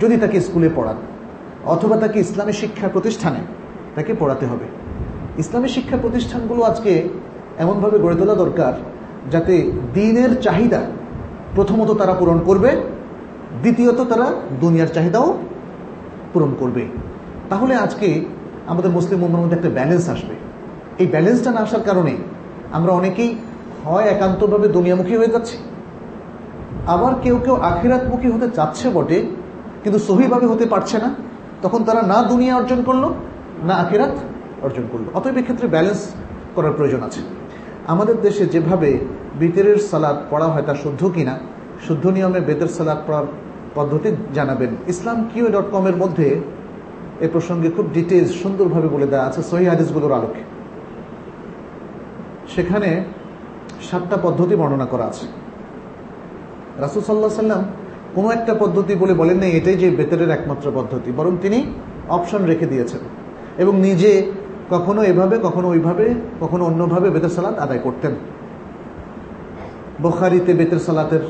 যদি 0.00 0.16
তাকে 0.16 0.40
স্কুলে 0.40 0.70
পড়ান 0.76 0.96
অথবা 1.74 1.96
তাকে 2.02 2.18
ইসলামী 2.26 2.54
শিক্ষা 2.62 2.88
প্রতিষ্ঠানে 2.94 3.40
তাকে 3.96 4.12
পড়াতে 4.20 4.44
হবে। 4.46 4.66
ইসলামী 5.42 5.68
শিক্ষা 5.76 5.96
প্রতিষ্ঠানগুলো 6.04 6.60
আজকে 6.70 6.92
এমনভাবে 7.62 7.96
গড়ে 8.04 8.16
তোলা 8.20 8.34
দরকার 8.34 8.72
যাতে 9.32 9.54
দিনের 9.94 10.32
চাহিদা 10.46 10.80
প্রথমত 11.56 11.90
তারা 12.00 12.14
পূরণ 12.20 12.38
করবে, 12.48 12.70
দ্বিতীয়ত 13.62 14.00
তারা 14.10 14.26
দুনিয়ার 14.62 14.90
চাহিদাও 14.96 15.28
পূরণ 16.32 16.52
করবে। 16.60 16.82
তাহলে 17.50 17.74
আজকে 17.84 18.08
আমাদের 18.72 18.90
মুসলিম 18.90 19.18
উম্মার 19.22 19.40
মধ্যে 19.42 19.56
একটা 19.58 19.70
ব্যালেন্স 19.78 20.04
আসবে। 20.14 20.34
এই 21.02 21.06
ব্যালেন্সটা 21.06 21.50
না 21.56 21.60
আসার 21.66 21.84
কারণে 21.88 22.14
আমরা 22.76 22.92
অনেকেই 22.92 23.30
হয় 23.84 24.06
একান্তভাবে 24.14 24.66
দুনিয়ামুখী 24.76 25.14
হয়ে 25.20 25.32
যাচ্ছি, 25.34 25.56
আবার 26.94 27.12
কেউ 27.24 27.36
কেউ 27.44 27.56
আখিরাতমুখী 27.70 28.28
হতে 28.34 28.46
চাচ্ছে 28.50 28.86
বটে, 28.90 29.18
কিন্তু 29.82 29.98
সহিভাবে 30.08 30.46
হতে 30.52 30.66
পারছে 30.66 30.96
না। 31.04 31.08
তখন 31.62 31.84
তারা 31.84 32.02
না 32.02 32.22
দুনিয়া 32.22 32.56
অর্জন 32.56 32.82
করল, 32.82 33.04
না 33.62 33.74
আখিরাত 33.74 34.14
অর্জন 34.62 34.82
করল। 34.92 35.04
অতএব 35.14 35.42
ক্ষেত্রে 35.42 35.68
ব্যালেন্স 35.68 36.00
করার 36.54 36.72
প্রয়োজন 36.72 37.02
আছে। 37.02 37.20
আমাদের 37.86 38.20
দেশে 38.20 38.46
যেভাবে 38.46 38.98
বিতেরের 39.40 39.78
সালাদ 39.78 40.16
পড়া 40.30 40.46
হয় 40.46 40.62
তা 40.62 40.74
শুদ্ধ 40.74 41.02
কিনা, 41.14 41.38
শুদ্ধ 41.86 42.06
নিয়মে 42.06 42.40
বেতের 42.40 42.68
সালাদ 42.68 42.98
পড়ার 43.06 43.26
পদ্ধতি 43.74 44.16
জানাবেন। 44.34 44.76
ইসলাম 44.86 45.28
কিউ 45.34 45.46
ডট 45.46 45.66
কমের 45.72 45.96
মধ্যে 45.96 46.40
এ 47.20 47.28
প্রসঙ্গে 47.32 47.70
খুব 47.70 47.86
ডিটেলস 47.92 48.30
সুন্দরভাবে 48.42 48.88
বলে 48.88 49.06
দেওয়া 49.06 49.26
আছে 49.26 49.42
সহি 49.42 49.64
হাদিসগুলোর 49.64 50.12
আলোকে। 50.12 50.42
সেখানে 52.54 53.04
সাতটা 53.82 54.16
পদ্ধতি 54.22 54.54
বর্ণনা 54.56 54.86
করা 54.86 55.04
আছে। 55.04 55.26
রাসুল 56.78 57.02
সাল্লাহ 57.02 57.30
সাল্লাম 57.30 57.64
কোনো 58.16 58.30
একটা 58.30 58.54
পদ্ধতি 58.54 58.94
বলে 58.94 59.14
বলেন 59.14 59.36
নাই, 59.36 59.50
এটাই 59.50 59.76
যে 59.76 59.90
বেতরের 59.90 60.30
একমাত্র 60.30 60.72
পদ্ধতি, 60.74 61.12
বরং 61.12 61.36
তিনি 61.42 61.58
অপশন 62.08 62.44
রেখে 62.44 62.66
দিয়েছেন। 62.66 63.00
এবং 63.58 63.80
নিজে 63.80 64.32
কখনো 64.70 65.02
এভাবে, 65.02 65.38
কখনো 65.42 65.68
ওইভাবে, 65.68 66.14
কখনো 66.40 66.64
অন্যভাবে 66.64 67.10
বেতের 67.10 67.28
সালাত 67.28 67.58
আদায় 67.58 67.78
করতেন। 67.78 68.14
বখারিতে 70.02 70.52
বেতের 70.54 70.78
সালাতের 70.78 71.20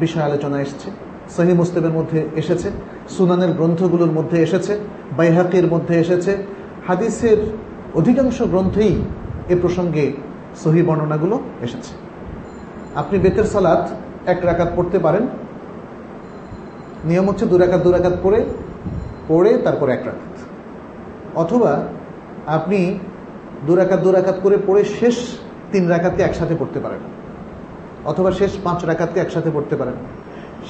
বিষয় 0.00 0.22
আলোচনা 0.22 0.60
এসছে 0.60 0.90
সহি 1.36 1.52
মুসলিমের 1.52 1.92
মধ্যে 1.92 2.28
এসেছে, 2.36 2.70
সুনানের 3.08 3.52
গ্রন্থগুলোর 3.52 4.12
মধ্যে 4.12 4.42
এসেছে, 4.42 4.78
বাইহাকের 5.16 5.66
মধ্যে 5.66 5.94
এসেছে। 6.00 6.32
হাদিসের 6.86 7.36
অধিকাংশ 7.94 8.42
গ্রন্থেই 8.42 9.02
এ 9.48 9.56
প্রসঙ্গে 9.60 10.12
সহি 10.56 10.82
বর্ণনাগুলো 10.82 11.40
এসেছে। 11.62 11.92
আপনি 12.94 13.18
বেতের 13.18 13.44
সালাত 13.44 13.88
এক 14.26 14.38
রাকাত 14.44 14.72
পড়তে 14.76 14.98
পারেন 14.98 15.26
নিয়ম 17.04 17.28
হচ্ছে 17.28 17.46
দু 17.46 17.58
রাকাত 17.58 17.80
দু 17.80 17.92
রাকাত 17.92 18.12
পড়ে 18.22 18.44
পড়ে 19.28 19.58
তারপর 19.58 19.88
এক 19.88 20.06
রাকাত। 20.06 20.34
অথবা 21.38 21.84
আপনি 22.46 22.98
দু 23.66 23.74
রাকাত 23.74 24.00
দু 24.00 24.12
রাকাত 24.12 24.40
করে 24.42 24.56
পড়ে 24.66 24.84
শেষ 24.84 25.38
তিন 25.72 25.88
রাকাতকে 25.88 26.22
একসাথে 26.22 26.54
পড়তে 26.58 26.80
পারেন। 26.80 26.98
অথবা 28.04 28.32
শেষ 28.32 28.58
পাঁচ 28.64 28.84
রাকাতকে 28.84 29.20
একসাথে 29.20 29.50
পড়তে 29.54 29.76
পারেন। 29.76 29.94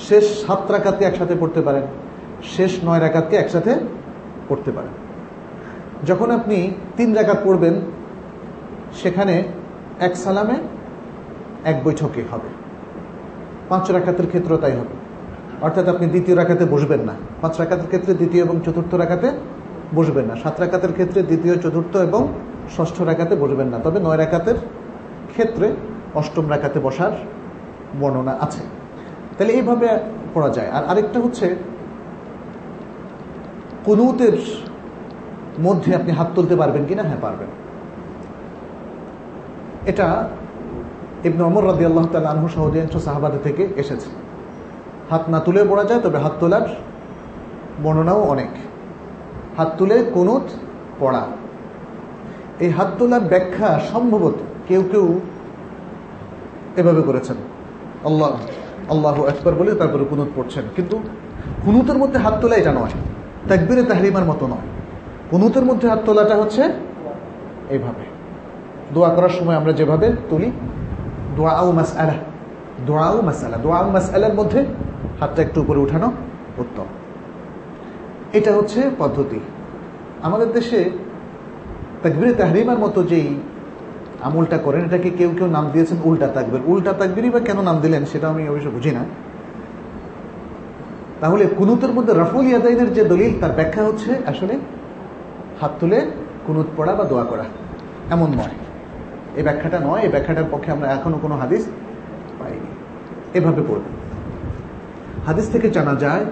শেষ 0.09 0.47
সাত 0.47 0.71
রাকাতকে 0.71 1.05
একসাথে 1.05 1.35
পড়তে 1.41 1.61
পারেন। 1.61 1.83
শেষ 2.43 2.85
নয় 2.85 3.01
রাকাতকে 3.01 3.37
একসাথে 3.37 3.75
পড়তে 4.49 4.73
পারেন। 4.73 4.91
যখন 6.07 6.31
আপনি 6.31 6.75
তিন 6.97 7.15
রাকাত 7.15 7.39
পড়বেন, 7.45 7.81
সেখানে 9.03 9.45
এক 10.01 10.17
সালামে 10.17 10.55
এক 11.65 11.85
বৈঠকে 11.85 12.23
হবে। 12.31 12.49
পাঁচ 13.69 13.91
রাকাতের 13.91 14.27
ক্ষেত্রেও 14.27 14.57
তাই 14.57 14.73
হবে। 14.73 15.04
অর্থাৎ 15.65 15.89
আপনি 15.89 16.07
দ্বিতীয় 16.07 16.37
রাখাতে 16.37 16.65
বসবেন 16.65 17.01
না। 17.01 17.15
পাঁচ 17.41 17.55
রাকাতের 17.61 17.87
ক্ষেত্রে 17.87 18.15
দ্বিতীয় 18.15 18.45
এবং 18.45 18.61
চতুর্থ 18.65 18.95
রাখাতে 18.95 19.29
বসবেন 19.95 20.25
না। 20.25 20.35
সাত 20.37 20.61
রাকাতের 20.61 20.93
ক্ষেত্রে 20.93 21.23
দ্বিতীয়, 21.23 21.55
চতুর্থ 21.57 21.97
এবং 21.97 22.23
ষষ্ঠ 22.77 22.97
রাখাতে 23.01 23.37
বসবেন 23.37 23.69
না। 23.69 23.79
তবে 23.79 24.01
নয় 24.01 24.17
রাকাতের 24.17 24.55
ক্ষেত্রে 25.31 25.73
অষ্টম 26.15 26.51
রাখাতে 26.51 26.81
বসার 26.81 27.11
বর্ণনা 28.01 28.35
আছে। 28.41 28.63
তাহলে 29.39 29.53
এইভাবে 29.53 29.89
পড়া 30.35 30.49
যায়। 30.49 30.71
আর 30.71 30.85
আরেকটা 30.85 31.21
হচ্ছে, 31.21 31.57
কুনুতের 33.85 34.37
মধ্যে 35.61 35.95
আপনি 35.95 36.11
হাত 36.13 36.29
তুলতে 36.35 36.57
পারবেন 36.57 36.85
কিনা 36.85 37.03
হ্যাঁ 37.03 37.21
পারবেন। 37.21 37.49
এটা 39.87 40.29
ইবনে 41.25 41.43
অমর 41.43 41.67
রাদি 41.67 41.85
আল্লাহ 41.85 42.07
তাল 42.13 42.27
আনহু 42.27 42.49
সহদিয়াংশ 42.49 42.97
সাহাবাদে 42.97 43.39
থেকে 43.43 43.69
এসেছে। 43.77 44.24
হাত 45.11 45.29
না 45.29 45.41
তুলে 45.41 45.65
পড়া 45.65 45.85
যায়, 45.85 46.01
তবে 46.01 46.19
হাত 46.19 46.33
তোলার 46.41 46.67
বর্ণনাও 47.83 48.21
অনেক। 48.23 48.49
হাত 49.57 49.71
তুলে 49.79 50.05
কুনুত 50.15 50.43
পড়া। 51.01 51.23
এই 52.61 52.71
হাত 52.71 52.89
তোলার 52.99 53.21
ব্যাখ্যা 53.21 53.81
সম্ভবত 53.93 54.35
কেউ 54.69 54.83
কেউ 54.93 55.21
এভাবে 56.77 57.03
করেছেন। 57.03 57.37
আল্লাহ 58.05 58.31
আল্লাহ 58.89 59.25
একবার 59.25 59.55
বলে 59.55 59.75
তারপরে 59.75 60.05
কুনুত 60.05 60.29
পড়ছেন। 60.37 60.65
কিন্তু 60.77 61.03
কুনুতের 61.65 61.99
মধ্যে 61.99 62.19
হাত 62.19 62.35
তোলা 62.41 62.57
এটা 62.57 62.73
নয়, 62.73 62.95
তাকবিরে 63.49 63.83
তাহরিমার 63.83 64.25
মতো 64.25 64.47
নয়। 64.47 64.67
কুনুতের 65.31 65.65
মধ্যে 65.65 65.89
হাত 65.89 65.99
তোলাটা 66.07 66.37
হচ্ছে 66.37 66.63
এইভাবে 67.71 68.05
দোয়া 68.95 69.15
করার 69.15 69.29
সময় 69.29 69.57
আমরা 69.57 69.73
যেভাবে 69.73 70.13
তুলি 70.31 70.51
দোয়া 71.37 71.73
মাস 71.73 71.97
আলা 71.97 72.13
দোয়া 72.87 73.23
মাস 73.23 73.45
আলা 73.45 73.57
দোয়া 73.57 73.83
মাস 73.83 74.15
আলার 74.15 74.35
মধ্যে 74.35 74.65
হাতটা 75.21 75.43
একটু 75.43 75.61
উপরে 75.61 75.79
উঠানো 75.79 76.13
উত্তম। 76.59 76.85
এটা 78.33 78.55
হচ্ছে 78.55 78.91
পদ্ধতি। 78.99 79.41
আমাদের 80.23 80.53
দেশে 80.53 80.91
তাকবিরে 82.03 82.35
তাহরিমার 82.35 82.79
মতো 82.79 83.03
যেই 83.03 83.35
আমলটা 84.23 84.59
করেন, 84.59 84.85
এটাকে 84.85 85.11
কেউ 85.11 85.35
কেউ 85.39 85.47
নাম 85.47 85.71
দিয়েছেন 85.73 85.99
উল্টা 86.05 86.29
তাকবির। 86.29 86.61
উল্টা 86.67 86.93
তাকবিরই 86.93 87.31
বা 87.31 87.41
কেন 87.41 87.61
নাম 87.61 87.79
দিলেন 87.79 88.05
সেটা 88.05 88.29
আমি 88.29 88.49
অবশ্য 88.49 88.69
বুঝি 88.71 88.91
না। 88.91 89.05
তাহলে 91.21 91.47
কুনুতের 91.47 91.93
মধ্যে 91.93 92.15
রাফুল 92.15 92.45
ইয়াদাইনের 92.47 92.93
যে 92.93 93.05
দলিল, 93.05 93.41
তার 93.41 93.53
ব্যাখ্যা 93.53 93.85
হচ্ছে 93.85 94.11
আসলে 94.27 94.59
হাত 95.61 95.71
তুলে 95.81 96.11
কুনুত 96.47 96.67
পড়া 96.77 96.95
বা 96.95 97.05
দোয়া 97.05 97.25
করা। 97.25 97.45
এমন 98.11 98.27
নয়। 98.27 98.55
এই 99.37 99.43
ব্যাখ্যাটা 99.43 99.81
নয় 99.81 100.01
এই 100.01 100.09
ব্যাখ্যাটার 100.09 100.45
পক্ষে 100.51 100.73
আমরা 100.73 100.89
এখনও 100.93 101.19
কোনো 101.19 101.37
হাদিস 101.37 101.67
পাইনি। 102.39 102.67
এভাবে 103.35 103.63
পড়ব 103.69 103.83
হাদিস 105.27 105.49
থেকে 105.49 105.71
জানা 105.71 105.95
যায়, 105.95 106.25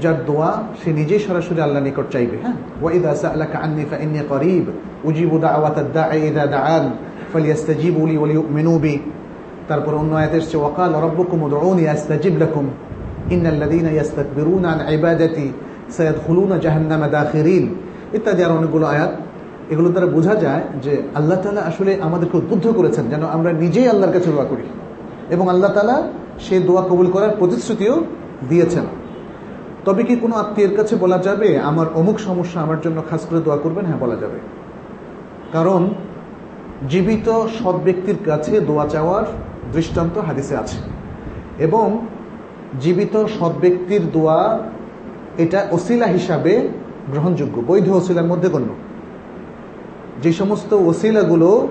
যার 0.00 0.24
দোয়া 0.26 0.62
সে 0.84 0.92
নিজেই 0.92 1.18
সরাসরি 1.18 1.60
আল্লাহ 1.60 1.82
নিকট 1.82 2.12
চাইবে। 2.12 2.36
হ্যাঁ? 2.42 2.54
ওয়াইদা 2.82 3.58
আন্নি 3.62 3.84
ফাইন্নী 3.84 4.18
করিব। 4.28 4.64
উজিবু 5.04 5.38
দাওয়াতাদ 5.38 5.86
দাঈ 5.92 6.18
ইযা 6.18 6.46
দাআন, 6.46 6.90
ফালিয়াস্তাজিবু 7.32 8.06
লি 8.06 8.16
ওয়া 8.16 8.28
লিউমিনু 8.28 8.78
বি। 8.78 8.98
তারপর 9.68 9.94
অন্য 9.94 10.14
আয়াতে 10.14 10.36
এসেছে, 10.36 10.56
ওয়াকাল 10.56 10.92
রাব্বুকুম 10.92 11.42
উদউনি 11.42 11.88
আস্তাজিব 11.88 12.36
লাকুম। 12.38 12.70
ইন্নাল 13.30 13.54
লাযীনা 13.54 13.90
ইস্তাকবিরুনা 13.90 14.68
আন 14.68 14.92
ইবাদাতি, 14.94 15.52
সায়াদখুলুনা 15.96 16.58
জাহান্নামা 16.58 17.08
দাখিরিন। 17.08 17.74
ইত্যাদি 18.12 18.44
আর 18.44 18.50
অনেকগুলো 18.50 18.86
আয়াত। 18.86 19.12
এগুলো 19.70 19.88
দ্বারা 19.88 20.06
বোঝা 20.06 20.34
যায় 20.34 20.62
যে 20.82 21.02
আল্লাহ 21.14 21.40
তালা 21.40 21.60
আসলে 21.60 21.98
আমাদেরকে 22.00 22.36
উদ্বুদ্ধ 22.36 22.68
করেছেন, 22.68 23.04
যেন 23.10 23.22
আমরা 23.22 23.52
নিজেই 23.52 23.88
আল্লাহর 23.88 24.12
কাছে 24.12 24.30
দোয়া 24.30 24.44
করি। 24.44 24.62
এবং 25.30 25.48
আল্লাহ 25.48 25.72
তালা 25.72 26.02
সেই 26.40 26.62
দোয়া 26.62 26.82
কবুল 26.82 27.10
করার 27.10 27.30
প্রতিশ্রুতিও 27.38 28.04
দিয়েছেন। 28.48 28.84
তবে 29.84 30.02
কি 30.02 30.16
কোনো 30.16 30.36
আত্মীয়ের 30.36 30.76
কাছে 30.76 30.96
বলা 30.96 31.18
যাবে, 31.18 31.58
আমার 31.58 31.86
অমুক 31.94 32.20
সমস্যা 32.20 32.60
আমার 32.60 32.80
জন্য 32.80 33.02
খাস 33.10 33.26
করে 33.26 33.40
দোয়া 33.40 33.56
করবেন? 33.56 33.86
হ্যাঁ 33.86 33.98
বলা 33.98 34.16
যাবে। 34.16 34.38
কারণ 35.52 35.88
জীবিত 36.88 37.46
সৎ 37.46 37.74
ব্যক্তির 37.74 38.16
কাছে 38.24 38.60
দোয়া 38.60 38.88
চাওয়ার 38.88 39.24
দৃষ্টান্ত 39.72 40.18
হাদিসে 40.18 40.56
আছে। 40.56 40.76
এবং 41.58 42.06
জীবিত 42.80 43.24
সৎ 43.26 43.52
ব্যক্তির 43.60 44.12
দোয়া, 44.12 44.58
এটা 45.38 45.68
ওসিলা 45.70 46.06
হিসাবে 46.06 46.68
গ্রহণযোগ্য, 47.12 47.62
বৈধ 47.66 47.88
ওসিলার 47.88 48.24
মধ্যে 48.24 48.48
গণ্য। 48.48 48.68
যে 50.22 50.32
সমস্ত 50.32 50.72
ওসিলাগুলো 50.72 51.68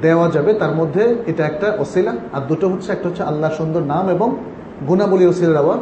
দেওয়া 0.00 0.30
যাবে, 0.30 0.54
তার 0.54 0.74
মধ্যে 0.74 1.16
এটা 1.26 1.46
একটা 1.46 1.76
ওসিলা, 1.78 2.16
আর 2.32 2.40
দুটো 2.48 2.68
হচ্ছে, 2.68 2.92
একটা 2.92 3.08
হচ্ছে 3.08 3.22
আল্লাহ 3.22 3.52
সুন্দর 3.52 3.80
নাম 3.80 4.08
এবং 4.08 4.36
গুণাবলী 4.88 5.26
রসিলা 5.26 5.52
দেওয়া, 5.52 5.78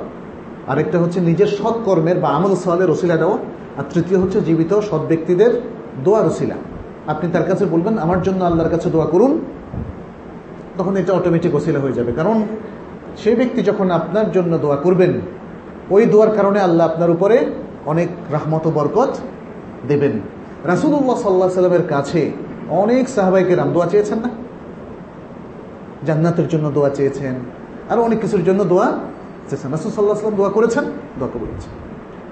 আরেকটা 0.67 0.99
হচ্ছে 0.99 1.21
নিজের 1.21 1.47
সৎ 1.47 1.75
কর্মের 1.85 2.19
বা 2.19 2.29
আমল 2.29 2.55
সালের 2.55 2.89
রসিলা 2.89 3.17
দেওয়া, 3.17 3.39
আর 3.77 3.85
তৃতীয় 3.91 4.21
হচ্ছে 4.21 4.41
জীবিত 4.41 4.81
সৎ 4.81 5.01
ব্যক্তিদের 5.09 5.61
দোয়া 6.05 6.23
রসিলা। 6.23 6.55
আপনি 7.07 7.31
তার 7.33 7.45
কাছে 7.45 7.65
বলবেন, 7.65 7.99
আমার 7.99 8.23
জন্য 8.23 8.45
আল্লাহর 8.45 8.71
কাছে 8.71 8.91
দোয়া 8.91 9.07
করুন। 9.07 9.39
তখন 10.79 10.97
এটা 10.97 11.13
অটোমেটিক 11.13 11.55
ওসিলা 11.55 11.81
হয়ে 11.81 11.93
যাবে। 11.93 12.13
কারণ 12.13 12.43
সেই 13.17 13.35
ব্যক্তি 13.35 13.63
যখন 13.63 13.91
আপনার 13.91 14.33
জন্য 14.33 14.59
দোয়া 14.59 14.77
করবেন, 14.77 15.21
ওই 15.91 16.07
দোয়ার 16.07 16.31
কারণে 16.31 16.61
আল্লাহ 16.61 16.93
আপনার 16.93 17.11
উপরে 17.11 17.47
অনেক 17.87 18.09
রাহমত 18.31 18.69
বরকত 18.69 19.17
দেবেন। 19.89 20.13
রাসুল্লাহ 20.65 21.17
সাল্লাহ 21.17 21.49
সাল্লামের 21.49 21.87
কাছে 21.89 22.31
অনেক 22.69 23.09
সাহাবাইকে 23.09 23.55
রাম 23.55 23.73
দোয়া 23.73 23.87
চেয়েছেন 23.87 24.19
না? 24.19 24.29
জান্নাতের 26.07 26.49
জন্য 26.49 26.71
দোয়া 26.71 26.91
চেয়েছেন 26.91 27.35
আর 27.91 27.99
অনেক 27.99 28.21
কিছুর 28.21 28.45
জন্য 28.45 28.65
দোয়া 28.65 28.87
চেয়েছেন। 29.49 29.71
রাসুল 29.71 29.93
সাল্লাহ 29.93 30.17
সাল্লাম 30.17 30.37
দোয়া 30.37 30.51
করেছেন 30.51 30.85
দোয়া 31.19 31.31
করেছেন 31.33 31.73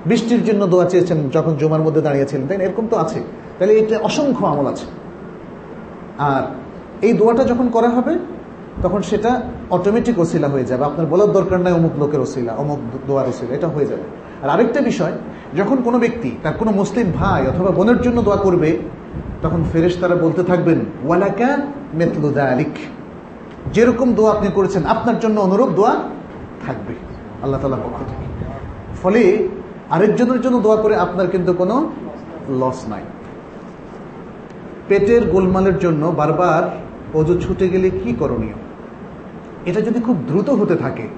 বৃষ্টির 0.06 0.44
জন্য 0.44 0.66
দোয়া 0.66 0.84
চেয়েছেন 0.84 1.28
যখন 1.32 1.56
জমার 1.56 1.80
মধ্যে 1.80 2.00
দাঁড়িয়েছিলেন 2.00 2.46
তাই 2.46 2.56
এরকম 2.56 2.86
তো 2.90 2.96
আছে। 2.96 3.20
তাহলে 3.58 3.74
এটা 3.74 3.98
অসংখ্য 3.98 4.46
আমল 4.46 4.66
আছে। 4.66 4.84
আর 6.18 6.42
এই 7.02 7.12
দোয়াটা 7.12 7.44
যখন 7.44 7.68
করা 7.68 7.88
হবে, 7.88 8.18
তখন 8.82 9.02
সেটা 9.02 9.42
অটোমেটিক 9.70 10.18
ওসিলা 10.18 10.48
হয়ে 10.48 10.64
যাবে। 10.64 10.84
আপনার 10.84 11.06
বলার 11.06 11.32
দরকার 11.32 11.60
নাই 11.60 11.72
অমুক 11.72 11.98
লোকের 11.98 12.20
ওসিলা, 12.20 12.52
অমুক 12.52 12.78
দোয়ার 13.06 13.28
ওসিলা, 13.28 13.54
এটা 13.54 13.68
হয়ে 13.68 13.86
যাবে। 13.86 14.02
আর 14.42 14.50
আরেকটা 14.50 14.80
বিষয়, 14.80 15.12
যখন 15.56 15.76
কোনো 15.76 15.98
ব্যক্তি, 15.98 16.30
তার 16.42 16.52
কোনো 16.58 16.70
মুসলিম 16.70 17.12
ভাই 17.14 17.46
অথবা 17.46 17.70
বোনের 17.70 18.00
জন্য 18.00 18.22
দোয়া 18.22 18.36
করবে, 18.36 18.78
তখন 19.42 19.64
ফেরেশ 19.72 19.96
তারা 20.00 20.14
বলতে 20.14 20.42
থাকবেন, 20.42 20.78
ওয়ালাকা 21.04 21.56
মেতলুদা 21.94 22.44
আলিক 22.44 22.74
যেরকম 23.72 24.14
দোয়া 24.14 24.32
আপনি 24.32 24.48
করেছেন, 24.54 24.84
আপনার 24.84 25.18
জন্য 25.18 25.40
অনুরূপ 25.40 25.68
দোয়া 25.68 25.94
থাকবে। 26.66 26.94
আল্লাহ 27.42 27.60
তালা 27.60 27.76
পক্ষ 27.76 27.98
থেকে। 28.08 28.26
ফলে 29.02 29.48
আরেকজনের 29.90 30.40
জন্য 30.40 30.60
দোয়া 30.60 30.76
করে 30.76 30.96
আপনার 30.96 31.30
কিন্তু 31.30 31.52
কোনো 31.52 31.90
লস 32.48 32.88
নাই। 32.88 33.02
পেটের 34.88 35.30
গোলমালের 35.30 35.78
জন্য 35.78 36.06
বারবার 36.06 36.62
অজু 37.14 37.40
ছুটে 37.40 37.68
গেলে 37.68 37.90
কি 37.90 38.12
করণীয়? 38.12 38.54
এটা 39.66 39.80
যদি 39.80 40.00
খুব 40.00 40.16
দ্রুত 40.26 40.50
হতে 40.50 40.76
থাকে, 40.76 41.08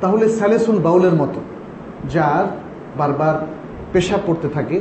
তাহলে 0.00 0.28
স্যালেসুল 0.28 0.78
বাউলের 0.78 1.14
মতো, 1.14 1.40
যার 2.08 2.44
বারবার 2.98 3.34
পেশাব 3.92 4.20
পড়তে 4.26 4.48
থাকে, 4.48 4.80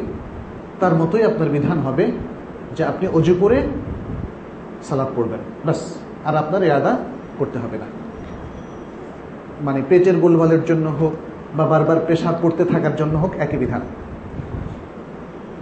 তার 0.79 0.95
মতোই 0.95 1.23
আপনার 1.23 1.49
বিধান 1.49 1.79
হবে 1.79 2.11
যে 2.75 2.83
আপনি 2.83 3.07
অজু 3.07 3.35
করে 3.39 3.67
সালাদ 4.89 5.07
পড়বেন। 5.15 5.39
বাস 5.65 5.97
আর 6.25 6.35
আপনার 6.35 6.63
এ 6.63 6.71
আদা 6.71 6.97
করতে 7.39 7.59
হবে 7.59 7.77
না। 7.77 7.85
মানে 9.61 9.81
পেটের 9.89 10.17
গোলমালের 10.19 10.63
জন্য 10.65 10.89
হোক 10.89 11.13
বা 11.57 11.65
বারবার 11.65 11.97
পেশাব 12.07 12.35
পড়তে 12.41 12.65
থাকার 12.65 12.95
জন্য 12.95 13.17
হোক 13.17 13.31
একই 13.39 13.57
বিধান। 13.57 13.81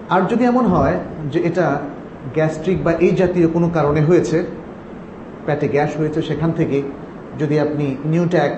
আর 0.10 0.22
যদি 0.22 0.45
এমন 0.45 0.65
হয় 0.65 0.94
যে 1.32 1.40
এটা 1.40 1.80
গ্যাস্ট্রিক 2.34 2.84
বা 2.84 2.91
এই 2.91 3.11
জাতীয় 3.11 3.48
কোনো 3.48 3.69
কারণে 3.69 4.02
হয়েছে 4.02 4.45
প্যাটে 5.45 5.68
গ্যাস 5.68 5.98
হয়েছে 5.98 6.22
সেখান 6.22 6.52
থেকে 6.52 6.82
যদি 7.40 7.60
আপনি 7.60 7.95
নিউট্যাক 8.06 8.52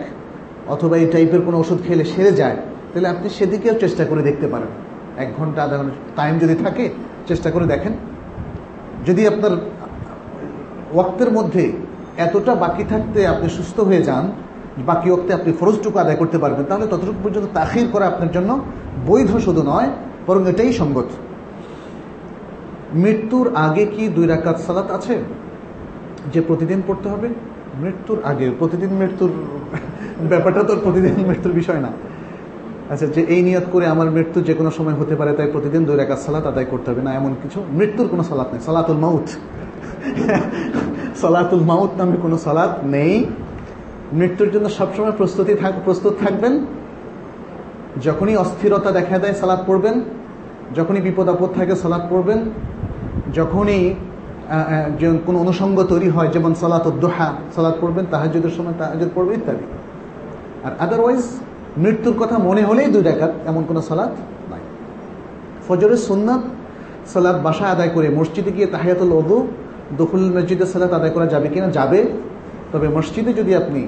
অথবা 0.68 0.98
এই 0.98 1.06
টাইপের 1.06 1.42
কোনো 1.42 1.58
ওষুধ 1.58 1.78
খেলে 1.88 2.06
সেরে 2.06 2.32
যায়, 2.32 2.56
তাহলে 2.94 3.08
আপনি 3.08 3.30
সেদিকেও 3.30 3.74
চেষ্টা 3.74 4.06
করে 4.06 4.22
দেখতে 4.22 4.48
পারেন। 4.48 4.68
এক 5.18 5.34
ঘণ্টা 5.38 5.64
আধা 5.64 5.78
ঘণ্টা 5.78 5.96
টাইম 6.16 6.40
যদি 6.40 6.56
থাকে, 6.56 6.90
চেষ্টা 7.28 7.52
করে 7.52 7.66
দেখেন। 7.66 7.94
যদি 9.06 9.28
আপনার 9.28 9.52
ওয়াক্তের 10.94 11.32
মধ্যে 11.32 11.72
এতটা 12.26 12.52
বাকি 12.64 12.84
থাকতে 12.92 13.20
আপনি 13.34 13.48
সুস্থ 13.58 13.78
হয়ে 13.90 14.02
যান, 14.10 14.26
বাকি 14.90 15.08
ওক্তে 15.16 15.32
আপনি 15.40 15.52
ফরজটুকু 15.60 15.98
আদায় 16.04 16.18
করতে 16.22 16.38
পারবেন, 16.44 16.66
তাহলে 16.70 16.86
ততটুকু 16.92 17.20
পর্যন্ত 17.24 17.48
তাখির 17.60 17.88
করা 17.94 18.06
আপনার 18.12 18.32
জন্য 18.36 18.52
বৈধ 19.10 19.32
শুধু 19.46 19.62
নয়, 19.72 19.90
বরং 20.28 20.42
এটাই 20.52 20.72
সঙ্গত। 20.82 21.10
মৃত্যুর 23.04 23.48
আগে 23.66 23.84
কি 23.94 24.04
দুই 24.16 24.26
রাকাত 24.34 24.58
সালাত 24.66 24.88
আছে? 24.98 25.16
যে 26.34 26.40
প্রতিদিন 26.50 26.80
পড়তে 26.88 27.08
হবে? 27.14 27.28
মৃত্যুর 27.84 28.20
আগে, 28.32 28.48
প্রতিদিন 28.60 28.92
মৃত্যুর, 29.02 29.32
ব্যাপারটা 30.32 30.62
তো 30.68 30.74
প্রতিদিন 30.86 31.14
মৃত্যুর 31.30 31.54
বিষয় 31.62 31.82
না। 31.86 31.92
আচ্ছা 32.92 33.08
যে 33.16 33.22
এই 33.36 33.42
নিয়ত 33.48 33.66
করে 33.74 33.86
আমার 33.94 34.10
মৃত্যু 34.18 34.38
যে 34.48 34.54
কোনো 34.60 34.72
সময় 34.78 34.96
হতে 35.00 35.16
পারে, 35.20 35.32
তাই 35.38 35.48
প্রতিদিন 35.56 35.82
দুই 35.88 35.96
রাকাত 36.02 36.20
সালাত 36.26 36.46
আদায় 36.52 36.68
করতে 36.72 36.88
হবে 36.92 37.02
না, 37.08 37.12
এমন 37.20 37.32
কিছু? 37.42 37.60
মৃত্যুর 37.80 38.08
কোনো 38.14 38.24
সালাত 38.30 38.48
নেই, 38.54 38.62
সালাতুল 38.68 39.00
মাউথ 39.06 39.28
সালাতুল 41.22 41.64
মাউত 41.72 41.92
নামে 41.98 42.18
কোনো 42.26 42.38
সালাত 42.38 42.74
নেই। 42.96 43.14
মৃত্যুর 44.20 44.50
জন্য 44.54 44.68
সবসময় 44.70 45.16
প্রস্তুতি 45.20 45.54
থাক, 45.62 45.74
প্রস্তুত 45.86 46.14
থাকবেন। 46.24 46.54
যখনই 48.06 48.36
অস্থিরতা 48.44 48.90
দেখা 48.92 49.18
দেয় 49.24 49.36
সালাদ 49.42 49.62
পড়বেন। 49.68 49.96
যখনই 50.78 51.02
বিপদ 51.08 51.28
আপদ 51.34 51.50
থাকে 51.58 51.74
সালাদ 51.84 52.04
পড়বেন। 52.10 52.40
যখনই 53.38 53.82
কোনো 55.26 55.38
অনুষঙ্গ 55.40 55.78
তৈরি 55.84 56.10
হয়, 56.10 56.30
যেমন 56.36 56.52
সালাত 56.62 56.84
উদ্দোহা 56.92 57.30
সালাদ 57.56 57.76
পড়বেন 57.82 58.06
তাহাজুদের 58.12 58.54
সময় 58.58 58.76
তাহাজুদ 58.82 59.10
পড়বে 59.16 59.34
ইত্যাদি। 59.34 59.66
আর 60.66 60.74
আদারওয়াইজ 60.86 61.24
মৃত্যুর 61.84 62.16
কথা 62.22 62.36
মনে 62.48 62.62
হলেই 62.62 62.88
দুই 62.94 63.04
ডাকাত 63.04 63.32
এমন 63.46 63.64
কোনো 63.70 63.82
সালাদ 63.90 64.12
নাই। 64.52 64.64
ফজরের 65.68 66.02
সুন্নাত 66.08 66.42
সালাদ 67.14 67.38
বাসা 67.44 67.66
আদায় 67.74 67.92
করে, 67.96 68.08
মসজিদে 68.10 68.52
গিয়ে 68.52 68.68
তাহিয়াতুল 68.68 69.14
ওদু 69.20 69.38
দখুল 69.98 70.24
মসজিদের 70.36 70.66
সালাত 70.66 70.94
আদায় 70.94 71.12
করা 71.12 71.28
যাবে 71.28 71.48
কিনা? 71.48 71.68
যাবে। 71.68 72.00
তবে 72.72 72.88
মসজিদে 72.88 73.34
যদি 73.34 73.56
আপনি 73.56 73.88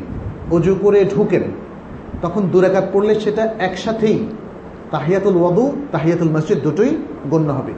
অজু 0.52 0.76
করে 0.82 1.06
ঢুকেন, 1.16 1.42
তখন 2.22 2.42
দুরাকাত 2.42 2.86
পড়লে 2.94 3.20
সেটা 3.20 3.44
একসাথেই 3.60 4.28
তাহিয়াতুল 4.92 5.38
ওয়াদু, 5.38 5.76
তাহিয়াতুল 5.92 6.30
মসজিদ 6.30 6.60
দুটোই 6.60 6.98
গণ্য 7.30 7.52
হবে। 7.52 7.74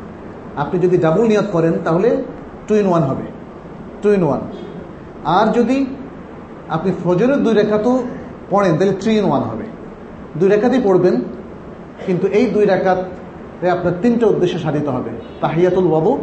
আপনি 0.57 0.79
যদি 0.79 0.97
ডাবল 0.97 1.23
নিয়ত 1.27 1.45
করেন, 1.51 1.73
তাহলে 1.83 2.23
টু 2.67 2.75
ইন 2.75 2.87
ওয়ান 2.87 3.03
হবে। 3.03 3.23
টু 4.01 4.09
ইন 4.09 4.23
ওয়ান 4.23 4.39
আর 5.25 5.47
যদি 5.47 5.85
আপনি 6.69 6.91
ফজরের 7.03 7.37
দুই 7.37 7.53
রেখাতও 7.53 8.03
পড়েন, 8.49 8.77
তাহলে 8.77 8.93
থ্রি 8.93 9.17
ইন 9.17 9.25
ওয়ান 9.25 9.43
হবে। 9.43 9.63
দুই 10.39 10.49
রেখাতেই 10.49 10.81
পড়বেন, 10.83 11.21
কিন্তু 12.05 12.27
এই 12.27 12.45
দুই 12.45 12.65
রেখাত 12.65 12.99
আপনার 13.71 13.93
তিনটে 14.01 14.25
উদ্দেশ্যে 14.25 14.59
সাধিত 14.59 14.87
হবে। 14.87 15.09
তাহিয়াতুল 15.41 15.87
ওয়াদু, 15.87 16.17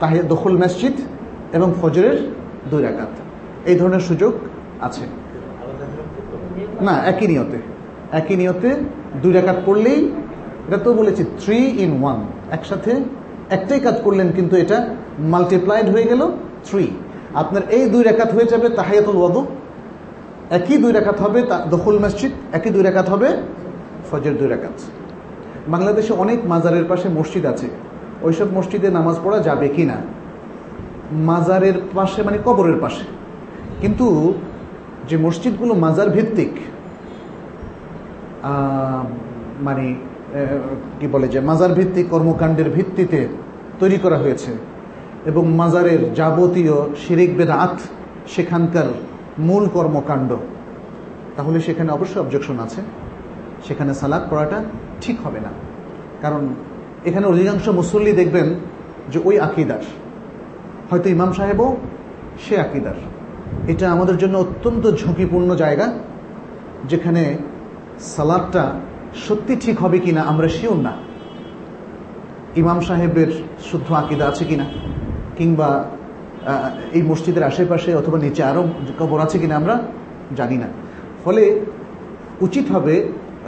তাহিয়া 0.00 0.22
দখল 0.22 0.56
মসজিদ 0.56 0.92
এবং 1.56 1.68
ফজরের 1.80 2.16
দুই 2.70 2.80
রেখাত 2.86 3.12
এই 3.70 3.76
ধরনের 3.80 4.02
সুযোগ 4.08 4.32
আছে। 4.86 5.04
না, 6.86 6.94
একই 7.10 7.26
নিয়তে। 7.32 7.58
একই 8.20 8.36
নিয়তে 8.40 8.70
দুই 9.22 9.32
রেখাত 9.38 9.58
পড়লেই 9.66 10.00
এটা 10.66 10.78
তো 10.86 10.90
বলেছি 11.00 11.22
থ্রি 11.40 11.58
ইন 11.84 11.92
ওয়ান 12.00 12.18
একসাথে 12.56 12.92
একটাই 13.56 13.80
কাজ 13.86 13.96
করলেন, 14.06 14.28
কিন্তু 14.36 14.54
এটা 14.62 14.78
মাল্টিপ্লাইড 15.32 15.86
হয়ে 15.94 16.06
গেল 16.10 16.22
থ্রি 16.68 16.84
আপনার 17.42 17.62
এই 17.76 17.84
দুই 17.92 18.02
রেখাত 18.08 18.30
হয়ে 18.36 18.48
যাবে 18.52 18.66
তাহায়াতুল 18.78 19.16
ওয়াদু। 19.20 19.42
একই 20.58 20.76
দুই 20.82 20.92
রেখাত 20.98 21.18
হবে 21.24 21.38
দখল 21.74 21.96
মসজিদ, 22.04 22.32
একই 22.56 22.70
দুই 22.74 22.82
রেখাত 22.88 23.06
হবে 23.12 23.28
ফজর 24.08 24.34
দুই 24.40 24.48
রেখাত 24.54 24.76
বাংলাদেশে 25.74 26.12
অনেক 26.24 26.38
মাজারের 26.52 26.86
পাশে 26.90 27.06
মসজিদ 27.18 27.44
আছে। 27.52 27.68
ওইসব 28.26 28.48
মসজিদে 28.56 28.88
নামাজ 28.98 29.16
পড়া 29.24 29.38
যাবে 29.48 29.66
কি 29.76 29.84
না 29.90 29.96
মাজারের 31.28 31.76
পাশে 31.94 32.20
মানে 32.22 32.38
কবরের 32.46 32.78
পাশে। 32.84 33.04
কিন্তু 33.80 34.06
যে 35.08 35.16
মসজিদগুলো 35.26 35.72
মাজার 35.74 36.08
ভিত্তিক 36.16 36.52
মানে 39.66 39.86
কি 40.98 41.06
বলে 41.14 41.26
যে, 41.28 41.38
মাজার 41.40 41.72
ভিত্তিক 41.78 42.06
কর্মকাণ্ডের 42.14 42.68
ভিত্তিতে 42.76 43.20
তৈরি 43.80 43.98
করা 44.04 44.18
হয়েছে 44.18 44.52
এবং 45.30 45.44
মাজারের 45.60 46.00
যাবতীয় 46.18 46.76
শিরিক 47.02 47.30
বেদাত 47.38 47.74
সেখানকার 48.34 48.88
মূল 49.38 49.64
কর্মকাণ্ড, 49.76 50.30
তাহলে 51.36 51.58
সেখানে 51.66 51.90
অবশ্যই 51.96 52.20
অবজেকশন 52.24 52.56
আছে। 52.66 52.80
সেখানে 53.66 53.92
সালাদ 54.00 54.22
পড়াটা 54.30 54.58
ঠিক 55.02 55.16
হবে 55.24 55.40
না। 55.46 55.50
কারণ 56.22 56.42
এখানে 57.08 57.26
অধিকাংশ 57.32 57.64
মুসল্লি 57.80 58.12
দেখবেন 58.20 58.48
যে 59.12 59.18
ওই 59.28 59.36
আকিদার। 59.46 59.84
হয়তো 60.90 61.06
ইমাম 61.16 61.30
সাহেবও 61.38 61.68
সে 62.44 62.54
আকিদার। 62.64 62.98
এটা 63.72 63.86
আমাদের 63.94 64.16
জন্য 64.22 64.34
অত্যন্ত 64.44 64.84
ঝুঁকিপূর্ণ 65.00 65.50
জায়গা, 65.62 65.86
যেখানে 66.90 67.22
সালাদটা 68.14 68.64
সত্যি 69.26 69.54
ঠিক 69.64 69.76
হবে 69.84 69.98
কিনা 70.04 70.22
আমরা 70.32 70.48
শিওর 70.56 70.78
না। 70.86 70.92
ইমাম 72.62 72.78
সাহেবের 72.88 73.30
শুদ্ধ 73.68 73.88
আকিদা 74.02 74.24
আছে 74.30 74.44
কিনা, 74.50 74.66
কিংবা 75.38 75.68
এই 76.96 77.02
মসজিদের 77.10 77.44
আশেপাশে 77.50 77.90
অথবা 78.00 78.18
নিচে 78.18 78.42
আরও 78.50 78.62
কবর 78.98 79.18
আছে 79.26 79.36
কিনা 79.38 79.54
আমরা 79.60 79.74
জানি 80.38 80.56
না। 80.62 80.68
ফলে 81.24 81.42
উচিত 82.46 82.66
হবে 82.74 82.94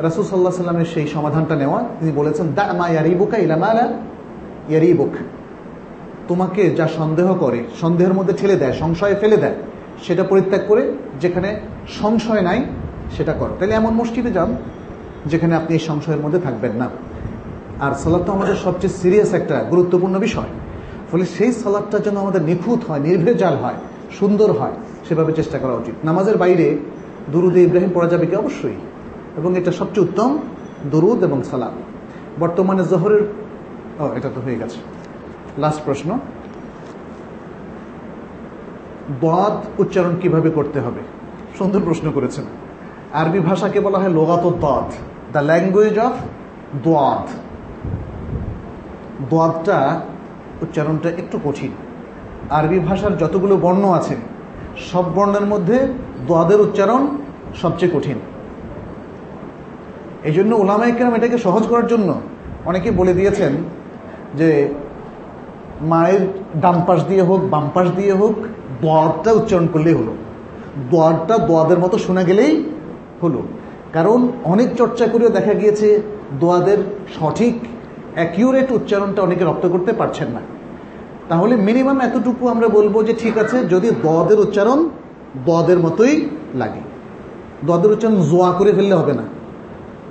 রাসুল 0.07 0.25
সাল্লাহ 0.31 0.53
সাল্লামের 0.63 0.91
সেই 0.95 1.07
সমাধানটা 1.15 1.55
নেওয়া। 1.63 1.81
তিনি 1.99 2.13
বলেছেন 2.21 2.47
দা 2.59 2.65
মা 2.79 2.87
ইয়ারি 2.89 3.13
বুকা 3.21 3.37
ইলামালা 3.47 3.85
ইয়ারিবুক। 4.69 5.15
তোমাকে 6.29 6.71
যা 6.71 6.89
সন্দেহ 6.89 7.35
করে, 7.35 7.65
সন্দেহের 7.81 8.15
মধ্যে 8.15 8.35
ঠেলে 8.39 8.57
দেয়, 8.57 8.73
সংশয়ে 8.73 9.15
ফেলে 9.15 9.37
দেয়, 9.37 9.55
সেটা 10.03 10.25
পরিত্যাগ 10.25 10.61
করে 10.69 10.93
যেখানে 11.21 11.61
সংশয় 11.89 12.43
নাই, 12.43 12.65
সেটা 13.17 13.33
করো। 13.33 13.57
তাহলে 13.59 13.75
এমন 13.75 13.93
মসজিদে 13.95 14.31
যান 14.31 14.57
যেখানে 15.27 15.55
আপনি 15.55 15.73
এই 15.75 15.79
সংশয়ের 15.79 16.19
মধ্যে 16.19 16.39
থাকবেন 16.39 16.73
না। 16.73 16.89
আর 17.81 17.93
সালাদ 17.95 18.23
তো 18.25 18.33
আমাদের 18.33 18.55
সবচেয়ে 18.55 18.93
সিরিয়াস 18.93 19.35
একটা 19.35 19.65
গুরুত্বপূর্ণ 19.71 20.19
বিষয়। 20.19 20.51
ফলে 21.13 21.25
সেই 21.27 21.53
সালাদটা 21.53 21.99
যেন 21.99 22.17
আমাদের 22.17 22.43
নিখুঁত 22.43 22.81
হয়, 22.89 23.01
নির্ভেজাল 23.01 23.57
হয়, 23.57 23.75
সুন্দর 24.19 24.53
হয়, 24.53 24.73
সেভাবে 25.09 25.33
চেষ্টা 25.33 25.59
করা 25.59 25.75
উচিত। 25.75 25.95
নামাজের 26.05 26.37
বাইরে 26.37 26.79
দুরুদে 27.33 27.63
ইব্রাহিম 27.63 27.91
পড়া 27.95 28.09
যাবে 28.09 28.27
কি? 28.27 28.37
অবশ্যই। 28.37 28.79
এবং 29.37 29.59
এটা 29.59 29.73
সবচেয়ে 29.73 30.07
উত্তম 30.07 30.39
দুরুদ 30.91 31.25
এবং 31.25 31.43
সালাম 31.43 31.73
বর্তমানে 32.41 32.85
জহরের 32.85 33.23
ও, 34.01 34.05
এটা 34.17 34.31
তো 34.35 34.41
হয়ে 34.41 34.57
গেছে। 34.57 34.98
লাস্ট 35.63 35.81
প্রশ্ন. 35.87 36.09
দোয়াত 39.23 39.57
উচ্চারণ 39.83 40.15
কীভাবে 40.23 40.51
করতে 40.57 40.79
হবে? 40.85 41.03
সুন্দর 41.59 41.81
প্রশ্ন 41.89 42.07
করেছেন। 42.17 42.45
আরবি 43.21 43.41
ভাষাকে 43.49 43.79
বলা 43.87 43.99
হয় 44.01 44.13
লোগাত 44.19 44.45
দদ 44.65 44.89
দ্য 45.35 45.41
ল্যাঙ্গুয়েজ 45.51 45.97
অফ 46.07 46.15
দোয়াদ 46.87 47.25
দোয়াদটা 49.31 49.79
উচ্চারণটা 50.65 51.09
একটু 51.21 51.37
কঠিন। 51.47 51.73
আরবি 52.59 52.79
ভাষার 52.89 53.15
যতগুলো 53.23 53.55
বর্ণ 53.65 53.85
আছে, 53.99 54.17
সব 54.91 55.05
বর্ণের 55.17 55.47
মধ্যে 55.53 55.77
দোয়াদের 56.29 56.61
উচ্চারণ 56.67 57.03
সবচেয়ে 57.63 57.93
কঠিন। 57.95 58.19
এই 60.29 60.35
জন্য 60.37 60.53
ওলামাইকেরাম 60.63 61.13
এটাকে 61.19 61.39
সহজ 61.47 61.65
করার 61.71 61.87
জন্য 61.93 62.09
অনেকে 62.71 62.89
বলে 62.99 63.13
দিয়েছেন 63.19 63.53
যে 64.39 64.49
মায়ের 65.81 66.21
ডান 66.61 66.83
পাশ 66.87 67.05
দিয়ে 67.05 67.23
হোক, 67.23 67.41
বাম 67.41 67.71
পাশ 67.75 67.89
দিয়ে 67.97 68.13
হোক, 68.13 68.35
দোয়ারটা 68.83 69.33
উচ্চারণ 69.33 69.67
করলেই 69.67 69.95
হলো। 69.95 70.13
দোয়ারটা 70.91 71.39
দোয়াদের 71.39 71.79
মতো 71.79 71.99
শোনা 71.99 72.23
গেলেই 72.23 72.65
হলো। 73.23 73.43
কারণ 73.93 74.29
অনেক 74.45 74.69
চর্চা 74.77 75.07
করেও 75.07 75.29
দেখা 75.29 75.55
গিয়েছে, 75.55 76.03
দোয়াদের 76.41 76.79
সঠিক 77.19 77.55
অ্যাকিউরেট 78.15 78.73
উচ্চারণটা 78.73 79.23
অনেকে 79.23 79.45
রপ্ত 79.45 79.67
করতে 79.67 79.93
পারছেন 79.93 80.29
না। 80.29 80.41
তাহলে 81.29 81.57
মিনিমাম 81.57 82.01
এতটুকু 82.01 82.49
আমরা 82.49 82.69
বলব 82.69 83.03
যে 83.03 83.13
ঠিক 83.13 83.39
আছে, 83.39 83.65
যদি 83.65 83.91
দদের 83.91 84.41
উচ্চারণ 84.41 84.89
দদের 85.47 85.79
মতোই 85.79 86.29
লাগে। 86.55 86.81
দদের 87.67 87.91
উচ্চারণ 87.91 88.17
জোয়া 88.17 88.53
করে 88.53 88.73
ফেললে 88.73 88.95
হবে 88.95 89.13
না। 89.13 89.23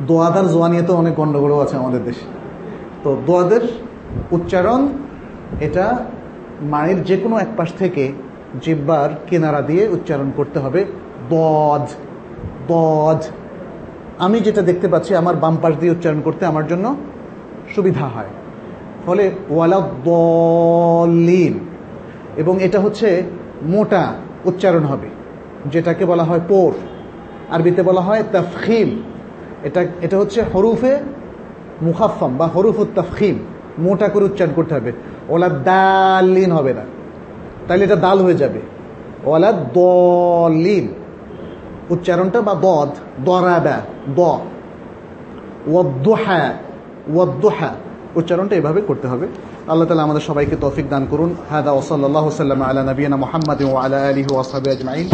দোয়াদার 0.07 0.47
জোয়া 0.47 0.69
নিয়ে 0.69 0.81
তো 0.81 0.93
অনেক 0.95 1.15
গণ্ডগোলও 1.15 1.59
আছে 1.59 1.77
আমাদের 1.77 2.03
দেশে। 2.03 2.25
তো 3.03 3.17
দোয়াদের 3.25 3.61
উচ্চারণ 4.31 4.87
এটা 5.67 5.85
মায়ের 6.71 6.99
যে 7.09 7.15
কোনো 7.23 7.35
এক 7.45 7.51
পাশ 7.57 7.69
থেকে 7.81 8.03
জিব্বার 8.63 9.09
কেনারা 9.27 9.61
দিয়ে 9.69 9.83
উচ্চারণ 9.95 10.29
করতে 10.37 10.57
হবে 10.63 10.81
দজ 11.33 11.85
দজ 12.71 13.19
আমি 14.25 14.37
যেটা 14.45 14.61
দেখতে 14.69 14.87
পাচ্ছি, 14.93 15.11
আমার 15.21 15.35
বাম 15.43 15.55
পাশ 15.63 15.73
দিয়ে 15.81 15.93
উচ্চারণ 15.95 16.19
করতে 16.27 16.43
আমার 16.51 16.65
জন্য 16.71 16.85
সুবিধা 17.73 18.05
হয়। 18.15 18.31
ফলে 19.05 19.25
ওয়ালাদ্দলিন 19.53 21.53
এবং 22.41 22.53
এটা 22.65 22.79
হচ্ছে 22.85 23.07
মোটা 23.73 24.03
উচ্চারণ 24.49 24.83
হবে, 24.91 25.09
যেটাকে 25.73 26.03
বলা 26.11 26.25
হয় 26.29 26.43
পোর। 26.49 26.71
আরবিতে 27.53 27.81
বলা 27.89 28.01
হয় 28.07 28.23
তাফখিম। 28.35 28.89
এটা 29.67 29.81
এটা 30.05 30.15
হচ্ছে 30.21 30.39
হরুফে 30.51 30.93
মুখাফম 31.87 32.31
বা 32.39 32.47
হরুফ 32.55 32.77
তাফখিম 32.97 33.35
মোটা 33.85 34.07
করে 34.13 34.25
উচ্চারণ 34.29 34.53
করতে 34.57 34.73
হবে। 34.77 34.91
ওলা 35.29 35.49
দালিন 35.49 36.51
হবে 36.51 36.73
না। 36.73 36.81
তাহলে 37.67 37.83
এটা 37.83 37.95
দাল 37.95 38.19
হয়ে 38.19 38.33
যাবে। 38.33 38.59
ওলা 39.23 39.51
দলিন। 39.51 40.93
উচ্চারণটা 41.89 42.41
বা 42.41 42.53
দদ 42.53 42.89
দরাবা 43.25 43.77
দ। 44.15 44.19
উচ্চারণটা 48.15 48.55
এভাবে 48.55 48.81
করতে 48.81 49.07
হবে। 49.07 49.27
আল্লাহ 49.67 49.87
তালা 49.87 50.03
আমাদের 50.03 50.21
সবাইকে 50.21 50.55
তৌফিক 50.61 50.89
দান 50.89 51.05
করুন। 51.09 51.35
হাদা 51.49 51.71
ওসল্লাহ 51.71 52.29
সাল্লাম 52.29 52.61
আলা 52.61 52.83
নবীনা 52.83 53.17
মোহাম্মদ 53.17 53.61
ও 53.61 53.75
আলা 53.75 54.07
আলহি 54.07 54.33
ওয়াসাবি 54.33 54.69
আজমাইন। 54.69 55.09